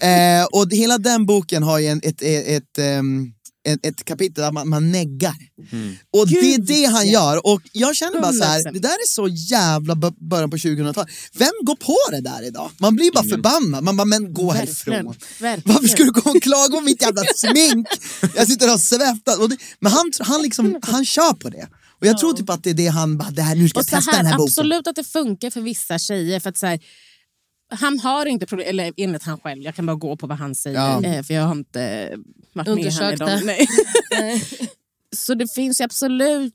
eh, 0.40 0.44
och 0.52 0.66
hela 0.72 0.98
den 0.98 1.26
boken 1.26 1.62
har 1.62 1.78
ju 1.78 1.86
en, 1.86 2.00
ett, 2.04 2.22
ett, 2.22 2.46
ett, 2.48 2.78
ehm, 2.78 3.32
ett, 3.68 3.86
ett 3.86 4.04
kapitel 4.04 4.44
där 4.44 4.52
man, 4.52 4.68
man 4.68 4.92
neggar. 4.92 5.34
Mm. 5.72 5.96
Och 6.12 6.28
det 6.28 6.54
är 6.54 6.58
det 6.58 6.84
han 6.84 7.08
gör. 7.08 7.46
Och 7.46 7.62
jag 7.72 7.96
känner 7.96 8.20
bara 8.20 8.32
så 8.32 8.44
här, 8.44 8.60
100%. 8.60 8.72
det 8.72 8.78
där 8.78 8.88
är 8.88 9.08
så 9.08 9.28
jävla 9.28 9.94
början 10.30 10.50
på 10.50 10.56
2000-talet. 10.56 11.10
Vem 11.32 11.52
går 11.62 11.74
på 11.74 11.96
det 12.10 12.20
där 12.20 12.46
idag? 12.46 12.70
Man 12.78 12.96
blir 12.96 13.12
bara 13.12 13.24
förbannad. 13.24 13.84
Man 13.84 13.96
bara, 13.96 14.04
men 14.04 14.34
gå 14.34 14.52
Verkligen. 14.52 15.06
härifrån. 15.06 15.14
Verkligen. 15.40 15.74
Varför 15.74 15.88
ska 15.88 16.04
du 16.04 16.12
gå 16.12 16.30
och 16.30 16.42
klaga 16.42 16.78
om 16.78 16.84
mitt 16.84 17.02
jävla 17.02 17.22
smink? 17.34 17.86
Jag 18.34 18.48
sitter 18.48 18.74
och 18.74 18.80
svettas. 18.80 19.38
Men 19.80 19.92
han, 19.92 20.12
han, 20.20 20.42
liksom, 20.42 20.78
han 20.82 21.04
kör 21.04 21.32
på 21.32 21.50
det. 21.50 21.68
Och 22.00 22.06
jag 22.06 22.18
tror 22.18 22.32
typ 22.32 22.50
att 22.50 22.64
det 22.64 22.70
är 22.70 22.74
det 22.74 22.86
han 22.86 23.18
bara, 23.18 23.30
det 23.30 23.42
här, 23.42 23.54
nu 23.54 23.68
ska 23.68 23.78
jag 23.78 23.86
testa 23.86 24.10
den 24.10 24.26
här, 24.26 24.32
här 24.32 24.38
boken. 24.38 24.50
absolut 24.50 24.86
att 24.86 24.96
det 24.96 25.04
funkar 25.04 25.50
för 25.50 25.60
vissa 25.60 25.98
tjejer. 25.98 26.40
För 26.40 26.50
att 26.50 26.58
så 26.58 26.66
här, 26.66 26.80
han 27.70 27.98
har 27.98 28.26
inte 28.26 28.46
problem, 28.46 28.68
eller 28.68 28.92
enligt 28.96 29.22
han 29.22 29.40
själv, 29.40 29.62
jag 29.62 29.74
kan 29.74 29.86
bara 29.86 29.96
gå 29.96 30.16
på 30.16 30.26
vad 30.26 30.38
han 30.38 30.54
säger. 30.54 30.78
Ja. 30.78 31.04
Eh, 31.04 31.22
för 31.22 31.34
jag 31.34 31.42
har 31.42 31.52
inte 31.54 32.10
varit 32.52 32.66
med 32.66 32.68
Undersökt 32.68 33.18
dem. 33.18 33.28
det. 33.28 33.44
Nej. 33.44 33.68
så 35.16 35.34
det 35.34 35.54
finns 35.54 35.80
ju 35.80 35.84
absolut 35.84 36.54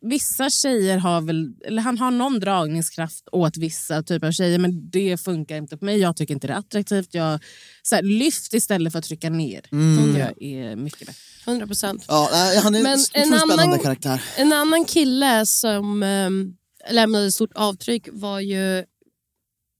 Vissa 0.00 0.50
tjejer 0.50 0.98
har 0.98 1.20
väl, 1.20 1.54
eller 1.64 1.82
han 1.82 1.98
har 1.98 2.10
någon 2.10 2.40
dragningskraft 2.40 3.28
åt 3.32 3.56
vissa 3.56 4.02
typer 4.02 4.26
av 4.26 4.32
tjejer 4.32 4.58
men 4.58 4.90
det 4.90 5.20
funkar 5.20 5.56
inte 5.56 5.76
på 5.76 5.84
mig. 5.84 5.98
Jag 5.98 6.16
tycker 6.16 6.34
inte 6.34 6.46
det 6.46 6.52
är 6.52 6.58
attraktivt. 6.58 7.14
Jag, 7.14 7.40
så 7.82 7.94
här, 7.94 8.02
lyft 8.02 8.54
istället 8.54 8.92
för 8.92 8.98
att 8.98 9.04
trycka 9.04 9.30
ner. 9.30 9.64
Mm. 9.72 10.16
jag 10.16 10.42
är 10.42 10.76
mycket 10.76 11.06
bättre. 11.06 11.20
100 11.46 11.66
procent. 11.66 12.04
Ja, 12.08 12.30
han 12.62 12.74
är 12.74 12.82
Men 12.82 12.98
en 13.12 13.34
annan- 13.34 13.78
karaktär. 13.78 14.22
En 14.36 14.52
annan 14.52 14.84
kille 14.84 15.46
som 15.46 16.02
um, 16.02 16.56
lämnade 16.90 17.26
ett 17.26 17.34
stort 17.34 17.52
avtryck 17.54 18.08
var 18.12 18.40
ju... 18.40 18.84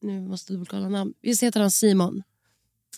Nu 0.03 0.21
måste 0.21 0.53
jag 0.53 0.57
dubbelkolla 0.61 0.89
namn. 0.89 1.13
Visst 1.23 1.43
heter 1.43 1.61
han 1.61 1.71
Simon? 1.71 2.23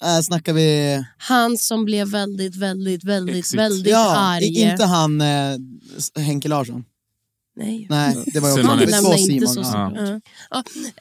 Äh, 0.02 0.20
snackar 0.20 0.52
vi... 0.52 1.04
Han 1.18 1.58
som 1.58 1.84
blev 1.84 2.08
väldigt, 2.08 2.56
väldigt, 2.56 3.04
väldigt, 3.04 3.36
Exit. 3.36 3.58
väldigt 3.60 3.92
Ja, 3.92 4.16
arg. 4.16 4.44
inte 4.60 4.84
han 4.84 5.20
eh, 5.20 5.56
Henke 6.16 6.48
Larsson. 6.48 6.84
Nej. 7.56 7.86
Nej, 7.90 8.24
det 8.26 8.40
var 8.40 8.56
Simon 8.56 8.78
också 9.06 9.30
inte 9.30 9.46
Simon. 9.46 9.64
så 9.64 9.70
ja. 9.76 9.92
Ja. 9.96 10.20
Ja, 10.50 10.58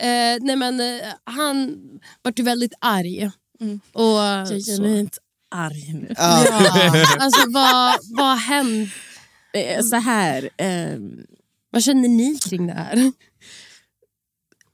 eh, 0.08 0.38
nej 0.42 0.56
men 0.56 0.80
eh, 0.80 1.08
han 1.24 1.78
vart 2.22 2.40
ju 2.40 2.44
väldigt 2.44 2.74
arg. 2.82 3.32
Mm. 3.60 3.80
Och, 3.94 4.04
Jag 4.04 4.52
är 4.52 4.60
genuint 4.78 5.18
arg 5.52 5.94
nu. 5.94 6.14
Ja. 6.18 6.46
Ja, 6.50 7.06
alltså 7.20 7.50
vad, 7.50 7.96
vad 8.18 8.38
hände? 8.38 8.90
Eh, 9.54 9.82
Så 9.84 9.96
här, 9.96 10.50
ehm, 10.58 11.12
Vad 11.70 11.84
känner 11.84 12.08
ni 12.10 12.38
kring 12.38 12.68
det 12.68 12.74
här? 12.74 13.12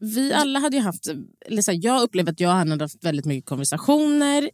Vi 0.03 0.33
alla 0.33 0.59
hade 0.59 0.77
ju 0.77 0.83
haft... 0.83 1.07
Eller 1.45 1.61
så 1.61 1.71
här, 1.71 1.79
jag 1.81 2.01
upplever 2.01 2.31
att 2.31 2.39
jag 2.39 2.49
hade 2.49 2.83
haft 2.83 3.03
väldigt 3.05 3.25
mycket 3.25 3.49
konversationer 3.49 4.49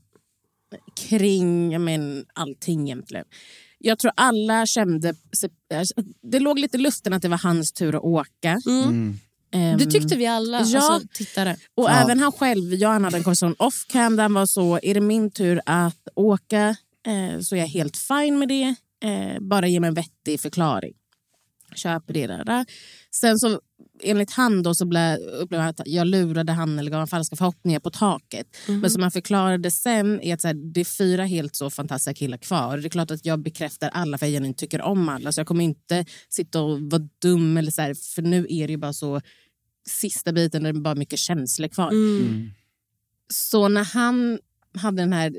kring 0.96 1.72
jag 1.72 1.82
men, 1.82 2.26
allting 2.34 2.84
egentligen. 2.90 3.26
Jag 3.78 4.00
tror 4.00 4.12
alla 4.16 4.66
kände... 4.66 5.14
Det 6.22 6.40
låg 6.40 6.60
lite 6.60 6.78
i 6.78 6.80
luften 6.80 7.14
att 7.14 7.22
det 7.22 7.28
var 7.28 7.38
hans 7.38 7.72
tur 7.72 7.96
att 7.96 8.04
åka. 8.04 8.60
Mm. 8.68 9.20
Ehm, 9.52 9.78
Det 9.78 9.86
tyckte 9.86 10.16
vi 10.16 10.26
alla, 10.26 10.62
Ja. 10.66 10.80
alltså, 10.92 11.08
tittare. 11.14 11.56
Och 11.76 11.84
Ja. 11.84 12.04
även 12.04 12.20
han 12.20 12.32
själv, 12.32 12.74
jag 12.74 12.90
hade 13.00 13.18
en 13.18 13.24
konversation 13.24 13.56
off 13.60 13.86
cam 13.88 14.16
där 14.16 14.24
han 14.24 14.34
var 14.34 14.46
så, 14.46 14.80
är 14.84 14.94
det 14.94 15.02
min 15.02 15.32
tur 15.32 15.62
att 15.66 16.08
åka 16.16 16.76
eh, 17.08 17.40
så 17.42 17.56
är 17.56 17.60
jag 17.60 17.68
helt 17.68 17.98
fine 17.98 18.40
med 18.40 18.48
det. 18.48 18.76
Eh, 19.04 19.40
bara 19.42 19.68
ge 19.68 19.80
mig 19.80 19.88
en 19.88 19.94
vettig 19.94 20.40
förklaring. 20.40 20.94
Köper 21.76 22.14
det 22.14 22.28
där. 22.28 22.46
där. 22.46 22.66
Sen 23.12 23.40
så 23.40 23.62
enligt 24.04 24.32
han 24.32 24.64
då 24.64 24.76
så 24.76 24.86
blev, 24.86 25.18
upplevde 25.18 25.58
han 25.64 25.70
att 25.70 25.82
jag 25.86 26.08
lurade 26.08 26.52
han 26.52 26.80
eller 26.80 26.92
gav 26.92 26.98
honom 26.98 27.08
falska 27.08 27.36
förhoppningar 27.36 27.80
på 27.80 27.90
taket. 27.90 28.48
Men 28.68 28.90
som 28.90 29.02
han 29.02 29.12
förklarade 29.12 29.72
sen 29.72 30.22
är 30.22 30.34
att 30.34 30.42
så 30.42 30.48
här, 30.48 30.74
det 30.74 30.80
är 30.80 30.86
fyra 30.86 31.26
helt 31.26 31.56
så 31.56 31.70
fantastiska 31.70 32.14
killar 32.14 32.38
kvar. 32.38 32.78
Det 32.78 32.88
är 32.88 32.90
klart 32.90 33.12
att 33.12 33.26
jag 33.26 33.40
bekräftar 33.40 33.90
alla 33.90 34.18
för 34.18 34.26
jag 34.26 34.58
tycker 34.58 34.82
om 34.82 35.10
alla. 35.10 35.32
Så 35.32 35.40
jag 35.40 35.48
kommer 35.48 35.64
inte 35.64 36.06
sitta 36.30 36.62
och 36.62 36.82
vara 36.82 37.08
dum 37.22 37.58
eller 37.58 37.72
så 37.72 37.82
här, 37.82 37.94
för 38.16 38.22
nu 38.22 38.48
är 38.50 38.68
det 38.68 38.72
ju 38.72 38.78
bara 38.78 38.94
så 38.94 39.22
sista 39.90 40.32
biten 40.32 40.64
där 40.64 40.74
det 40.74 40.80
är 40.80 40.82
bara 40.82 40.96
mycket 40.96 41.20
känslor 41.20 41.68
kvar. 41.68 41.92
Så 43.34 43.68
när 43.68 43.84
han 43.84 44.40
hade 44.74 45.02
den 45.02 45.14
här 45.14 45.36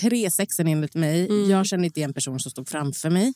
tre 0.00 0.30
sexen 0.30 0.68
enligt 0.68 0.94
mig, 0.94 1.48
jag 1.50 1.66
kände 1.66 1.86
inte 1.86 2.00
igen 2.00 2.14
personen 2.14 2.40
som 2.40 2.50
stod 2.50 2.68
framför 2.68 3.10
mig. 3.10 3.32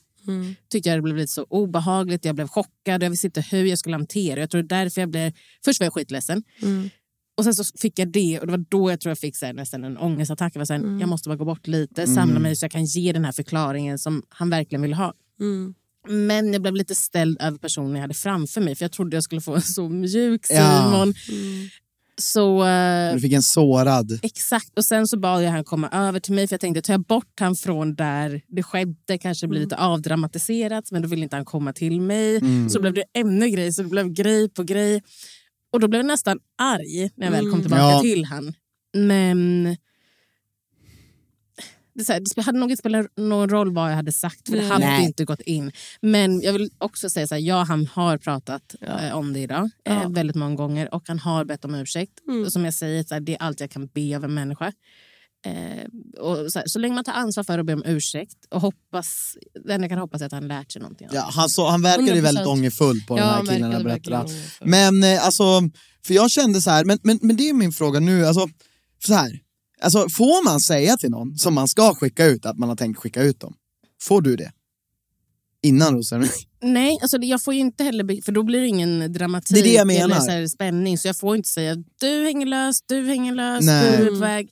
Tyckte 0.71 0.89
jag 0.89 0.99
det 0.99 1.03
blev 1.03 1.17
lite 1.17 1.33
så 1.33 1.47
obehagligt, 1.51 2.25
jag 2.25 2.35
blev 2.35 2.49
chockad, 2.49 3.03
jag 3.03 3.11
visste 3.11 3.27
inte 3.27 3.41
hur 3.41 3.65
jag 3.65 3.79
skulle 3.79 3.97
hantera 3.97 4.41
Jag 4.41 4.51
tror 4.51 4.63
det 4.63 4.75
är 4.75 4.85
därför 4.85 5.01
jag 5.01 5.11
blev... 5.11 5.33
Först 5.65 5.81
var 5.81 5.85
jag 5.87 5.95
skitledsen. 5.95 6.43
Och 7.39 7.45
sen 7.45 7.55
så 7.55 7.65
fick 7.79 7.99
jag 7.99 8.09
det. 8.13 8.41
Och 8.41 8.47
det 8.47 8.51
var 8.51 8.65
då 8.69 8.91
jag 8.91 9.01
tror 9.01 9.11
jag 9.11 9.19
fick 9.19 9.37
så 9.37 9.47
här, 9.47 9.53
nästan 9.53 9.85
en 9.85 9.97
ångestattack. 9.99 10.55
Jag, 10.57 10.61
var 10.61 10.67
så 10.67 10.73
här, 10.73 10.81
jag 11.01 11.09
måste 11.09 11.29
bara 11.29 11.37
gå 11.37 11.45
bort 11.45 11.67
lite, 11.67 12.07
samla 12.07 12.35
mig 12.39 12.57
så 12.57 12.65
jag 12.65 12.71
kan 12.73 12.85
ge 12.85 13.13
den 13.13 13.25
här 13.25 13.33
förklaringen 13.33 13.99
som 13.99 14.23
han 14.29 14.51
verkligen 14.51 14.83
vill 14.83 14.95
ha. 14.95 15.15
Men 16.09 16.53
jag 16.53 16.63
blev 16.63 16.75
lite 16.75 16.95
ställd 16.95 17.43
över 17.43 17.59
personen 17.59 17.93
jag 17.95 18.01
hade 18.01 18.15
framför 18.15 18.61
mig 18.61 18.75
för 18.75 18.85
jag 18.85 18.93
trodde 18.93 19.17
jag 19.17 19.25
skulle 19.25 19.41
få 19.41 19.55
en 19.55 19.63
så 19.63 19.89
mjuk 19.89 20.47
Ja. 20.51 21.07
Så... 22.21 22.65
eh, 22.67 23.15
Du 23.15 23.21
fick 23.21 23.33
en 23.33 23.43
sårad. 23.43 24.19
Exakt. 24.23 24.79
Och 24.79 24.85
sen 24.85 25.07
så 25.07 25.19
bad 25.19 25.43
jag 25.45 25.51
han 25.51 25.65
komma 25.65 25.89
över 25.93 26.21
till 26.21 26.33
mig 26.35 26.47
för 26.49 26.55
jag 26.55 26.61
tänkte 26.61 26.83
tar 26.83 26.93
jag 26.95 27.01
bort 27.01 27.41
han 27.41 27.57
från 27.57 27.95
där 27.95 28.43
det 28.49 28.63
skedde 28.63 29.19
kanske 29.21 29.47
det 29.47 29.49
blir 29.51 29.61
lite 29.61 29.77
avdramatiserat 29.77 30.91
men 30.93 31.03
då 31.03 31.09
vill 31.09 31.23
inte 31.23 31.37
han 31.37 31.45
komma 31.45 31.73
till 31.73 32.01
mig. 32.01 32.41
Så 32.71 32.81
blev 32.81 32.95
det 32.95 33.05
ännu 33.19 33.49
grej 33.49 33.73
så 33.73 33.83
det 33.83 33.89
blev 33.89 34.09
grej 34.13 34.49
på 34.49 34.63
grej. 34.63 35.03
Och 35.73 35.81
då 35.81 35.89
blev 35.89 35.99
jag 35.99 36.07
nästan 36.07 36.39
arg 36.63 37.11
när 37.17 37.27
jag 37.27 37.33
väl 37.33 37.51
kom 37.51 37.61
tillbaka 37.61 37.83
Ja. 37.83 38.01
till 38.01 38.25
han. 38.25 38.53
Men 38.97 39.77
det, 41.97 42.05
så 42.05 42.13
här, 42.13 42.23
det 42.37 42.43
hade 42.43 42.59
nog 42.59 42.71
inte 42.71 42.81
spelat 42.81 43.07
någon 43.17 43.49
roll 43.49 43.75
vad 43.75 43.91
jag 43.91 43.97
hade 43.97 44.13
sagt 44.13 44.49
för 44.49 44.57
det 44.57 44.67
hade 44.67 44.87
Nej. 44.87 45.05
inte 45.05 45.25
gått 45.25 45.41
in. 45.41 45.73
Men 46.01 46.41
jag 46.41 46.53
vill 46.53 46.71
också 46.79 47.11
säga 47.11 47.27
så 47.27 47.35
här, 47.35 47.43
ja 47.43 47.63
han 47.63 47.87
har 47.87 48.19
pratat 48.19 48.75
eh, 48.81 49.17
om 49.17 49.33
det 49.33 49.41
idag 49.41 49.71
eh, 49.85 50.11
väldigt 50.11 50.37
många 50.37 50.55
gånger 50.55 50.95
och 50.95 51.03
han 51.09 51.19
har 51.19 51.45
bett 51.45 51.65
om 51.65 51.75
ursäkt. 51.75 52.13
Och 52.47 52.53
Som 52.53 52.65
jag 52.65 52.75
säger, 52.75 53.05
så 53.05 53.15
här, 53.15 53.21
det 53.21 53.33
är 53.33 53.43
allt 53.43 53.61
jag 53.61 53.71
kan 53.71 53.87
be 53.87 54.17
av 54.17 54.25
en 54.25 54.35
människa. 54.35 54.73
Eh, 55.47 55.87
och 56.21 56.53
så, 56.53 56.59
här, 56.59 56.67
så 56.67 56.79
länge 56.79 56.95
man 56.95 57.05
tar 57.05 57.13
ansvar 57.13 57.45
för 57.45 57.59
att 57.59 57.67
be 57.67 57.75
om 57.75 57.83
ursäkt 57.87 58.37
och 58.51 58.61
hoppas, 58.61 59.37
det 59.65 59.75
enda 59.75 59.85
jag 59.85 59.91
kan 59.91 59.99
hoppas 59.99 60.23
är 60.23 60.27
att 60.27 60.33
han 60.33 60.49
lärt 60.49 60.73
sig 60.73 60.83
någonting. 60.83 61.09
Ja, 61.13 61.31
han, 61.33 61.49
så, 61.49 61.69
han 61.69 61.83
verkade 61.83 62.15
ju 62.15 62.21
100%. 62.21 62.23
väldigt 62.23 62.47
ångerfull 62.47 63.01
på 63.09 63.19
Ja, 63.19 63.25
den 63.25 63.29
här 63.29 63.37
han 63.37 63.47
killen 63.47 63.85
verkligen 63.85 64.21
ångerfull. 64.21 64.69
Men 64.69 65.03
eh, 65.03 65.25
alltså, 65.25 65.45
för 66.07 66.15
jag 66.15 66.31
kände 66.31 66.61
så 66.61 66.71
här, 66.71 66.85
men, 66.85 66.99
men, 67.03 67.19
men 67.23 67.37
det 67.37 67.49
är 67.49 67.53
min 67.53 67.73
fråga 67.73 68.01
nu, 68.01 68.27
alltså, 68.27 68.49
så 69.07 69.15
här. 69.15 69.41
Alltså, 69.81 70.09
får 70.09 70.45
man 70.45 70.61
säga 70.61 70.97
till 70.97 71.11
någon 71.11 71.39
som 71.39 71.55
man 71.55 71.69
ska 71.69 71.95
skicka 71.95 72.27
ut 72.27 72.47
att 72.47 72.59
man 72.59 72.69
har 72.69 72.77
tänkt 72.77 72.99
skicka 72.99 73.23
ut 73.23 73.41
dem? 73.41 73.55
Får 74.03 74.21
du 74.23 74.37
det? 74.37 74.53
Innan 75.63 75.95
rosen? 75.95 76.29
Nej, 76.63 76.99
alltså 77.03 77.17
jag 77.17 77.43
får 77.43 77.55
ju 77.55 77.61
inte 77.61 77.85
heller... 77.85 78.23
För 78.23 78.33
då 78.33 78.43
blir 78.43 78.61
det 78.61 78.67
ingen 78.67 79.13
dramatik 79.13 79.55
Det 79.55 79.61
är 79.61 79.85
det 79.85 79.93
jag 79.95 80.05
eller 80.05 80.21
så 80.21 80.31
här 80.31 80.47
spänning. 80.47 80.99
Så 80.99 81.09
jag 81.09 81.17
får 81.17 81.37
inte 81.37 81.49
säga 81.49 81.77
du 82.01 82.25
hänger 82.25 82.47
lös, 82.47 82.83
du 82.87 83.07
hänger 83.07 83.35
lös, 83.35 83.65
Nej. 83.65 83.97
du 83.97 84.07
är 84.07 84.11
på 84.11 84.17
väg. 84.17 84.51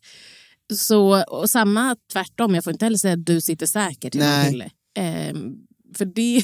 Så, 0.72 1.24
och 1.24 1.50
samma 1.50 1.96
tvärtom, 2.12 2.54
jag 2.54 2.64
får 2.64 2.72
inte 2.72 2.84
heller 2.84 2.98
säga 2.98 3.16
du 3.16 3.40
sitter 3.40 3.66
säker 3.66 4.10
till 4.10 4.20
Nej. 4.20 4.46
en 4.46 4.52
kille. 4.52 4.70
Ehm, 4.96 5.54
för 5.96 6.04
det, 6.04 6.42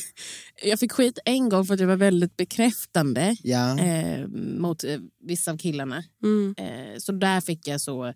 jag 0.65 0.79
fick 0.81 0.93
skit 0.93 1.19
en 1.25 1.49
gång 1.49 1.67
för 1.67 1.75
att 1.75 1.81
jag 1.81 1.87
var 1.87 1.97
väldigt 1.97 2.37
bekräftande 2.37 3.37
Ja. 3.43 3.79
eh, 3.79 4.27
mot 4.59 4.85
eh, 4.85 4.99
vissa 5.25 5.51
av 5.51 5.59
killarna. 5.59 6.05
Mm. 6.23 6.55
Eh, 6.59 6.99
så 6.99 7.13
där 7.13 7.41
fick 7.41 7.69
jag 7.69 7.81
så... 7.81 8.15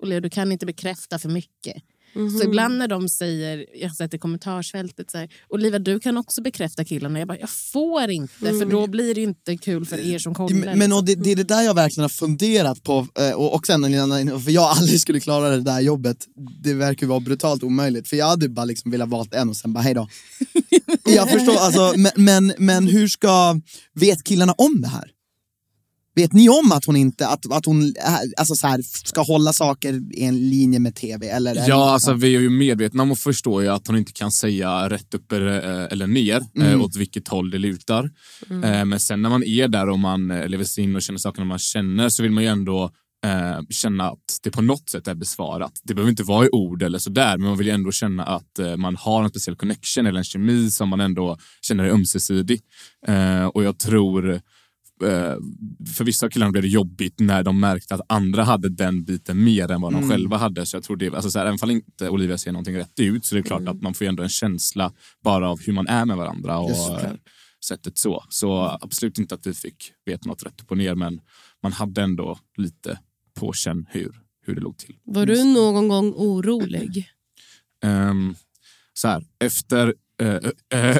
Och 0.00 0.08
Leo, 0.08 0.20
du 0.20 0.30
kan 0.30 0.52
inte 0.52 0.66
bekräfta 0.66 1.18
för 1.18 1.28
mycket. 1.28 1.82
Så 2.38 2.44
ibland 2.44 2.78
när 2.78 2.88
de 2.88 3.08
säger, 3.08 3.66
jag 3.74 3.88
har 3.88 3.94
sett 3.94 4.14
i 4.14 4.18
kommentarsfältet, 4.18 5.10
så 5.10 5.18
här, 5.18 5.28
Olivia 5.48 5.78
du 5.78 6.00
kan 6.00 6.16
också 6.16 6.42
bekräfta 6.42 6.84
killarna. 6.84 7.18
Jag 7.18 7.28
bara, 7.28 7.38
jag 7.38 7.50
får 7.50 8.10
inte 8.10 8.34
för 8.38 8.64
då 8.64 8.86
blir 8.86 9.14
det 9.14 9.20
inte 9.20 9.56
kul 9.56 9.86
för 9.86 9.98
er 9.98 10.18
som 10.18 10.34
kollar. 10.34 10.54
Men, 10.54 10.78
men 10.78 10.92
och 10.92 11.04
det, 11.04 11.14
det 11.14 11.32
är 11.32 11.36
det 11.36 11.44
där 11.44 11.62
jag 11.62 11.74
verkligen 11.74 12.02
har 12.02 12.08
funderat 12.08 12.82
på, 12.82 13.06
eh, 13.18 13.30
och, 13.30 13.54
och 13.54 13.66
sen 13.66 13.82
för 14.40 14.50
jag 14.50 14.64
aldrig 14.64 15.00
skulle 15.00 15.20
klara 15.20 15.48
det 15.48 15.60
där 15.60 15.80
jobbet, 15.80 16.26
det 16.62 16.74
verkar 16.74 17.02
ju 17.02 17.08
vara 17.08 17.20
brutalt 17.20 17.62
omöjligt, 17.62 18.08
för 18.08 18.16
jag 18.16 18.26
hade 18.26 18.48
bara 18.48 18.64
liksom 18.64 18.90
velat 18.90 19.08
valt 19.08 19.34
en 19.34 19.48
och 19.48 19.56
sen 19.56 19.72
bara 19.72 19.80
hejdå. 19.80 20.08
jag 21.04 21.30
förstår, 21.30 21.56
alltså, 21.56 21.92
men, 21.96 22.12
men, 22.16 22.52
men 22.58 22.88
hur 22.88 23.08
ska, 23.08 23.60
vet 23.94 24.24
killarna 24.24 24.52
om 24.52 24.80
det 24.80 24.88
här? 24.88 25.10
Vet 26.16 26.32
ni 26.32 26.48
om 26.48 26.72
att 26.72 26.84
hon 26.84 26.96
inte, 26.96 27.28
att, 27.28 27.52
att 27.52 27.66
hon 27.66 27.94
alltså 28.36 28.54
så 28.54 28.66
här, 28.66 28.82
ska 28.82 29.22
hålla 29.22 29.52
saker 29.52 30.00
i 30.14 30.22
en 30.24 30.48
linje 30.50 30.78
med 30.78 30.94
tv? 30.94 31.28
Eller, 31.28 31.68
Ja, 31.68 31.92
alltså 31.92 32.12
vi 32.12 32.36
är 32.36 32.40
ju 32.40 32.50
medvetna 32.50 33.02
om 33.02 33.10
och 33.10 33.18
förstår 33.18 33.62
ju 33.62 33.68
att 33.68 33.86
hon 33.86 33.96
inte 33.96 34.12
kan 34.12 34.30
säga 34.32 34.90
rätt 34.90 35.14
upp 35.14 35.32
eller, 35.32 35.52
eller 35.92 36.06
ner 36.06 36.42
Mm. 36.56 36.68
eh, 36.72 36.82
åt 36.82 36.96
vilket 36.96 37.28
håll 37.28 37.50
det 37.50 37.58
lutar. 37.58 38.10
Eh, 38.50 38.84
Men 38.84 39.00
sen 39.00 39.22
när 39.22 39.30
man 39.30 39.44
är 39.44 39.68
där 39.68 39.88
och 39.88 39.98
man 39.98 40.30
eh, 40.30 40.48
lever 40.48 40.64
sig 40.64 40.84
in 40.84 40.96
och 40.96 41.02
känner 41.02 41.18
sakerna 41.18 41.44
man 41.44 41.58
känner 41.58 42.08
så 42.08 42.22
vill 42.22 42.32
man 42.32 42.42
ju 42.44 42.48
ändå 42.50 42.90
eh, 43.26 43.60
känna 43.70 44.04
att 44.10 44.38
det 44.42 44.50
på 44.50 44.62
något 44.62 44.90
sätt 44.90 45.08
är 45.08 45.14
besvarat. 45.14 45.72
Det 45.82 45.94
behöver 45.94 46.10
inte 46.10 46.22
vara 46.22 46.46
i 46.46 46.48
ord 46.52 46.82
eller 46.82 46.98
sådär, 46.98 47.38
men 47.38 47.48
man 47.48 47.58
vill 47.58 47.66
ju 47.66 47.72
ändå 47.72 47.92
känna 47.92 48.24
att 48.24 48.58
eh, 48.58 48.76
man 48.76 48.96
har 48.96 49.22
en 49.24 49.30
speciell 49.30 49.56
connection 49.56 50.06
eller 50.06 50.18
en 50.18 50.24
kemi 50.24 50.70
som 50.70 50.88
man 50.88 51.00
ändå 51.00 51.38
känner 51.62 51.84
är 51.84 51.90
ömsesidig. 51.90 52.60
Eh, 53.06 53.44
och 53.46 53.64
jag 53.64 53.78
tror 53.78 54.32
eh, 54.34 54.40
för 55.96 56.04
vissa 56.04 56.30
killar 56.30 56.50
blev 56.50 56.62
det 56.62 56.68
jobbigt 56.68 57.20
när 57.20 57.42
de 57.42 57.60
märkte 57.60 57.94
att 57.94 58.00
andra 58.08 58.44
hade 58.44 58.68
den 58.68 59.04
biten 59.04 59.44
mer 59.44 59.70
än 59.70 59.80
vad 59.80 59.92
de 59.92 60.08
själva 60.10 60.36
hade. 60.36 60.66
Så 60.66 60.76
jag 60.76 60.84
tror 60.84 60.96
det, 60.96 61.14
alltså 61.14 61.30
så 61.30 61.38
här, 61.38 61.46
även 61.46 61.58
om 61.62 61.70
inte 61.70 62.08
Olivia 62.10 62.38
ser 62.38 62.52
någonting 62.52 62.76
rätt 62.76 63.00
ut 63.00 63.24
så 63.24 63.34
är 63.34 63.42
det 63.42 63.48
klart 63.48 63.68
att 63.68 63.82
man 63.82 63.94
får 63.94 64.04
ändå 64.04 64.22
en 64.22 64.28
känsla 64.28 64.92
bara 65.24 65.50
av 65.50 65.60
hur 65.60 65.72
man 65.72 65.86
är 65.86 66.04
med 66.04 66.16
varandra 66.16 66.58
och 66.58 66.70
Just 66.70 66.88
eh, 66.88 67.12
sättet 67.64 67.98
så. 67.98 68.24
Så 68.28 68.78
absolut 68.80 69.18
inte 69.18 69.34
att 69.34 69.46
vi 69.46 69.54
fick 69.54 69.92
veta 70.04 70.28
något 70.28 70.42
rätt 70.42 70.60
upp 70.60 70.70
och 70.70 70.78
ner 70.78 70.94
men 70.94 71.20
man 71.62 71.72
hade 71.72 72.02
ändå 72.02 72.38
lite 72.56 72.98
på 73.34 73.52
känn 73.52 73.86
hur, 73.90 74.20
hur 74.46 74.54
det 74.54 74.60
låg 74.60 74.78
till. 74.78 74.96
Var 75.04 75.26
du 75.26 75.44
någon 75.44 75.88
gång 75.88 76.12
orolig? 76.16 77.08
Ehm, 77.82 78.34
så 78.92 79.08
här, 79.08 79.24
efter 79.38 79.86
eh, 79.86 79.88
eh, 79.88 79.94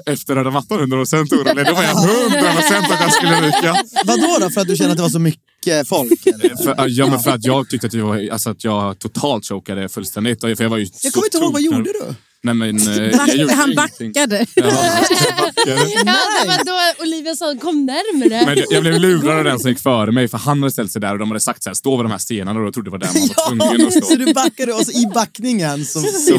efter 0.07 0.35
röda 0.35 0.51
mattan 0.51 0.79
100 0.79 0.97
procent 0.97 1.33
orolig. 1.33 1.67
Då 1.67 1.75
var 1.75 1.83
jag 1.83 2.05
100 2.31 2.53
procent 2.53 2.91
att 2.91 3.01
jag 3.01 3.13
skulle 3.13 3.41
ryka. 3.47 3.77
Vadå 4.05 4.37
då, 4.41 4.51
för 4.51 4.61
att 4.61 4.69
du 4.69 4.77
känner 4.77 4.91
att 4.91 4.97
det 4.97 5.03
var 5.03 5.11
så 5.11 5.19
mycket 5.19 5.89
folk? 5.89 6.23
För, 6.65 6.89
ja, 6.89 7.07
men 7.07 7.21
för 7.21 7.31
att 7.31 7.45
jag 7.45 7.69
tyckte 7.69 7.87
att 7.87 7.93
jag, 7.93 8.07
var, 8.07 8.29
alltså 8.33 8.51
att 8.51 8.65
jag 8.65 8.99
totalt 8.99 9.47
chokade 9.49 9.89
fullständigt. 9.89 10.41
För 10.41 10.63
jag 10.63 10.71
var 10.71 10.79
ju 10.79 10.87
Jag 11.03 11.13
kommer 11.13 11.27
inte 11.27 11.39
ihåg, 11.39 11.53
vad 11.53 11.63
gjorde 11.63 11.93
du? 11.93 12.15
Nej, 12.47 12.55
men, 12.55 12.77
eh, 13.11 13.57
Han 13.57 13.75
backade. 13.75 14.47
Ja, 14.55 14.63
backade. 14.67 15.91
Ja, 16.07 16.17
det 16.43 16.49
var 16.49 16.65
då 16.97 17.03
Olivia 17.03 17.35
sa 17.37 17.55
kom 17.61 17.87
närmare. 17.87 18.47
Men 18.47 18.57
jag- 18.59 18.67
jag 18.71 18.83
blev 18.83 19.01
lurad 19.01 19.39
av 19.39 19.45
den 19.45 19.59
som 19.61 19.71
gick 19.71 19.81
före 19.81 20.13
mig 20.13 20.29
för 20.29 20.39
han 20.39 20.59
hade 20.63 20.71
ställt 20.73 20.93
sig 20.93 21.01
där 21.01 21.13
och 21.13 21.19
de 21.19 21.29
hade 21.31 21.41
sagt 21.41 21.63
så 21.63 21.71
här, 21.71 21.75
stå 21.75 21.97
vid 21.97 22.05
de 22.05 22.11
här 22.11 22.19
stenarna 22.19 22.61
och 22.61 22.67
jag 22.67 22.75
trodde 22.75 22.87
det 22.87 22.93
var 22.93 22.99
där 22.99 23.09
man 23.15 23.59
var 23.59 23.67
tvungen 23.69 23.87
att 23.87 23.93
stå. 23.93 24.07
så 24.07 24.17
du 24.17 24.33
backade 24.33 24.73
och 24.73 24.87
så 24.87 24.93
i 24.93 25.07
backningen 25.15 25.85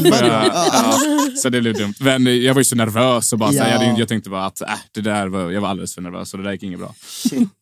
du? 0.03 0.07
jag, 0.07 0.27
Ja. 0.27 0.67
ja, 0.73 0.99
så 1.35 1.49
det 1.49 1.61
blev 1.61 1.73
dumt. 1.73 1.93
Men 1.99 2.41
jag 2.43 2.53
var 2.53 2.59
ju 2.61 2.65
så 2.65 2.75
nervös 2.75 3.33
och 3.33 3.39
bara, 3.39 3.53
så 3.53 3.63
här, 3.63 3.75
Ja. 3.75 3.83
jag, 3.83 3.99
jag 3.99 4.07
tänkte 4.07 4.29
bara 4.29 4.45
att 4.45 4.61
äh, 4.61 4.67
det 4.91 5.01
där 5.01 5.27
var, 5.27 5.51
jag 5.51 5.61
var 5.61 5.69
alldeles 5.69 5.95
för 5.95 6.01
nervös 6.01 6.33
och 6.33 6.37
det 6.39 6.45
där 6.45 6.51
gick 6.51 6.63
inget 6.63 6.79
bra. 6.79 6.95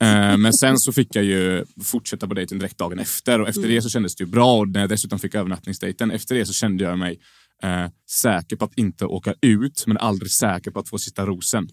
Eh, 0.02 0.38
men 0.38 0.54
sen 0.54 0.78
så 0.78 0.92
fick 0.92 1.16
jag 1.16 1.24
ju 1.24 1.66
fortsätta 1.84 2.28
på 2.28 2.34
dejten 2.34 2.60
direkt 2.60 2.78
dagen 2.78 3.00
efter 3.00 3.42
och 3.42 3.50
efter 3.50 3.62
det 3.68 3.82
så 3.82 3.90
kändes 3.90 4.16
det 4.16 4.24
ju 4.24 4.30
bra 4.30 4.58
och 4.58 4.68
när 4.68 4.80
jag 4.80 4.90
dessutom 4.90 5.20
fick 5.20 5.36
övernattningsdejten 5.36 6.12
efter 6.12 6.36
det 6.36 6.46
så 6.46 6.54
kände 6.54 6.84
jag 6.84 7.00
mig 7.00 7.20
eh, 7.64 7.86
säker 8.10 8.56
på 8.56 8.66
att 8.66 8.78
inte 8.78 9.06
åka 9.06 9.34
ut 9.42 9.84
men 9.88 9.98
aldrig 9.98 10.32
säker 10.32 10.72
på 10.72 10.80
att 10.80 10.90
få 10.90 10.98
sista 10.98 11.26
rosen. 11.26 11.68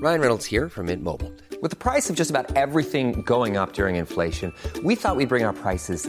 Ryan 0.00 0.20
Reynolds 0.20 0.46
here 0.46 0.68
from 0.68 0.86
Mint 0.86 1.02
Mobile. 1.02 1.32
With 1.60 1.70
the 1.70 1.76
price 1.76 2.08
of 2.08 2.16
just 2.16 2.30
about 2.30 2.56
everything 2.56 3.22
going 3.26 3.56
up 3.56 3.72
during 3.72 3.96
inflation, 3.96 4.52
we 4.84 4.94
thought 4.94 5.16
we'd 5.16 5.28
bring 5.28 5.44
our 5.44 5.52
prices 5.52 6.08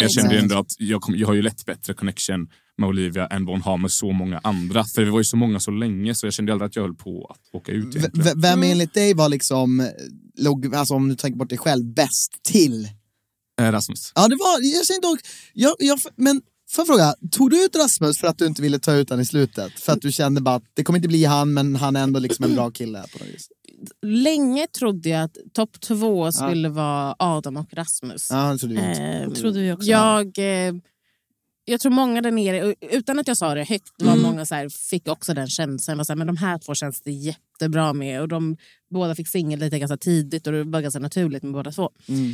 Jag 0.00 0.10
kände 0.10 0.38
ändå 0.38 0.58
att 0.58 0.72
jag, 0.78 1.00
kom, 1.02 1.14
jag 1.16 1.26
har 1.26 1.34
ju 1.34 1.42
lätt 1.42 1.66
bättre 1.66 1.94
connection 1.94 2.48
med 2.78 2.88
Olivia 2.88 3.26
än 3.26 3.44
vad 3.44 3.54
hon 3.54 3.62
har 3.62 3.76
med 3.78 3.90
så 3.90 4.12
många 4.12 4.40
andra. 4.44 4.84
För 4.84 5.04
vi 5.04 5.10
var 5.10 5.18
ju 5.20 5.24
så 5.24 5.36
många 5.36 5.60
så 5.60 5.70
länge 5.70 6.14
så 6.14 6.26
jag 6.26 6.32
kände 6.32 6.52
aldrig 6.52 6.66
att 6.68 6.76
jag 6.76 6.82
höll 6.82 6.94
på 6.94 7.26
att 7.30 7.54
åka 7.54 7.72
ut 7.72 7.94
V- 7.94 7.98
egentligen. 7.98 8.40
vem 8.40 8.62
enligt 8.62 8.94
dig 8.94 9.14
var 9.14 9.28
liksom, 9.28 9.80
eh, 9.80 9.86
låg, 10.38 10.74
alltså 10.74 10.94
om 10.94 11.08
du 11.08 11.14
tänker 11.16 11.38
bort 11.38 11.48
dig 11.48 11.58
själv, 11.58 11.84
bäst 11.84 12.40
till? 12.42 12.88
Eh, 13.60 13.72
Rasmus. 13.72 14.12
Ja, 14.14 14.28
det 14.28 14.36
var, 14.36 14.74
jag 14.76 14.86
kände 14.86 15.06
dock, 15.08 15.18
jag, 15.52 15.74
jag, 15.78 15.98
men 16.16 16.42
får 16.70 16.82
jag 16.82 16.86
fråga, 16.86 17.14
tog 17.30 17.50
du 17.50 17.64
ut 17.64 17.76
Rasmus 17.76 18.18
för 18.18 18.26
att 18.28 18.38
du 18.38 18.46
inte 18.46 18.62
ville 18.62 18.78
ta 18.78 18.92
ut 18.94 19.10
han 19.10 19.20
i 19.20 19.24
slutet? 19.26 19.80
För 19.80 19.92
att 19.92 20.02
du 20.02 20.12
kände 20.12 20.40
bara 20.40 20.54
att 20.54 20.62
det 20.74 20.84
kommer 20.84 20.98
inte 20.98 21.08
bli 21.08 21.24
han, 21.24 21.54
men 21.54 21.76
han 21.76 21.96
är 21.96 22.02
ändå 22.02 22.20
liksom 22.20 22.44
en 22.44 22.54
bra 22.54 22.70
kille 22.70 23.04
på 23.12 23.18
något 23.24 23.34
vis? 23.34 23.48
Länge 24.02 24.66
trodde 24.66 25.08
jag 25.08 25.22
att 25.22 25.36
topp 25.52 25.80
två 25.80 26.32
skulle 26.32 26.68
vara 26.68 27.16
Adam 27.18 27.56
och 27.56 27.74
Rasmus. 27.74 28.28
Ja, 28.30 28.52
det 28.52 28.58
trodde 28.58 28.74
vi 28.74 28.80
också. 28.90 29.02
Ehm, 29.02 29.34
trodde 29.34 29.60
vi 29.60 29.72
också. 29.72 29.88
Jag, 29.88 30.38
eh, 30.38 30.74
jag 31.64 31.80
tror 31.80 31.92
många 31.92 32.20
där 32.20 32.30
nere, 32.30 32.74
utan 32.80 33.18
att 33.18 33.28
jag 33.28 33.36
sa 33.36 33.54
det 33.54 33.64
högt, 33.64 33.92
var 33.98 34.12
Mm. 34.12 34.22
många 34.22 34.46
så 34.46 34.54
här, 34.54 34.68
fick 34.68 35.08
också 35.08 35.34
den 35.34 35.46
känslan. 35.48 35.96
Var 35.96 36.04
så 36.04 36.12
här, 36.12 36.16
men 36.18 36.26
de 36.26 36.36
här 36.36 36.58
två 36.58 36.74
känns 36.74 37.00
det 37.00 37.10
jättebra 37.12 37.92
med. 37.92 38.20
Och 38.20 38.28
de 38.28 38.56
båda 38.90 39.14
fick 39.14 39.28
singel 39.28 39.58
lite 39.60 39.78
ganska 39.78 39.96
tidigt 39.96 40.46
och 40.46 40.52
det 40.52 40.64
var 40.64 40.80
ganska 40.80 41.00
naturligt 41.00 41.42
med 41.42 41.52
båda 41.52 41.72
två. 41.72 41.90
Mm. 42.08 42.32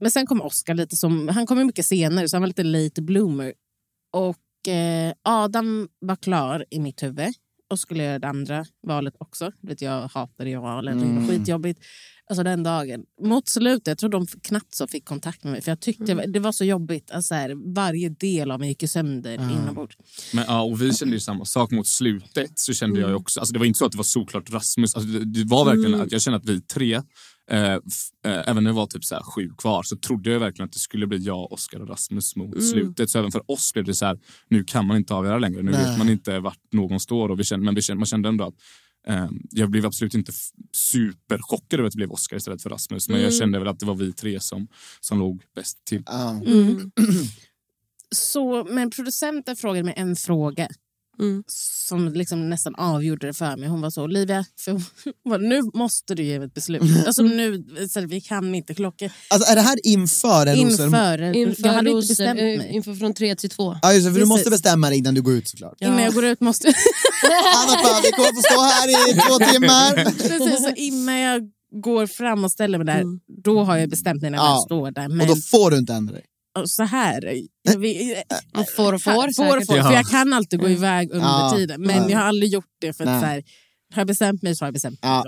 Men 0.00 0.10
sen 0.10 0.26
kom 0.26 0.40
Oscar 0.42 0.74
lite 0.74 0.96
som, 0.96 1.28
han 1.28 1.46
kom 1.46 1.58
ju 1.58 1.64
mycket 1.64 1.86
senare 1.86 2.28
så 2.28 2.36
han 2.36 2.42
var 2.42 2.46
lite 2.48 2.62
late 2.62 3.02
bloomer. 3.02 3.52
Och 4.12 4.68
eh, 4.68 5.12
Adam 5.22 5.88
var 6.00 6.16
klar 6.16 6.64
i 6.70 6.80
mitt 6.80 7.02
huvud 7.02 7.32
och 7.68 7.78
skulle 7.78 8.04
göra 8.04 8.18
det 8.18 8.28
andra 8.28 8.64
valet 8.82 9.14
också. 9.18 9.52
Vet, 9.60 9.82
jag 9.82 10.08
hatade 10.08 10.50
ju 10.50 10.60
valen, 10.60 10.98
det 10.98 11.20
var 11.20 11.28
skitjobbigt. 11.28 11.80
Alltså 12.30 12.42
den 12.42 12.62
dagen. 12.62 13.04
Mot 13.22 13.48
slutet, 13.48 13.86
jag 13.86 13.98
tror 13.98 14.10
de 14.10 14.26
knappt 14.26 14.74
så 14.74 14.86
fick 14.86 15.04
kontakt 15.04 15.44
med 15.44 15.52
mig. 15.52 15.62
För 15.62 15.70
jag 15.70 15.80
tyckte 15.80 16.14
det 16.14 16.40
var 16.40 16.52
så 16.52 16.64
jobbigt. 16.64 17.10
Alltså 17.10 17.34
här, 17.34 17.74
varje 17.74 18.08
del 18.08 18.50
av 18.50 18.60
mig 18.60 18.68
gick 18.68 18.90
sönder 18.90 19.34
inombords. 19.34 19.96
Men, 20.32 20.44
ja, 20.48 20.62
och 20.62 20.82
vi 20.82 20.94
kände 20.94 21.14
ju 21.14 21.20
samma 21.20 21.44
sak 21.44 21.70
mot 21.70 21.86
slutet. 21.86 22.58
så 22.58 22.72
kände 22.72 23.00
jag 23.00 23.10
ju 23.10 23.16
också, 23.16 23.40
alltså 23.40 23.52
Det 23.52 23.58
var 23.58 23.66
inte 23.66 23.78
så 23.78 23.86
att 23.86 23.92
det 23.92 23.98
var 23.98 24.04
såklart 24.04 24.50
Rasmus. 24.50 24.94
Alltså 24.94 25.10
det, 25.10 25.24
det 25.24 25.44
var 25.44 25.64
verkligen 25.64 26.00
att 26.00 26.12
jag 26.12 26.22
kände 26.22 26.36
att 26.36 26.44
vi 26.48 26.60
tre, 26.60 26.94
eh, 26.94 27.02
f, 27.50 27.80
eh, 28.26 28.48
även 28.48 28.64
när 28.64 28.70
det 28.70 28.76
var 28.76 28.86
typ 28.86 29.04
så 29.04 29.14
här 29.14 29.22
sju 29.22 29.50
kvar, 29.58 29.82
så 29.82 29.96
trodde 29.96 30.30
jag 30.30 30.40
verkligen 30.40 30.66
att 30.66 30.72
det 30.72 30.78
skulle 30.78 31.06
bli 31.06 31.18
jag, 31.18 31.52
Oskar 31.52 31.80
och 31.80 31.88
Rasmus 31.88 32.36
mot 32.36 32.64
slutet. 32.64 33.10
Så 33.10 33.18
även 33.18 33.32
för 33.32 33.50
oss 33.50 33.72
blev 33.72 33.84
det 33.84 33.94
så 33.94 34.06
här, 34.06 34.18
nu 34.48 34.64
kan 34.64 34.86
man 34.86 34.96
inte 34.96 35.14
avgöra 35.14 35.38
längre. 35.38 35.62
Nu 35.62 35.70
vet 35.70 35.98
man 35.98 36.08
inte 36.08 36.38
vart 36.38 36.72
någon 36.72 37.00
står. 37.00 37.28
Och 37.28 37.40
vi 37.40 37.44
kände, 37.44 37.64
men 37.64 37.74
vi 37.74 37.82
kände, 37.82 37.98
man 37.98 38.06
kände 38.06 38.28
ändå 38.28 38.44
att 38.44 38.54
jag 39.50 39.70
blev 39.70 39.86
absolut 39.86 40.14
inte 40.14 40.32
superchockad 40.72 41.80
över 41.80 41.86
att 41.86 41.92
det 41.92 41.96
blev 41.96 42.12
Oskar 42.12 42.36
istället 42.36 42.62
för 42.62 42.70
Rasmus. 42.70 43.08
Men 43.08 43.20
jag 43.20 43.34
kände 43.34 43.58
väl 43.58 43.68
att 43.68 43.78
det 43.78 43.86
var 43.86 43.94
vi 43.94 44.12
tre 44.12 44.40
som, 44.40 44.68
som 45.00 45.18
låg 45.18 45.42
bäst 45.54 45.84
till. 45.84 46.02
Ja. 46.06 46.40
Så, 48.10 48.64
men 48.64 48.90
producenten 48.90 49.56
frågade 49.56 49.84
mig 49.84 49.94
en 49.96 50.16
fråga. 50.16 50.68
Mm. 51.20 51.42
som 51.46 52.08
liksom 52.12 52.50
nästan 52.50 52.74
avgjorde 52.74 53.26
det 53.26 53.32
för 53.34 53.56
mig. 53.56 53.68
Hon 53.68 53.80
var 53.80 53.90
så, 53.90 54.02
Olivia, 54.02 54.44
för 54.60 54.72
hon 54.72 54.82
var, 55.24 55.38
nu 55.38 55.60
måste 55.74 56.14
du 56.14 56.22
ge 56.22 56.34
ett 56.34 56.54
beslut. 56.54 56.82
Alltså 57.06 57.22
nu, 57.22 57.64
så 57.90 58.00
vi 58.00 58.20
kan 58.20 58.54
inte 58.54 58.74
klocka. 58.74 59.10
Alltså, 59.30 59.52
är 59.52 59.56
det 59.56 59.62
här 59.62 59.86
inför 59.86 60.46
en 60.46 60.56
rosceremoni? 60.56 60.68
Inför, 60.70 61.18
jag 61.18 61.36
Inför, 61.36 61.68
hade 61.68 61.90
inte 61.90 62.06
bestämt 62.08 62.38
eh, 62.40 62.44
mig. 62.44 62.68
inför 62.72 62.94
från 62.94 63.14
tre 63.14 63.36
till 63.36 63.50
två. 63.50 63.76
Ja, 63.82 63.92
just 63.92 64.06
det, 64.06 64.12
för 64.12 64.20
du 64.20 64.26
måste 64.26 64.50
bestämma 64.50 64.88
dig 64.88 64.98
innan 64.98 65.14
du 65.14 65.22
går 65.22 65.34
ut 65.34 65.48
såklart. 65.48 65.74
Innan 65.80 66.02
jag 66.02 66.14
går 66.14 66.24
ut 66.24 66.40
måste 66.40 66.68
Annars 67.56 67.82
bara, 67.82 68.00
vi 68.02 68.10
kommer 68.10 68.32
få 68.34 68.42
stå 68.42 68.60
här 68.62 68.88
i 68.88 69.14
två 69.14 69.52
timmar. 69.52 70.04
Precis, 70.28 70.62
så 70.62 70.72
innan 70.76 71.18
jag 71.18 71.42
går 71.82 72.06
fram 72.06 72.44
och 72.44 72.52
ställer 72.52 72.78
mig 72.78 72.86
där, 72.86 73.04
då 73.42 73.64
har 73.64 73.76
jag 73.76 73.90
bestämt 73.90 74.22
mig 74.22 74.30
när 74.30 74.38
Ja. 74.38 74.50
jag 74.54 74.62
står 74.62 74.90
där. 74.90 75.08
Men 75.08 75.20
Och 75.20 75.26
då 75.36 75.36
får 75.42 75.70
du 75.70 75.78
inte 75.78 75.92
ändra 75.94 76.14
dig. 76.14 76.24
Så 76.66 76.82
här... 76.82 77.20
Får 78.76 78.92
och 78.92 79.02
får 79.02 79.34
får, 79.34 79.64
får, 79.66 79.82
för 79.82 79.92
jag 79.92 80.06
kan 80.06 80.32
alltid 80.32 80.60
gå 80.60 80.68
iväg 80.68 81.10
under 81.10 81.26
Ja. 81.26 81.52
tiden. 81.56 81.80
Men 81.80 81.96
Ja. 81.96 82.10
jag 82.10 82.18
har 82.18 82.24
aldrig 82.24 82.52
gjort 82.52 82.74
det 82.80 82.92
för 82.92 83.04
att 83.04 83.20
så 83.20 83.26
här, 83.26 83.42
har 83.94 84.00
jag 84.00 84.06
bestämt 84.06 84.42
mig 84.42 84.56
så 84.56 84.64
har 84.64 84.66
jag 84.66 84.74
bestämt 84.74 85.02
mig. 85.02 85.10
Ja. 85.10 85.24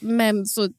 Men 0.00 0.46
så 0.46 0.64
eh, 0.64 0.70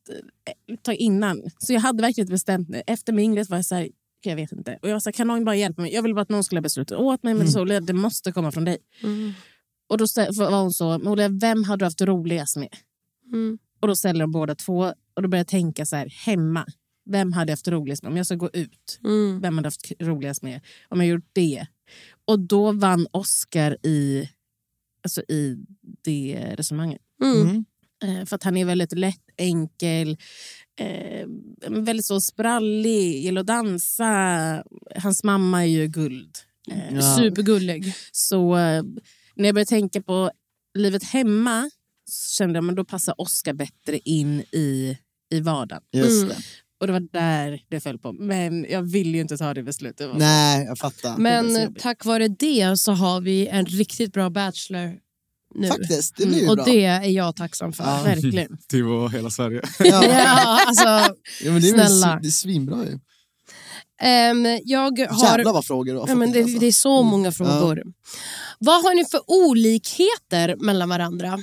ta 0.81 0.93
innan. 0.93 1.41
Så 1.59 1.73
jag 1.73 1.79
hade 1.81 2.01
verkligen 2.01 2.23
inte 2.25 2.31
bestämt 2.33 2.69
mig. 2.69 2.83
Efter 2.87 3.13
min 3.13 3.25
ingress 3.25 3.49
var 3.49 3.57
jag 3.57 3.65
så 3.65 3.75
här, 3.75 3.89
jag 4.23 4.35
vet 4.35 4.51
inte. 4.51 4.79
Och 4.81 4.89
jag 4.89 4.93
var 4.93 4.99
så 4.99 5.09
här, 5.09 5.13
kan 5.13 5.27
någon 5.27 5.45
bara 5.45 5.55
hjälpa 5.55 5.81
mig? 5.81 5.93
Jag 5.93 6.01
ville 6.01 6.13
bara 6.13 6.21
att 6.21 6.29
någon 6.29 6.43
skulle 6.43 6.61
besluta 6.61 6.97
åt 6.97 7.23
mig. 7.23 7.33
Men 7.33 7.41
Mm. 7.41 7.51
så, 7.51 7.61
Olivia, 7.61 7.79
det 7.81 7.93
måste 7.93 8.31
komma 8.31 8.51
från 8.51 8.65
dig. 8.65 8.77
Mm. 9.03 9.33
Och 9.89 9.97
då 9.97 10.05
var 10.49 10.61
hon 10.61 10.73
så, 10.73 10.89
men 10.97 11.07
Olivia, 11.07 11.29
vem 11.41 11.63
har 11.63 11.77
du 11.77 11.85
haft 11.85 12.01
roligast 12.01 12.57
med? 12.57 12.69
Mm. 13.33 13.57
Och 13.81 13.87
då 13.87 13.95
ställer 13.95 14.19
de 14.19 14.31
båda 14.31 14.55
två. 14.55 14.93
Och 15.15 15.21
då 15.21 15.27
började 15.29 15.37
jag 15.37 15.47
tänka 15.47 15.85
så 15.85 15.95
här, 15.95 16.07
hemma. 16.25 16.65
Vem 17.09 17.33
hade 17.33 17.51
haft 17.51 17.67
roligast 17.67 18.03
med? 18.03 18.09
Om 18.11 18.17
jag 18.17 18.25
ska 18.25 18.35
gå 18.35 18.49
ut, 18.53 18.99
Mm. 19.03 19.41
vem 19.41 19.57
hade 19.57 19.67
haft 19.67 19.91
roligast 19.99 20.41
med? 20.43 20.61
Om 20.89 20.99
jag 20.99 21.07
gjort 21.09 21.29
det. 21.33 21.65
Och 22.25 22.39
då 22.39 22.71
vann 22.71 23.07
Oscar 23.11 23.77
i, 23.83 24.29
alltså 25.03 25.21
i 25.21 25.57
det 26.03 26.55
resonemanget. 26.57 27.01
Mm. 27.23 27.41
Mm. 27.41 27.65
Eh, 28.03 28.25
för 28.25 28.35
att 28.35 28.43
han 28.43 28.57
är 28.57 28.65
väldigt 28.65 28.91
lätt, 28.97 29.21
enkel, 29.37 30.17
eh, 30.79 31.27
väldigt 31.69 32.05
så 32.05 32.21
sprallig, 32.21 33.23
gillar 33.23 33.41
att 33.41 33.47
dansa. 33.47 34.63
Hans 34.95 35.23
mamma 35.23 35.61
är 35.61 35.69
ju 35.69 35.87
guld. 35.87 36.37
Eh, 36.71 36.93
Ja. 36.95 37.17
Supergullig. 37.17 37.93
Så 38.11 38.57
eh, 38.57 38.83
när 39.35 39.45
jag 39.45 39.55
började 39.55 39.69
tänka 39.69 40.01
på 40.01 40.31
livet 40.77 41.03
hemma 41.03 41.69
så 42.09 42.35
kände 42.37 42.59
jag 42.59 42.69
att 42.69 42.75
då 42.75 42.85
passar 42.85 43.21
Oscar 43.21 43.53
bättre 43.53 43.99
in 43.99 44.39
i, 44.51 44.97
i 45.33 45.39
vardagen. 45.39 45.83
Just 45.91 46.23
Mm. 46.23 46.35
Och 46.81 46.87
det 46.87 46.93
var 46.93 46.99
där 47.11 47.61
det 47.69 47.79
föll 47.79 47.97
på. 47.97 48.11
Men 48.13 48.65
jag 48.69 48.81
vill 48.81 49.15
ju 49.15 49.21
inte 49.21 49.37
ta 49.37 49.53
det 49.53 49.63
beslutet. 49.63 50.09
Nej, 50.15 50.65
jag 50.65 50.77
fattar. 50.77 51.17
Men 51.17 51.75
tack 51.75 52.05
vare 52.05 52.27
det 52.27 52.77
så 52.79 52.91
har 52.91 53.21
vi 53.21 53.47
en 53.47 53.65
riktigt 53.65 54.13
bra 54.13 54.29
bachelor 54.29 54.93
nu. 55.55 55.67
Faktiskt, 55.67 56.15
det 56.17 56.25
blir 56.25 56.37
ju 56.37 56.41
Mm, 56.43 56.49
och 56.49 56.55
bra. 56.55 56.65
det 56.65 56.85
är 56.85 57.03
jag 57.09 57.35
tacksam 57.35 57.73
för. 57.73 57.83
Ja. 57.83 58.01
Verkligen. 58.03 58.57
Det 58.71 58.81
var 58.81 59.09
hela 59.09 59.29
Sverige. 59.29 59.61
Ja. 59.79 60.05
Ja, 60.05 60.59
alltså, 60.67 60.83
Ja, 61.43 61.51
men 61.51 61.61
det 61.61 61.67
är 61.69 61.73
Snälla. 61.73 62.19
det 62.21 62.27
är 62.27 62.31
svinbra 62.31 62.85
ju. 62.85 62.99
ehm, 64.01 64.45
jag 64.65 64.99
har... 64.99 65.23
Jävlar 65.37 65.53
vad 65.53 65.65
frågor 65.65 65.93
du 65.93 65.99
har 65.99 66.07
Ja, 66.07 66.07
fått 66.07 66.17
men 66.17 66.27
in, 66.27 66.33
det, 66.33 66.41
alltså. 66.43 66.59
det 66.59 66.65
är 66.67 66.71
så 66.71 67.03
många 67.03 67.31
frågor. 67.31 67.83
Vad 68.59 68.83
har 68.83 68.95
ni 68.95 69.05
för 69.05 69.21
olikheter 69.27 70.55
mellan 70.55 70.89
varandra? 70.89 71.39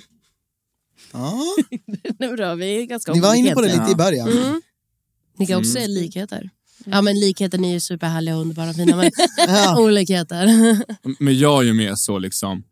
Ja. 1.12 1.41
nu 2.18 2.36
då, 2.36 2.55
vi 2.55 2.86
ganska 2.86 3.12
Ni 3.12 3.20
var 3.20 3.34
inne 3.34 3.51
på 3.55 3.61
det 3.61 3.68
lite 3.68 3.91
i 3.93 3.95
början. 3.95 4.28
Mm. 4.32 4.62
Ni 5.39 5.47
kan 5.47 5.59
också 5.59 5.78
Mm. 5.78 5.82
se 5.82 5.89
likheter. 6.01 6.51
Ja, 6.84 7.03
men 7.03 7.20
likheter 7.20 7.59
ni 7.59 7.68
är 7.68 7.72
ju 7.72 7.80
superhärliga 7.80 8.34
och 8.36 8.41
underbara 8.43 8.70
och 8.70 8.76
fina, 8.76 8.97
men 8.97 9.11
Ja. 9.49 9.80
olikheter. 9.80 10.47
Men 11.24 11.39
jag 11.39 11.62
är 11.62 11.66
ju 11.66 11.72
mer 11.74 11.93
så 11.95 12.18
liksom 12.18 12.62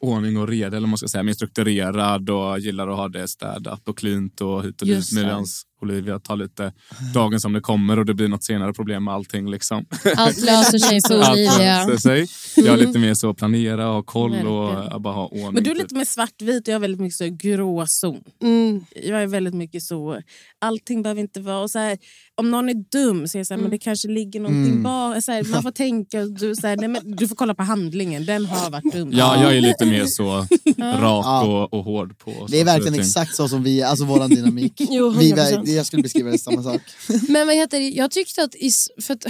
ordning 0.00 0.36
och 0.36 0.48
reda, 0.48 0.76
eller 0.76 0.86
man 0.88 0.98
ska 0.98 1.08
säga, 1.08 1.22
mer 1.22 1.32
strukturerad 1.32 2.30
och 2.30 2.58
gillar 2.58 2.88
att 2.88 2.96
ha 2.96 3.08
det 3.08 3.28
städat 3.28 3.88
och 3.88 3.98
cleant 3.98 4.40
och 4.40 4.64
hit 4.64 4.82
och 4.82 4.88
dit. 4.88 5.14
det. 5.24 5.44
Olivia 5.82 6.18
tar 6.18 6.36
lite 6.36 6.72
dagen 7.14 7.40
som 7.40 7.52
det 7.52 7.60
kommer 7.60 7.98
och 7.98 8.06
det 8.06 8.14
blir 8.14 8.28
något 8.28 8.44
senare 8.44 8.72
problem 8.72 9.04
med 9.04 9.14
allting. 9.14 9.50
Liksom. 9.50 9.84
Allt 10.16 10.40
löser 10.44 10.78
sig 10.78 11.00
för 11.08 11.20
Allt 11.20 11.30
Olivia. 11.32 11.86
löser 11.86 11.96
sig. 11.96 12.26
Jag 12.66 12.74
är 12.80 12.86
lite 12.86 12.98
mer 12.98 13.14
så 13.14 13.34
planera, 13.34 13.84
ha 13.84 14.02
koll 14.02 14.46
och 14.46 14.68
Verkligen. 14.74 15.02
bara 15.02 15.14
ha 15.14 15.26
ordning. 15.26 15.52
Men 15.54 15.62
du 15.64 15.70
är 15.70 15.74
typ. 15.74 15.82
lite 15.82 15.94
mer 15.94 16.04
svartvit 16.04 16.62
och 16.62 16.68
jag 16.68 16.74
är 16.74 16.78
väldigt 16.78 17.00
mycket 17.00 17.16
så 17.16 17.28
gråzon. 17.30 18.20
Mm. 18.42 18.84
Jag 19.04 19.22
är 19.22 19.26
väldigt 19.26 19.54
mycket 19.54 19.82
så, 19.82 20.20
allting 20.60 21.02
behöver 21.02 21.20
inte 21.20 21.40
vara... 21.40 21.58
Och 21.58 21.70
så 21.70 21.78
här, 21.78 21.98
om 22.34 22.50
någon 22.50 22.68
är 22.68 22.74
dum 22.92 23.28
så 23.28 23.38
är 23.38 23.40
jag 23.40 23.46
så 23.46 23.54
här, 23.54 23.60
men 23.60 23.70
det 23.70 23.78
kanske 23.78 24.08
ligger 24.08 24.40
någonting 24.40 24.66
Mm. 24.72 24.82
bak. 24.82 25.24
Så 25.24 25.32
här, 25.32 25.44
man 25.50 25.62
får 25.62 25.70
tänka, 25.86 26.20
och 26.22 26.32
du, 26.32 26.54
så 26.54 26.66
här, 26.66 26.76
nej, 26.76 26.88
men 26.88 27.16
du 27.16 27.28
får 27.28 27.36
kolla 27.36 27.54
på 27.54 27.62
handlingen, 27.62 28.24
den 28.26 28.46
har 28.46 28.70
varit 28.70 28.92
dum. 28.92 29.10
Ja, 29.12 29.42
jag 29.42 29.56
är 29.56 29.60
lite 29.60 29.86
mer 29.86 30.04
så 30.06 30.36
rak 30.78 31.26
Ja. 31.26 31.44
och, 31.46 31.74
och 31.74 31.84
hård 31.84 32.18
på 32.18 32.46
Det 32.48 32.56
är 32.56 32.62
och 32.62 32.66
verkligen 32.66 33.00
exakt 33.00 33.34
så 33.36 33.48
som 33.48 33.62
vi, 33.62 33.82
alltså 33.82 34.04
våran 34.04 34.30
dynamik. 34.30 34.72
Jo, 34.78 35.10
vi, 35.10 35.32
100%. 35.32 35.65
Jag 35.74 35.86
skulle 35.86 36.02
beskriva 36.02 36.30
det 36.30 36.38
samma 36.38 36.62
sak. 36.62 36.82
Men 37.28 37.46
vad 37.46 37.56
heter 37.56 37.80
det? 37.80 37.88
Jag 37.88 38.10
tyckte 38.10 38.42
att, 38.42 38.54
is, 38.54 38.90
för 39.00 39.14
att 39.14 39.24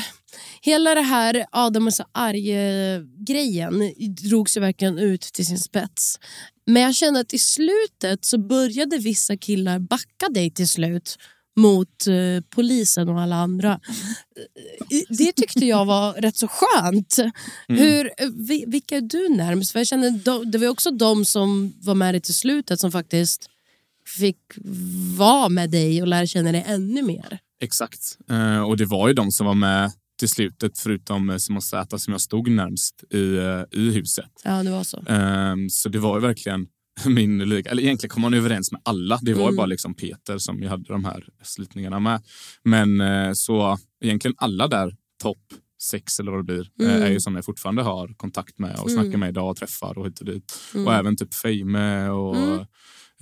hela 0.63 0.95
det 0.95 1.01
här 1.01 1.47
Adam 1.53 1.87
är 1.87 1.91
så 1.91 2.05
arg-grejen 2.13 3.93
drogs 4.31 4.57
ju 4.57 4.61
verkligen 4.61 4.99
ut 4.99 5.21
till 5.21 5.47
sin 5.47 5.59
spets. 5.59 6.19
Men 6.67 6.83
jag 6.83 6.95
kände 6.95 7.21
att 7.21 7.35
i 7.35 7.39
slutet 7.39 8.25
så 8.25 8.39
började 8.39 8.99
vissa 8.99 9.37
killar 9.37 9.79
backa 9.79 10.29
dig 10.31 10.51
till 10.51 10.69
slut 10.69 11.17
mot 11.59 12.07
eh, 12.07 12.45
polisen 12.51 13.09
och 13.09 13.21
alla 13.21 13.37
andra. 13.37 13.81
Eh, 14.91 15.03
Det 15.09 15.33
tyckte 15.33 15.67
jag 15.67 15.85
var 15.85 16.13
rätt 16.23 16.37
så 16.37 16.49
skönt. 16.49 17.17
Hur, 17.69 18.07
eh, 18.07 18.29
vi, 18.35 18.65
vilka 18.67 18.97
är 18.97 19.01
du 19.01 19.29
närmast? 19.29 19.73
För 19.73 19.81
jag 19.81 19.87
kände, 19.87 20.11
de, 20.11 20.51
det 20.51 20.59
var 20.59 20.69
också 20.69 20.91
de 20.91 21.25
som 21.25 21.75
var 21.83 21.95
med 21.95 22.15
dig 22.15 22.21
till 22.21 22.35
slutet 22.35 22.81
som 22.81 22.93
faktiskt 22.93 23.51
fick 24.09 24.39
vara 25.17 25.49
med 25.49 25.71
dig 25.71 26.03
och 26.03 26.09
lära 26.09 26.27
känna 26.27 26.53
dig 26.53 26.65
ännu 26.67 27.03
mer. 27.03 27.39
Exakt. 27.61 28.19
Eh, 28.31 28.61
och 28.61 28.77
det 28.77 28.85
var 28.85 29.09
ju 29.09 29.15
de 29.15 29.33
som 29.33 29.47
var 29.47 29.55
med 29.55 29.93
till 30.19 30.29
slutet, 30.29 30.79
förutom 30.79 31.31
eh, 31.31 31.37
Simon 31.37 31.63
Zäta 31.63 31.99
som 31.99 32.13
jag 32.13 32.21
stod 32.21 32.51
närmst 32.51 33.05
i, 33.11 33.37
eh, 33.37 33.81
i 33.81 33.91
huset. 33.91 34.31
Ja, 34.45 34.63
det 34.63 34.71
var 34.71 34.85
så. 34.85 35.05
Ehm, 35.09 35.71
så 35.71 35.89
det 35.89 35.99
var 35.99 36.17
ju 36.17 36.23
verkligen 36.23 36.67
min 37.07 37.39
liga. 37.39 37.71
Eller 37.71 37.83
egentligen 37.83 38.11
kom 38.11 38.23
man 38.23 38.35
överens 38.35 38.73
med 38.73 38.81
alla. 38.85 39.19
Det 39.23 39.35
var 39.35 39.51
ju 39.51 39.57
bara 39.57 39.67
liksom 39.67 39.95
Peter 39.95 40.39
som 40.39 40.63
jag 40.63 40.71
hade 40.71 40.85
de 40.85 41.05
här 41.05 41.29
slitningarna 41.43 42.01
med. 42.01 42.23
Men 42.65 43.01
så 43.37 43.79
egentligen 44.05 44.35
alla 44.39 44.69
där, 44.69 44.97
topp 45.23 45.39
sex 45.83 46.21
eller 46.21 46.31
vad 46.31 46.41
det 46.41 46.45
blir, 46.45 46.71
eh, 46.83 47.03
är 47.03 47.11
ju 47.11 47.21
som 47.21 47.35
jag 47.35 47.45
fortfarande 47.45 47.83
har 47.83 48.15
kontakt 48.17 48.59
med 48.59 48.79
och 48.79 48.91
snackar 48.91 49.19
med 49.19 49.29
idag 49.29 49.51
och 49.51 49.57
träffar 49.57 49.99
och 49.99 50.07
hit 50.07 50.19
och 50.21 50.27
dit. 50.27 50.59
Och 50.87 50.95
även 50.95 51.17
typ 51.17 51.35
Feime 51.35 52.09
och 52.09 52.67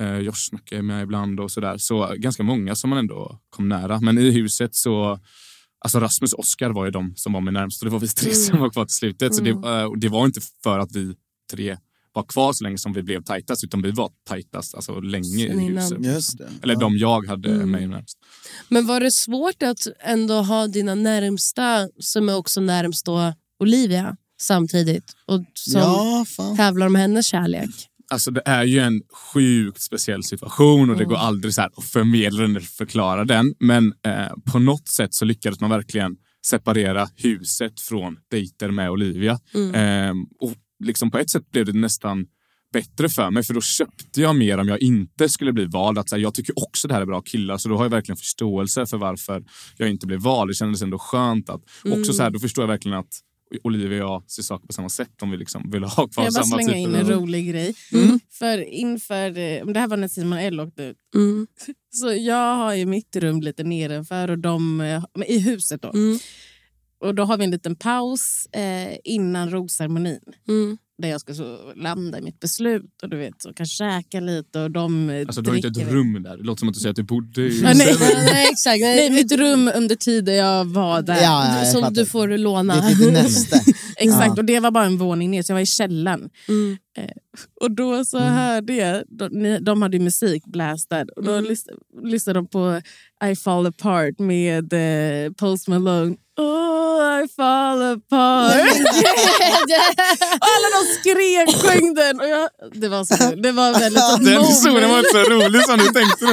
eh, 0.01 0.19
Josh 0.19 0.49
snackar 0.49 0.77
jag 0.77 0.85
med 0.85 1.03
ibland 1.03 1.41
och 1.41 1.51
sådär. 1.51 1.79
Så 1.79 2.15
ganska 2.17 2.43
många 2.43 2.75
som 2.75 2.91
man 2.91 2.99
ändå 2.99 3.39
kom 3.51 3.69
nära. 3.69 4.01
Men 4.01 4.19
i 4.19 4.31
huset 4.31 4.75
så 4.75 5.19
Alltså 5.85 6.01
Rasmus 6.01 6.33
och 6.33 6.39
Oskar 6.41 6.71
var 6.71 6.85
ju 6.85 6.91
de 6.91 7.13
som 7.17 7.33
var 7.33 7.41
med 7.41 7.53
närmast 7.55 7.83
och 7.83 7.87
det 7.87 7.93
var 7.93 7.99
vi 8.01 8.09
tre 8.09 8.35
som 8.35 8.59
var 8.59 8.71
kvar 8.71 8.85
till 8.85 8.95
slutet. 8.95 9.35
Så 9.35 9.43
det, 9.43 9.51
eh, 9.51 9.85
och 9.85 9.99
det 9.99 10.09
var 10.09 10.27
inte 10.27 10.41
för 10.63 10.79
att 10.79 10.93
vi 10.93 11.15
tre 11.53 11.77
var 12.13 12.23
kvar 12.23 12.53
så 12.53 12.65
länge 12.65 12.79
som 12.79 12.93
vi 12.93 13.03
blev 13.03 13.23
tajtast 13.23 13.65
utan 13.65 13.83
vi 13.83 13.91
var 13.91 14.11
tajtast 14.29 14.75
alltså, 14.75 15.01
länge 15.01 15.49
Sen 15.49 15.61
i 15.61 15.69
huset. 15.69 16.05
Just 16.05 16.39
det. 16.39 16.49
Eller 16.63 16.77
de 16.77 16.97
jag 16.99 17.27
hade 17.27 17.51
Mm. 17.55 17.71
mig 17.71 17.87
närmast. 17.87 18.19
Men 18.69 18.87
var 18.87 19.01
det 19.01 19.11
svårt 19.11 19.63
att 19.63 19.87
ändå 20.01 20.35
ha 20.35 20.67
dina 20.67 20.95
närmsta 20.95 21.89
som 22.01 22.29
är 22.29 22.37
också 22.37 22.61
närmst 22.61 23.07
då 23.07 23.35
Olivia 23.61 24.17
samtidigt 24.41 25.13
och 25.27 25.41
som 25.55 25.81
Ja, 25.81 26.25
fan. 26.29 26.57
tävlar 26.57 26.87
om 26.87 26.95
hennes 26.95 27.27
kärlek? 27.27 27.71
Alltså 28.15 28.31
det 28.31 28.43
är 28.45 28.65
ju 28.65 28.79
en 28.79 29.03
sjukt 29.33 29.83
speciell 29.83 30.25
situation 30.25 30.91
och 30.91 30.97
det 30.97 31.03
Mm. 31.05 31.09
går 31.09 31.17
aldrig 31.17 31.55
så 31.55 31.63
att 31.63 31.85
förmedla 31.85 32.43
den 32.43 32.51
eller 32.51 32.61
förklara 32.61 33.25
den. 33.25 33.55
Men 33.61 33.95
eh, 34.07 34.53
på 34.53 34.59
något 34.59 34.89
sätt 34.89 35.15
så 35.15 35.25
lyckades 35.25 35.61
man 35.61 35.71
verkligen 35.71 36.17
separera 36.47 37.09
huset 37.17 37.81
från 37.81 38.17
dejter 38.31 38.71
med 38.71 38.91
Olivia. 38.91 39.39
Mm. 39.55 39.75
Eh, 39.75 40.15
och 40.41 40.55
liksom 40.85 41.11
på 41.11 41.19
ett 41.19 41.31
sätt 41.31 41.51
blev 41.51 41.65
det 41.67 41.73
nästan 41.73 42.27
bättre 42.73 43.09
för 43.09 43.31
mig 43.31 43.43
för 43.43 43.55
då 43.55 43.61
köpte 43.61 44.21
jag 44.21 44.37
mer 44.37 44.59
om 44.59 44.69
jag 44.69 44.83
inte 44.83 45.29
skulle 45.29 45.53
bli 45.53 45.65
vald. 45.65 45.99
Att 45.99 46.09
så 46.09 46.17
här, 46.17 46.23
jag 46.23 46.35
tycker 46.35 46.59
också 46.59 46.89
det 46.89 46.95
här 46.95 47.01
är 47.03 47.07
bra 47.07 47.21
killar 47.21 47.57
så 47.59 47.69
då 47.69 47.77
har 47.77 47.85
jag 47.85 47.91
verkligen 47.91 48.17
förståelse 48.17 48.87
för 48.87 48.97
varför 48.97 49.45
jag 49.77 49.91
inte 49.91 50.07
blev 50.07 50.21
vald. 50.21 50.51
Det 50.51 50.55
kändes 50.55 50.83
ändå 50.83 50.99
skönt 50.99 51.51
att 51.51 51.63
också 51.85 52.13
så 52.13 52.23
här, 52.23 52.31
då 52.31 52.39
förstår 52.39 52.63
jag 52.63 52.69
verkligen 52.69 52.99
att 52.99 53.21
Olivia 53.63 54.07
och 54.07 54.13
jag 54.13 54.31
ser 54.31 54.43
saker 54.43 54.67
på 54.67 54.73
samma 54.73 54.89
sätt 54.89 55.23
om 55.23 55.31
vi 55.31 55.37
liksom 55.37 55.71
vill 55.71 55.85
ha 55.85 56.09
kvar 56.09 56.25
Jag 56.25 56.35
bara 56.35 56.45
samma 56.45 56.63
slänga 56.63 56.69
typ 56.69 56.77
in 56.77 56.95
en 56.95 57.11
rolig 57.11 57.49
grej. 57.49 57.75
För 58.31 58.59
inför, 58.59 59.29
eh, 59.39 59.67
det 59.67 59.81
här 59.81 59.89
var 59.89 59.97
när 59.97 60.09
Simon 60.09 60.39
L 60.39 60.61
åkte 60.61 60.83
ut. 60.83 60.97
Mm. 61.15 61.47
Så 61.91 62.13
jag 62.13 62.57
har 62.57 62.75
ju 62.75 62.87
mitt 62.87 63.17
rum 63.17 63.41
lite 63.41 63.65
nedanför 63.65 64.31
och 64.31 64.39
de, 64.39 64.81
eh, 64.81 65.05
i 65.27 65.39
huset 65.39 65.83
då. 65.83 65.91
Mm. 65.91 66.19
Och 66.99 67.15
då 67.15 67.25
har 67.25 67.37
vi 67.37 67.45
en 67.45 67.51
liten 67.51 67.77
paus 67.77 68.47
eh, 68.53 68.97
innan 69.05 69.51
rosceremonin. 69.51 70.21
Mm. 70.49 70.79
Där 71.03 71.09
jag 71.09 71.21
ska 71.21 71.35
så 71.35 71.73
landa 71.77 72.19
i 72.19 72.23
mitt 72.23 72.41
beslut 72.41 73.03
och 73.03 73.09
du 73.09 73.17
vet, 73.17 73.45
och 73.45 73.57
kan 73.57 73.67
käka 73.67 74.21
lite 74.21 74.61
och 74.61 74.71
de 74.71 75.11
Alltså, 75.27 75.43
du 75.43 75.51
har 75.51 75.57
inte 75.57 75.69
ett 75.69 75.93
rum 75.93 76.23
där. 76.23 76.37
Det 76.37 76.43
låter 76.43 76.59
som 76.61 76.69
att 76.69 76.75
du 76.75 76.81
säger 76.81 76.91
att 76.91 76.97
du 76.97 77.03
bodde 77.03 77.43
i... 77.43 77.61
Ja, 77.61 77.73
nej. 77.75 77.97
Nej, 78.01 78.49
exakt. 78.53 78.81
Nej, 78.81 79.11
mitt 79.11 79.33
rum 79.33 79.71
under 79.75 79.97
tiden 79.97 80.35
jag 80.35 80.65
var 80.65 81.03
där. 81.03 81.15
Ja, 81.15 81.21
ja, 81.23 81.59
jag 81.59 81.69
som 81.73 81.81
fattar. 81.81 81.95
du 81.95 82.07
får 82.07 82.29
låna. 82.29 82.75
Det 82.75 82.81
är 82.81 82.89
typ 82.89 82.99
det 82.99 83.13
nästa. 83.13 83.57
Exakt, 83.97 84.27
Ja. 84.27 84.33
och 84.37 84.45
det 84.45 84.61
var 84.61 84.71
bara 84.71 84.85
en 84.85 84.99
våning 84.99 85.31
ner 85.31 85.43
så 85.43 85.53
jag 85.53 85.57
var 85.57 85.61
i 85.63 85.67
källaren. 85.67 86.31
Mm. 86.49 86.77
Eh, 86.99 87.05
och 87.61 87.71
då 87.71 88.05
så 88.05 88.19
hörde 88.19 88.73
jag, 88.75 89.03
de, 89.09 89.59
de 89.61 89.83
hade 89.83 89.97
ju 89.97 90.03
musik 90.03 90.45
blästad 90.47 91.05
och 91.17 91.25
då 91.25 91.33
Mm. 91.33 91.45
lys, 91.45 91.65
lyssnade 92.03 92.39
de 92.39 92.47
på 92.47 92.81
I 93.31 93.37
fall 93.37 93.67
apart 93.67 94.19
med 94.19 94.73
eh, 94.73 95.33
Post 95.33 95.69
Malone. 95.69 96.17
Oh, 96.37 97.25
I 97.25 97.29
fall 97.37 97.83
apart. 97.83 98.55
Alla 100.41 100.69
de 100.77 100.81
skrek, 101.01 101.57
sjöng 101.63 101.95
den. 101.95 102.21
Och 102.21 102.29
jag, 102.29 102.49
det 102.73 102.89
var 102.89 103.05
så 103.05 103.17
kul. 103.17 103.43
Det 103.43 103.53
var 103.53 103.73
väldigt 103.81 104.03
Den 104.35 104.45
historien 104.45 104.91
var 104.91 104.99
inte 104.99 105.11
så 105.11 105.19
rolig 105.19 105.63
som 105.65 105.79
du 105.79 105.85
tänkte. 105.85 106.25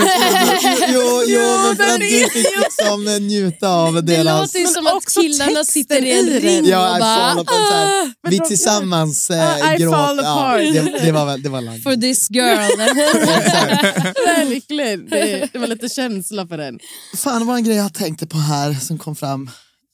jo, 0.94 1.24
jo, 1.28 1.42
men 1.68 1.76
för 1.76 1.84
att 1.84 2.00
du 2.00 2.06
är- 2.22 2.30
fick 2.30 2.58
liksom 2.58 3.28
njuta 3.28 3.70
av 3.70 3.94
Det 3.94 4.02
deras... 4.02 4.42
låter 4.42 4.60
ju 4.60 4.68
som 4.68 4.88
att 4.88 5.06
killarna 5.14 5.64
sitter 5.64 6.02
i 6.06 6.20
en 6.20 6.26
det. 6.26 6.40
ring 6.40 6.66
Ja, 6.66 6.94
och 6.94 7.00
bara 7.00 7.44
så 7.52 7.74
här, 7.74 8.02
Ah, 8.24 8.30
vi 8.30 8.40
tillsammans 8.40 9.30
eh, 9.30 9.50
Ah, 9.64 9.74
I 9.74 9.78
gråt. 9.78 9.94
fall 9.96 10.18
Ja, 10.18 10.32
apart. 10.40 10.60
det, 10.74 11.06
det 11.06 11.12
var 11.12 11.26
väl 11.26 11.42
det 11.44 11.50
var 11.50 11.62
lagd. 11.62 11.84
for 11.84 11.96
this 11.96 12.30
girl. 12.30 12.78
Verkligen. 14.26 15.10
Det, 15.10 15.50
det 15.54 15.60
var 15.60 15.68
lite 15.68 15.90
känsla 15.90 16.48
för 16.48 16.58
den. 16.58 16.80
Fan, 17.18 17.40
det 17.42 17.46
var 17.48 17.56
en 17.56 17.64
grej 17.64 17.76
jag 17.78 17.94
tänkte 17.94 18.28
på 18.28 18.38
här 18.38 18.74
som 18.74 18.98
kom 18.98 19.16
fram. 19.16 19.50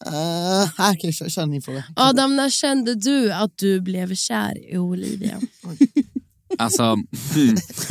Uh, 0.08 0.70
här, 0.78 0.93
okej, 0.93 1.14
kör, 1.14 1.30
kör 1.30 1.45
din 1.45 1.62
fråga. 1.62 1.84
Adam, 1.95 2.36
när 2.36 2.49
kände 2.49 2.95
du 2.95 3.32
att 3.34 3.51
du 3.55 3.82
blev 3.82 4.16
kär 4.16 4.74
i 4.74 4.78
Olivia? 4.78 5.41
Alltså... 6.60 6.84
Hmm. 6.84 7.55
Det 7.55 7.62
känns 7.66 7.88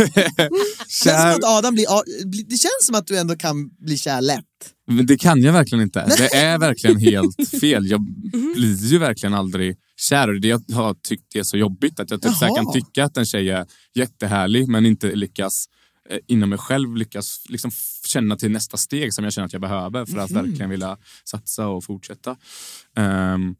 som 0.89 1.11
Kär, 1.11 1.31
att 1.35 1.45
Adam 1.45 1.75
blir, 1.75 1.87
bli- 2.27 2.43
det 2.43 2.57
känns 2.57 2.87
som 2.87 2.95
att 2.95 3.07
du 3.07 3.19
ändå 3.19 3.37
kan 3.37 3.69
bli 3.69 3.99
kär 3.99 4.21
lätt. 4.21 4.45
Men 4.87 5.07
det 5.07 5.17
kan 5.17 5.43
jag 5.43 5.53
verkligen 5.53 5.83
inte. 5.83 6.07
Det 6.19 6.37
är 6.37 6.59
verkligen 6.59 6.99
helt 6.99 7.49
fel. 7.61 7.87
Jag 7.87 8.01
blir 8.55 8.85
ju 8.85 8.99
verkligen 8.99 9.35
aldrig 9.35 9.77
kär. 9.97 10.29
Det 10.29 10.49
jag 10.49 10.63
har 10.73 10.95
tyckt 10.95 11.37
är 11.37 11.43
så 11.43 11.57
jobbigt. 11.57 12.01
Att 12.01 12.11
jag 12.11 12.23
typ 12.23 12.35
så 12.35 12.55
kan 12.55 12.73
tycka 12.73 13.05
att 13.05 13.17
en 13.17 13.27
tjej 13.27 13.51
är 13.51 13.67
jättehärlig 13.95 14.69
men 14.69 14.87
inte 14.87 15.15
lyckas 15.15 15.67
eh, 16.11 16.19
inom 16.27 16.49
mig 16.49 16.59
själv 16.59 16.97
lyckas 16.97 17.43
liksom 17.49 17.71
känna 18.07 18.37
till 18.37 18.51
nästa 18.51 18.77
steg 18.77 19.15
som 19.15 19.25
jag 19.25 19.33
känner 19.33 19.47
att 19.47 19.53
jag 19.53 19.63
behöver 19.63 20.07
för 20.07 20.19
att 20.19 20.31
verkligen 20.31 20.71
vilja 20.71 20.97
satsa 21.25 21.69
och 21.69 21.85
fortsätta. 21.85 22.37
Ehm, 22.97 23.55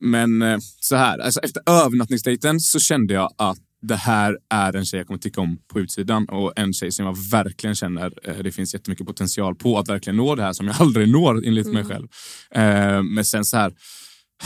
men 0.00 0.42
eh, 0.42 0.58
så 0.80 0.96
här, 0.96 1.18
alltså 1.18 1.40
efter 1.40 1.62
övernattningsdejten 1.66 2.60
så 2.60 2.78
kände 2.78 3.14
jag 3.14 3.34
att 3.38 3.58
det 3.82 3.96
här 3.96 4.38
är 4.50 4.76
en 4.76 4.84
tjej 4.84 5.00
jag 5.00 5.06
kommer 5.06 5.18
tycka 5.18 5.40
om 5.40 5.58
på 5.68 5.80
utsidan 5.80 6.28
och 6.28 6.52
en 6.56 6.72
tjej 6.72 6.92
som 6.92 7.06
jag 7.06 7.16
verkligen 7.30 7.74
känner 7.74 8.12
eh, 8.22 8.38
det 8.38 8.52
finns 8.52 8.74
jättemycket 8.74 9.06
potential 9.06 9.54
på 9.54 9.78
att 9.78 9.88
verkligen 9.88 10.16
nå 10.16 10.34
det 10.34 10.42
här 10.42 10.52
som 10.52 10.66
jag 10.66 10.76
aldrig 10.80 11.08
når 11.08 11.46
enligt 11.46 11.72
mig 11.72 11.84
själv. 11.84 12.08
Eh, 12.50 13.02
men 13.02 13.24
sen 13.24 13.44
så 13.44 13.56
här, 13.56 13.72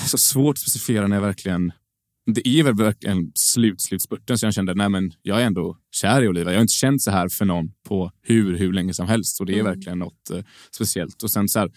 så 0.06 0.18
svårt 0.18 0.54
att 0.54 0.58
specificera 0.58 1.06
när 1.06 1.16
jag 1.16 1.22
verkligen 1.22 1.72
det 2.34 2.48
är 2.48 2.62
väl 2.62 2.74
verkligen 2.74 3.32
slut, 3.34 3.80
slutspurten 3.80 4.38
så 4.38 4.46
jag 4.46 4.54
kände 4.54 4.74
nej 4.74 4.88
men 4.88 5.12
jag 5.22 5.42
är 5.42 5.46
ändå 5.46 5.76
kär 5.90 6.22
i 6.22 6.28
Olivia. 6.28 6.52
Jag 6.52 6.58
har 6.58 6.62
inte 6.62 6.74
känt 6.74 7.02
så 7.02 7.10
här 7.10 7.28
för 7.28 7.44
någon 7.44 7.72
på 7.88 8.10
hur, 8.22 8.58
hur 8.58 8.72
länge 8.72 8.94
som 8.94 9.08
helst. 9.08 9.40
Och 9.40 9.46
det 9.46 9.58
är 9.58 9.62
verkligen 9.62 9.98
något 9.98 10.30
eh, 10.30 10.42
speciellt. 10.70 11.22
Och 11.22 11.30
sen 11.30 11.48
så 11.48 11.58
här, 11.58 11.70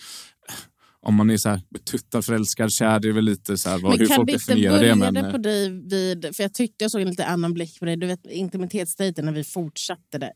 om 1.02 1.16
man 1.16 1.30
är 1.30 1.38
så 1.38 1.50
här 1.50 1.62
betuttad, 1.70 2.26
förälskad, 2.26 2.72
kär, 2.72 3.00
det 3.00 3.08
är 3.08 3.14
väl 3.14 3.26
lite 3.26 3.58
så 3.58 3.70
här 3.70 3.80
vad, 3.80 4.00
hur 4.00 4.06
kan 4.06 4.16
folk 4.16 4.32
definierar 4.32 4.82
det. 4.82 4.96
Men, 4.96 5.18
eh, 5.18 5.32
på 5.32 5.38
dig 5.38 5.70
vid... 5.70 6.36
För 6.36 6.44
jag 6.44 6.54
tyckte 6.54 6.84
jag 6.84 6.92
såg 6.92 7.02
en 7.02 7.10
lite 7.10 7.26
annan 7.26 7.54
blick 7.54 7.80
på 7.80 7.86
dig. 7.86 7.98
Du 7.98 8.08
vet 8.08 8.26
intimitetsdejten 8.26 9.26
när 9.26 9.32
vi 9.32 9.44
fortsatte 9.44 10.18
där. 10.18 10.32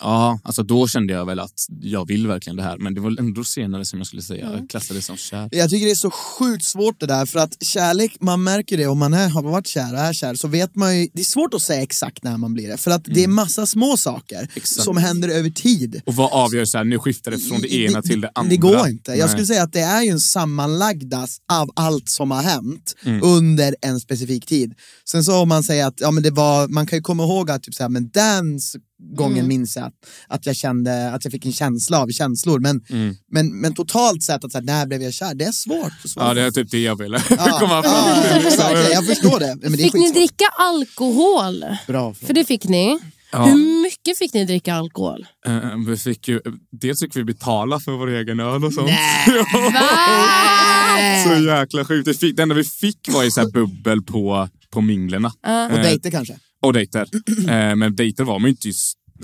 Ja, 0.00 0.40
alltså 0.42 0.62
då 0.62 0.88
kände 0.88 1.12
jag 1.12 1.26
väl 1.26 1.40
att 1.40 1.66
jag 1.80 2.08
vill 2.08 2.26
verkligen 2.26 2.56
det 2.56 2.62
här. 2.62 2.78
Men 2.78 2.94
det 2.94 3.00
var 3.00 3.10
väl 3.10 3.18
ändå 3.18 3.44
senare 3.44 3.84
som 3.84 3.98
jag 3.98 4.06
skulle 4.06 4.22
säga. 4.22 4.52
Jag 4.52 4.70
klassade 4.70 4.98
det 4.98 5.02
som 5.02 5.16
kär. 5.16 5.48
Jag 5.52 5.70
tycker 5.70 5.86
det 5.86 5.92
är 5.92 5.94
så 5.94 6.10
sjukt 6.10 6.64
svårt 6.64 7.00
det 7.00 7.06
där 7.06 7.26
för 7.26 7.38
att 7.38 7.62
kärlek, 7.64 8.16
man 8.20 8.42
märker 8.42 8.76
det 8.76 8.86
om 8.86 8.98
man 8.98 9.14
är, 9.14 9.28
har 9.28 9.42
varit 9.42 9.66
kär 9.66 9.92
och 9.92 9.98
är 10.00 10.12
kär 10.12 10.34
så 10.34 10.48
vet 10.48 10.74
man 10.74 10.98
ju, 10.98 11.08
det 11.14 11.20
är 11.20 11.24
svårt 11.24 11.54
att 11.54 11.62
säga 11.62 11.82
exakt 11.82 12.24
när 12.24 12.36
man 12.36 12.54
blir 12.54 12.68
det 12.68 12.76
för 12.76 12.90
att 12.90 13.04
det 13.04 13.24
är 13.24 13.28
massa 13.28 13.66
små 13.66 13.96
saker 13.96 14.48
Exakt. 14.54 14.84
som 14.84 14.96
händer 14.96 15.28
över 15.28 15.50
tid. 15.50 16.02
Och 16.06 16.14
vad 16.14 16.32
avgör 16.32 16.64
så 16.64 16.78
här, 16.78 16.84
nu 16.84 16.98
skiftar 16.98 17.30
det 17.30 17.38
från 17.38 17.60
det 17.60 17.74
ena 17.74 18.02
till 18.02 18.20
det 18.20 18.30
andra. 18.34 18.50
Det 18.50 18.56
går 18.56 18.88
inte. 18.88 19.10
Jag 19.10 19.18
Nej. 19.18 19.28
skulle 19.28 19.46
säga 19.46 19.62
att 19.62 19.72
det 19.72 19.80
är 19.80 20.02
ju 20.02 20.10
en 20.10 20.20
sammanlagda 20.20 21.26
av 21.52 21.70
allt 21.76 22.08
som 22.08 22.30
har 22.30 22.42
hänt 22.42 22.92
Mm. 23.04 23.22
under 23.22 23.76
en 23.82 24.00
specifik 24.00 24.46
tid. 24.46 24.74
Sen 25.04 25.24
så 25.24 25.36
om 25.36 25.48
man 25.48 25.62
säger 25.64 25.86
att 25.86 26.00
ja, 26.00 26.10
men 26.10 26.22
det 26.22 26.30
var, 26.30 26.68
man 26.68 26.86
kan 26.86 26.98
ju 26.98 27.02
komma 27.02 27.22
ihåg 27.24 27.50
att 27.50 27.62
typ 27.62 27.74
så 27.74 27.82
här, 27.82 27.90
men 27.90 28.08
den 28.08 28.60
gången 29.16 29.36
Mm. 29.38 29.48
minns 29.48 29.76
jag 29.76 29.84
att, 29.86 29.94
att 30.28 30.46
jag 30.46 30.56
kände 30.56 31.10
att 31.12 31.24
jag 31.24 31.32
fick 31.32 31.46
en 31.46 31.52
känsla 31.52 31.98
av 32.02 32.08
känslor. 32.08 32.58
Men, 32.60 32.80
Mm. 32.90 33.16
men, 33.30 33.60
men 33.60 33.74
totalt 33.74 34.22
sett, 34.22 34.44
att 34.44 34.52
så 34.52 34.58
här, 34.58 34.64
när 34.64 34.86
blev 34.86 35.02
jag 35.02 35.14
kär? 35.14 35.34
Det 35.34 35.44
är 35.44 35.52
svårt. 35.52 35.92
svårt. 36.04 36.24
Ja, 36.24 36.34
det 36.34 36.42
är 36.42 36.50
typ 36.50 36.70
det 36.70 36.82
jag 36.82 36.98
ville 36.98 37.22
Ja, 37.30 37.36
komma 37.60 37.82
fram 37.82 37.92
ja, 38.06 38.22
till. 38.38 38.46
exakt. 38.46 38.92
Jag 38.92 39.06
förstår 39.06 39.40
det. 39.40 39.56
Men 39.62 39.72
det 39.72 39.78
Fick 39.78 39.94
ni 39.94 40.12
dricka 40.12 40.44
alkohol? 40.58 41.64
Bra 41.86 42.14
För 42.14 42.34
det 42.34 42.44
fick 42.44 42.64
ni. 42.64 42.98
Ja. 43.32 43.44
Hur 43.44 43.82
mycket 43.82 44.18
fick 44.18 44.34
ni 44.34 44.44
dricka 44.44 44.74
alkohol? 44.74 45.26
Eh, 45.46 45.60
vi 45.88 45.96
fick 45.96 46.28
ju, 46.28 46.40
dels 46.80 47.00
fick 47.00 47.16
vi 47.16 47.24
betala 47.24 47.80
för 47.80 47.92
vår 47.92 48.08
egen 48.10 48.40
öl 48.40 48.64
och 48.64 48.72
sånt. 48.72 48.90
så 51.26 51.34
jäkla 51.44 51.84
sjukt. 51.84 52.08
Vi 52.08 52.14
fick, 52.14 52.36
det 52.36 52.42
enda 52.42 52.54
vi 52.54 52.64
fick 52.64 53.08
var 53.08 53.22
ju 53.22 53.30
så 53.30 53.40
här 53.40 53.48
bubbel 53.50 54.02
på, 54.02 54.48
på 54.70 54.80
minglerna. 54.80 55.32
Och 55.72 55.78
dejter 55.78 56.10
kanske? 56.10 56.36
Och 56.66 56.72
dejter. 56.72 57.08
Eh, 57.48 57.76
men 57.76 57.96
dejter 57.96 58.24
var 58.24 58.38
man 58.38 58.50
ju 58.50 58.50
inte 58.50 58.70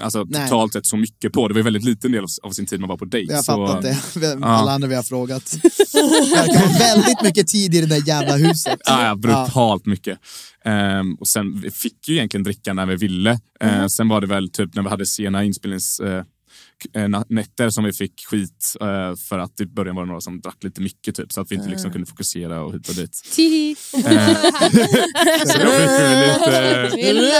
alltså, 0.00 0.24
Nej. 0.24 0.48
totalt 0.48 0.72
sett 0.72 0.86
så 0.86 0.96
mycket 0.96 1.32
på. 1.32 1.48
Det 1.48 1.54
var 1.54 1.58
ju 1.58 1.64
väldigt 1.64 1.84
liten 1.84 2.12
del 2.12 2.24
av, 2.42 2.50
sin 2.50 2.66
tid 2.66 2.80
man 2.80 2.88
var 2.88 2.96
på 2.96 3.04
dejt. 3.04 3.32
Jag 3.32 3.38
har 3.38 3.42
så, 3.42 3.66
fattat 3.66 3.82
det. 4.14 4.38
Alla 4.46 4.72
andra 4.72 4.88
vi 4.88 4.94
har 4.94 5.02
frågat. 5.02 5.56
Det 5.92 6.54
vara 6.54 6.78
väldigt 6.78 7.22
mycket 7.22 7.48
tid 7.48 7.74
i 7.74 7.80
det 7.80 7.86
där 7.86 8.08
jävla 8.08 8.36
huset. 8.36 8.78
Ja, 8.84 9.06
ja, 9.06 9.14
brutalt 9.14 9.86
mycket. 9.86 10.18
Ehm, 10.64 11.14
och 11.14 11.28
sen, 11.28 11.60
vi 11.60 11.70
fick 11.70 12.08
ju 12.08 12.14
egentligen 12.14 12.44
dricka 12.44 12.72
när 12.74 12.86
vi 12.86 12.96
ville. 12.96 13.40
Eh, 13.60 13.86
Sen 13.86 14.08
var 14.08 14.20
det 14.20 14.26
väl 14.26 14.50
typ 14.50 14.74
när 14.74 14.82
vi 14.82 14.88
hade 14.88 15.06
sena 15.06 15.44
inspelnings... 15.44 16.00
Na- 16.00 16.24
nätter 17.28 17.70
som 17.70 17.84
vi 17.84 17.92
fick 17.92 18.26
skit 18.26 18.76
eh, 18.80 19.16
för 19.28 19.38
att 19.38 19.60
i 19.60 19.66
början 19.66 19.96
var 19.96 20.02
det 20.02 20.08
några 20.08 20.20
som 20.20 20.40
drack 20.40 20.64
lite 20.64 20.80
mycket 20.80 21.16
typ, 21.16 21.32
så 21.32 21.40
att 21.40 21.52
vi 21.52 21.56
inte 21.56 21.68
liksom 21.68 21.92
kunde 21.92 22.06
fokusera 22.06 22.62
och 22.62 22.74
hit 22.74 22.88
och 22.88 22.94
dit. 22.94 23.22
Tihi. 23.32 23.76
Eh, 23.94 24.02
så 25.46 25.58
då 25.58 25.70
fick 25.70 26.94
vi 26.96 27.12
lite... 27.12 27.32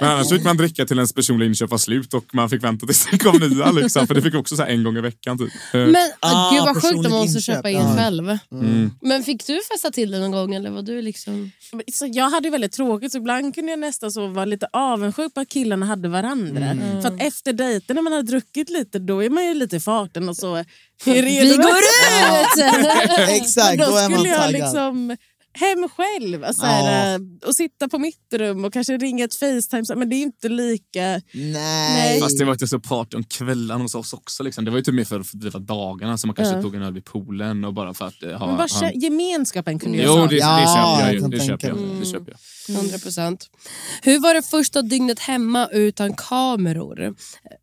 Men 0.00 0.10
annars 0.10 0.28
fick 0.28 0.44
man 0.44 0.56
dricka 0.56 0.86
till 0.86 0.96
ens 0.98 1.12
personliga 1.12 1.48
inköp 1.48 1.70
var 1.70 1.78
slut 1.78 2.14
och 2.14 2.34
man 2.34 2.50
fick 2.50 2.64
vänta 2.64 2.86
tills 2.86 3.06
det 3.10 3.18
kom 3.18 3.36
nya. 3.38 3.70
Liksom, 3.72 4.06
för 4.06 4.14
det 4.14 4.22
fick 4.22 4.34
vi 4.34 4.38
också 4.38 4.56
så 4.56 4.62
här 4.62 4.70
en 4.70 4.84
gång 4.84 4.96
i 4.96 5.00
veckan. 5.00 5.38
Typ. 5.38 5.52
Eh, 5.72 5.80
Men 5.80 5.96
Ah, 6.20 6.50
gud 6.50 6.60
vad 6.64 6.82
sjukt 6.82 6.94
om 6.94 7.02
man 7.02 7.12
måste 7.12 7.40
köpa 7.40 7.70
in 7.70 7.78
ja. 7.78 7.96
själv. 7.96 8.38
mm. 8.52 8.90
Men 9.02 9.22
fick 9.22 9.46
du 9.46 9.60
festa 9.72 9.90
till 9.90 10.10
det 10.10 10.18
någon 10.18 10.30
gång 10.30 10.54
eller 10.54 10.70
var 10.70 10.82
du 10.82 11.02
liksom... 11.02 11.50
Så 11.92 12.06
jag 12.12 12.30
hade 12.30 12.46
ju 12.48 12.52
väldigt 12.52 12.72
tråkigt 12.72 13.12
så 13.12 13.18
ibland 13.18 13.54
kunde 13.54 13.72
jag 13.72 13.78
nästan 13.78 14.12
så 14.12 14.26
vara 14.26 14.44
lite 14.44 14.68
avundsjuk 14.72 15.34
på 15.34 15.40
att 15.40 15.48
killarna 15.48 15.86
hade 15.86 16.08
varandra. 16.08 16.64
Mm. 16.66 16.95
För 17.02 17.08
att 17.08 17.22
efter 17.22 17.52
dejten 17.52 17.96
när 17.96 18.02
man 18.02 18.12
har 18.12 18.22
druckit 18.22 18.70
lite 18.70 18.98
då 18.98 19.24
är 19.24 19.30
man 19.30 19.46
ju 19.46 19.54
lite 19.54 19.76
i 19.76 19.80
farten 19.80 20.28
och 20.28 20.36
så. 20.36 20.54
Vi 21.04 21.56
går 21.56 21.78
ut! 21.78 22.64
Exakt, 23.28 23.78
då 23.78 23.84
då 23.86 23.96
är 23.96 24.08
man 24.08 24.24
taggad. 24.24 24.52
liksom 24.52 25.16
hem 25.56 25.88
själv 25.88 26.44
alltså, 26.44 26.66
Ja. 26.66 26.72
här, 26.72 27.20
och 27.46 27.54
sitta 27.54 27.88
på 27.88 27.98
mitt 27.98 28.32
rum 28.34 28.64
och 28.64 28.72
kanske 28.72 28.96
ringa 28.96 29.24
ett 29.24 29.34
Facetime. 29.34 29.84
Men 29.96 30.08
det 30.08 30.16
är 30.16 30.22
inte 30.22 30.48
lika... 30.48 31.20
Nej. 31.34 32.20
Fast 32.20 32.38
det 32.38 32.44
var 32.44 32.52
inte 32.52 32.68
så 32.68 32.80
party 32.80 33.16
om 33.16 33.24
kvällarna 33.24 33.82
hos 33.82 33.94
oss 33.94 34.12
också. 34.12 34.42
Liksom. 34.42 34.64
Det 34.64 34.70
var 34.70 34.78
ju 34.78 34.84
typ 34.84 34.94
mer 34.94 35.04
för 35.04 35.20
att 35.20 35.26
fördriva 35.26 35.58
dagarna 35.58 36.18
så 36.18 36.26
man 36.26 36.36
kanske 36.36 36.62
tog 36.62 36.74
en 36.74 36.82
öl 36.82 36.92
vid 36.92 37.04
poolen 37.04 37.64
och 37.64 37.74
bara 37.74 37.94
för 37.94 38.06
att 38.06 38.22
eh, 38.22 38.30
ha... 38.38 38.46
Men 38.46 38.56
bara 38.56 38.68
ha... 38.86 38.90
gemenskapen 38.92 39.78
kunde 39.78 39.98
jag 39.98 40.06
Jo, 40.06 40.12
sakna. 40.12 40.26
det, 40.28 40.34
det 40.34 40.40
Ja, 40.40 40.96
köper 40.98 41.06
jag 41.06 41.14
ju. 41.14 41.38
Det 41.38 41.46
köper 41.46 41.68
jag. 41.68 41.76
mig. 41.76 42.00
Det 42.00 42.06
köper 42.06 42.32
jag. 42.68 42.76
100 42.76 42.98
procent. 42.98 43.50
Hur 44.02 44.18
var 44.20 44.34
det 44.34 44.42
första 44.42 44.82
dygnet 44.82 45.18
hemma 45.18 45.66
utan 45.72 46.14
kameror? 46.14 47.14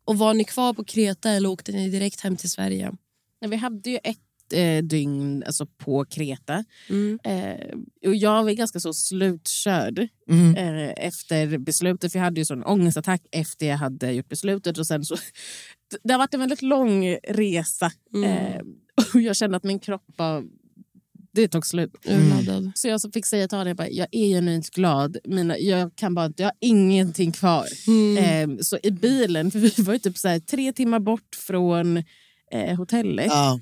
Och 0.04 0.18
var 0.18 0.34
ni 0.34 0.44
kvar 0.44 0.72
på 0.72 0.84
Kreta 0.84 1.30
eller 1.30 1.48
åkte 1.48 1.72
ni 1.72 1.88
direkt 1.88 2.20
hem 2.20 2.36
till 2.36 2.50
Sverige? 2.50 2.92
Ja, 3.40 3.48
Vi 3.48 3.56
hade 3.56 3.90
ju 3.90 3.98
ett 4.04 4.16
eh, 4.52 4.82
dygn 4.84 5.42
alltså, 5.46 5.66
på 5.66 6.04
Kreta. 6.04 6.64
Mm. 6.90 7.18
Eh, 7.24 7.76
och 8.08 8.14
jag 8.14 8.44
var 8.44 8.50
ganska 8.50 8.80
så 8.80 8.92
slutkörd 8.92 10.08
Mm. 10.30 10.54
eh, 10.56 11.06
efter 11.06 11.58
beslutet. 11.58 12.12
För 12.12 12.18
jag 12.18 12.24
hade 12.24 12.40
ju 12.40 12.44
sån 12.44 12.64
ångestattack 12.64 13.22
efter 13.32 13.66
jag 13.66 13.76
hade 13.76 14.12
gjort 14.12 14.28
beslutet. 14.28 14.78
Och 14.78 14.86
sen 14.86 15.04
så, 15.04 15.16
det 16.02 16.12
har 16.12 16.18
varit 16.18 16.34
en 16.34 16.40
väldigt 16.40 16.62
lång 16.62 17.16
resa. 17.28 17.92
Mm. 18.14 18.30
Eh, 18.30 18.60
och 19.14 19.20
jag 19.20 19.36
kände 19.36 19.56
att 19.56 19.64
min 19.64 19.78
kropp 19.78 20.04
var... 20.16 20.44
Det 21.32 21.48
tog 21.48 21.66
slut. 21.66 21.92
Urladdad. 22.08 22.72
Så 22.74 22.88
jag 22.88 23.00
fick 23.14 23.26
säga 23.26 23.48
till 23.48 23.58
jag, 23.58 23.76
bara, 23.76 23.88
jag 23.88 24.08
är 24.10 24.26
genuint 24.26 24.70
glad. 24.70 25.16
Mina, 25.24 25.58
jag 25.58 25.96
kan 25.96 26.14
bara 26.14 26.32
jag 26.36 26.46
har 26.46 26.52
ingenting 26.60 27.32
kvar. 27.32 27.66
Mm. 27.86 28.50
Eh, 28.50 28.56
så 28.60 28.78
i 28.82 28.90
bilen, 28.90 29.50
för 29.50 29.58
vi 29.58 29.82
var 29.82 29.92
ju 29.92 29.98
typ 29.98 30.18
så 30.18 30.28
här, 30.28 30.38
tre 30.40 30.72
timmar 30.72 31.00
bort 31.00 31.34
från 31.46 31.96
eh, 32.52 32.76
hotellet. 32.76 33.26
Ja. 33.26 33.60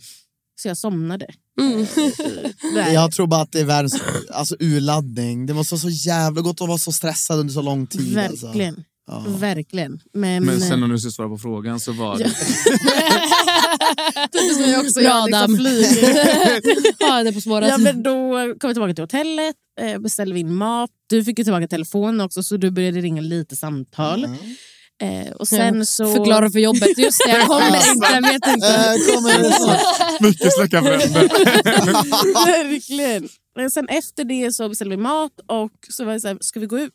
Så 0.63 0.69
jag 0.69 0.77
somnade. 0.77 1.27
Nej. 2.75 2.95
Jag 2.95 3.13
tror 3.13 3.27
bara 3.27 3.43
att 3.43 3.53
det 3.53 3.61
är 3.61 3.65
världens 3.65 4.03
alltså, 4.31 4.57
urladdning. 4.61 5.47
Det 5.47 5.55
måste 5.55 5.75
vara 5.75 5.81
så 5.81 5.89
jävla 5.89 6.41
gott 6.41 6.61
att 6.61 6.69
vara 6.69 6.79
så 6.79 6.93
stressad 6.93 7.39
under 7.39 7.55
så 7.55 7.63
lång 7.63 7.87
tid. 7.87 8.19
Alltså. 8.19 8.47
Verkligen. 8.47 8.85
Ja. 9.07 9.25
Verkligen. 9.29 10.01
Men, 10.13 10.45
Men 10.45 10.61
sen 10.61 10.83
om 10.83 10.91
du 10.91 10.99
ska 10.99 11.11
svara 11.11 11.29
på 11.29 11.39
frågan 11.39 11.81
så 11.81 11.93
var 11.93 12.19
det... 12.19 12.25
Typiskt 14.33 14.61
mig 14.61 14.79
också. 14.79 15.01
Jag 15.01 15.31
liksom 15.31 15.57
flyger. 15.57 17.09
Ha 17.09 17.17
henne 17.17 17.33
på 17.33 17.41
spåret. 17.41 17.69
Ja, 17.69 17.79
men 17.79 18.03
då 18.03 18.33
kom 18.61 18.69
vi 18.69 18.75
tillbaka 18.75 18.95
till 18.95 19.05
hotellet, 19.05 19.57
eh, 19.81 19.99
beställde 19.99 20.39
in 20.39 20.55
mat. 20.55 20.91
Du 21.09 21.25
fick 21.25 21.39
ju 21.39 21.45
tillbaka 21.45 21.69
telefonen 21.69 22.21
också 22.21 22.43
så 22.43 22.57
du 22.57 22.71
började 22.71 23.01
ringa 23.01 23.23
lite 23.23 23.57
samtal. 23.57 24.27
Eh, 25.03 25.33
och 25.33 25.49
sen 25.49 25.79
Ja. 25.79 25.85
så... 25.85 26.13
Förklara 26.15 26.51
för 26.51 26.59
jobbet. 26.59 26.99
Just 26.99 27.23
det, 27.27 27.31
jag 27.31 27.47
kommer 27.47 27.93
inte. 27.93 28.09
Jag 28.13 28.23
vet 28.23 28.47
inte. 28.47 28.67
Äh, 28.67 29.15
kommer 29.17 29.39
det 29.39 29.53
så? 29.53 29.77
Mycket 30.25 30.53
släcka 30.53 30.83
bränder. 30.83 31.29
Verkligen. 32.47 33.29
Men 33.57 33.71
sen 33.71 33.89
efter 33.89 34.25
det 34.25 34.53
så 34.53 34.69
beställde 34.69 34.97
vi 34.97 35.03
mat 35.03 35.33
och 35.47 35.73
så 35.89 36.05
var 36.05 36.13
det 36.13 36.21
så 36.21 36.29
här, 36.29 36.39
ska 36.41 36.61
vi 36.61 36.67
gå 36.67 36.79
ut? 36.79 36.93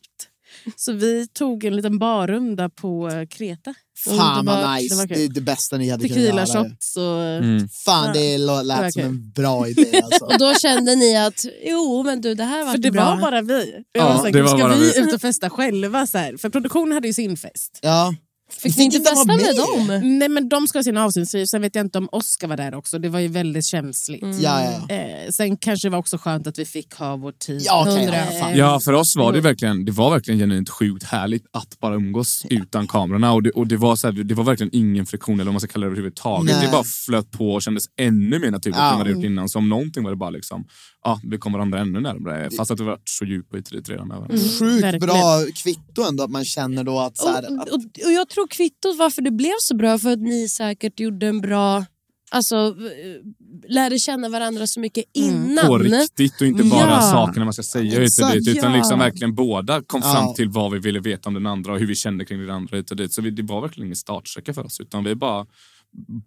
Så 0.75 0.91
vi 0.91 1.27
tog 1.27 1.63
en 1.63 1.75
liten 1.75 1.99
barrunda 1.99 2.69
på 2.69 3.09
eh, 3.09 3.27
Kreta. 3.27 3.73
Fan 4.05 4.45
Det 4.45 4.51
vad 4.51 4.63
det 4.63 4.75
nice. 4.75 4.95
Det, 4.95 5.07
kul. 5.15 5.23
är 5.23 5.27
det 5.27 5.41
bästa 5.41 5.77
ni 5.77 5.89
hade 5.89 6.07
kunnat 6.07 6.23
Tequila 6.23 6.45
göra. 6.47 6.63
shots 6.69 6.97
och... 6.97 7.21
Mm. 7.23 7.69
Fan, 7.69 8.13
det 8.13 8.37
lät 8.37 8.79
Okej. 8.79 8.91
som 8.91 9.01
en 9.01 9.31
bra 9.31 9.67
idé. 9.67 10.01
Alltså. 10.03 10.25
Och 10.25 10.37
då 10.39 10.53
kände 10.53 10.95
ni 10.95 11.17
att 11.17 11.45
jo, 11.65 12.03
men 12.03 12.21
du, 12.21 12.35
det 12.35 12.43
här 12.43 12.65
var 12.65 12.71
För 12.71 12.77
det 12.77 12.91
bra. 12.91 13.05
var 13.05 13.17
bara 13.21 13.41
vi. 13.41 13.73
Ja, 13.91 14.07
var 14.07 14.17
så 14.17 14.23
här, 14.25 14.31
det 14.31 14.41
var 14.41 14.49
ska 14.49 14.57
bara 14.57 14.75
vi 14.75 14.91
vi. 14.95 14.99
ut 14.99 15.13
och 15.13 15.21
festa 15.21 15.49
själva? 15.49 16.07
Så 16.07 16.17
här? 16.17 16.37
För 16.37 16.49
produktionen 16.49 16.91
hade 16.93 17.07
ju 17.07 17.13
sin 17.13 17.37
fest. 17.37 17.79
Ja. 17.81 18.15
Fick 18.49 18.77
ni 18.77 18.83
inte 18.83 18.99
festa 18.99 19.25
med 19.25 19.55
dem? 19.55 20.17
Nej 20.17 20.29
men 20.29 20.49
De 20.49 20.67
ska 20.67 20.77
ha 20.77 20.83
sin 20.83 20.97
avsnittstid. 20.97 21.49
Sen 21.49 21.61
vet 21.61 21.75
jag 21.75 21.85
inte 21.85 21.97
om 21.97 22.09
Oscar 22.11 22.47
var 22.47 22.57
där 22.57 22.75
också. 22.75 22.99
Det 22.99 23.09
var 23.09 23.19
ju 23.19 23.27
väldigt 23.27 23.65
känsligt. 23.65 24.23
Mm. 24.23 24.41
Ja, 24.41 24.63
ja. 24.89 24.95
Eh, 24.95 25.29
sen 25.31 25.57
kanske 25.57 25.87
det 25.87 25.91
var 25.91 25.99
också 25.99 26.17
skönt 26.17 26.47
att 26.47 26.59
vi 26.59 26.65
fick 26.65 26.93
ha 26.93 27.15
vår 27.15 27.31
tid. 27.31 27.61
Ja, 27.65 27.83
Hundra. 27.87 28.55
ja, 28.55 28.79
för 28.79 28.93
oss 28.93 29.15
var 29.15 29.33
det 29.33 29.41
verkligen, 29.41 29.85
det 29.85 29.91
var 29.91 30.11
verkligen 30.11 30.39
genuint 30.39 30.69
sjukt 30.69 31.03
härligt 31.03 31.45
att 31.53 31.79
bara 31.79 31.95
umgås 31.95 32.45
utan 32.49 32.87
kamerorna. 32.87 33.33
Och 33.33 33.43
det, 33.43 33.49
och 33.51 33.67
det, 33.67 33.77
var 33.77 33.95
så 33.95 34.07
här, 34.07 34.13
det 34.23 34.33
var 34.35 34.43
verkligen 34.43 34.75
ingen 34.75 35.05
friktion, 35.05 35.35
eller 35.35 35.45
vad 35.45 35.53
man 35.53 35.59
ska 35.61 35.67
kalla 35.67 35.85
det 35.85 35.87
överhuvudtaget. 35.87 36.55
Nej. 36.55 36.65
Det 36.65 36.71
bara 36.71 36.83
flöt 37.05 37.31
på 37.31 37.53
och 37.53 37.61
kändes 37.61 37.83
ännu 37.99 38.39
mer 38.39 38.51
naturligt 38.51 38.77
Ja. 38.77 38.91
än 38.91 38.97
vad 38.97 39.07
det 39.07 39.11
gjort 39.11 39.23
innan. 39.23 39.49
Så 39.49 39.59
om 39.59 39.69
någonting 39.69 40.03
var 40.03 40.11
det 40.11 40.17
bara 40.17 40.29
liksom, 40.29 40.65
ja, 41.03 41.19
vi 41.23 41.37
kom 41.37 41.53
varandra 41.53 41.79
ännu 41.79 41.99
närmare. 41.99 42.49
Fast 42.57 42.71
att 42.71 42.77
det 42.77 42.83
var 42.83 42.99
så 43.03 43.25
djupt 43.25 43.53
och 43.53 43.59
ytligt 43.59 43.89
redan 43.89 44.07
med 44.07 44.17
varandra. 44.17 44.37
Sjukt 44.37 44.83
Verkligen. 44.83 44.99
bra 44.99 45.43
kvitto 45.55 46.01
ändå 46.09 46.23
att 46.23 46.29
man 46.31 46.45
känner 46.45 46.83
då 46.83 46.99
att... 46.99 47.17
Så 47.17 47.27
här, 47.29 47.51
Och, 47.55 47.61
att 47.61 47.69
och, 47.69 47.81
och 48.05 48.11
jag 48.11 48.29
tror 48.29 48.47
kvittot 48.47 48.97
varför 48.97 49.21
det 49.21 49.31
blev 49.31 49.53
så 49.61 49.75
bra 49.75 49.97
för 49.99 50.11
att 50.11 50.19
ni 50.19 50.49
säkert 50.49 50.99
gjorde 50.99 51.27
en 51.27 51.41
bra... 51.41 51.85
Alltså, 52.31 52.55
eh, 52.55 53.73
lärde 53.73 53.99
känna 53.99 54.29
varandra 54.29 54.67
så 54.67 54.79
mycket 54.79 55.03
innan. 55.13 55.67
På 55.67 55.77
riktigt 55.77 56.41
och 56.41 56.47
inte 56.47 56.63
bara 56.63 56.89
Ja. 56.89 57.01
sakerna 57.01 57.45
man 57.45 57.53
ska 57.53 57.63
säga 57.63 58.03
Exakt, 58.03 58.33
dit. 58.33 58.47
Utan 58.47 58.71
ja. 58.71 58.77
liksom 58.77 58.99
verkligen 58.99 59.35
båda 59.35 59.81
kom 59.81 60.01
Ja. 60.03 60.13
fram 60.13 60.33
till 60.33 60.49
vad 60.49 60.71
vi 60.71 60.79
ville 60.79 60.99
veta 60.99 61.29
om 61.29 61.33
den 61.33 61.45
andra 61.45 61.73
och 61.73 61.79
hur 61.79 61.87
vi 61.87 61.95
kände 61.95 62.25
kring 62.25 62.39
den 62.39 62.49
andra 62.49 62.77
hit 62.77 62.91
och 62.91 62.97
dit. 62.97 63.13
Så 63.13 63.21
vi, 63.21 63.29
det 63.29 63.43
var 63.43 63.61
verkligen 63.61 63.87
ingen 63.87 63.95
startsträcka 63.95 64.53
för 64.53 64.65
oss. 64.65 64.79
Utan 64.79 65.03
vi 65.03 65.15
bara 65.15 65.45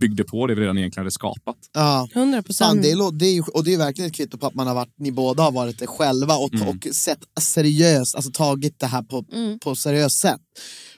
byggde 0.01 0.25
på 0.25 0.47
det 0.47 0.55
vi 0.55 0.61
redan 0.61 0.79
egentligen 0.79 1.05
hade 1.05 1.11
skapat. 1.11 1.57
ja. 1.75 2.09
100 2.15 2.37
Fan, 2.37 2.43
procent. 2.45 2.83
det 2.83 2.91
är, 2.91 3.13
det 3.19 3.27
är, 3.27 3.33
ju- 3.35 3.43
och 3.43 3.65
det 3.65 3.75
är 3.75 3.79
verkligen 3.79 4.11
ett 4.11 4.17
kvitto 4.17 4.39
på 4.39 4.47
att 4.47 4.55
man 4.55 4.67
har 4.67 4.75
varit, 4.75 4.95
ni 4.99 5.13
båda 5.13 5.43
har 5.43 5.53
varit 5.53 5.79
det 5.79 5.87
själva 5.87 6.35
och, 6.37 6.55
Mm. 6.55 6.69
och 6.69 6.87
sett 6.95 7.19
seriöst, 7.41 8.15
alltså 8.15 8.31
tagit 8.31 8.79
det 8.79 8.87
här 8.87 9.03
på, 9.03 9.25
Mm. 9.33 9.59
på 9.59 9.75
seriöst 9.77 10.19
sätt. 10.19 10.41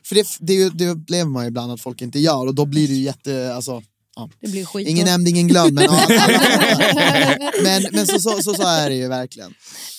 För 0.06 0.14
det, 0.14 0.26
det, 0.40 0.68
det 0.70 0.88
upplever 0.88 1.30
man 1.30 1.44
ju 1.44 1.48
ibland 1.48 1.72
att 1.72 1.80
folk 1.80 2.02
inte 2.02 2.18
gör 2.18 2.46
och 2.46 2.54
då 2.54 2.64
blir 2.66 2.88
det 2.88 2.94
ju 2.94 3.02
jätte, 3.02 3.54
alltså, 3.54 3.82
ja. 4.16 4.30
Det 4.40 4.48
blir 4.50 4.64
skit. 4.64 4.88
ingen 4.88 5.06
nämnd, 5.06 5.28
ingen 5.28 5.48
glömd. 5.48 5.72
Men, 5.74 5.84
ja, 5.84 6.06
men, 7.62 7.82
men 7.92 8.06
så, 8.06 8.20
så, 8.20 8.42
så, 8.42 8.54
så 8.54 8.62
är 8.62 8.90
det 8.90 8.96
ju 8.96 9.08
verkligen. 9.08 9.54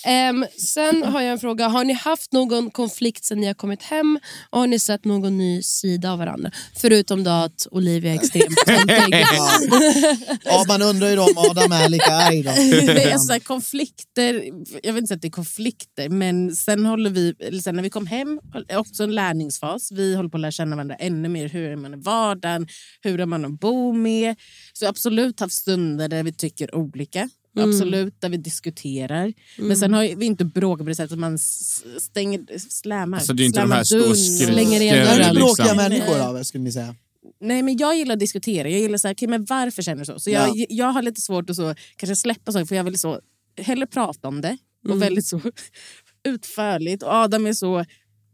Ehm, 0.06 0.46
sen 0.58 1.02
har 1.02 1.20
jag 1.20 1.32
en 1.32 1.38
fråga. 1.38 1.68
Har 1.68 1.84
ni 1.84 1.92
haft 1.92 2.32
någon 2.32 2.70
konflikt 2.70 3.24
sen 3.24 3.38
ni 3.40 3.46
har 3.46 3.54
kommit 3.54 3.82
hem? 3.82 4.18
Och 4.50 4.60
har 4.60 4.66
ni 4.66 4.78
sett 4.78 5.04
någon 5.04 5.38
ny 5.38 5.62
sida 5.62 6.12
av 6.12 6.18
varandra? 6.18 6.50
Förutom 6.76 7.24
då 7.24 7.30
att 7.30 7.66
Olivia 7.70 8.12
är 8.12 8.14
extremt. 8.14 8.58
Ja. 9.24 9.60
ja, 10.44 10.64
man 10.68 10.82
undrar 10.82 11.08
ju 11.08 11.16
då 11.16 11.22
om 11.22 11.38
Adam 11.38 11.72
är 11.72 11.88
lika 11.88 12.12
arg 12.12 12.42
då. 12.42 12.50
Det 12.94 13.04
är 13.04 13.18
så 13.18 13.32
här, 13.32 13.40
konflikter, 13.40 14.44
jag 14.82 14.92
vill 14.92 14.96
inte 14.96 15.06
säga 15.06 15.16
att 15.16 15.22
det 15.22 15.28
är 15.28 15.30
konflikter, 15.30 16.08
men 16.08 16.56
sen 16.56 16.86
håller 16.86 17.10
vi, 17.10 17.34
sen 17.62 17.76
när 17.76 17.82
vi 17.82 17.90
kom 17.90 18.06
hem, 18.06 18.40
också 18.72 19.02
en 19.02 19.14
lärningsfas. 19.14 19.92
Vi 19.92 20.14
håller 20.14 20.28
på 20.28 20.36
att 20.36 20.40
lära 20.40 20.50
känna 20.50 20.76
varandra 20.76 20.94
ännu 20.94 21.28
mer. 21.28 21.48
Hur 21.48 21.70
är 21.70 21.76
man 21.76 21.94
i 21.94 21.96
vardagen? 21.96 22.68
Hur 23.02 23.20
är 23.20 23.26
man 23.26 23.44
att 23.44 23.60
bo 23.60 23.92
med? 24.04 24.36
Så 24.72 24.86
absolut 24.86 25.40
haft 25.40 25.54
stunder 25.54 26.08
där 26.08 26.22
vi 26.22 26.32
tycker 26.32 26.74
olika. 26.74 27.28
Absolut, 27.56 28.20
där 28.20 28.28
vi 28.28 28.36
diskuterar. 28.36 29.32
Men 29.58 29.76
sen 29.76 29.94
har 29.94 30.16
vi 30.16 30.26
inte 30.26 30.44
bråkat 30.44 30.84
på 30.84 30.88
det 30.88 30.94
sättet 30.94 31.12
att 31.12 31.18
man 31.18 31.38
stänger, 31.98 32.58
slämmar. 32.58 33.18
Alltså 33.18 33.32
det 33.32 33.42
är 33.42 33.44
inte 33.44 33.60
de 33.60 33.70
här. 33.70 33.84
Slänger 34.14 34.80
igen 34.80 34.96
dörren. 34.96 35.18
det 35.18 35.32
liksom. 35.32 35.34
bråkiga 35.34 35.74
människor 35.74 36.20
av 36.20 36.42
skulle 36.42 36.64
ni 36.64 36.72
säga? 36.72 36.94
Nej, 37.40 37.62
men 37.62 37.76
jag 37.76 37.96
gillar 37.96 38.12
att 38.12 38.20
diskutera. 38.20 38.68
Jag 38.68 38.80
gillar 38.80 38.98
så 38.98 39.08
här, 39.08 39.14
okay, 39.14 39.28
men 39.28 39.44
varför 39.44 39.82
känner 39.82 39.98
du 39.98 40.04
så? 40.04 40.20
Så 40.20 40.30
jag, 40.30 40.56
Ja. 40.56 40.66
jag 40.68 40.86
har 40.92 41.02
lite 41.02 41.20
svårt 41.20 41.50
att 41.50 41.56
så, 41.56 41.74
kanske 41.96 42.16
släppa 42.16 42.52
saker 42.52 42.64
för 42.66 42.76
jag 42.76 42.84
vill 42.84 42.98
så, 42.98 43.20
hellre 43.60 43.86
prata 43.86 44.28
om 44.28 44.40
det 44.40 44.56
och 44.84 44.90
Mm. 44.90 45.00
väldigt 45.00 45.26
så 45.26 45.40
utförligt. 46.28 47.02
Och 47.02 47.12
Adam 47.12 47.46
är 47.46 47.52
så... 47.52 47.84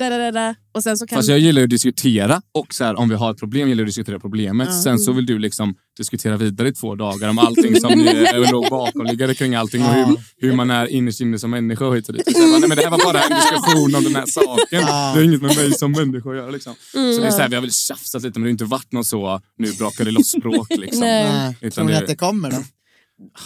Da, 0.09 0.18
da, 0.18 0.30
da. 0.30 0.55
Och 0.74 0.82
sen 0.82 0.98
så 0.98 1.07
kan... 1.07 1.16
Fast 1.18 1.28
jag 1.28 1.38
gillar 1.38 1.62
att 1.62 1.70
diskutera 1.70 2.42
och 2.53 2.74
så 2.74 2.84
här, 2.84 2.94
om 2.98 3.09
vi 3.09 3.14
har 3.14 3.30
ett 3.30 3.38
problem 3.38 3.68
gillar 3.68 3.80
jag 3.80 3.84
att 3.84 3.88
diskutera 3.88 4.18
problemet. 4.20 4.82
Sen 4.82 4.98
så 4.98 5.12
vill 5.12 5.26
du 5.26 5.38
liksom 5.38 5.74
diskutera 5.96 6.36
vidare 6.36 6.68
i 6.68 6.72
två 6.72 6.94
dagar 6.94 7.28
om 7.28 7.38
allting 7.38 7.80
som 7.80 7.90
är- 8.01 8.53
låg 8.53 8.70
bakomliggande 8.70 9.34
kring 9.34 9.55
allting 9.55 9.82
och 9.82 9.88
hur, 9.94 10.16
hur 10.36 10.53
man 10.53 10.70
är 10.70 10.86
innerst 10.86 11.20
inne 11.20 11.38
som 11.38 11.51
människa 11.51 11.86
och 11.86 11.96
hit 11.96 12.09
och 12.09 12.14
dit. 12.14 12.32
Så 12.36 12.38
bara, 12.51 12.59
nej, 12.59 12.68
men 12.68 12.76
det 12.76 12.82
här 12.82 12.90
var 12.90 13.05
bara 13.12 13.20
en 13.22 13.36
diskussion 13.36 13.94
om 13.94 14.05
den 14.05 14.16
här 14.16 14.26
saken. 14.26 14.80
Det 14.80 14.92
har 14.92 15.22
inget 15.22 15.42
med 15.42 15.57
mig 15.57 15.72
som 15.72 15.92
människa 15.92 16.30
att 16.30 16.36
göra. 16.36 16.51
Liksom. 16.51 16.74
Så 16.92 16.98
det 17.20 17.26
är 17.26 17.30
så 17.30 17.38
här, 17.38 17.48
vi 17.48 17.55
har 17.55 17.62
väl 17.62 17.72
tjafsat 17.72 18.22
lite 18.22 18.38
men 18.38 18.42
det 18.44 18.48
har 18.48 18.51
inte 18.53 18.64
varit 18.64 18.92
någon 18.92 19.05
så 19.05 19.40
nu 19.59 19.72
brakar 19.72 20.05
det 20.05 20.11
loss 20.11 20.28
språk. 20.30 20.68
Liksom. 20.78 21.01
Nej. 21.01 21.57
Utan 21.61 21.70
Tror 21.70 21.84
ni 21.84 21.92
det- 21.92 21.98
att 21.98 22.07
det 22.07 22.16
kommer 22.16 22.51
då? 22.51 22.57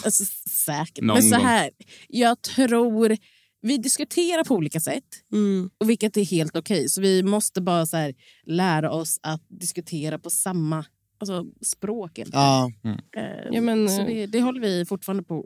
Alltså, 0.03 0.23
säkert. 0.65 1.03
Någon 1.03 1.13
men 1.17 1.29
så 1.29 1.35
gång. 1.35 1.45
här, 1.45 1.69
jag 2.07 2.41
tror... 2.41 3.17
Vi 3.67 3.77
diskuterar 3.77 4.43
på 4.43 4.55
olika 4.55 4.79
sätt, 4.79 5.03
Mm. 5.33 5.69
och 5.77 5.89
vilket 5.89 6.17
är 6.17 6.25
helt 6.25 6.55
okej. 6.57 6.89
Så 6.89 7.01
vi 7.01 7.23
måste 7.23 7.61
bara 7.61 7.85
så 7.85 7.97
här, 7.97 8.13
lära 8.45 8.91
oss 8.91 9.19
att 9.23 9.41
diskutera 9.59 10.19
på 10.19 10.29
samma 10.29 10.85
alltså, 11.19 11.43
språk. 11.65 12.11
egentligen. 12.17 12.43
Ja. 12.43 12.71
Eh, 13.17 13.21
Ja, 13.51 13.61
men, 13.61 13.89
så 13.89 14.01
eh, 14.01 14.05
det, 14.07 14.25
det 14.25 14.41
håller 14.41 14.61
vi 14.61 14.85
fortfarande 14.85 15.23
på 15.23 15.39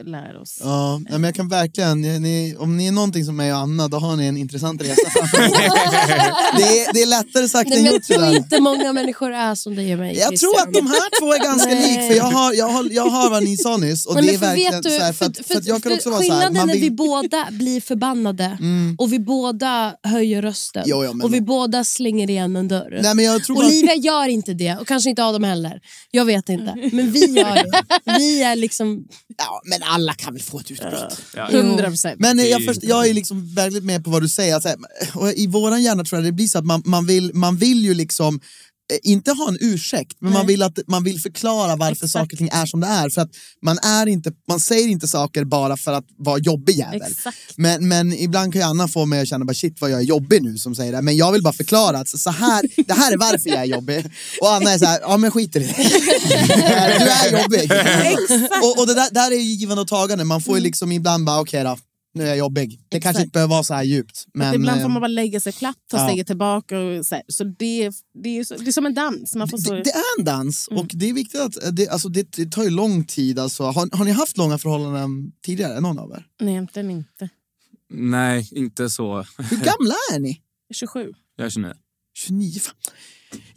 att 0.00 0.08
lära 0.08 0.40
oss. 0.40 0.60
Ja, 0.64 1.00
men 1.10 1.24
jag 1.24 1.34
kan 1.34 1.48
verkligen, 1.48 2.00
ni, 2.00 2.56
om 2.58 2.76
ni 2.76 2.86
är 2.86 2.92
någonting 2.92 3.24
som 3.24 3.36
mig 3.36 3.52
och 3.52 3.58
Anna, 3.58 3.88
då 3.88 3.96
har 3.96 4.16
ni 4.16 4.26
en 4.26 4.36
intressant 4.36 4.82
resa 4.82 5.10
framför 5.10 5.38
det, 6.58 6.80
är, 6.80 6.92
det 6.92 7.02
är 7.02 7.06
lättare 7.06 7.48
sagt 7.48 7.70
Nej, 7.70 7.78
än 7.78 7.84
gjort. 7.84 7.94
jag 8.08 8.18
tror 8.18 8.36
inte 8.36 8.60
många 8.60 8.92
människor 8.92 9.32
är 9.32 9.54
som 9.54 9.76
dig 9.76 9.92
och 9.92 9.98
mig. 9.98 10.16
Jag 10.18 10.28
Christian. 10.28 10.52
tror 10.54 10.62
att 10.68 10.74
de 10.74 10.86
här 10.86 11.20
två 11.20 11.34
är 11.34 11.38
ganska 11.44 11.68
Nej. 11.74 11.88
lik, 11.98 12.08
för 12.10 12.16
jag 12.16 12.24
har, 12.24 12.52
jag, 12.52 12.68
har, 12.68 12.88
jag 12.90 13.06
har 13.06 13.30
vad 13.30 13.44
ni 13.44 13.56
sa 13.56 13.76
nyss. 13.76 14.06
Och 14.06 14.14
Men 14.14 14.26
det 14.26 14.34
är 14.34 14.38
för 14.38 14.46
verkligen 14.46 14.82
du, 14.82 14.90
så 14.90 14.98
här, 15.02 15.12
för, 15.12 15.24
för, 15.24 15.26
att, 15.30 15.46
för 15.46 15.56
att 15.56 15.66
jag 15.66 15.82
kan 15.82 15.90
för 15.90 15.96
också 15.96 16.10
vara 16.10 16.22
så 16.22 16.32
här, 16.32 16.40
skillnaden 16.40 16.56
man 16.56 16.66
när 16.66 16.74
vi 16.74 16.80
vill, 16.80 16.88
Mm. 16.90 16.96
båda 16.96 17.48
blir 17.50 17.80
förbannade 17.80 18.58
och 18.98 19.12
vi 19.12 19.18
båda 19.18 19.94
höjer 20.02 20.42
rösten 20.42 20.82
Jo, 20.86 21.04
jo, 21.04 21.12
men- 21.12 21.24
och 21.26 21.34
vi 21.34 21.40
båda 21.40 21.84
slänger 21.84 22.30
igen 22.30 22.56
en 22.56 22.68
dörr. 22.68 22.98
nej, 23.02 23.14
men 23.14 23.24
jag 23.24 23.44
tror 23.44 23.58
Olivia 23.58 23.94
gör 23.94 24.28
inte 24.28 24.54
det 24.54 24.76
och 24.80 24.86
kanske 24.86 25.09
inte 25.10 25.24
Adam 25.24 25.44
heller. 25.44 25.80
Jag 26.10 26.24
vet 26.24 26.48
inte. 26.48 26.90
Men 26.92 27.12
vi 27.12 27.20
gör 27.20 27.54
det. 27.54 27.82
Vi 28.18 28.42
är 28.42 28.56
liksom... 28.56 29.04
ja, 29.38 29.62
men 29.64 29.82
alla 29.82 30.14
kan 30.14 30.32
väl 30.32 30.42
få 30.42 30.60
ett 30.60 30.70
utbrott. 30.70 31.22
Ja. 31.36 31.48
100 31.50 31.84
procent. 31.84 32.20
Men 32.20 32.38
jag, 32.38 32.64
först, 32.64 32.82
jag 32.82 33.08
är 33.08 33.14
liksom 33.14 33.54
väldigt 33.54 33.84
med 33.84 34.04
på 34.04 34.10
vad 34.10 34.22
du 34.22 34.28
säger. 34.28 34.54
Alltså, 34.54 34.76
och 35.14 35.32
I 35.32 35.46
våran 35.46 35.82
hjärna 35.82 36.04
tror 36.04 36.18
jag 36.18 36.28
det 36.28 36.32
blir 36.32 36.46
så 36.46 36.58
att 36.58 36.66
man, 36.66 36.82
man, 36.84 37.06
vill, 37.06 37.34
man 37.34 37.56
vill 37.56 37.84
ju 37.84 37.94
liksom 37.94 38.40
inte 39.02 39.30
ha 39.32 39.48
en 39.48 39.56
ursäkt, 39.60 40.16
men 40.20 40.32
man 40.32 40.46
vill, 40.46 40.62
att, 40.62 40.78
man 40.86 41.04
vill 41.04 41.20
förklara 41.20 41.76
varför 41.76 42.06
saker 42.06 42.34
och 42.34 42.38
ting 42.38 42.48
är 42.52 42.66
som 42.66 42.80
det 42.80 42.86
är. 42.86 43.10
För 43.10 43.20
att 43.20 43.30
man, 43.62 43.78
är 43.78 44.06
inte, 44.06 44.32
man 44.48 44.60
säger 44.60 44.88
inte 44.88 45.08
saker 45.08 45.44
bara 45.44 45.76
för 45.76 45.92
att 45.92 46.04
vara 46.18 46.38
jobbig 46.38 46.78
jävel. 46.78 47.02
Exakt. 47.10 47.36
Men, 47.56 47.88
men 47.88 48.12
ibland 48.12 48.52
kan 48.52 48.62
ju 48.62 48.66
Anna 48.68 48.88
få 48.88 49.06
mig 49.06 49.20
att 49.20 49.28
känna 49.28 49.44
bara 49.44 49.54
shit 49.54 49.80
vad 49.80 49.90
jag 49.90 50.00
är 50.00 50.04
jobbig 50.04 50.42
nu 50.42 50.58
som 50.58 50.74
säger 50.74 50.92
det. 50.92 51.02
Men 51.02 51.16
jag 51.16 51.32
vill 51.32 51.42
bara 51.42 51.52
förklara 51.52 51.98
att 51.98 52.08
så 52.08 52.30
här, 52.30 52.62
det 52.86 52.92
här 52.92 53.12
är 53.12 53.16
varför 53.16 53.48
jag 53.48 53.58
är 53.58 53.64
jobbig. 53.64 54.06
Och 54.40 54.52
Anna 54.52 54.70
är 54.70 54.78
så 54.78 54.84
här, 54.84 55.00
ja 55.00 55.16
men 55.16 55.30
skit 55.30 55.56
i 55.56 55.58
det. 55.58 55.66
Du 57.00 57.08
är 57.08 57.42
jobbig. 57.42 57.70
och 58.62 58.78
och 58.78 58.86
det 58.86 58.94
där, 58.94 59.10
där 59.10 59.30
är 59.30 59.36
ju 59.36 59.42
givande 59.42 59.82
och 59.82 59.88
tagande. 59.88 60.24
Man 60.24 60.40
får 60.40 60.56
ju 60.56 60.62
liksom 60.62 60.92
ibland 60.92 61.24
bara 61.24 61.40
okej 61.40 61.64
då, 61.64 61.76
nu 62.14 62.24
är 62.24 62.28
jag 62.28 62.38
jobbig. 62.38 62.80
Det 62.88 63.00
kanske 63.00 63.08
Exakt. 63.10 63.24
inte 63.24 63.32
behöver 63.32 63.50
vara 63.50 63.62
så 63.62 63.74
här 63.74 63.82
djupt. 63.82 64.26
Men, 64.34 64.54
Ibland 64.54 64.80
får 64.80 64.88
eh, 64.88 64.92
man 64.92 65.00
bara 65.00 65.08
lägga 65.08 65.40
sig 65.40 65.52
platt, 65.52 65.76
ta 65.90 65.96
ja. 65.96 66.08
steget 66.08 66.26
tillbaka. 66.26 66.78
Och 66.78 67.06
så 67.06 67.14
här. 67.14 67.24
så 67.28 67.44
det, 67.44 67.90
det, 68.22 68.38
är, 68.38 68.44
så, 68.44 68.56
det 68.56 68.68
är 68.68 68.72
som 68.72 68.86
en 68.86 68.94
dans. 68.94 69.34
Man 69.34 69.48
får 69.48 69.58
så... 69.58 69.74
det, 69.74 69.82
det 69.82 69.90
är 69.90 70.18
en 70.18 70.24
dans 70.24 70.68
och 70.68 70.86
det 70.90 71.08
är 71.08 71.12
viktigt 71.12 71.40
att 71.40 71.76
det, 71.76 71.88
alltså, 71.88 72.08
det, 72.08 72.32
det 72.32 72.46
tar 72.46 72.64
ju 72.64 72.70
lång 72.70 73.04
tid. 73.04 73.38
Alltså. 73.38 73.64
Har, 73.64 73.96
har 73.96 74.04
ni 74.04 74.10
haft 74.10 74.36
långa 74.36 74.58
förhållanden 74.58 75.32
tidigare? 75.44 75.80
Någon 75.80 75.98
av 75.98 76.10
er? 76.10 76.26
Nej, 76.40 76.52
egentligen 76.52 76.90
inte. 76.90 77.28
Nej, 77.90 78.48
inte 78.52 78.90
så. 78.90 79.16
Hur 79.38 79.56
gamla 79.56 79.94
är 80.14 80.18
ni? 80.18 80.40
27. 80.74 81.12
Jag 81.36 81.46
är 81.46 81.50
29. 81.50 81.74
29. 82.14 82.60
Fan. 82.60 82.74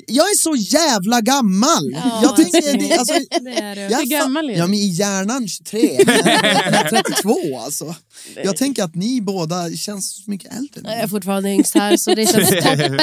Jag 0.07 0.25
är 0.25 0.37
så 0.37 0.55
jävla 0.55 1.21
gammal! 1.21 1.91
jag 2.23 2.35
tänker, 2.35 2.77
det, 2.77 2.97
alltså, 2.97 3.13
Det 3.41 3.59
är 3.59 3.75
du. 3.75 3.81
jag 3.81 3.99
Hur 3.99 4.05
gammal 4.05 4.49
är 4.49 4.53
Ja, 4.57 4.63
du? 4.63 4.69
men 4.69 4.79
i 4.79 4.85
hjärnan 4.87 5.47
23, 5.47 5.99
men 6.05 7.03
32 7.03 7.59
alltså. 7.59 7.95
Jag 8.43 8.57
tänker 8.57 8.83
att 8.83 8.95
ni 8.95 9.21
båda 9.21 9.71
känns 9.71 10.23
så 10.23 10.29
mycket 10.31 10.53
äldre. 10.53 10.81
Jag 10.83 10.93
är 10.99 11.07
fortfarande 11.07 11.49
yngst 11.49 11.75
här 11.75 11.97
så 11.97 12.15
det 12.15 12.25
känns 12.25 12.49
toppen. 12.49 12.97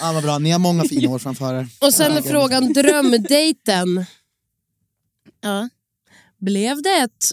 Ja, 0.00 0.12
vad 0.12 0.22
bra, 0.22 0.38
ni 0.38 0.50
har 0.50 0.58
många 0.58 0.84
fina 0.84 1.10
år 1.10 1.18
framför 1.18 1.54
er. 1.54 1.68
Och 1.80 1.94
sen 1.94 2.12
är 2.12 2.22
frågan 2.22 2.72
drömdejten. 2.72 4.04
Ja. 5.42 5.68
Blev 6.40 6.82
det 6.82 6.90
ett 6.98 7.32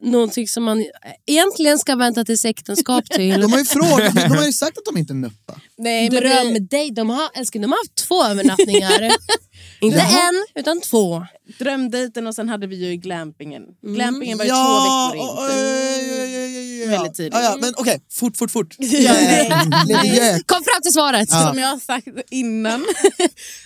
någonting 0.00 0.48
som 0.48 0.64
man 0.64 0.84
egentligen 1.26 1.78
ska 1.78 1.96
vänta 1.96 2.24
till 2.24 2.36
äktenskap 2.44 3.04
till? 3.10 3.40
De 3.40 3.52
har 3.52 3.58
ju 3.58 3.64
frågat, 3.64 4.14
de 4.14 4.20
har 4.36 4.46
ju 4.46 4.52
sagt 4.52 4.78
att 4.78 4.84
de 4.84 4.96
inte 4.96 5.14
nuppar. 5.14 5.60
Nej, 5.78 6.10
men 6.10 6.22
vi, 6.22 6.28
Drömdejt, 6.28 6.94
de 6.94 7.10
har, 7.10 7.28
älskling, 7.34 7.62
de 7.62 7.72
har 7.72 7.78
haft 7.78 7.94
två 7.94 8.24
övernattningar. 8.24 9.10
Inte 9.80 9.98
Jaha. 9.98 10.28
en, 10.28 10.60
utan 10.60 10.80
två. 10.80 11.26
drömdejten 11.58 12.26
och 12.26 12.34
sen 12.34 12.48
hade 12.48 12.66
vi 12.66 12.76
ju 12.76 12.92
i 12.92 12.96
glampingen. 12.96 13.62
Mm. 13.82 13.94
Glampingen 13.94 14.38
var 14.38 14.44
ju 14.44 14.50
Ja, 14.50 15.12
två 15.14 15.18
veckor 15.18 15.50
in. 15.50 16.82
så-. 16.84 16.90
Väldigt 16.90 17.14
tidigt. 17.14 17.32
Ja, 17.34 17.42
ja, 17.42 17.56
men 17.60 17.74
okej, 17.76 18.00
fort, 18.12 18.36
fort, 18.36 18.50
fort. 18.50 18.74
Gök. 18.78 20.46
Kom 20.46 20.64
fram 20.64 20.82
till 20.82 20.92
svaret. 20.92 21.28
Ja. 21.30 21.46
Som 21.48 21.58
jag 21.58 21.68
har 21.68 21.78
sagt 21.78 22.06
innan 22.30 22.86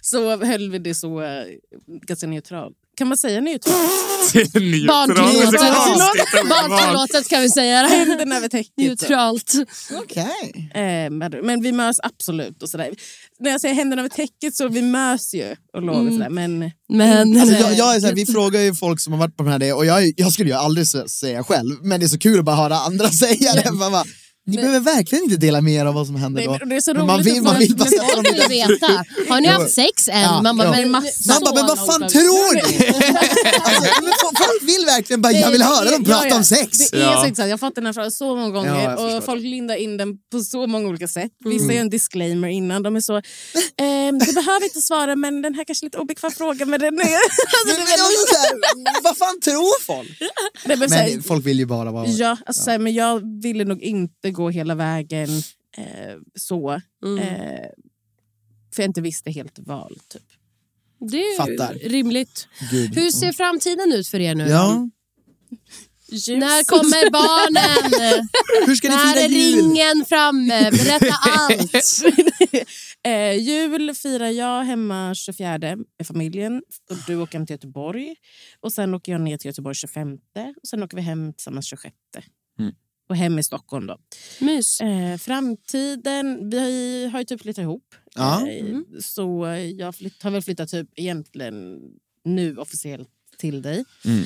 så 0.02 0.36
höll 0.44 0.70
vi 0.70 0.78
det 0.78 0.94
så 0.94 1.22
eh, 1.22 1.44
ganska 2.06 2.26
neutralt. 2.26 2.76
Kan 3.00 3.08
man 3.08 3.18
säga 3.18 3.40
neutralt? 3.40 4.34
Barntillåtet 6.48 7.28
kan 7.28 7.42
vi 7.42 7.50
säga. 7.50 7.86
Händerna 7.86 8.36
över 8.36 8.48
täcket. 8.48 8.72
Neutralt. 8.76 9.52
Okej. 10.02 10.70
Eh, 10.74 11.10
men- 11.10 11.40
men 11.42 11.62
vi 11.62 11.72
mös 11.72 11.96
absolut. 12.02 12.62
och 12.62 12.68
sådär. 12.70 12.90
När 13.40 13.50
jag 13.50 13.60
säger 13.60 13.74
händerna 13.74 14.02
över 14.02 14.08
täcket 14.08 14.56
så 14.56 14.68
vi 14.68 14.82
mös 14.82 15.34
ju 15.34 15.56
och 15.74 15.82
lov 15.82 16.06
och 16.06 16.12
sådär. 16.12 16.28
Men 16.30 16.70
Men 16.88 17.40
Alltså, 17.40 17.56
jag, 17.56 17.74
jag 17.74 17.96
är 17.96 18.00
så 18.00 18.06
här, 18.06 18.14
vi 18.14 18.26
frågar 18.26 18.60
ju 18.60 18.74
folk 18.74 19.00
som 19.00 19.12
har 19.12 19.20
varit 19.20 19.36
på 19.36 19.42
den 19.42 19.52
här 19.52 19.58
det 19.58 19.72
och 19.72 19.86
jag, 19.86 20.12
jag 20.16 20.32
skulle 20.32 20.50
ju 20.50 20.56
aldrig 20.56 20.84
sä- 20.86 21.06
säga 21.08 21.44
själv, 21.44 21.76
men 21.82 22.00
det 22.00 22.06
är 22.06 22.08
så 22.08 22.18
kul 22.18 22.38
att 22.38 22.44
bara 22.44 22.56
höra 22.56 22.76
andra 22.76 23.08
säga 23.10 23.52
det. 23.54 23.70
Man 23.72 23.92
bara, 23.92 24.04
ni 24.46 24.56
behöver 24.56 24.80
verkligen 24.80 25.24
inte 25.24 25.36
dela 25.36 25.60
med 25.60 25.74
er 25.74 25.84
av 25.86 25.94
vad 25.94 26.06
som 26.06 26.16
händer 26.16 26.40
Nej, 26.40 26.46
då. 26.46 26.56
men 26.60 26.68
det 26.68 26.76
är 26.76 26.80
så 26.80 26.94
Men 26.94 27.06
man 27.06 27.16
roligt 27.20 27.34
vill, 27.34 27.42
man 27.42 27.58
vill 27.58 27.76
bara 27.76 27.88
men 28.16 28.22
vill 28.34 28.48
veta. 28.48 29.04
Har 29.28 29.40
ni 29.40 29.48
haft 29.48 29.70
sex 29.74 30.08
än? 30.08 30.20
Ja, 30.20 30.42
man 30.42 30.56
bara, 30.56 30.64
ja. 30.68 30.70
men, 30.70 30.90
Man 30.90 31.02
bara, 31.44 31.54
men 31.54 31.66
vad 31.66 31.78
fan 31.86 32.08
tror 32.08 32.54
ni? 32.54 32.60
alltså, 32.60 33.82
men 34.02 34.12
folk- 34.20 34.62
vill 34.62 34.84
verkligen 34.86 35.22
bara, 35.22 35.32
jag 35.32 35.50
vill 35.50 35.62
höra 35.62 35.90
dem 35.90 36.04
prata 36.04 36.36
om 36.36 36.44
sex. 36.44 36.90
Det 36.90 36.96
är 36.96 37.00
Ja. 37.00 37.20
så 37.20 37.26
intressant. 37.26 37.48
Jag 37.48 37.52
har 37.52 37.58
fått 37.58 37.74
den 37.74 37.86
här 37.86 37.92
frågan 37.92 38.10
så 38.10 38.36
många 38.36 38.50
gånger 38.50 38.84
Ja, 38.84 39.16
och 39.16 39.24
folk 39.24 39.42
lindar 39.42 39.76
in 39.76 39.96
den 39.96 40.08
på 40.32 40.40
så 40.40 40.66
många 40.66 40.88
olika 40.88 41.08
sätt. 41.08 41.30
Vissa 41.44 41.64
Mm. 41.64 41.76
gör 41.76 41.80
en 41.82 41.90
disclaimer 41.90 42.48
innan. 42.48 42.82
De 42.82 42.96
är 42.96 43.00
så, 43.00 43.16
ehm, 43.16 44.18
du 44.18 44.32
behöver 44.32 44.64
inte 44.64 44.80
svara 44.80 45.16
men 45.16 45.42
den 45.42 45.54
här 45.54 45.64
kanske 45.64 45.84
är 45.84 45.86
lite 45.86 45.98
obekväm 45.98 46.30
fråga. 46.30 46.66
Men 46.66 46.80
den 46.80 47.00
är... 47.00 47.04
alltså, 47.04 47.16
Men, 47.66 47.76
men 47.76 47.86
här, 47.86 49.02
vad 49.02 49.16
fan 49.16 49.40
tror 49.40 49.82
folk? 49.84 50.18
Nej, 50.66 50.76
men, 50.76 50.90
Men 50.90 51.22
folk 51.22 51.46
vill 51.46 51.58
ju 51.58 51.66
bara 51.66 51.90
vara... 51.90 52.06
ja, 52.06 52.36
alltså, 52.46 52.78
men 52.78 52.94
jag 52.94 53.42
ville 53.42 53.64
nog 53.64 53.82
inte 53.82 54.29
gå 54.30 54.50
hela 54.50 54.74
vägen 54.74 55.28
eh, 55.76 56.16
så. 56.34 56.80
Mm. 57.04 57.18
Eh, 57.18 57.66
för 58.74 58.82
jag 58.82 58.88
inte 58.88 59.00
visste 59.00 59.30
helt 59.30 59.58
val. 59.58 59.98
Typ. 60.08 60.22
Det 61.10 61.16
är 61.16 61.36
Fattar. 61.36 61.74
rimligt. 61.74 62.48
Gud. 62.70 62.94
Hur 62.94 63.10
ser 63.10 63.32
framtiden 63.32 63.92
ut 63.92 64.08
för 64.08 64.20
er 64.20 64.34
nu? 64.34 64.48
Ja. 64.48 64.88
När 66.28 66.64
kommer 66.64 67.10
barnen? 67.10 68.28
Hur 68.66 68.74
ska 68.74 68.88
ni 68.88 68.94
När 68.96 69.12
fira 69.14 69.24
är 69.24 69.28
jul? 69.28 69.54
ringen 69.64 70.04
framme? 70.08 70.70
Berätta 70.70 71.14
allt. 71.38 71.72
Eh, 73.06 73.32
jul 73.38 73.94
firar 73.94 74.28
jag 74.28 74.64
hemma 74.64 75.14
24 75.14 75.58
med 75.58 75.86
familjen. 76.04 76.62
Och 76.90 76.96
du 77.06 77.16
åker 77.16 77.38
hem 77.38 77.46
till 77.46 77.54
Göteborg. 77.54 78.14
Och 78.60 78.72
Sen 78.72 78.94
åker 78.94 79.12
jag 79.12 79.20
ner 79.20 79.36
till 79.36 79.48
Göteborg 79.48 79.74
25. 79.74 80.12
Och 80.62 80.68
Sen 80.68 80.82
åker 80.82 80.96
vi 80.96 81.02
hem 81.02 81.32
tillsammans 81.32 81.66
26. 81.66 81.94
Mm. 82.58 82.74
Och 83.10 83.16
hem 83.16 83.38
i 83.38 83.42
Stockholm. 83.42 83.86
då. 83.86 83.98
Mys. 84.40 84.80
Eh, 84.80 85.16
framtiden, 85.16 86.50
vi 86.50 87.06
har 87.12 87.18
ju 87.18 87.24
typ 87.24 87.42
flyttat 87.42 87.62
ihop. 87.62 87.94
Ja. 88.14 88.48
Eh, 88.48 88.76
så 89.00 89.46
jag 89.76 89.94
flytt, 89.94 90.22
har 90.22 90.30
väl 90.30 90.42
flyttat 90.42 90.68
typ 90.68 90.88
egentligen 90.96 91.80
nu 92.24 92.56
officiellt 92.56 93.08
till 93.38 93.62
dig. 93.62 93.84
Mm. 94.04 94.24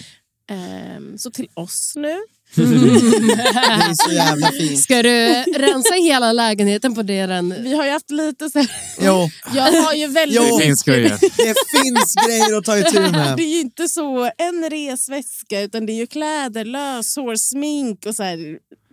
Eh, 0.51 1.17
så 1.17 1.31
till 1.31 1.49
oss 1.55 1.93
nu. 1.97 2.17
Det 2.57 2.63
är 2.63 3.95
så 4.09 4.13
jävla 4.13 4.51
fint. 4.51 4.81
Ska 4.81 5.03
du 5.03 5.29
rensa 5.57 5.95
hela 5.95 6.33
lägenheten 6.33 6.95
på 6.95 7.03
det 7.03 7.27
den... 7.27 7.63
Vi 7.63 7.75
har 7.75 7.85
ju 7.85 7.91
haft 7.91 8.11
lite 8.11 8.51
så 8.51 8.65
Jo, 9.01 9.31
Jag 9.55 9.83
har 9.83 9.95
ju 9.95 10.07
väldigt 10.07 10.41
Jo. 10.43 10.59
Det 10.59 10.65
finns 10.65 10.83
grejer. 10.83 11.19
det 11.21 11.55
finns 11.83 12.15
grejer 12.27 12.59
att 12.59 12.65
ta 12.65 12.79
itu 12.79 13.01
med. 13.01 13.13
Det 13.37 13.43
är 13.43 13.55
ju 13.55 13.61
inte 13.61 13.89
så 13.89 14.31
en 14.39 14.71
resväska 14.71 15.61
utan 15.61 15.87
det 15.87 15.93
är 15.93 15.97
ju 15.97 16.07
kläder, 16.07 16.65
löshår, 16.65 17.37
smink 17.37 18.07
och 18.07 18.15
så 18.15 18.23
här. 18.23 18.39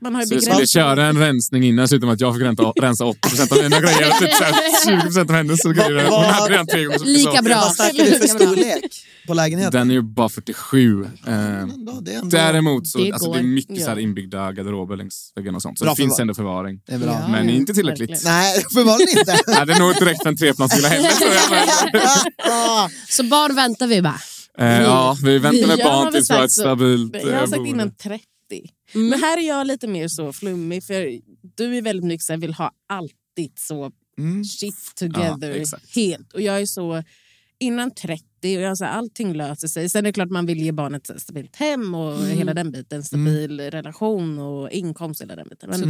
Man 0.04 0.16
har 0.16 0.22
ju 0.22 0.28
Så 0.28 0.36
vi 0.36 0.42
skulle 0.42 0.68
köra 0.68 1.06
en 1.06 1.18
rensning 1.18 1.64
innan, 1.64 1.88
med 2.02 2.10
att 2.14 2.22
jag 2.22 2.34
fick 2.36 2.44
rensa, 2.44 2.64
rensa 2.82 3.04
80% 3.04 3.52
av 3.58 3.64
mina 3.64 3.80
grejer 3.80 4.08
och 4.10 4.20
typ 4.20 4.34
så 4.34 4.44
här 4.44 4.54
20% 5.10 5.20
av 5.30 5.36
hennes 5.36 5.64
grejer. 5.64 6.10
Hon 6.10 6.24
hade 6.26 6.54
redan 6.54 6.68
tre 6.68 6.84
gånger 6.86 7.00
så 7.00 7.06
Lika 7.06 7.42
bra. 7.42 7.56
Vad 7.56 7.76
snackar 7.76 8.04
vi 8.06 8.12
för 8.12 8.28
storlek 8.28 8.84
på 9.28 9.34
lägenheten? 9.34 9.72
Den 9.80 9.90
är 9.90 9.94
ju 9.94 10.02
bara 10.02 10.30
47. 10.30 11.04
Eh, 11.04 11.10
däremot 12.24 12.88
så 12.88 12.98
Det 12.98 13.12
alltså, 13.12 13.32
det 13.32 13.40
är 13.40 13.44
mycket 13.44 13.82
så 13.84 13.90
här 13.90 13.96
Ja. 13.96 14.02
inbyggda 14.02 14.52
garderober 14.52 14.96
längs 14.96 15.32
väggarna 15.36 15.56
och 15.56 15.62
sånt. 15.62 15.80
Så 15.80 15.86
Bra 15.86 15.94
det 15.94 16.02
finns 16.02 16.20
ändå 16.20 16.34
förvaring. 16.34 16.80
det 16.88 16.94
är 16.94 16.98
bra. 17.00 17.28
Men 17.32 17.50
inte 17.50 17.74
tillräckligt. 17.74 18.10
verkligen. 18.10 18.34
Nej, 18.36 18.64
uppenbarligen 18.72 19.20
inte. 19.20 19.32
Nej, 19.48 19.66
det 19.66 19.74
är 19.74 19.80
nog 19.80 19.92
inte 19.92 20.06
direkt 20.06 20.24
för 20.24 20.30
en 20.30 20.38
treplansvilla 20.38 20.88
heller. 20.88 21.12
Så 23.10 23.24
barn 23.24 23.56
väntar 23.56 23.88
vi 23.88 24.02
bara. 24.02 24.20
Eh, 24.60 24.82
ja, 24.82 25.18
vi 25.24 25.38
väntar 25.38 25.68
med 25.68 25.78
barn 25.80 26.14
tills 26.14 26.30
vi 26.30 26.34
har 26.36 26.44
ett 26.44 26.52
stabilt 26.52 27.16
Jag 27.16 27.22
har 27.26 27.32
eh, 27.34 27.40
sagt 27.40 27.52
boende. 27.52 27.70
innan 27.70 27.92
30. 27.96 28.24
Men 28.94 29.20
här 29.20 29.38
är 29.38 29.48
jag 29.48 29.68
lite 29.68 29.88
mer 29.88 30.08
så 30.08 30.34
flummig 30.34 30.84
för 30.84 31.20
du 31.56 31.78
är 31.78 31.82
väldigt 31.82 32.06
mycket 32.06 32.26
så 32.26 32.34
här, 32.34 32.38
vill 32.40 32.54
ha 32.54 32.72
alltid 32.88 33.60
så 33.60 33.92
Mm. 34.18 34.44
shit 34.44 34.96
together 34.96 35.56
Ja, 35.72 35.78
helt. 35.96 36.34
Och 36.34 36.42
jag 36.42 36.62
är 36.62 36.66
så 36.66 37.04
innan 37.60 37.92
30 37.92 38.24
och 38.44 38.64
jag 38.64 38.78
så 38.78 38.86
här, 38.86 38.92
allting 38.92 39.34
löser 39.34 39.68
sig. 39.68 39.90
Sen 39.90 40.00
är 40.06 40.10
det 40.10 40.14
klart 40.14 40.30
man 40.30 40.46
vill 40.46 40.62
ge 40.62 40.72
barnet 40.72 41.10
ett 41.10 41.22
stabilt 41.22 41.56
hem 41.56 41.96
och 41.96 42.18
hela 42.26 42.54
den 42.54 42.72
biten. 42.72 43.04
Stabil 43.04 43.60
relation 43.60 44.40
och 44.40 44.72
inkomst 44.72 45.22
hela 45.22 45.36
den 45.36 45.48
biten. 45.50 45.70
Men, 45.70 45.82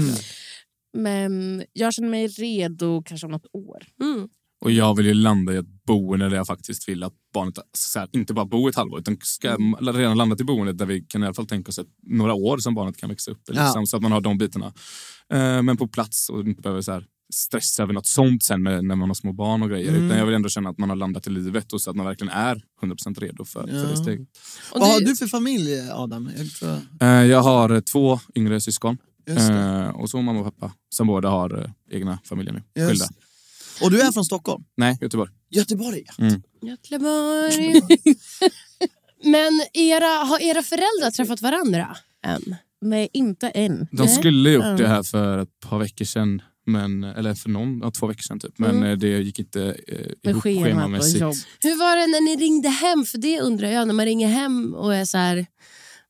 men 0.93 1.63
jag 1.73 1.93
känner 1.93 2.09
mig 2.09 2.27
redo 2.27 3.03
kanske 3.05 3.25
om 3.27 3.31
något 3.31 3.47
år. 3.53 3.83
Mm. 4.01 4.29
Och 4.61 4.71
jag 4.71 4.95
vill 4.97 5.05
ju 5.05 5.13
landa 5.13 5.53
i 5.53 5.57
ett 5.57 5.85
boende 5.87 6.29
där 6.29 6.35
jag 6.35 6.47
faktiskt 6.47 6.89
vill 6.89 7.03
att 7.03 7.13
barnet 7.33 7.59
så 7.77 7.99
här, 7.99 8.09
inte 8.11 8.33
bara 8.33 8.45
bor 8.45 8.69
ett 8.69 8.75
halvår 8.75 8.99
utan 8.99 9.17
ska 9.21 9.55
redan 9.81 10.17
landat 10.17 10.41
i 10.41 10.43
boendet 10.43 10.77
där 10.77 10.85
vi 10.85 11.01
kan 11.01 11.23
i 11.23 11.25
alla 11.25 11.33
fall 11.33 11.45
tänka 11.47 11.69
oss 11.69 11.79
ett, 11.79 11.87
några 12.07 12.33
år 12.33 12.57
som 12.57 12.75
barnet 12.75 12.97
kan 12.97 13.09
växa 13.09 13.31
upp. 13.31 13.41
Liksom, 13.49 13.65
Ja. 13.75 13.85
Så 13.85 13.95
att 13.97 14.03
man 14.03 14.11
har 14.11 14.21
de 14.21 14.37
bitarna. 14.37 14.73
Eh, 15.33 15.61
men 15.61 15.77
på 15.77 15.87
plats 15.87 16.29
och 16.29 16.39
inte 16.41 16.61
behöver 16.61 16.81
så 16.81 16.91
här, 16.91 17.05
stressa 17.33 17.83
över 17.83 17.93
något 17.93 18.05
sånt 18.07 18.43
sen 18.43 18.63
med, 18.63 18.85
när 18.85 18.95
man 18.95 19.09
har 19.09 19.13
små 19.13 19.33
barn 19.33 19.61
och 19.63 19.69
grejer. 19.69 19.89
Mm. 19.89 20.05
Utan 20.05 20.17
jag 20.17 20.25
vill 20.25 20.35
ändå 20.35 20.49
känna 20.49 20.69
att 20.69 20.77
man 20.77 20.89
har 20.89 20.95
landat 20.95 21.27
i 21.27 21.29
livet 21.29 21.73
och 21.73 21.81
så 21.81 21.89
att 21.89 21.95
man 21.95 22.05
verkligen 22.05 22.33
är 22.33 22.61
100% 22.81 23.19
redo 23.19 23.45
för, 23.45 23.61
för 23.61 23.67
det 23.67 23.89
Ja. 23.89 23.95
steget. 23.95 24.27
Och 24.71 24.79
Vad 24.79 24.89
har 24.91 24.99
du- 24.99 25.15
för 25.15 25.27
familj, 25.27 25.89
Adam? 25.91 26.29
Jag 26.37 26.51
tror... 26.51 26.77
Eh, 27.01 27.07
jag 27.25 27.41
har 27.41 27.81
två 27.81 28.19
yngre 28.35 28.61
syskon. 28.61 28.97
Eh, 29.27 29.87
och 29.89 30.09
så 30.09 30.21
mamma 30.21 30.39
och 30.39 30.45
pappa 30.45 30.73
som 30.95 31.07
båda 31.07 31.29
har 31.29 31.59
eh, 31.63 31.71
egna 31.97 32.19
familjer 32.23 32.53
nu. 32.53 32.63
Just 32.75 32.89
Skilda. 32.91 33.05
Och 33.83 33.91
du 33.91 34.01
är 34.01 34.11
från 34.11 34.25
Stockholm? 34.25 34.63
Nej, 34.77 34.97
Göteborg. 35.01 35.31
Göteborg? 35.49 36.03
Göteborg. 36.61 37.81
Men 39.23 39.61
era, 39.73 40.05
har 40.07 40.39
era 40.41 40.63
föräldrar 40.63 41.11
träffat 41.11 41.41
varandra 41.41 41.97
än? 42.25 42.55
Nej, 42.81 43.09
inte 43.13 43.49
än. 43.49 43.87
De 43.91 44.07
skulle 44.07 44.49
gjort 44.51 44.63
det 44.77 44.83
Ja. 44.83 44.87
här 44.89 45.03
för 45.03 45.37
ett 45.37 45.59
par 45.69 45.79
veckor 45.79 46.05
sedan. 46.05 46.41
Men, 46.65 47.03
eller 47.03 47.33
för 47.33 47.49
någon, 47.49 47.79
ja, 47.83 47.91
två 47.91 48.07
veckor 48.07 48.21
sedan 48.21 48.39
typ. 48.39 48.59
Men 48.59 48.69
Mm. 48.69 48.83
eh, 48.91 48.97
det 48.97 49.07
gick 49.07 49.39
inte 49.39 49.61
eh, 49.87 49.95
Med 50.23 50.31
ihop 50.31 50.43
schemamässigt. 50.43 51.21
Hur 51.59 51.75
var 51.79 51.95
det 51.97 52.07
när 52.07 52.21
ni 52.21 52.35
ringde 52.45 52.69
hem? 52.69 53.05
För 53.05 53.17
det 53.17 53.41
undrar 53.41 53.67
jag. 53.71 53.87
När 53.87 53.93
man 53.93 54.05
ringer 54.05 54.27
hem 54.27 54.73
och 54.73 54.95
är 54.95 55.05
så 55.05 55.17
här... 55.17 55.45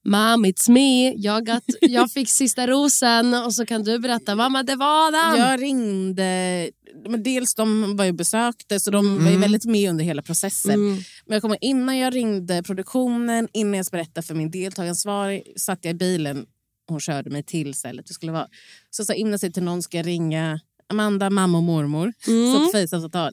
Mam, 0.04 0.45
it's 0.45 0.70
me. 0.70 1.14
Jag, 1.14 1.45
got, 1.45 1.64
jag 1.82 2.12
fick 2.12 2.30
sista 2.30 2.68
rosen. 2.68 3.34
Och 3.34 3.54
så 3.54 3.66
kan 3.66 3.84
du 3.84 3.99
berätta. 3.99 4.36
Mamma, 4.36 4.64
det 4.64 4.76
var 4.76 5.08
Adam. 5.08 5.38
Jag 5.38 5.62
ringde... 5.62 6.70
Men 7.10 7.24
dels 7.24 7.56
de 7.56 7.97
var 7.97 8.06
ju 8.06 8.12
besökte, 8.12 8.80
så 8.80 8.91
de 8.91 9.24
var 9.24 9.32
ju 9.32 9.38
väldigt 9.38 9.66
med 9.66 9.89
under 9.89 10.06
hela 10.06 10.22
processen. 10.22 10.74
Mm. 10.74 10.93
Men 11.26 11.36
jag 11.36 11.41
kommer 11.41 11.58
innan 11.62 11.97
jag 11.97 12.16
ringde 12.16 12.64
produktionen, 12.64 13.47
innan 13.54 13.74
jag 13.74 13.86
berättade 13.91 14.28
för 14.28 14.36
min 14.36 14.52
deltagaransvarig, 14.52 15.54
satt 15.56 15.86
jag 15.86 15.91
i 15.91 15.97
bilen 15.97 16.45
hon 16.91 16.99
körde 16.99 17.30
mig 17.30 17.43
till 17.43 17.74
stället 17.74 18.10
vi 18.10 18.14
skulle 18.14 18.32
vara. 18.32 18.47
Så 18.89 19.06
sa 19.06 19.14
innan 19.14 19.39
sig 19.39 19.52
till 19.52 19.64
någon 19.64 19.84
ska 19.84 19.97
jag 19.97 20.08
ringa 20.08 20.60
Amanda, 20.89 21.30
mamma 21.30 21.58
och 21.58 21.64
mormor. 21.64 22.14
Mm. 22.28 22.54
Så 22.54 23.10
på. 23.10 23.32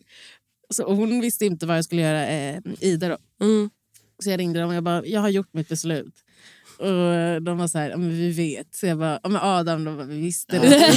Så 0.71 0.95
hon 0.95 1.21
visste 1.21 1.47
inte 1.47 1.67
vad 1.67 1.77
jag 1.77 1.85
skulle 1.85 2.03
göra, 2.03 2.27
eh, 2.27 2.61
Ida 2.81 3.09
då. 3.09 3.45
Mm. 3.45 3.71
Så 4.23 4.31
jag 4.31 4.41
ringde 4.41 4.61
dem 4.61 4.69
och 4.69 4.75
jag 4.75 4.85
bara, 4.85 5.07
jag 5.07 5.21
har 5.21 5.29
gjort 5.29 5.55
mitt 5.55 5.69
beslut. 5.69 6.15
Och 6.79 7.43
de 7.43 7.59
var 7.59 7.69
så 7.69 7.79
här, 7.79 7.91
ja, 7.91 7.97
vi 7.97 8.31
vet. 8.31 8.75
Så 8.75 8.87
jag 8.87 8.99
bara, 8.99 9.21
ja, 9.23 9.29
men 9.29 9.43
Adam, 9.43 9.85
de 9.85 9.97
bara, 9.97 10.07
vi 10.07 10.21
visste 10.21 10.59
det. 10.59 10.71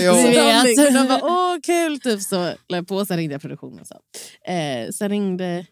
Så 0.00 0.28
Vi 0.28 0.34
vet. 0.76 0.94
de 0.94 1.08
bara, 1.08 1.20
åh 1.22 1.56
kul, 1.62 2.00
typ 2.00 2.20
så. 2.22 2.36
La 2.68 2.76
jag 2.76 2.88
på, 2.88 3.06
sen 3.06 3.16
ringde 3.16 3.34
jag 3.34 3.40
produktionen. 3.42 3.84
Så. 3.84 3.94
Eh, 4.52 4.88
sen 4.90 5.08
ringde 5.08 5.66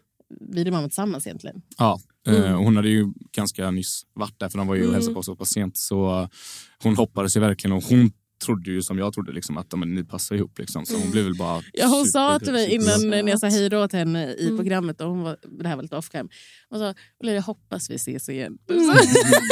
vi 0.53 0.63
och 0.69 0.73
mamma 0.73 0.87
tillsammans 0.87 1.27
egentligen. 1.27 1.61
Ja, 1.77 1.99
Mm. 2.27 2.43
eh, 2.43 2.57
hon 2.57 2.75
hade 2.75 2.89
ju 2.89 3.07
ganska 3.35 3.71
nyss 3.71 4.01
varit 4.13 4.39
där 4.39 4.49
för 4.49 4.57
de 4.57 4.67
var 4.67 4.75
ju 4.75 4.87
och 4.87 4.93
hälsade 4.93 5.13
på 5.15 5.23
så 5.23 5.35
pass 5.35 5.49
sent. 5.49 5.77
Så 5.77 6.29
hon 6.83 6.95
hoppades 6.95 7.35
ju 7.35 7.39
verkligen 7.39 7.77
och 7.77 7.83
hon 7.83 8.11
trodde 8.45 8.71
ju 8.71 8.81
som 8.81 8.97
jag 8.97 9.13
trodde 9.13 9.31
liksom, 9.31 9.57
att 9.57 9.69
de, 9.69 9.95
ni 9.95 10.03
passar 10.03 10.35
ihop. 10.35 10.59
Liksom. 10.59 10.85
Så 10.85 10.97
hon 10.97 11.11
blev 11.11 11.23
väl 11.23 11.35
bara... 11.37 11.63
Ja, 11.73 11.85
hon 11.87 12.05
super- 12.05 12.11
sa 12.11 12.39
till 12.39 12.53
mig 12.53 12.73
innan 12.73 12.99
super- 12.99 13.23
när 13.23 13.31
jag 13.31 13.39
sa 13.39 13.47
hej 13.47 13.69
då 13.69 13.87
till 13.87 13.99
henne 13.99 14.33
i 14.33 14.47
programmet, 14.57 15.01
och 15.01 15.09
hon 15.09 15.21
var, 15.21 15.37
det 15.61 15.67
här 15.67 15.75
var 15.75 15.83
lite 15.83 15.95
off 15.97 16.09
cam. 16.09 16.29
Hon 16.69 16.79
sa, 16.79 16.93
jag 17.19 17.41
hoppas 17.41 17.89
vi 17.89 17.95
ses 17.95 18.29
igen. 18.29 18.57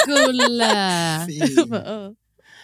Gulle. 0.08 1.28
Bara, 1.68 1.86
"Ja." 1.86 2.16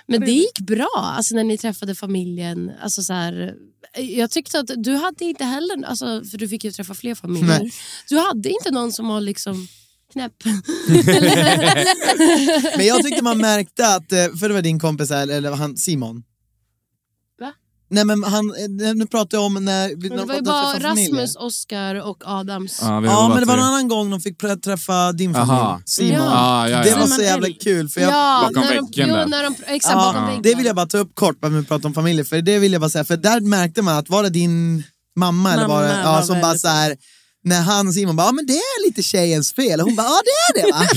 Men 0.08 0.22
det 0.22 0.32
gick 0.32 0.60
bra 0.60 0.90
alltså, 0.96 1.36
när 1.36 1.44
ni 1.44 1.58
träffade 1.58 1.96
familjen. 1.96 2.72
Alltså, 2.82 3.04
så 3.04 3.14
här, 3.14 3.56
jag 3.98 4.32
tyckte 4.32 4.60
att 4.60 4.70
du 4.78 4.94
hade 4.96 5.26
inte 5.26 5.44
heller, 5.44 5.86
alltså, 5.86 6.06
för 6.32 6.38
du 6.38 6.48
fick 6.48 6.64
ju 6.64 6.72
träffa 6.72 6.94
fler 6.94 7.16
familjer. 7.16 7.60
Nej. 7.60 7.72
Du 8.10 8.18
hade 8.18 8.50
inte 8.50 8.72
någon 8.72 8.92
som 8.92 9.08
var 9.08 9.22
liksom 9.22 9.68
knäpp. 10.14 10.34
Men 12.78 12.86
jag 12.86 13.03
tyckte 13.03 13.24
man 13.24 13.38
märkte 13.38 13.88
att, 13.95 14.11
eh, 14.11 14.18
för 14.39 14.47
det 14.47 14.53
var 14.53 14.61
din 14.61 14.80
kompis, 14.80 15.09
här, 15.09 15.28
eller 15.28 15.51
han 15.51 15.78
Simon. 15.78 16.24
Va? 17.39 17.51
Nej 17.89 18.05
men 18.05 18.24
han, 18.24 18.49
eh, 18.49 18.55
nu 18.95 19.05
pratar 19.07 19.38
jag 19.38 19.45
om 19.45 19.53
när 19.66 19.88
vi 19.88 19.95
Men 19.95 20.09
det 20.09 20.16
när 20.16 20.26
var 20.26 20.36
ju 20.36 20.41
bara. 20.41 20.80
Rasmus, 20.80 21.36
Oscar 21.36 21.95
och 21.95 22.24
Adams. 22.26 22.80
Ja, 22.82 22.99
vi 22.99 23.07
har 23.07 23.16
Ja 23.16 23.30
men 23.30 23.39
det 23.39 23.45
var 23.45 23.57
en 23.57 23.64
annan 23.64 23.88
gång 23.88 24.09
de 24.09 24.22
fick 24.22 24.38
träffa 24.64 25.11
din 25.11 25.34
familj, 25.34 25.51
Aha. 25.51 25.82
Simon. 25.86 26.11
Ja. 26.14 26.32
Ah, 26.34 26.70
ja, 26.70 26.78
Det 26.84 26.89
var 26.89 27.01
Simon 27.01 27.07
så 27.07 27.22
jävla 27.22 27.47
kul 27.49 27.89
för 27.89 28.01
jag, 28.01 28.11
ja, 28.11 28.39
Bakom 28.41 28.61
när 28.64 28.76
de, 28.76 28.86
väggen 28.86 29.09
jo, 29.09 29.16
där. 29.16 29.26
när 29.26 29.43
de, 29.43 29.55
exakt, 29.68 29.95
bakom 29.95 30.26
väggen. 30.26 30.41
det 30.41 30.55
vill 30.55 30.66
jag 30.66 30.76
bara 30.76 30.86
ta 30.86 30.97
upp 30.97 31.16
kort 31.16 31.38
när 31.41 31.49
vi 31.49 31.64
pratar 31.64 31.88
om 31.89 31.93
familjer, 31.93 32.24
för 32.26 32.41
det 32.41 32.59
vill 32.59 32.72
jag 32.72 32.82
bara 32.82 32.89
säga, 32.89 33.03
för 33.03 33.18
där 33.18 33.39
märkte 33.41 33.82
man 33.82 33.97
att 33.97 34.09
var 34.09 34.24
det 34.24 34.30
din 34.30 34.84
mamma, 35.16 35.53
eller 35.53 35.68
var 35.68 35.82
det, 35.84 35.88
Mamma 35.89 36.01
ja, 36.03 36.11
var 36.11 36.22
som 36.22 36.41
bara 36.41 36.57
så 36.57 36.68
här 36.68 36.95
när 37.46 37.62
han 37.62 37.94
Simon 37.94 38.16
bara, 38.16 38.28
ja 38.28 38.32
men 38.32 38.46
det 38.46 38.54
är 38.54 38.86
lite 38.88 39.04
tjejens 39.04 39.54
fel. 39.54 39.80
Och 39.80 39.86
hon 39.86 39.96
bara, 39.96 40.08
ja 40.08 40.22
det 40.26 40.60
är 40.60 40.66
det 40.66 40.72
va? 40.72 40.88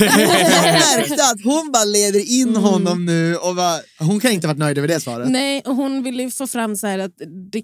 jag 0.65 0.99
märkte 0.99 1.25
att 1.25 1.45
hon 1.45 1.73
bara 1.73 1.85
leder 1.85 2.21
in 2.31 2.49
Mm. 2.49 2.63
honom 2.63 3.05
nu 3.07 3.37
och 3.37 3.55
bara, 3.57 3.81
hon 3.99 4.21
kan 4.21 4.31
inte 4.31 4.47
ha 4.47 4.55
varit 4.55 4.59
nöjd 4.59 4.79
över 4.79 4.89
det 4.89 5.01
svaret. 5.01 5.29
Nej, 5.31 5.63
och 5.67 5.75
hon 5.77 6.03
ville 6.03 6.23
ju 6.23 6.31
få 6.31 6.47
fram 6.47 6.77
så 6.77 6.87
här 6.87 6.99
att 6.99 7.11
det, 7.53 7.63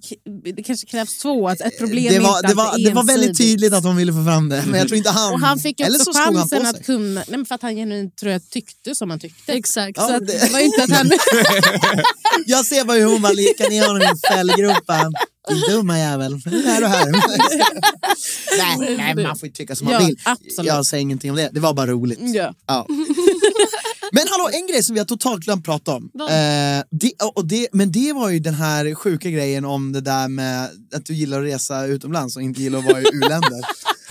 det 0.57 0.63
kanske 0.63 0.87
krävs 0.87 1.19
två, 1.19 1.49
att 1.49 1.61
ett 1.61 1.79
problem 1.79 2.13
det 2.15 2.21
var, 2.21 2.37
inte 2.37 2.49
det, 2.49 2.55
var, 2.55 2.79
det 2.79 2.91
var 2.93 3.03
väldigt 3.05 3.39
tydligt 3.39 3.73
att 3.73 3.85
hon 3.85 3.97
ville 3.97 4.13
få 4.13 4.25
fram 4.25 4.49
det, 4.49 4.63
men 4.67 4.79
jag 4.79 4.89
tror 4.89 4.99
inte 4.99 5.11
han... 5.11 5.33
Och 5.35 5.41
han 5.41 5.59
fick 5.59 5.81
ju 5.81 5.87
eller 5.87 5.99
också 5.99 6.05
så 6.05 6.13
slog 6.13 6.25
han 6.25 6.35
på 6.35 6.41
chansen 6.41 6.61
sig. 6.73 6.81
att 6.81 6.87
kunna, 6.87 7.15
nej 7.29 7.39
men 7.39 7.47
för 7.47 7.55
att 7.55 7.63
han 7.63 7.75
genuint 7.77 8.17
tror 8.17 8.33
jag 8.33 8.51
tyckte 8.51 8.95
som 8.95 9.11
han 9.11 9.21
tyckte. 9.21 9.53
Exakt. 9.53 9.97
Ja, 9.97 10.09
Så 10.09 10.15
att 10.15 10.27
det- 10.27 10.39
det 10.47 10.53
var 10.53 10.61
inte 10.61 10.83
att 10.85 10.91
han... 10.91 11.11
Jag 12.47 12.65
ser 12.67 12.85
bara 12.85 12.97
hur 12.99 13.05
hon 13.07 13.23
bara 13.23 13.33
lekar 13.33 13.71
ner 13.71 13.87
honom 13.87 14.03
i 14.03 14.05
en 14.05 14.17
fällgropa. 14.37 15.11
Din 15.49 15.61
dumma 15.71 15.99
jävel. 15.99 16.41
Här 16.45 16.83
och 16.83 16.89
här. 16.97 17.11
nej, 18.59 18.97
nej, 18.97 19.15
man 19.27 19.37
får 19.39 19.47
ju 19.49 19.53
tycka 19.53 19.77
som 19.77 19.85
man 19.85 19.95
Ja, 19.95 20.07
vill. 20.07 20.19
absolut. 20.25 20.67
Jag 20.67 20.87
säger 20.87 21.03
ingenting 21.03 21.31
om 21.31 21.37
det. 21.37 21.51
Det 21.53 21.61
var 21.61 21.75
bara 21.75 21.87
roligt. 21.87 22.19
ja. 22.23 22.55
Ja. 22.67 22.87
Men 24.15 24.25
hallå, 24.31 24.49
en 24.53 24.67
grej 24.67 24.83
som 24.83 24.95
vi 24.95 24.99
har 25.01 25.07
totalt 25.07 25.45
glömt 25.45 25.65
prata 25.65 25.95
om. 25.95 26.11
Eh, 26.31 26.85
det, 26.91 27.13
och 27.35 27.47
det, 27.47 27.69
men 27.73 27.93
det 27.93 28.13
var 28.13 28.29
ju 28.31 28.39
den 28.39 28.55
här 28.55 28.95
sjuka 28.95 29.31
grejen 29.31 29.65
om 29.65 29.93
det 29.93 30.01
där 30.01 30.29
med 30.29 30.69
att 30.95 31.07
du 31.07 31.15
gillar 31.15 31.39
att 31.39 31.45
resa 31.45 31.87
utomlands 31.87 32.37
och 32.37 32.43
inte 32.43 32.63
gillar 32.63 32.79
att 32.79 32.85
vara 32.85 33.01
i 33.01 33.05
u-länder. 33.13 33.61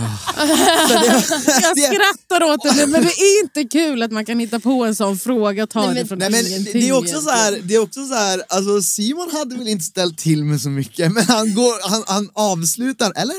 Det, 0.01 1.61
Jag 1.61 1.75
det, 1.75 1.81
skrattar 1.81 2.43
åt 2.43 2.63
det 2.63 2.87
men 2.87 3.01
det 3.01 3.07
är 3.11 3.43
inte 3.43 3.63
kul 3.63 4.03
att 4.03 4.11
man 4.11 4.25
kan 4.25 4.39
hitta 4.39 4.59
på 4.59 4.85
en 4.85 4.95
sån 4.95 5.17
fråga 5.17 5.63
och 5.63 5.69
ta 5.69 5.79
Nej, 5.85 5.89
det 5.89 5.93
men- 5.99 6.07
från 6.07 6.19
Nej, 6.19 6.29
men 6.31 6.47
ingenting. 6.47 6.73
det 6.81 6.89
är 6.89 6.93
också 6.97 7.21
så 7.21 7.29
här, 7.29 7.59
det 7.63 7.75
är 7.75 7.79
också 7.79 8.05
så 8.05 8.13
här 8.15 8.43
alltså 8.49 8.81
Simon 8.81 9.29
hade 9.31 9.55
väl 9.57 9.67
inte 9.67 9.83
ställt 9.85 10.17
till 10.17 10.43
med 10.43 10.61
så 10.61 10.69
mycket, 10.69 11.11
men 11.11 11.23
han, 11.23 11.53
går, 11.55 11.89
han, 11.89 12.03
han 12.07 12.29
avslutar, 12.33 13.13
eller? 13.15 13.35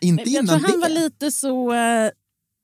Inte 0.00 0.22
Jag 0.30 0.42
innan 0.42 0.46
tror 0.60 0.70
han 0.70 0.80
det. 0.80 0.88
var 0.88 0.94
lite 1.02 1.30
så... 1.32 1.72
eh, 1.74 2.10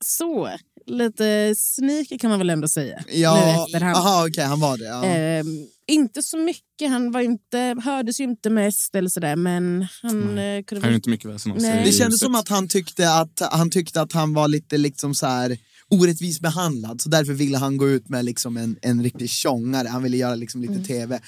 så 0.05 0.49
lite 0.85 1.55
sneaky 1.57 2.17
kan 2.17 2.29
man 2.29 2.39
väl 2.39 2.49
ändå 2.49 2.67
säga. 2.67 3.03
Ja, 3.11 3.67
aha, 3.83 4.27
okej, 4.27 4.43
han 4.43 4.59
var 4.59 4.77
det. 4.77 4.85
Ja. 4.85 5.03
Ehm, 5.05 5.47
inte 5.89 6.23
så 6.23 6.37
mycket, 6.37 6.89
han 6.89 7.11
var 7.11 7.21
inte, 7.21 7.75
hördes 7.83 8.19
ju 8.19 8.23
inte 8.23 8.49
mest 8.49 8.95
eller 8.95 9.09
sådär 9.09 9.35
men 9.35 9.87
han 10.01 10.37
eh, 10.37 10.63
kunde 10.63 10.85
Han 10.85 10.91
är 10.91 10.95
inte 10.95 11.09
mycket 11.09 11.29
väsen 11.29 11.51
av 11.51 11.59
sig 11.59 11.69
Nej. 11.69 11.85
Det 11.85 11.91
kändes 11.91 12.19
som 12.19 12.35
att 12.35 12.49
han 12.49 12.67
tyckte 12.67 13.13
att 13.13 13.41
han, 13.51 13.69
tyckte 13.69 14.01
att 14.01 14.13
han 14.13 14.33
var 14.33 14.47
lite 14.47 14.77
liksom 14.77 15.15
så 15.15 15.25
här 15.27 15.57
orättvist 15.89 16.41
behandlad, 16.41 17.01
så 17.01 17.09
därför 17.09 17.33
ville 17.33 17.57
han 17.57 17.77
gå 17.77 17.89
ut 17.89 18.09
med 18.09 18.25
liksom 18.25 18.57
en, 18.57 18.75
en 18.81 19.03
riktig 19.03 19.29
tjongare. 19.29 19.87
Han 19.87 20.03
ville 20.03 20.17
göra 20.17 20.35
liksom 20.35 20.63
Mm. 20.63 20.73
lite 20.75 20.87
tv. 20.87 21.19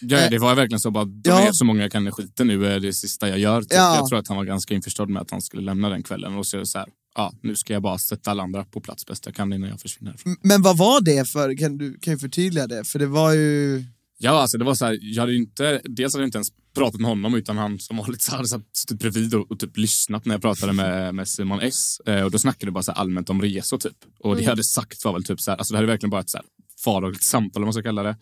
Ja, 0.00 0.20
ja, 0.20 0.30
det 0.30 0.38
var 0.38 0.54
verkligen 0.54 0.80
så 0.80 0.90
bara, 0.90 1.04
de 1.04 1.30
Ja. 1.30 1.40
är 1.48 1.52
så 1.52 1.64
många 1.64 1.82
jag 1.82 1.92
kan 1.92 2.06
i 2.08 2.10
skiten 2.10 2.46
nu 2.46 2.66
är 2.66 2.80
det 2.80 2.92
sista 2.92 3.28
jag 3.28 3.38
gör. 3.38 3.62
Typ. 3.62 3.72
Ja. 3.72 3.96
Jag 3.96 4.08
tror 4.08 4.18
att 4.18 4.28
han 4.28 4.36
var 4.36 4.44
ganska 4.44 4.74
införstådd 4.74 5.08
med 5.08 5.22
att 5.22 5.30
han 5.30 5.42
skulle 5.42 5.62
lämna 5.62 5.88
den 5.88 6.02
kvällen. 6.02 6.34
Och 6.34 6.46
så, 6.46 6.66
så 6.66 6.78
här, 6.78 6.88
ja, 7.14 7.32
nu 7.42 7.56
ska 7.56 7.72
jag 7.72 7.82
bara 7.82 7.98
sätta 7.98 8.30
alla 8.30 8.42
andra 8.42 8.64
på 8.64 8.80
plats 8.80 9.06
bäst 9.06 9.26
jag 9.26 9.34
kan 9.34 9.52
innan 9.52 9.68
jag 9.68 9.80
försvinner. 9.80 10.16
Men 10.42 10.62
vad 10.62 10.76
var 10.76 11.00
det 11.00 11.28
för, 11.28 11.58
kan 11.58 11.78
du 11.78 11.98
kan 11.98 12.12
ju 12.12 12.18
förtydliga 12.18 12.66
det? 12.66 12.84
För 12.84 12.98
det 12.98 13.06
var 13.06 13.32
ju... 13.32 13.84
Ja, 14.18 14.30
alltså 14.30 14.58
det 14.58 14.64
var 14.64 14.74
så 14.74 14.86
här, 14.86 14.98
jag 15.00 15.22
hade 15.22 15.32
ju 15.32 15.38
inte, 15.38 15.80
dels 15.84 16.14
hade 16.14 16.22
jag 16.22 16.28
inte 16.28 16.38
ens 16.38 16.52
pratat 16.74 17.00
med 17.00 17.10
honom 17.10 17.34
utan 17.34 17.58
han 17.58 17.78
som 17.78 17.96
vanligt 17.96 18.22
så 18.22 18.36
hade 18.36 18.48
suttit 18.48 18.98
bredvid 18.98 19.34
och, 19.34 19.50
och 19.50 19.58
typ 19.58 19.76
lyssnat 19.76 20.24
när 20.24 20.34
jag 20.34 20.42
pratade 20.42 20.72
med, 20.72 21.14
med 21.14 21.28
Simon 21.28 21.60
S. 21.60 22.00
Eh, 22.06 22.22
och 22.22 22.30
då 22.30 22.38
snackade 22.38 22.66
vi 22.66 22.72
bara 22.72 22.82
så 22.82 22.92
här 22.92 22.98
allmänt 22.98 23.30
om 23.30 23.42
resor 23.42 23.78
typ. 23.78 23.96
Och 24.18 24.36
det 24.36 24.42
jag 24.42 24.50
hade 24.50 24.64
sagt 24.64 25.04
var 25.04 25.12
väl 25.12 25.24
typ 25.24 25.40
så 25.40 25.50
här, 25.50 25.58
alltså 25.58 25.72
det 25.72 25.78
hade 25.78 25.86
verkligen 25.86 26.10
bara 26.10 26.20
ett 26.20 26.30
så 26.30 26.38
här 26.38 26.46
vardagligt 26.86 27.22
samtal 27.22 27.62
om 27.62 27.66
man 27.66 27.72
ska 27.72 27.82
kalla 27.82 28.02
det. 28.02 28.16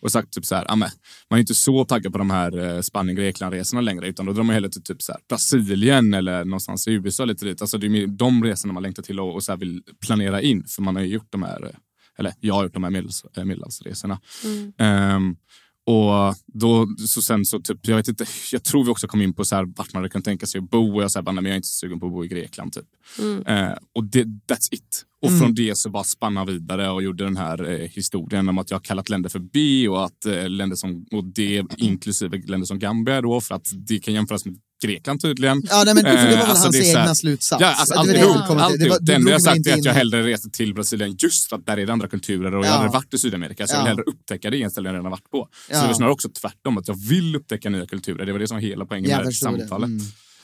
Och 0.00 0.12
sagt 0.12 0.32
typ 0.32 0.44
så 0.46 0.54
här, 0.54 0.64
"Ja, 0.68 0.76
men, 0.76 0.88
man 1.30 1.36
är 1.38 1.40
inte 1.40 1.54
så 1.54 1.84
taggad 1.84 2.12
på 2.12 2.18
de 2.18 2.30
här 2.30 2.58
eh, 2.58 2.80
Spanien-Grekland-resorna 2.80 3.80
längre 3.80 4.08
utan 4.08 4.26
då 4.26 4.32
drar 4.32 4.42
man 4.42 4.54
hellre 4.54 4.70
till 4.70 4.82
typ 4.82 5.02
så 5.02 5.12
här, 5.12 5.20
Brasilien 5.28 6.14
eller 6.14 6.44
någonstans 6.44 6.88
i 6.88 6.92
USA 6.92 7.24
lite 7.24 7.44
dit. 7.44 7.60
Alltså 7.60 7.78
det 7.78 7.86
är 7.86 8.06
de 8.06 8.44
resorna 8.44 8.72
man 8.72 8.82
längtar 8.82 9.02
till 9.02 9.20
och, 9.20 9.34
och 9.34 9.42
så 9.42 9.56
vill 9.56 9.82
planera 10.06 10.42
in 10.42 10.64
för 10.64 10.82
man 10.82 10.96
har 10.96 11.02
ju 11.02 11.08
gjort 11.08 11.32
de 11.32 11.42
här, 11.42 11.64
eh, 11.64 11.70
eller 12.18 12.32
jag 12.40 12.54
har 12.54 12.62
gjort 12.62 12.74
de 12.74 12.84
här 12.84 12.90
medels, 12.90 13.24
eh, 13.36 13.44
medelhavsresorna. 13.44 14.20
Ehm, 14.78 15.36
och 15.90 16.34
då, 16.46 16.86
så 17.06 17.22
sen 17.22 17.44
så 17.44 17.60
typ, 17.60 17.78
jag 17.82 17.96
vet 17.96 18.08
inte, 18.08 18.24
jag 18.52 18.64
tror 18.64 18.84
vi 18.84 18.90
också 18.90 19.06
kom 19.06 19.22
in 19.22 19.32
på 19.32 19.44
så 19.44 19.56
här, 19.56 19.64
vart 19.76 19.94
man 19.94 20.10
kunnat 20.10 20.24
tänka 20.24 20.46
sig 20.46 20.58
att 20.58 20.70
bo 20.70 20.96
och 20.96 21.02
jag 21.02 21.10
sa 21.10 21.20
nej 21.20 21.34
men 21.34 21.44
jag 21.44 21.52
är 21.52 21.56
inte 21.56 21.68
så 21.68 21.78
sugen 21.78 22.00
på 22.00 22.06
att 22.06 22.12
bo 22.12 22.24
i 22.24 22.28
Grekland 22.28 22.72
typ. 22.72 22.86
Eh, 23.46 23.72
och 23.94 24.04
det, 24.04 24.24
that's 24.24 24.68
it. 24.70 25.04
Och 25.22 25.38
från 25.38 25.54
det 25.54 25.78
så 25.78 25.90
bara 25.90 26.04
spanna 26.04 26.44
vidare 26.44 26.90
och 26.90 27.02
gjorde 27.02 27.24
den 27.24 27.36
här 27.36 27.70
eh, 27.70 27.88
historien 27.88 28.48
om 28.48 28.58
att 28.58 28.70
jag 28.70 28.78
har 28.78 28.82
kallat 28.82 29.08
länder 29.08 29.30
för 29.30 29.38
B 29.38 29.88
och 29.88 30.04
att 30.04 30.26
eh, 30.26 30.48
länder 30.48 30.76
som, 30.76 31.06
och 31.12 31.24
det 31.24 31.64
inklusive 31.76 32.42
länder 32.46 32.66
som 32.66 32.78
Gambia 32.78 33.20
då 33.20 33.40
för 33.40 33.54
att 33.54 33.70
det 33.72 33.98
kan 33.98 34.14
jämföras 34.14 34.44
med 34.44 34.58
Grekland 34.82 35.20
tydligen. 35.20 35.62
Ja, 35.70 35.82
nej, 35.86 35.94
men 35.94 36.04
det 36.04 36.10
var 36.10 36.16
väl 36.16 36.32
Eh, 36.34 36.50
alltså, 36.50 36.64
hans 36.64 36.76
här- 36.76 37.00
egna 37.02 37.14
slutsats. 37.14 37.60
Ja, 37.62 37.74
alltså 37.74 37.94
Det 37.94 37.98
var 37.98 38.06
det 38.06 38.18
jag. 38.20 38.78
Det 38.78 38.88
var- 38.88 38.98
Det 39.00 39.14
enda 39.14 39.30
jag 39.30 39.42
sagt 39.42 39.66
är 39.66 39.74
att 39.74 39.84
jag 39.84 39.92
hellre 39.94 40.22
reser 40.22 40.50
till 40.50 40.74
Brasilien 40.74 41.16
just 41.18 41.48
för 41.48 41.56
att 41.56 41.66
där 41.66 41.76
är 41.76 41.86
det 41.86 41.92
andra 41.92 42.08
kulturer 42.08 42.54
och 42.54 42.64
jag 42.64 42.70
Ja. 42.70 42.70
har 42.70 42.76
aldrig 42.76 42.92
varit 42.92 43.14
i 43.14 43.18
Sydamerika 43.18 43.66
så 43.66 43.74
jag 43.74 43.80
vill 43.80 43.88
hellre 43.88 44.02
upptäcka 44.02 44.50
det 44.50 44.62
än 44.62 44.70
ställen 44.70 44.86
jag 44.86 44.92
redan 44.92 45.04
har 45.04 45.10
varit 45.10 45.30
på. 45.30 45.48
Så 45.70 45.80
det 45.80 45.86
var 45.86 45.94
snarare 45.94 46.12
också 46.12 46.28
tvärtom, 46.28 46.78
att 46.78 46.88
jag 46.88 46.98
vill 47.08 47.36
upptäcka 47.36 47.70
nya 47.70 47.86
kulturer. 47.86 48.26
Det 48.26 48.32
var 48.32 48.38
det 48.38 48.48
som 48.48 48.54
var 48.56 48.62
hela 48.62 48.84
poängen 48.86 49.10
Jag 49.10 49.24
med 49.24 49.34
samtalet. 49.34 49.86
Mm. 49.88 50.02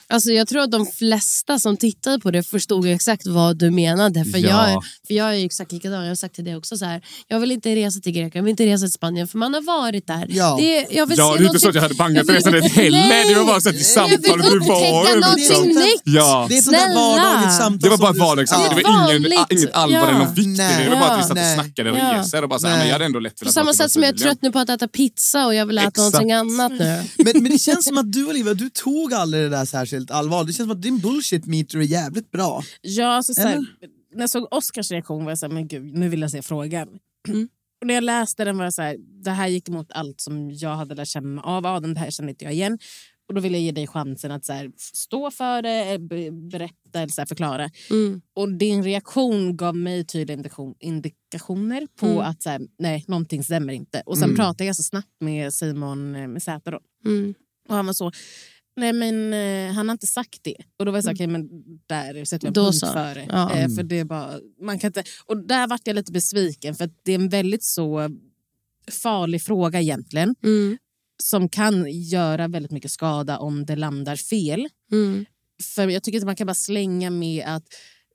Alltså, 0.09 0.29
jag 0.31 0.47
tror 0.47 0.61
att 0.61 0.71
de 0.71 0.85
flesta 0.85 1.59
som 1.59 1.77
tittade 1.77 2.19
på 2.19 2.31
det 2.31 2.43
förstod 2.43 2.87
exakt 2.87 3.27
vad 3.27 3.57
du 3.57 3.71
menade. 3.71 4.25
För, 4.25 4.37
Ja. 4.37 4.69
jag, 4.69 4.83
för 5.07 5.13
jag 5.13 5.27
är 5.29 5.33
ju 5.33 5.45
exakt 5.45 5.71
likadan. 5.71 6.01
Jag 6.03 6.11
har 6.11 6.15
sagt 6.15 6.35
till 6.35 6.43
dig 6.45 6.55
också 6.55 6.77
så 6.77 6.85
här. 6.85 7.01
Jag 7.27 7.39
vill 7.39 7.51
inte 7.51 7.75
resa 7.75 7.99
till 7.99 8.11
Grekland, 8.11 8.35
jag 8.35 8.43
vill 8.43 8.49
inte 8.51 8.65
resa 8.65 8.85
till 8.85 8.91
Spanien 8.93 9.27
för 9.27 9.37
man 9.37 9.53
har 9.53 9.61
varit 9.61 10.07
där. 10.07 10.25
Ja. 10.29 10.57
Det, 10.59 10.87
jag 10.91 11.05
vill 11.05 11.17
Ja, 11.17 11.31
se 11.33 11.37
det 11.39 11.43
är 11.43 11.47
inte 11.47 11.59
så 11.59 11.69
att 11.69 11.75
jag 11.75 11.81
hade 11.81 11.93
bangat 11.95 12.25
för 12.25 12.33
resan 12.33 12.53
dit 12.53 12.71
heller. 12.71 13.29
Det 13.29 13.35
var 13.35 13.45
bara 13.45 13.61
så 13.61 13.69
att 13.69 13.81
samtalet 13.85 14.23
du 14.23 14.29
var 14.29 14.55
upptäcka 14.55 15.13
ju 15.13 15.19
någonting 15.19 15.37
liksom. 15.37 15.67
nytt. 15.67 16.01
Ja. 16.03 16.45
Det 16.49 16.57
är 16.57 16.61
sånt 16.61 16.77
där 16.77 16.95
vardagligt 16.95 17.57
samtal 17.57 17.79
Det 17.79 17.89
var 17.89 17.97
bara 17.97 18.11
du- 18.13 18.19
vardagssamtal, 18.19 18.67
Ja. 18.71 18.77
det 18.77 18.83
var 18.83 19.09
ingen, 19.13 19.23
Vanligt. 19.23 19.51
inget 19.51 19.73
allvar 19.73 19.97
Ja. 19.99 20.07
eller 20.09 20.19
någon 20.19 20.33
vikt 20.33 20.47
i 20.47 20.51
det. 20.57 20.83
Det 20.83 20.89
var 20.89 20.99
bara 20.99 21.09
att 21.11 21.19
vi 21.19 21.23
satt 21.23 21.37
och 21.37 21.63
snackade 21.63 21.89
Ja. 21.89 22.19
resor 22.21 22.43
och 22.43 22.49
bara 22.49 22.59
så 22.59 22.67
här, 22.67 22.73
Nej. 22.73 22.79
men 22.79 22.87
jag 22.87 22.93
hade 22.95 23.05
ändå 23.05 23.19
lätt 23.19 23.35
På 23.39 23.45
velat 23.45 23.53
samma 23.53 23.63
åka 23.69 23.71
till 23.73 23.77
sätt 23.83 23.91
som 23.91 24.03
jag 24.03 24.13
är 24.13 24.17
trött 24.17 24.37
nu 24.41 24.51
på 24.51 24.59
att 24.59 24.69
äta 24.69 24.87
pizza 24.87 25.45
och 25.45 25.55
jag 25.55 25.65
vill 25.65 25.77
äta 25.77 26.01
någonting 26.01 26.31
annat 26.31 26.71
nu. 26.71 27.03
Men, 27.17 27.33
men 27.43 27.51
det 27.51 27.59
känns 27.61 27.85
som 27.85 27.97
att 27.97 28.11
du 28.13 28.25
Olivia, 28.25 28.53
du 28.53 28.69
tog 28.69 29.13
aldrig 29.13 29.43
det 29.43 29.49
där 29.49 29.65
särskilt 29.65 29.96
allvarligt. 30.11 30.47
Det 30.47 30.53
känns 30.53 30.67
som 30.69 30.77
att 30.77 30.81
din 30.81 30.99
bullshit 30.99 31.45
meter 31.45 31.77
är 31.77 31.81
jävligt 31.81 32.31
bra. 32.31 32.61
Ja, 32.81 33.07
alltså, 33.07 33.33
så 33.33 33.41
här, 33.41 33.65
när 34.13 34.21
jag 34.23 34.29
såg 34.29 34.47
Oscars 34.53 34.91
reaktion 34.91 35.23
var 35.25 35.31
jag 35.31 35.37
så 35.39 35.45
här, 35.45 35.53
men 35.53 35.67
gud, 35.67 35.93
nu 35.93 36.09
vill 36.09 36.21
jag 36.21 36.31
se 36.31 36.41
frågan. 36.41 36.87
Mm. 37.27 37.49
Och 37.81 37.87
när 37.87 37.93
jag 37.93 38.03
läste 38.03 38.45
den 38.45 38.57
var 38.57 38.63
jag 38.63 38.73
så 38.73 38.81
här, 38.81 38.97
det 39.23 39.31
här 39.31 39.47
gick 39.47 39.69
emot 39.69 39.87
allt 39.91 40.21
som 40.21 40.51
jag 40.51 40.75
hade 40.75 40.95
lärt 40.95 41.07
känna 41.07 41.41
av 41.41 41.65
Adam, 41.65 41.93
det 41.93 41.99
här 41.99 42.11
kände 42.11 42.29
inte 42.31 42.45
jag 42.45 42.53
igen. 42.53 42.79
Och 43.27 43.33
då 43.33 43.41
vill 43.41 43.53
jag 43.53 43.61
ge 43.61 43.71
dig 43.71 43.87
chansen 43.87 44.31
att 44.31 44.45
så 44.45 44.53
här, 44.53 44.71
stå 44.77 45.31
för 45.31 45.61
det, 45.61 45.91
eh, 45.93 45.97
be- 45.97 46.31
berätta 46.31 46.99
eller 46.99 47.07
så 47.07 47.21
här, 47.21 47.25
förklara. 47.25 47.69
Mm. 47.89 48.21
Och 48.35 48.53
din 48.53 48.83
reaktion 48.83 49.57
gav 49.57 49.75
mig 49.75 50.05
tydliga 50.05 50.37
indikation, 50.37 50.75
indikationer 50.79 51.87
på 51.99 52.05
Mm. 52.05 52.19
att 52.19 52.43
så 52.43 52.49
här, 52.49 52.61
nej, 52.79 53.05
någonting 53.07 53.43
stämmer 53.43 53.73
inte. 53.73 54.03
Och 54.05 54.17
sen 54.17 54.23
Mm. 54.29 54.35
pratade 54.35 54.65
jag 54.65 54.75
så 54.75 54.83
snabbt 54.83 55.21
med 55.21 55.53
Simon 55.53 56.15
eh, 56.15 56.27
med 56.27 56.43
Z 56.43 56.71
då. 56.71 56.79
Mm. 57.05 57.33
Och 57.69 57.75
han 57.75 57.85
var 57.85 57.93
så, 57.93 58.11
Nej, 58.77 58.93
men 58.93 59.33
eh, 59.33 59.73
han 59.73 59.89
har 59.89 59.93
inte 59.93 60.07
sagt 60.07 60.39
det. 60.43 60.55
Och 60.79 60.85
då 60.85 60.91
var 60.91 60.97
jag 60.97 61.03
så, 61.03 61.11
okej, 61.11 61.27
men 61.27 61.49
där 61.87 62.25
sätter 62.25 62.47
jag 62.47 62.53
Då 62.53 62.63
punkt 62.63 62.77
så. 62.77 62.87
för 62.87 63.15
det. 63.15 63.27
Ja. 63.29 63.55
Eh, 63.55 63.69
för 63.75 63.83
det 63.83 63.99
är 63.99 64.05
bara, 64.05 64.39
man 64.61 64.79
kan 64.79 64.87
inte, 64.87 65.03
och 65.25 65.37
där 65.37 65.67
vart 65.67 65.81
jag 65.83 65.95
lite 65.95 66.11
besviken 66.11 66.75
för 66.75 66.85
att 66.85 66.91
det 67.03 67.11
är 67.11 67.15
en 67.15 67.29
väldigt 67.29 67.63
så 67.63 68.09
farlig 68.91 69.41
fråga 69.41 69.81
egentligen. 69.81 70.35
Mm. 70.43 70.77
Som 71.23 71.49
kan 71.49 71.91
göra 71.91 72.47
väldigt 72.47 72.71
mycket 72.71 72.91
skada 72.91 73.39
om 73.39 73.65
det 73.65 73.75
landar 73.75 74.15
fel. 74.15 74.67
Mm. 74.91 75.25
För 75.75 75.87
jag 75.87 76.03
tycker 76.03 76.17
inte 76.17 76.25
man 76.25 76.35
kan 76.35 76.47
bara 76.47 76.53
slänga 76.53 77.09
med 77.09 77.43
att 77.47 77.63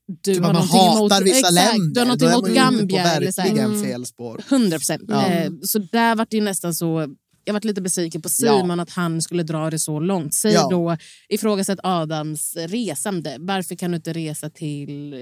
du 0.06 0.34
Typ 0.34 0.44
har 0.44 0.52
man 0.52 0.62
hatar 0.62 0.96
emot, 0.96 1.26
vissa 1.26 1.38
exakt, 1.38 1.72
länder. 1.72 2.16
Du 2.16 2.26
har 2.26 2.32
är 2.32 2.32
emot 2.32 2.42
man 2.42 2.54
ju 2.54 2.56
inne 2.56 2.78
på 2.78 2.86
Gambia. 2.86 3.12
Eller 3.12 3.30
så 3.30 3.40
här. 3.40 3.48
verkligen 3.48 3.82
fel 3.82 4.06
spår. 4.06 4.42
100 4.48 4.78
procent. 4.78 5.02
Ja. 5.08 5.26
Eh, 5.26 5.50
så 5.62 5.78
där 5.78 6.16
var 6.16 6.26
det 6.30 6.36
ju 6.36 6.42
nästan 6.42 6.74
så... 6.74 7.14
Jag 7.44 7.52
var 7.52 7.60
lite 7.62 7.80
besviken 7.82 8.22
på 8.22 8.28
Simon 8.28 8.80
att 8.80 8.90
han 8.90 9.22
skulle 9.22 9.42
dra 9.42 9.70
det 9.70 9.78
så 9.78 10.00
långt. 10.00 10.34
Säg 10.34 10.52
Ja. 10.52 10.68
då 10.70 10.96
ifrågasätt 11.28 11.78
Adams 11.82 12.56
resande. 12.56 13.36
Varför 13.38 13.74
kan 13.74 13.90
du 13.90 13.96
inte 13.96 14.12
resa 14.12 14.50
till 14.50 15.12
eh, 15.12 15.18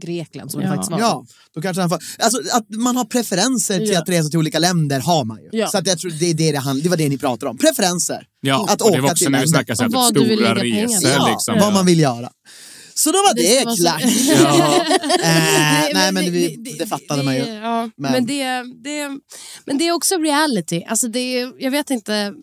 Grekland 0.00 0.50
som 0.50 0.60
det 0.60 0.66
Ja. 0.66 0.72
faktiskt 0.72 0.90
var? 0.92 0.98
Ja, 0.98 1.26
då 1.54 1.60
kanske 1.62 1.80
han 1.80 1.90
får, 1.90 1.98
alltså, 2.18 2.56
att 2.56 2.70
man 2.70 2.96
har 2.96 3.04
preferenser 3.04 3.78
till 3.78 3.88
Ja. 3.88 4.00
att 4.02 4.08
resa 4.08 4.28
till 4.28 4.38
olika 4.38 4.58
länder 4.58 5.00
har 5.00 5.24
man 5.24 5.38
ju. 5.38 5.48
Ja. 5.52 5.66
Så 5.68 5.78
att 5.78 5.86
jag 5.86 5.98
tror 5.98 6.10
det, 6.10 6.30
är 6.30 6.34
det, 6.34 6.52
det, 6.52 6.58
hand, 6.58 6.82
det 6.82 6.88
var 6.88 6.96
det 6.96 7.08
ni 7.08 7.18
pratade 7.18 7.50
om. 7.50 7.58
Preferenser. 7.58 8.26
Ja, 8.40 8.66
Att 8.68 8.82
och 8.82 8.88
det 8.90 8.92
åka 8.92 9.02
var 9.02 9.10
också 9.10 9.24
till 9.24 9.32
när 9.32 9.40
vi 9.40 9.48
snackade 9.48 9.78
typ 9.78 10.14
du 10.14 10.24
vill 10.28 10.38
stora 10.38 10.54
lägga 10.54 10.60
pengarna. 10.60 10.92
resor. 10.96 11.10
Ja, 11.10 11.28
liksom. 11.30 11.58
vad 11.60 11.72
man 11.72 11.86
vill 11.86 12.00
göra. 12.00 12.30
Så 12.94 13.12
då 13.12 13.18
var 13.18 13.34
Det 13.34 13.42
det, 13.42 13.70
så- 13.70 13.82
klart. 13.82 14.02
Ja. 14.28 14.84
Eh, 15.24 15.90
nej 15.94 16.12
men 16.12 16.24
det, 16.24 16.56
det, 16.78 16.86
fattade 16.86 17.22
man 17.22 17.34
ju. 17.36 17.40
Ja, 17.44 17.90
Men- 17.96 18.12
men, 18.12 18.26
det, 18.26 18.44
det, 18.84 19.08
men 19.66 19.78
det 19.78 19.88
är 19.88 19.92
också 19.92 20.18
reality. 20.18 20.82
Alltså 20.88 21.08
det 21.08 21.18
är, 21.20 21.52
jag 21.58 21.70
vet 21.70 21.90
inte... 21.90 22.34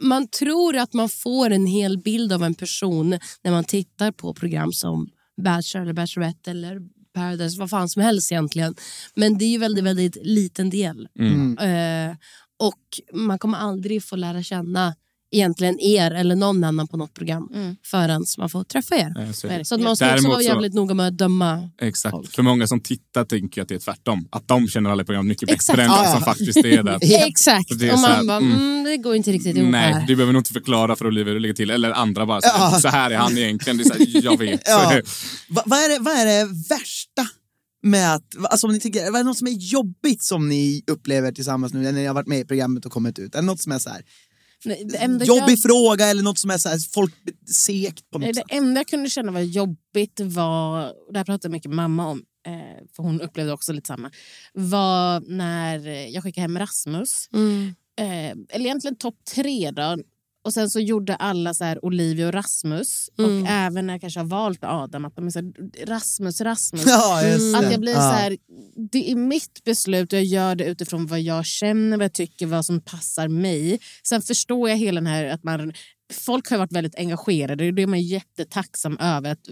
Man 0.00 0.28
tror 0.28 0.76
att 0.76 0.92
man 0.92 1.08
får 1.08 1.50
en 1.50 1.66
hel 1.66 1.98
bild 1.98 2.32
av 2.32 2.42
en 2.44 2.54
person 2.54 3.18
när 3.44 3.50
man 3.50 3.64
tittar 3.64 4.12
på 4.12 4.34
program 4.34 4.72
som 4.72 5.08
Bachelor 5.44 5.82
eller 5.82 5.92
Bachelorette 5.92 6.50
eller 6.50 6.78
Paradise, 7.14 7.60
vad 7.60 7.70
fan 7.70 7.88
som 7.88 8.02
helst 8.02 8.32
egentligen. 8.32 8.74
Men 9.14 9.38
det 9.38 9.44
är 9.44 9.48
ju 9.48 9.58
väldigt, 9.58 9.84
väldigt 9.84 10.16
liten 10.22 10.70
del. 10.70 11.08
Mm. 11.18 11.58
Eh, 11.58 12.16
och 12.58 13.00
man 13.12 13.38
kommer 13.38 13.58
aldrig 13.58 14.04
få 14.04 14.16
lära 14.16 14.42
känna 14.42 14.94
egentligen 15.32 15.80
er 15.80 16.10
eller 16.10 16.36
någon 16.36 16.64
annan 16.64 16.88
på 16.88 16.96
något 16.96 17.14
program 17.14 17.48
Mm. 17.54 17.76
förrän 17.86 18.24
man 18.38 18.50
får 18.50 18.64
träffa 18.64 18.94
er. 18.96 19.32
Så. 19.32 19.64
Så 19.64 19.74
att 19.74 19.80
man 19.80 19.96
ska 19.96 20.06
också 20.06 20.14
Däremot 20.14 20.24
vara 20.32 20.36
så- 20.36 20.42
jävligt 20.48 20.74
noga 20.74 20.94
med 20.94 21.06
att 21.06 21.18
döma. 21.18 21.70
Exakt. 21.80 22.34
För 22.34 22.42
många 22.42 22.66
som 22.66 22.80
tittar 22.80 23.24
tänker 23.24 23.60
jag 23.60 23.62
att 23.64 23.68
det 23.68 23.74
är 23.74 23.78
tvärtom. 23.78 24.28
Att 24.32 24.48
de 24.48 24.68
känner 24.68 24.90
alla 24.90 25.04
program 25.04 25.26
mycket 25.28 25.40
bättre 25.48 25.54
Exakt. 25.54 25.78
än 25.78 25.88
de 25.88 26.04
ja. 26.04 26.12
som 26.12 26.20
faktiskt 26.22 26.56
är 26.56 26.82
där. 26.82 26.98
Ja. 27.02 27.26
Exakt. 27.26 27.68
Så 27.68 27.74
det 27.74 27.88
är 27.88 27.92
och 27.92 27.98
så 27.98 28.06
här, 28.06 28.16
man 28.16 28.26
bara, 28.26 28.36
mm. 28.36 28.52
mm, 28.52 28.84
det 28.84 28.96
går 28.96 29.14
inte 29.16 29.32
riktigt 29.32 29.56
ihop 29.56 29.70
Nej, 29.70 29.92
här. 29.92 30.06
du 30.06 30.16
behöver 30.16 30.32
nog 30.32 30.40
inte 30.40 30.52
förklara 30.52 30.96
för 30.96 31.06
Olivia 31.06 31.26
hur 31.28 31.34
det 31.34 31.40
ligger 31.40 31.54
till. 31.54 31.70
Eller 31.70 31.90
andra 31.90 32.26
bara, 32.26 32.40
så 32.40 32.48
här, 32.48 32.72
Ja. 32.72 32.80
så 32.80 32.88
här 32.88 33.10
är 33.10 33.16
han 33.16 33.38
egentligen. 33.38 33.76
Det 33.76 33.82
är 33.82 33.84
så 33.84 33.94
här, 33.94 34.24
jag 34.24 34.38
vet. 34.38 34.60
Ja. 34.66 35.00
Va, 35.48 35.62
vad, 35.66 35.78
är 35.78 35.88
det, 35.88 35.98
vad 36.04 36.14
är 36.14 36.26
det 36.26 36.44
värsta 36.68 37.26
med 37.82 38.14
att, 38.14 38.22
alltså 38.50 38.66
om 38.66 38.72
ni 38.72 38.80
tycker, 38.80 39.00
vad 39.04 39.14
är 39.14 39.18
det 39.18 39.22
något 39.28 39.38
som 39.38 39.46
är 39.46 39.52
jobbigt 39.72 40.22
som 40.22 40.48
ni 40.48 40.82
upplever 40.90 41.32
tillsammans 41.32 41.72
nu 41.72 41.80
när 41.80 41.92
ni 41.92 42.06
har 42.06 42.14
varit 42.14 42.26
med 42.26 42.40
i 42.40 42.44
programmet 42.44 42.86
och 42.86 42.92
kommit 42.92 43.18
ut? 43.18 43.34
Är 43.34 43.38
det 43.40 43.46
något 43.46 43.60
som 43.60 43.72
är 43.72 43.78
så 43.78 43.90
här, 43.90 44.02
Nej, 44.64 44.86
jobbig 45.26 45.52
jag, 45.52 45.62
fråga 45.62 46.06
eller 46.06 46.22
något 46.22 46.38
som 46.38 46.50
är 46.50 46.58
så 46.58 46.68
här, 46.68 46.78
folk 46.92 47.14
segt 47.46 48.10
på 48.10 48.18
något 48.18 48.24
nej, 48.24 48.32
det 48.32 48.40
sätt? 48.40 48.46
enda 48.50 48.80
jag 48.80 48.88
kunde 48.88 49.10
känna 49.10 49.32
var 49.32 49.40
jobbigt 49.40 50.20
var, 50.20 50.88
och 51.06 51.12
det 51.12 51.18
här 51.18 51.24
pratade 51.24 51.52
mycket 51.52 51.70
mamma 51.70 52.08
om, 52.08 52.22
eh, 52.46 52.86
för 52.96 53.02
hon 53.02 53.20
upplevde 53.20 53.52
också 53.52 53.72
lite 53.72 53.86
samma, 53.86 54.10
var 54.52 55.20
när 55.20 55.86
jag 55.86 56.22
skickade 56.22 56.42
hem 56.42 56.58
Rasmus. 56.58 57.28
Mm. 57.32 57.74
eh, 57.98 58.30
eller 58.48 58.66
egentligen 58.66 58.96
topp 58.96 59.16
tre 59.34 59.70
då. 59.70 59.96
Och 60.44 60.52
sen 60.54 60.70
så 60.70 60.80
gjorde 60.80 61.14
alla 61.16 61.54
så 61.54 61.64
här 61.64 61.84
Olivia 61.84 62.26
och 62.26 62.32
Rasmus. 62.34 63.08
Mm. 63.18 63.42
Och 63.42 63.48
även 63.48 63.86
när 63.86 63.94
jag 63.94 64.00
kanske 64.00 64.20
har 64.20 64.26
valt 64.26 64.58
Adam, 64.62 65.04
att 65.04 65.16
de 65.16 65.26
är 65.26 65.30
så 65.30 65.38
här, 65.38 65.52
Rasmus, 65.86 66.40
Rasmus. 66.40 66.84
Ja, 66.86 67.18
Att 67.56 67.62
det. 67.62 67.70
jag 67.70 67.80
blir 67.80 67.92
ja. 67.92 67.98
så 68.00 68.16
här, 68.16 68.36
det 68.90 69.10
är 69.10 69.16
mitt 69.16 69.64
beslut 69.64 70.12
och 70.12 70.18
jag 70.18 70.24
gör 70.26 70.54
det 70.54 70.64
utifrån 70.64 71.06
vad 71.06 71.20
jag 71.20 71.46
känner, 71.46 71.96
vad 71.96 72.04
jag 72.04 72.12
tycker, 72.12 72.46
vad 72.46 72.66
som 72.66 72.80
passar 72.80 73.28
mig. 73.28 73.80
Sen 74.08 74.22
förstår 74.22 74.68
jag 74.68 74.76
hela 74.76 75.00
den 75.00 75.06
här 75.06 75.24
att 75.24 75.44
man, 75.44 75.72
folk 76.12 76.50
har 76.50 76.58
varit 76.58 76.72
väldigt 76.72 76.98
engagerade 76.98 77.66
och 77.68 77.74
det 77.74 77.82
är 77.82 77.86
man 77.86 78.02
jättetacksam 78.02 78.98
över. 78.98 79.32
Att, 79.32 79.48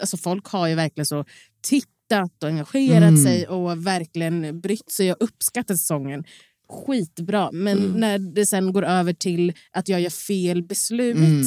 alltså 0.00 0.16
folk 0.16 0.46
har 0.46 0.66
ju 0.68 0.74
verkligen 0.74 1.06
så 1.06 1.24
tittat 1.62 2.42
och 2.42 2.48
engagerat 2.48 3.08
Mm. 3.08 3.24
sig 3.24 3.48
och 3.48 3.86
verkligen 3.86 4.60
brytt 4.60 4.90
sig 4.92 5.12
och 5.12 5.16
uppskattat 5.20 5.78
säsongen. 5.78 6.24
Skitbra, 6.68 7.50
men 7.52 7.78
när 7.96 8.18
det 8.18 8.46
sen 8.46 8.72
går 8.72 8.84
över 8.84 9.12
till 9.12 9.52
att 9.72 9.88
jag 9.88 10.00
gör 10.00 10.10
fel 10.10 10.62
beslut 10.62 11.16
Mm. 11.16 11.42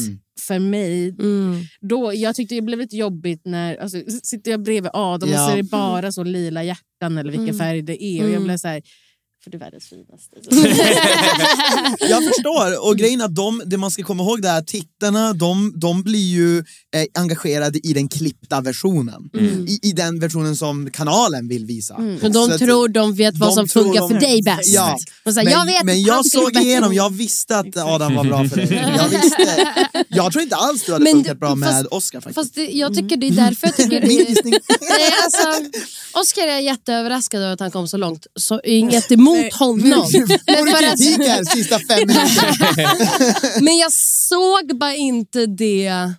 för 0.48 0.60
mig 0.60 1.10
Mm. 1.10 1.62
då, 1.82 2.12
jag 2.16 2.36
tyckte 2.36 2.56
det 2.56 2.62
blev 2.62 2.80
lite 2.80 2.96
jobbigt 2.98 3.42
när 3.46 3.76
alltså, 3.78 3.98
sitter 4.24 4.52
jag 4.52 4.64
bredvid 4.64 4.92
Adam 4.94 5.30
Ja. 5.30 5.36
och 5.44 5.50
så 5.50 5.54
är 5.54 5.58
det 5.58 5.70
bara 5.70 6.12
så 6.12 6.24
lila 6.24 6.64
hjärtan 6.64 7.18
eller 7.18 7.32
vilken 7.32 7.44
Mm. 7.50 7.58
färg 7.58 7.82
det 7.82 8.04
är. 8.04 8.20
Och 8.22 8.28
jag 8.30 8.34
Mm. 8.34 8.44
blev 8.44 8.58
så 8.58 8.68
här, 8.68 8.82
för 9.44 9.52
du 9.52 9.58
är 9.58 9.60
världens 9.60 9.88
finaste. 9.90 10.36
Jag 12.10 12.24
förstår. 12.24 12.88
Och 12.88 12.98
grejen 12.98 13.22
att 13.22 13.36
de, 13.36 13.62
det 13.66 13.78
man 13.78 13.92
ska 13.92 14.04
komma 14.04 14.24
ihåg 14.24 14.46
är 14.46 14.58
att 14.58 14.68
tittarna 14.68 15.34
de, 15.34 15.74
de 15.76 16.04
blir 16.04 16.20
ju 16.28 16.58
eh, 16.60 16.64
engagerade 17.20 17.80
i 17.88 17.94
den 17.94 18.08
klippta 18.10 18.62
versionen. 18.62 19.30
I, 19.68 19.80
I 19.82 19.92
den 19.92 20.20
versionen 20.20 20.56
som 20.56 20.90
kanalen 20.92 21.48
vill 21.48 21.66
visa. 21.66 21.96
För 21.96 22.30
de 22.30 22.52
Så 22.52 22.58
tror 22.58 22.88
de 22.88 23.14
vet 23.16 23.38
vad 23.38 23.50
de 23.50 23.54
som 23.56 23.68
funkar 23.68 24.00
de- 24.02 24.10
för 24.10 24.20
dig 24.20 24.42
bäst. 24.44 24.74
Ja. 24.74 24.98
Och 25.26 25.34
så 25.34 25.40
här, 25.40 25.44
men 25.46 25.54
jag 25.54 25.66
vet, 25.66 25.84
men 25.84 26.02
jag 26.02 26.26
såg 26.26 26.56
igenom, 26.58 26.94
jag 26.94 27.10
visste 27.14 27.58
att 27.58 27.78
Adam 27.78 28.16
var 28.16 28.24
bra 28.24 28.50
för 28.50 28.56
dig. 28.58 28.94
Jag, 28.98 29.10
visste, 29.10 29.74
jag 30.10 30.32
tror 30.32 30.44
inte 30.44 30.56
alls 30.56 30.84
du 30.84 30.92
hade 30.94 31.04
Men 31.04 31.14
funkat 31.14 31.40
bra 31.40 31.50
fast- 31.50 31.60
med 31.62 31.88
Oscar 31.92 32.22
faktiskt. 32.22 32.36
Fast 32.36 32.56
det, 32.56 32.66
jag 32.72 32.96
tycker 32.96 33.18
det 33.18 33.28
är 33.28 33.32
därför 33.32 33.68
jag 33.68 33.76
tycker 33.76 34.08
Min 34.08 34.20
är... 34.22 34.26
gissning. 34.30 34.54
Alltså, 35.24 35.70
Oscar 36.14 36.48
är 36.48 36.60
jätteöverraskad 36.60 37.42
över 37.42 37.54
att 37.54 37.60
han 37.60 37.72
kom 37.72 37.88
så 37.88 37.98
långt. 37.98 38.28
Så 38.36 38.62
inget 38.64 39.12
emot 39.12 39.27
honom. 39.36 40.12
Får 40.12 40.54
Men, 40.54 40.66
du 40.66 40.72
för 40.72 40.84
att, 40.84 40.98
kritik 40.98 41.28
här 41.28 41.44
sista 41.44 41.80
fem 41.80 42.00
minuterna? 42.08 42.94
men 43.62 43.78
jag 43.78 43.92
såg 43.92 44.78
bara 44.80 44.96
inte 44.96 45.46
det. 45.46 46.14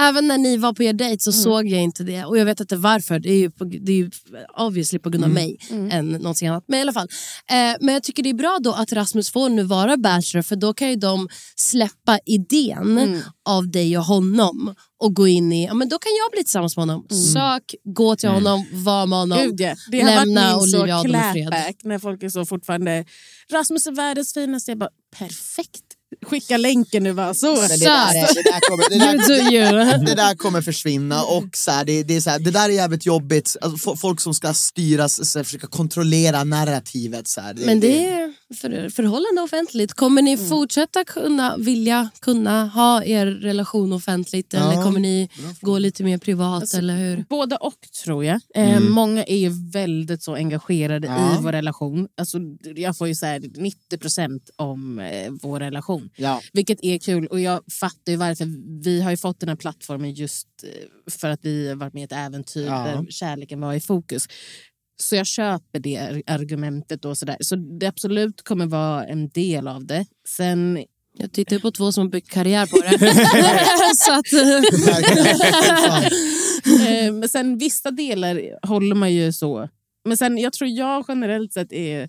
Även 0.00 0.28
när 0.28 0.38
ni 0.38 0.56
var 0.56 0.72
på 0.72 0.82
er 0.82 0.92
dejt 0.92 1.22
så 1.22 1.32
såg 1.32 1.68
jag 1.68 1.82
inte 1.82 2.04
det. 2.04 2.24
Och 2.24 2.38
jag 2.38 2.44
vet 2.44 2.60
inte 2.60 2.76
varför. 2.76 3.18
Det 3.18 3.30
är 3.32 3.38
ju, 3.38 3.50
på, 3.50 3.64
det 3.64 3.92
är 3.92 3.96
ju 3.96 4.10
obviously 4.58 4.98
på 4.98 5.10
grund 5.10 5.24
av 5.24 5.30
mig 5.30 5.58
än 5.90 6.08
någonting 6.08 6.48
annat. 6.48 6.64
Men 6.66 6.78
i 6.78 6.82
alla 6.82 6.92
fall. 6.92 7.08
Eh, 7.50 7.76
men 7.80 7.94
jag 7.94 8.02
tycker 8.02 8.22
det 8.22 8.30
är 8.30 8.34
bra 8.34 8.58
då 8.60 8.72
att 8.72 8.92
Rasmus 8.92 9.30
får 9.30 9.48
nu 9.48 9.62
vara 9.62 9.96
Bachelor 9.96 10.42
för 10.42 10.56
då 10.56 10.74
kan 10.74 10.90
ju 10.90 10.96
de 10.96 11.28
släppa 11.56 12.18
idén 12.26 13.22
av 13.48 13.70
dig 13.70 13.98
och 13.98 14.04
honom 14.04 14.74
och 15.00 15.14
gå 15.14 15.28
in 15.28 15.52
i, 15.52 15.66
ja 15.66 15.74
men 15.74 15.88
då 15.88 15.98
kan 15.98 16.12
jag 16.24 16.32
bli 16.32 16.44
tillsammans 16.44 16.76
med 16.76 16.82
honom. 16.86 17.08
Sök, 17.32 17.74
gå 17.84 18.16
till 18.16 18.28
honom, 18.28 18.66
var 18.72 19.06
med 19.06 19.18
honom. 19.18 19.38
Gud, 19.38 19.60
ja. 19.60 19.74
Det 19.90 20.00
har 20.00 20.10
Lämna 20.26 20.52
så 20.52 20.60
Olivia 20.60 20.98
Adam 20.98 21.10
i 21.36 21.46
fred. 21.50 21.74
när 21.84 21.98
folk 21.98 22.22
är 22.22 22.28
så 22.28 22.46
fortfarande 22.46 23.04
Rasmus 23.52 23.86
är 23.86 23.92
världens 23.92 24.34
finaste. 24.34 24.70
Jag 24.70 24.78
bara, 24.78 24.90
perfekt. 25.18 25.82
Skicka 26.26 26.56
länken 26.56 27.02
nu 27.02 27.12
bara. 27.14 27.34
Så. 27.34 27.54
Det, 27.54 27.76
där, 27.76 28.14
är- 28.14 28.34
det, 28.34 28.42
där 28.42 28.60
kommer, 28.68 28.88
det, 28.90 28.98
där, 28.98 29.98
det 30.06 30.14
där 30.14 30.34
kommer 30.34 30.62
försvinna 30.62 31.22
och 31.22 31.44
så 31.56 31.70
här, 31.70 31.84
det, 31.84 32.02
det, 32.02 32.16
är 32.16 32.20
så 32.20 32.30
här, 32.30 32.38
det 32.38 32.50
där 32.50 32.68
är 32.68 32.72
jävligt 32.72 33.06
jobbigt. 33.06 33.56
Alltså, 33.60 33.96
folk 33.96 34.20
som 34.20 34.34
ska 34.34 34.54
styras, 34.54 35.30
så 35.30 35.38
här, 35.38 35.44
försöka 35.44 35.66
kontrollera 35.66 36.44
narrativet. 36.44 37.28
Så 37.28 37.40
här, 37.40 37.54
Men 37.54 37.80
det 37.80 38.06
är 38.08 38.19
för, 38.54 38.88
förhållande 38.90 39.40
offentligt. 39.42 39.92
Kommer 39.92 40.22
ni 40.22 40.36
fortsätta 40.36 41.04
kunna 41.04 41.56
vilja 41.56 42.10
kunna 42.20 42.66
ha 42.66 43.04
er 43.04 43.26
relation 43.26 43.92
offentligt 43.92 44.54
eller 44.54 44.72
Ja, 44.72 44.82
kommer 44.82 45.00
ni 45.00 45.28
gå 45.60 45.78
lite 45.78 46.04
mer 46.04 46.18
privat 46.18 46.74
eller 46.74 46.96
hur? 46.96 47.24
Både 47.28 47.56
och 47.56 47.74
tror 48.04 48.24
jag. 48.24 48.40
Eh, 48.54 48.80
många 48.80 49.24
är 49.24 49.36
ju 49.36 49.52
väldigt 49.72 50.22
så 50.22 50.34
engagerade 50.34 51.06
Ja. 51.06 51.34
i 51.38 51.42
vår 51.42 51.52
relation. 51.52 52.08
Alltså, 52.16 52.38
jag 52.76 52.96
får 52.98 53.08
ju 53.08 53.14
så 53.14 53.26
här 53.26 53.40
90 53.56 53.98
procent 53.98 54.50
om 54.56 54.98
eh, 54.98 55.30
vår 55.42 55.60
relation. 55.60 56.10
Ja. 56.16 56.40
Vilket 56.52 56.78
är 56.84 56.98
kul 56.98 57.26
och 57.26 57.40
jag 57.40 57.60
fattar 57.80 58.12
ju 58.12 58.16
varför. 58.16 58.46
Vi 58.82 59.00
har 59.00 59.10
ju 59.10 59.16
fått 59.16 59.40
den 59.40 59.48
här 59.48 59.56
plattformen 59.56 60.14
just 60.14 60.48
eh, 60.64 61.12
för 61.12 61.28
att 61.30 61.40
vi 61.42 61.68
har 61.68 61.76
varit 61.76 61.94
med 61.94 62.00
i 62.00 62.04
ett 62.04 62.12
äventyr 62.12 62.66
Ja. 62.66 62.72
där 62.84 63.06
kärleken 63.10 63.60
var 63.60 63.74
i 63.74 63.80
fokus. 63.80 64.26
Så 65.02 65.16
jag 65.16 65.26
köper 65.26 65.78
det 65.80 65.96
ar- 65.96 66.22
argumentet. 66.26 67.04
Och 67.04 67.18
så, 67.18 67.26
där. 67.26 67.36
så 67.40 67.56
det 67.56 67.86
absolut 67.86 68.42
kommer 68.42 68.66
vara 68.66 69.06
en 69.06 69.28
del 69.28 69.68
av 69.68 69.86
det. 69.86 70.06
Sen 70.28 70.84
Jag 71.18 71.32
tittar 71.32 71.58
på 71.58 71.70
två 71.70 71.92
som 71.92 72.02
har 72.04 72.10
byggt 72.10 72.30
karriär 72.30 72.66
på 72.66 72.76
det. 72.76 72.98
Så 73.96 74.12
att, 74.12 74.26
Eh, 76.88 77.12
men 77.12 77.28
sen 77.28 77.58
vissa 77.58 77.90
delar 77.90 78.66
håller 78.66 78.94
man 78.94 79.12
ju 79.14 79.32
så. 79.32 79.68
Men 80.04 80.16
sen 80.16 80.38
jag 80.38 80.52
tror 80.52 80.70
jag 80.70 81.04
generellt 81.08 81.52
sett 81.52 81.72
är 81.72 82.08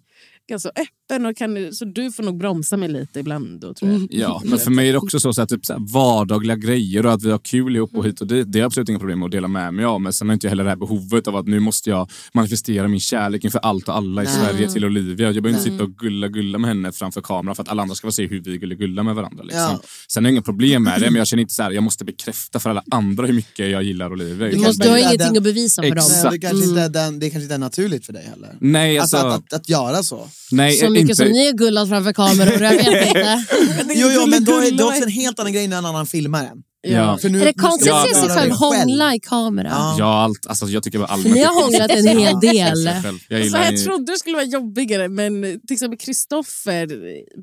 ganska 0.50 0.70
öppen 0.70 0.86
öppen 1.12 1.26
och 1.26 1.38
kan, 1.38 1.74
så 1.74 1.86
du 1.86 2.12
får 2.12 2.24
nog 2.24 2.38
bromsa 2.38 2.78
mig 2.78 2.90
lite 2.90 3.20
ibland. 3.20 3.60
Då, 3.62 3.74
tror 3.74 3.92
jag. 3.92 4.08
Ja, 4.10 4.42
men 4.46 4.60
för 4.60 4.72
mig 4.72 4.90
är 4.90 4.92
det 4.94 4.98
också 5.00 5.20
så, 5.20 5.34
så, 5.34 5.42
här, 5.42 5.46
typ, 5.46 5.66
så 5.66 5.74
här, 5.74 5.94
vardagliga 5.94 6.56
grejer 6.56 7.06
och 7.06 7.14
att 7.14 7.24
vi 7.24 7.32
har 7.32 7.38
kul 7.40 7.76
ihop 7.76 7.96
och 7.96 8.06
hit 8.06 8.22
och 8.22 8.28
dit. 8.28 8.52
Det 8.52 8.60
är 8.60 8.64
absolut 8.64 8.90
inga 8.90 9.00
problem 9.00 9.20
med 9.20 9.26
att 9.26 9.32
dela 9.32 9.48
med 9.48 9.74
mig 9.74 9.86
av. 9.86 10.02
Men 10.02 10.14
sen 10.14 10.30
har 10.30 10.34
inte 10.34 10.48
jag 10.48 10.50
heller 10.52 10.64
det 10.64 10.70
här 10.70 10.78
behovet 10.78 11.28
av 11.28 11.36
att 11.36 11.48
nu 11.48 11.60
måste 11.60 11.90
jag 11.90 12.10
manifestera 12.34 12.88
min 12.88 13.00
kärlek 13.00 13.44
inför 13.46 13.60
allt 13.60 13.88
och 13.88 13.96
alla 13.96 14.22
i 14.24 14.26
Nej. 14.26 14.34
Sverige 14.36 14.70
till 14.72 14.86
Olivia. 14.86 15.32
Jag 15.32 15.44
behöver 15.44 15.60
inte 15.60 15.72
sitta 15.72 15.84
och 15.84 15.96
gulla 15.98 16.28
gulla 16.28 16.58
med 16.58 16.68
henne 16.68 16.92
framför 16.92 17.22
kameran 17.22 17.56
för 17.56 17.64
att 17.64 17.70
alla 17.70 17.82
andra 17.82 17.96
ska 17.96 18.08
få 18.08 18.12
se 18.12 18.28
hur 18.28 18.42
vi 18.42 18.58
gullar 18.58 18.76
gulla 18.76 19.04
med 19.04 19.16
varandra. 19.16 19.44
Liksom. 19.44 19.62
Ja. 19.62 19.82
Sen 20.14 20.24
har 20.24 20.30
jag 20.30 20.34
inga 20.34 20.42
problem 20.42 20.84
med 20.84 21.02
det, 21.02 21.06
men 21.12 21.16
jag 21.16 21.28
känner 21.28 21.42
inte 21.42 21.54
så 21.54 21.64
här, 21.64 21.72
jag 21.72 21.84
måste 21.84 22.06
bekräfta 22.06 22.60
för 22.60 22.70
alla 22.70 22.84
andra 22.92 23.26
hur 23.28 23.34
mycket 23.34 23.70
jag 23.70 23.84
gillar 23.84 24.12
Olivia. 24.12 24.48
Du, 24.50 24.58
måste, 24.58 24.84
du 24.84 24.90
har 24.90 24.98
ingenting 24.98 25.18
den- 25.18 25.38
att 25.38 25.44
bevisa 25.44 25.82
för 25.82 25.90
dem. 25.90 25.98
Exakt. 25.98 26.32
Det, 26.32 26.40
kanske 26.40 26.66
inte 26.70 26.82
är 26.82 26.90
den, 26.90 27.20
det 27.20 27.30
kanske 27.30 27.44
inte 27.44 27.54
är 27.56 27.60
naturligt 27.60 28.06
för 28.06 28.14
dig 28.14 28.24
heller. 28.30 28.58
Nej, 28.62 29.00
Alltså, 29.00 29.18
alltså, 29.18 29.38
att, 29.38 29.54
att, 29.54 29.54
att 29.54 29.70
göra 29.70 30.04
så. 30.04 30.28
nej, 30.52 30.74
Så 30.74 30.90
mycket 31.02 31.20
inte, 31.20 31.24
som 31.24 31.32
ni 31.32 31.46
har 31.46 31.54
gullat 31.54 31.90
framför 31.90 32.14
kameror, 32.14 32.62
jag 32.62 32.72
vet 32.72 33.08
inte. 33.08 33.46
Jo, 33.96 34.08
jo 34.16 34.26
men 34.28 34.44
då 34.44 34.58
är 34.58 34.72
det 34.72 34.84
också 34.84 35.04
en 35.04 35.10
helt 35.10 35.40
annan 35.40 35.54
grej 35.54 35.68
när 35.68 35.78
en 35.78 35.86
annan 35.86 36.06
filmar 36.06 36.44
en. 36.44 36.64
Ja. 36.88 37.18
För 37.18 37.30
nu, 37.30 37.42
Är 37.42 37.46
det 37.46 37.54
konstigt 37.54 37.92
att 37.92 38.08
se 38.10 38.16
sig 38.16 38.30
själv 38.30 38.52
hångla 38.52 39.16
i 39.16 39.20
kamera? 39.20 39.68
Ja. 39.72 39.96
Ja, 40.00 40.24
allt, 40.24 40.48
alltså, 40.48 40.66
jag 40.66 40.84
tycker 40.84 41.00
bara 41.00 41.08
allmänt... 41.08 41.36
Ni 41.36 41.44
har 41.44 41.64
hånglat 41.64 41.92
en 41.92 42.08
hel 42.08 42.40
del. 42.40 42.84
Jag 42.86 43.04
själv. 43.04 43.20
Jag 43.68 43.84
trodde 43.84 44.12
det 44.14 44.18
skulle 44.20 44.36
vara 44.36 44.46
jobbigare, 44.46 45.08
men 45.10 45.42
till 45.68 45.74
exempel 45.74 46.00
Kristoffer, 46.00 46.88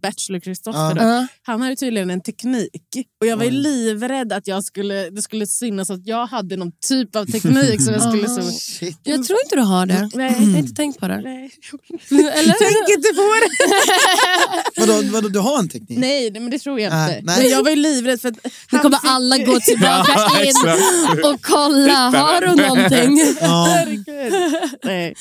Bachelor 0.02 0.40
Kristoffer, 0.40 0.78
Ja. 0.80 0.94
då, 0.94 1.02
Ja. 1.02 1.26
han 1.42 1.60
har 1.62 1.70
ju 1.70 1.76
tydligen 1.76 2.10
en 2.10 2.22
teknik. 2.22 2.82
Och 3.20 3.26
Jag 3.26 3.36
var 3.36 3.44
ju 3.44 3.50
livrädd 3.50 4.32
att 4.32 4.46
jag 4.46 4.64
skulle, 4.64 5.10
det 5.10 5.22
skulle 5.22 5.46
synas 5.46 5.90
att 5.90 6.06
jag 6.06 6.26
hade 6.26 6.56
någon 6.56 6.72
typ 6.88 7.16
av 7.16 7.24
teknik. 7.26 7.82
som 7.82 7.92
jag 7.94 8.02
skulle 8.02 8.28
så... 8.42 8.42
Shit. 8.42 8.98
Jag 9.02 9.24
tror 9.26 9.38
inte 9.44 9.56
du 9.56 9.62
har 9.62 9.86
det. 9.86 10.10
Nej. 10.14 10.32
Jag 10.40 10.46
har 10.52 10.58
inte 10.58 10.74
tänkt 10.74 11.00
på 11.00 11.08
det. 11.08 11.20
Nej. 11.20 11.50
Eller? 12.10 12.54
Tänk 12.58 12.96
inte 12.96 13.08
på 13.14 13.22
det! 13.40 13.48
Vadå, 14.86 15.02
vadå, 15.12 15.28
du 15.28 15.38
har 15.38 15.58
en 15.58 15.68
teknik? 15.68 15.98
Nej, 15.98 16.30
men 16.30 16.50
det 16.50 16.58
tror 16.58 16.80
jag 16.80 16.86
inte. 16.86 17.22
nej. 17.22 17.38
Men 17.40 17.48
jag 17.50 17.62
var 17.62 17.70
ju 17.70 17.76
livrädd 17.76 18.20
för 18.20 18.28
att 18.28 18.36
han 18.70 18.80
kommer 18.80 18.98
alla 19.32 19.44
gå 19.46 19.60
tillbaka 19.64 20.12
Ja, 20.14 20.40
in 20.42 20.48
exakt. 20.48 21.24
och 21.24 21.42
kolla. 21.42 21.94
Har 22.10 22.40
du 22.40 22.62
någonting? 22.62 23.34
Ja. 23.40 23.84
Nej. 24.84 25.14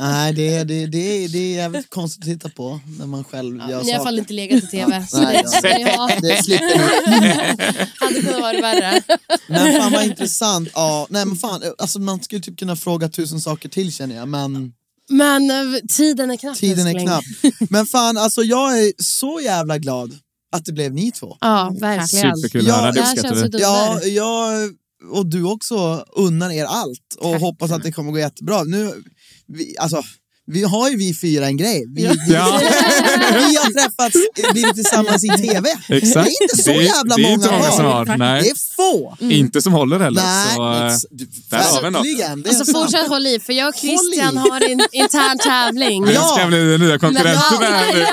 Nej, 0.00 0.32
det, 0.32 0.48
är- 0.56 0.64
det, 0.64 0.86
det, 0.86 0.98
är- 1.24 1.28
det 1.28 1.38
är 1.38 1.54
jävligt 1.56 1.90
konstigt 1.90 2.22
att 2.22 2.26
titta 2.28 2.48
på 2.48 2.80
när 2.98 3.06
man 3.06 3.24
själv 3.24 3.56
gör 3.56 3.66
Ni 3.66 3.72
har 3.72 3.72
i 3.72 3.74
alla 3.74 3.84
saker. 3.84 4.04
fall 4.04 4.18
inte 4.18 4.32
legat 4.32 4.64
i 4.64 4.66
tv. 4.66 5.06
Nej, 5.12 5.96
ha. 5.96 6.10
Det 6.20 6.44
slipper 6.44 7.20
ni. 7.20 7.28
hade 8.00 8.22
kunnat 8.22 8.40
vara 8.40 8.60
värre. 8.60 9.02
Men 9.46 9.80
fan 9.80 9.92
vad 9.92 10.04
intressant. 10.04 10.68
Ja, 10.74 11.06
nej 11.10 11.26
men 11.26 11.36
fan, 11.36 11.62
alltså 11.78 11.98
man 12.00 12.22
skulle 12.22 12.40
typ 12.40 12.58
kunna 12.58 12.76
fråga 12.76 13.08
tusen 13.08 13.40
saker 13.40 13.68
till 13.68 13.92
känner 13.92 14.16
jag. 14.16 14.28
Men 14.28 14.72
Men 15.08 15.50
eh, 15.50 15.56
tiden 15.96 16.30
är 16.30 16.36
knapp. 16.36 16.56
tiden 16.56 16.86
är 16.86 17.04
knapp. 17.04 17.24
Men 17.70 17.86
fan, 17.86 18.18
alltså 18.18 18.42
jag 18.42 18.78
är 18.78 18.92
så 19.02 19.40
jävla 19.44 19.78
glad 19.78 20.14
att 20.52 20.64
det 20.64 20.72
blev 20.72 20.92
ni 20.94 21.12
två. 21.12 21.36
Ja, 21.40 21.72
verkligen. 21.80 22.36
Superkul 22.36 22.60
att 22.60 22.66
Ja, 22.68 22.74
höra, 22.74 22.92
det 22.92 23.00
vi. 23.54 23.60
Ja, 23.60 24.00
jag 24.02 24.70
och 25.12 25.26
du 25.26 25.44
också 25.44 26.04
unnar 26.16 26.50
er 26.50 26.64
allt 26.64 27.16
och 27.18 27.34
hoppas 27.40 27.70
att 27.70 27.82
det 27.82 27.92
kommer 27.92 28.12
gå 28.12 28.18
jättebra. 28.18 28.62
Nu, 28.64 28.92
vi, 29.46 29.76
alltså, 29.78 30.02
vi 30.46 30.62
har 30.64 30.90
ju 30.90 30.96
vi 30.96 31.14
fyra 31.14 31.46
en 31.46 31.56
grej. 31.56 31.84
Vi, 31.94 32.02
vi, 32.06 32.32
Ja. 32.34 32.60
vi 33.32 33.56
har 33.56 33.72
träffats, 33.82 34.16
blivit 34.52 34.74
tillsammans 34.74 35.24
i 35.24 35.28
TV. 35.48 35.68
Exakt. 35.88 36.14
Det 36.26 36.30
är 36.30 36.42
inte 36.42 36.56
så 36.62 36.70
Det 36.70 36.76
är- 36.76 36.82
jävla 36.82 37.16
det 37.16 37.22
är 37.22 37.24
många 37.24 37.34
inte 37.34 37.50
många 37.50 37.70
som 37.70 37.84
har. 37.84 38.04
Det 38.04 38.16
Nej. 38.16 38.42
Få. 38.92 39.16
Inte 39.20 39.62
som 39.62 39.72
håller 39.72 39.98
heller. 39.98 40.22
Nej, 40.22 40.54
så, 40.56 40.72
eh, 40.72 40.92
där 41.50 41.58
har 41.58 41.82
vi 41.82 41.90
något. 41.90 42.46
Alltså 42.48 42.72
fortsätt 42.72 43.08
håll 43.08 43.26
i, 43.26 43.40
för 43.40 43.52
jag 43.52 43.68
och. 43.68 43.74
Christian 43.76 44.36
har 44.36 44.60
en 44.70 44.80
intern 44.92 45.38
tävling. 45.38 46.06
Ja. 46.12 46.22
ska 46.36 46.46
bli 46.46 46.58
den 46.70 46.80
nya 46.80 46.98
konkurrenten 46.98 47.62
här 47.62 47.92
nu? 47.94 48.00
Ja! 48.00 48.06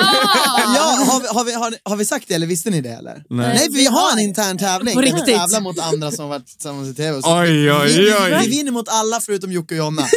Ja, 0.75 1.05
har 1.07 1.19
vi, 1.21 1.27
har, 1.27 1.43
vi, 1.43 1.53
har, 1.53 1.75
har 1.83 1.95
vi 1.95 2.05
sagt 2.05 2.25
det 2.27 2.33
eller 2.33 2.47
visste 2.47 2.69
ni 2.69 2.81
det 2.81 2.89
eller? 2.89 3.23
Nej. 3.29 3.59
för 3.59 3.71
vi 3.73 3.85
har 3.85 4.11
en 4.11 4.19
intern 4.19 4.57
tävling. 4.57 4.95
På 4.95 5.01
där 5.01 5.11
vi 5.11 5.17
riktigt? 5.17 5.35
tävlar 5.35 5.61
mot 5.61 5.79
andra 5.79 6.11
som 6.11 6.29
varit 6.29 6.47
tillsammans 6.47 6.89
i 6.89 6.93
TV. 6.93 7.21
Så 7.21 7.39
Oj, 7.39 7.51
vi, 7.51 7.71
oj, 7.71 7.87
vi, 7.87 8.13
oj. 8.13 8.39
vi 8.41 8.47
vinner 8.57 8.71
mot 8.71 8.89
alla 8.89 9.19
förutom 9.21 9.51
Jocke 9.51 9.73
och 9.75 9.77
Jonna. 9.77 10.01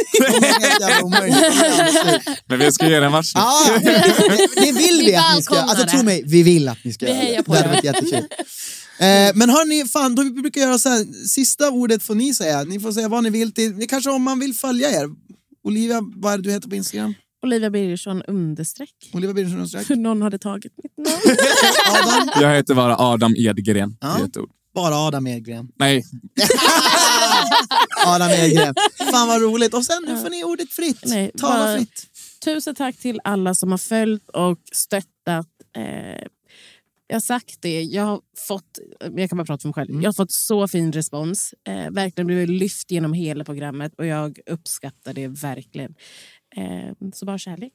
Men 2.47 2.59
vi 2.59 2.71
ska 2.71 2.85
ge 2.85 2.95
den 2.95 3.03
en 3.03 3.11
match. 3.11 3.31
Ja, 3.35 3.65
det, 3.83 4.15
det 4.55 4.71
vill 4.71 4.99
vi 4.99 5.05
Vi 5.05 5.15
att 5.15 5.35
ni 5.35 5.43
ska 5.43 5.55
Alltså 5.55 5.85
tro 5.87 6.03
mig, 6.03 6.23
vi 6.25 6.43
vill 6.43 6.69
att 6.69 6.83
ni 6.83 6.93
ska 6.93 7.05
Vi 7.05 7.11
göra 7.11 7.37
det. 7.37 7.43
på 7.43 7.53
Det 7.53 7.57
hade 7.57 7.69
varit 7.69 7.83
jättekul. 7.83 8.23
Eh, 8.99 9.31
men 9.35 9.49
hörni, 9.49 9.85
fan, 9.87 10.15
då 10.15 10.23
vi 10.23 10.29
brukar 10.29 10.61
göra 10.61 10.79
så 10.79 10.89
här, 10.89 11.27
sista 11.27 11.69
ordet 11.71 12.03
får 12.03 12.15
ni 12.15 12.33
säga. 12.33 12.63
Ni 12.63 12.79
får 12.79 12.91
säga 12.91 13.07
vad 13.09 13.23
ni 13.23 13.29
vill 13.29 13.51
till, 13.53 13.87
kanske 13.89 14.09
om 14.09 14.23
man 14.23 14.39
vill 14.39 14.53
följa 14.53 14.89
er. 14.91 15.09
Olivia, 15.63 16.01
vad 16.15 16.33
är 16.33 16.37
det 16.37 16.43
du 16.43 16.51
heter 16.51 16.69
på 16.69 16.75
Instagram? 16.75 17.13
Olivia 17.43 17.69
Birgersson 17.69 18.21
understreck. 18.27 18.93
Olivia 19.13 19.33
Birgersson 19.33 19.57
understreck. 19.57 19.87
För 19.87 19.95
någon 20.07 20.21
hade 20.21 20.39
tagit 20.39 20.73
mitt 20.83 20.97
namn. 20.97 21.37
Adam, 22.03 22.29
Jag 22.41 22.55
heter 22.55 22.73
bara 22.75 22.95
Adam 22.99 23.35
Edgren. 23.37 23.97
Ja. 24.01 24.17
Bara 24.75 24.95
Adam 24.95 25.27
Edgren. 25.27 25.67
Nej, 25.79 26.03
Adam 28.05 28.29
Edgren. 28.31 28.75
Fan 29.11 29.27
vad 29.27 29.41
roligt. 29.41 29.73
Och 29.73 29.85
sen 29.85 30.03
nu 30.07 30.17
får 30.17 30.29
ni 30.29 30.43
ordet 30.43 30.71
fritt. 30.73 30.99
Nej, 31.05 31.31
Tala 31.37 31.55
bara- 31.55 31.77
fritt. 31.77 32.07
Tusen 32.45 32.75
tack 32.75 32.97
till 32.97 33.19
alla 33.23 33.55
som 33.55 33.71
har 33.71 33.77
följt 33.77 34.29
och 34.29 34.57
stöttat. 34.73 35.47
Eh, 35.77 36.27
jag 37.07 37.15
har 37.15 37.21
sagt 37.21 37.61
det, 37.61 37.81
jag 37.83 38.03
har 38.03 38.21
fått, 38.47 38.79
jag 39.15 39.29
kan 39.29 39.37
bara 39.37 39.45
prata 39.45 39.61
för 39.61 39.67
mig 39.69 39.73
själv, 39.73 39.89
Mm. 39.89 40.01
jag 40.01 40.07
har 40.07 40.13
fått 40.13 40.31
så 40.31 40.67
fin 40.67 40.91
respons. 40.91 41.53
Eh, 41.67 41.91
verkligen 41.91 42.27
blivit 42.27 42.49
lyft 42.49 42.91
genom 42.91 43.13
hela 43.13 43.43
programmet 43.43 43.93
och 43.97 44.05
jag 44.05 44.39
uppskattar 44.45 45.13
det 45.13 45.27
verkligen. 45.27 45.95
Eh, 46.55 47.09
så 47.13 47.25
bara 47.25 47.37
kärlek. 47.37 47.73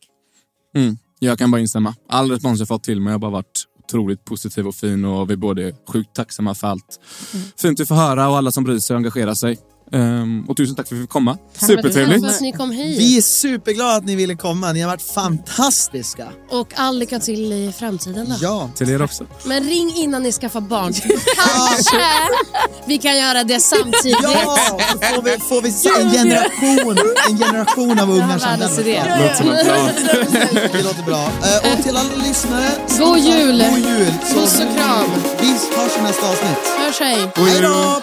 Mm, 0.76 0.96
jag 1.18 1.38
kan 1.38 1.50
bara 1.50 1.60
instämma. 1.60 1.94
All 2.08 2.30
respons 2.30 2.58
jag 2.58 2.68
fått 2.68 2.84
till 2.84 3.00
mig 3.00 3.12
har 3.12 3.18
bara 3.18 3.30
varit 3.30 3.64
otroligt 3.84 4.24
positiv 4.24 4.66
och 4.66 4.74
fin 4.74 5.04
och 5.04 5.30
vi 5.30 5.32
är 5.32 5.36
både 5.36 5.72
sjukt 5.92 6.14
tacksamma 6.14 6.54
för 6.54 6.66
allt 6.68 7.00
fint 7.56 7.80
vi 7.80 7.86
får 7.86 7.94
höra 7.94 8.28
och 8.28 8.36
alla 8.36 8.50
som 8.52 8.64
bryr 8.64 8.78
sig 8.78 8.94
och 8.94 8.98
engagerar 8.98 9.34
sig. 9.34 9.58
Ehm, 9.92 10.44
och 10.48 10.56
tusen 10.56 10.76
tack 10.76 10.88
för 10.88 10.94
att 10.94 10.98
vi 10.98 11.02
fick 11.04 11.10
komma. 11.10 11.38
Supertrevligt. 11.58 12.22
Tack 12.22 12.30
för 12.30 12.34
att 12.36 12.40
ni 12.40 12.52
kom 12.52 12.70
hit. 12.70 12.98
Vi 13.00 13.16
är 13.18 13.22
superglada 13.22 13.96
att 13.96 14.04
ni 14.04 14.16
ville 14.16 14.34
komma. 14.34 14.72
Ni 14.72 14.80
har 14.80 14.88
varit 14.90 15.02
fantastiska. 15.02 16.28
Och 16.50 16.68
all 16.76 16.98
lycka 16.98 17.18
till 17.18 17.52
i 17.52 17.72
framtiden. 17.78 18.26
Då. 18.28 18.34
Ja. 18.40 18.70
Till 18.76 18.90
er 18.90 19.02
också. 19.02 19.24
Men 19.44 19.64
ring 19.64 19.92
innan 19.96 20.22
ni 20.22 20.32
skaffar 20.32 20.60
barn. 20.60 20.92
Kanske 21.36 22.02
vi 22.86 22.98
kan 22.98 23.16
göra 23.18 23.44
det 23.44 23.60
samtidigt. 23.60 24.18
Ja, 24.22 24.58
så 24.92 24.98
får 24.98 25.22
vi, 25.22 25.30
får 25.38 25.62
vi 25.62 25.68
en 26.02 26.10
generation, 26.10 26.98
en 27.30 27.38
generation 27.38 27.98
av 28.00 28.10
ungar 28.10 28.38
som 28.38 28.48
plan. 28.48 28.58
Det 30.72 30.82
låter 30.82 31.02
bra. 31.06 31.22
Eh, 31.22 31.72
Och 31.72 31.82
till 31.84 31.96
alla 31.96 32.16
lyssnare, 32.28 32.68
God 32.98 33.18
jul! 33.18 33.64
god 33.70 33.78
jul. 33.78 34.06
Puss 34.34 34.60
och 34.60 34.76
kram. 34.76 35.04
Vi 35.40 35.46
hörs 35.48 35.92
i 35.98 36.02
nästa 36.02 36.28
avsnitt. 36.28 36.58
Hörs 36.78 37.00
hej. 37.00 37.18
Hej 37.36 37.60
då! 37.62 38.02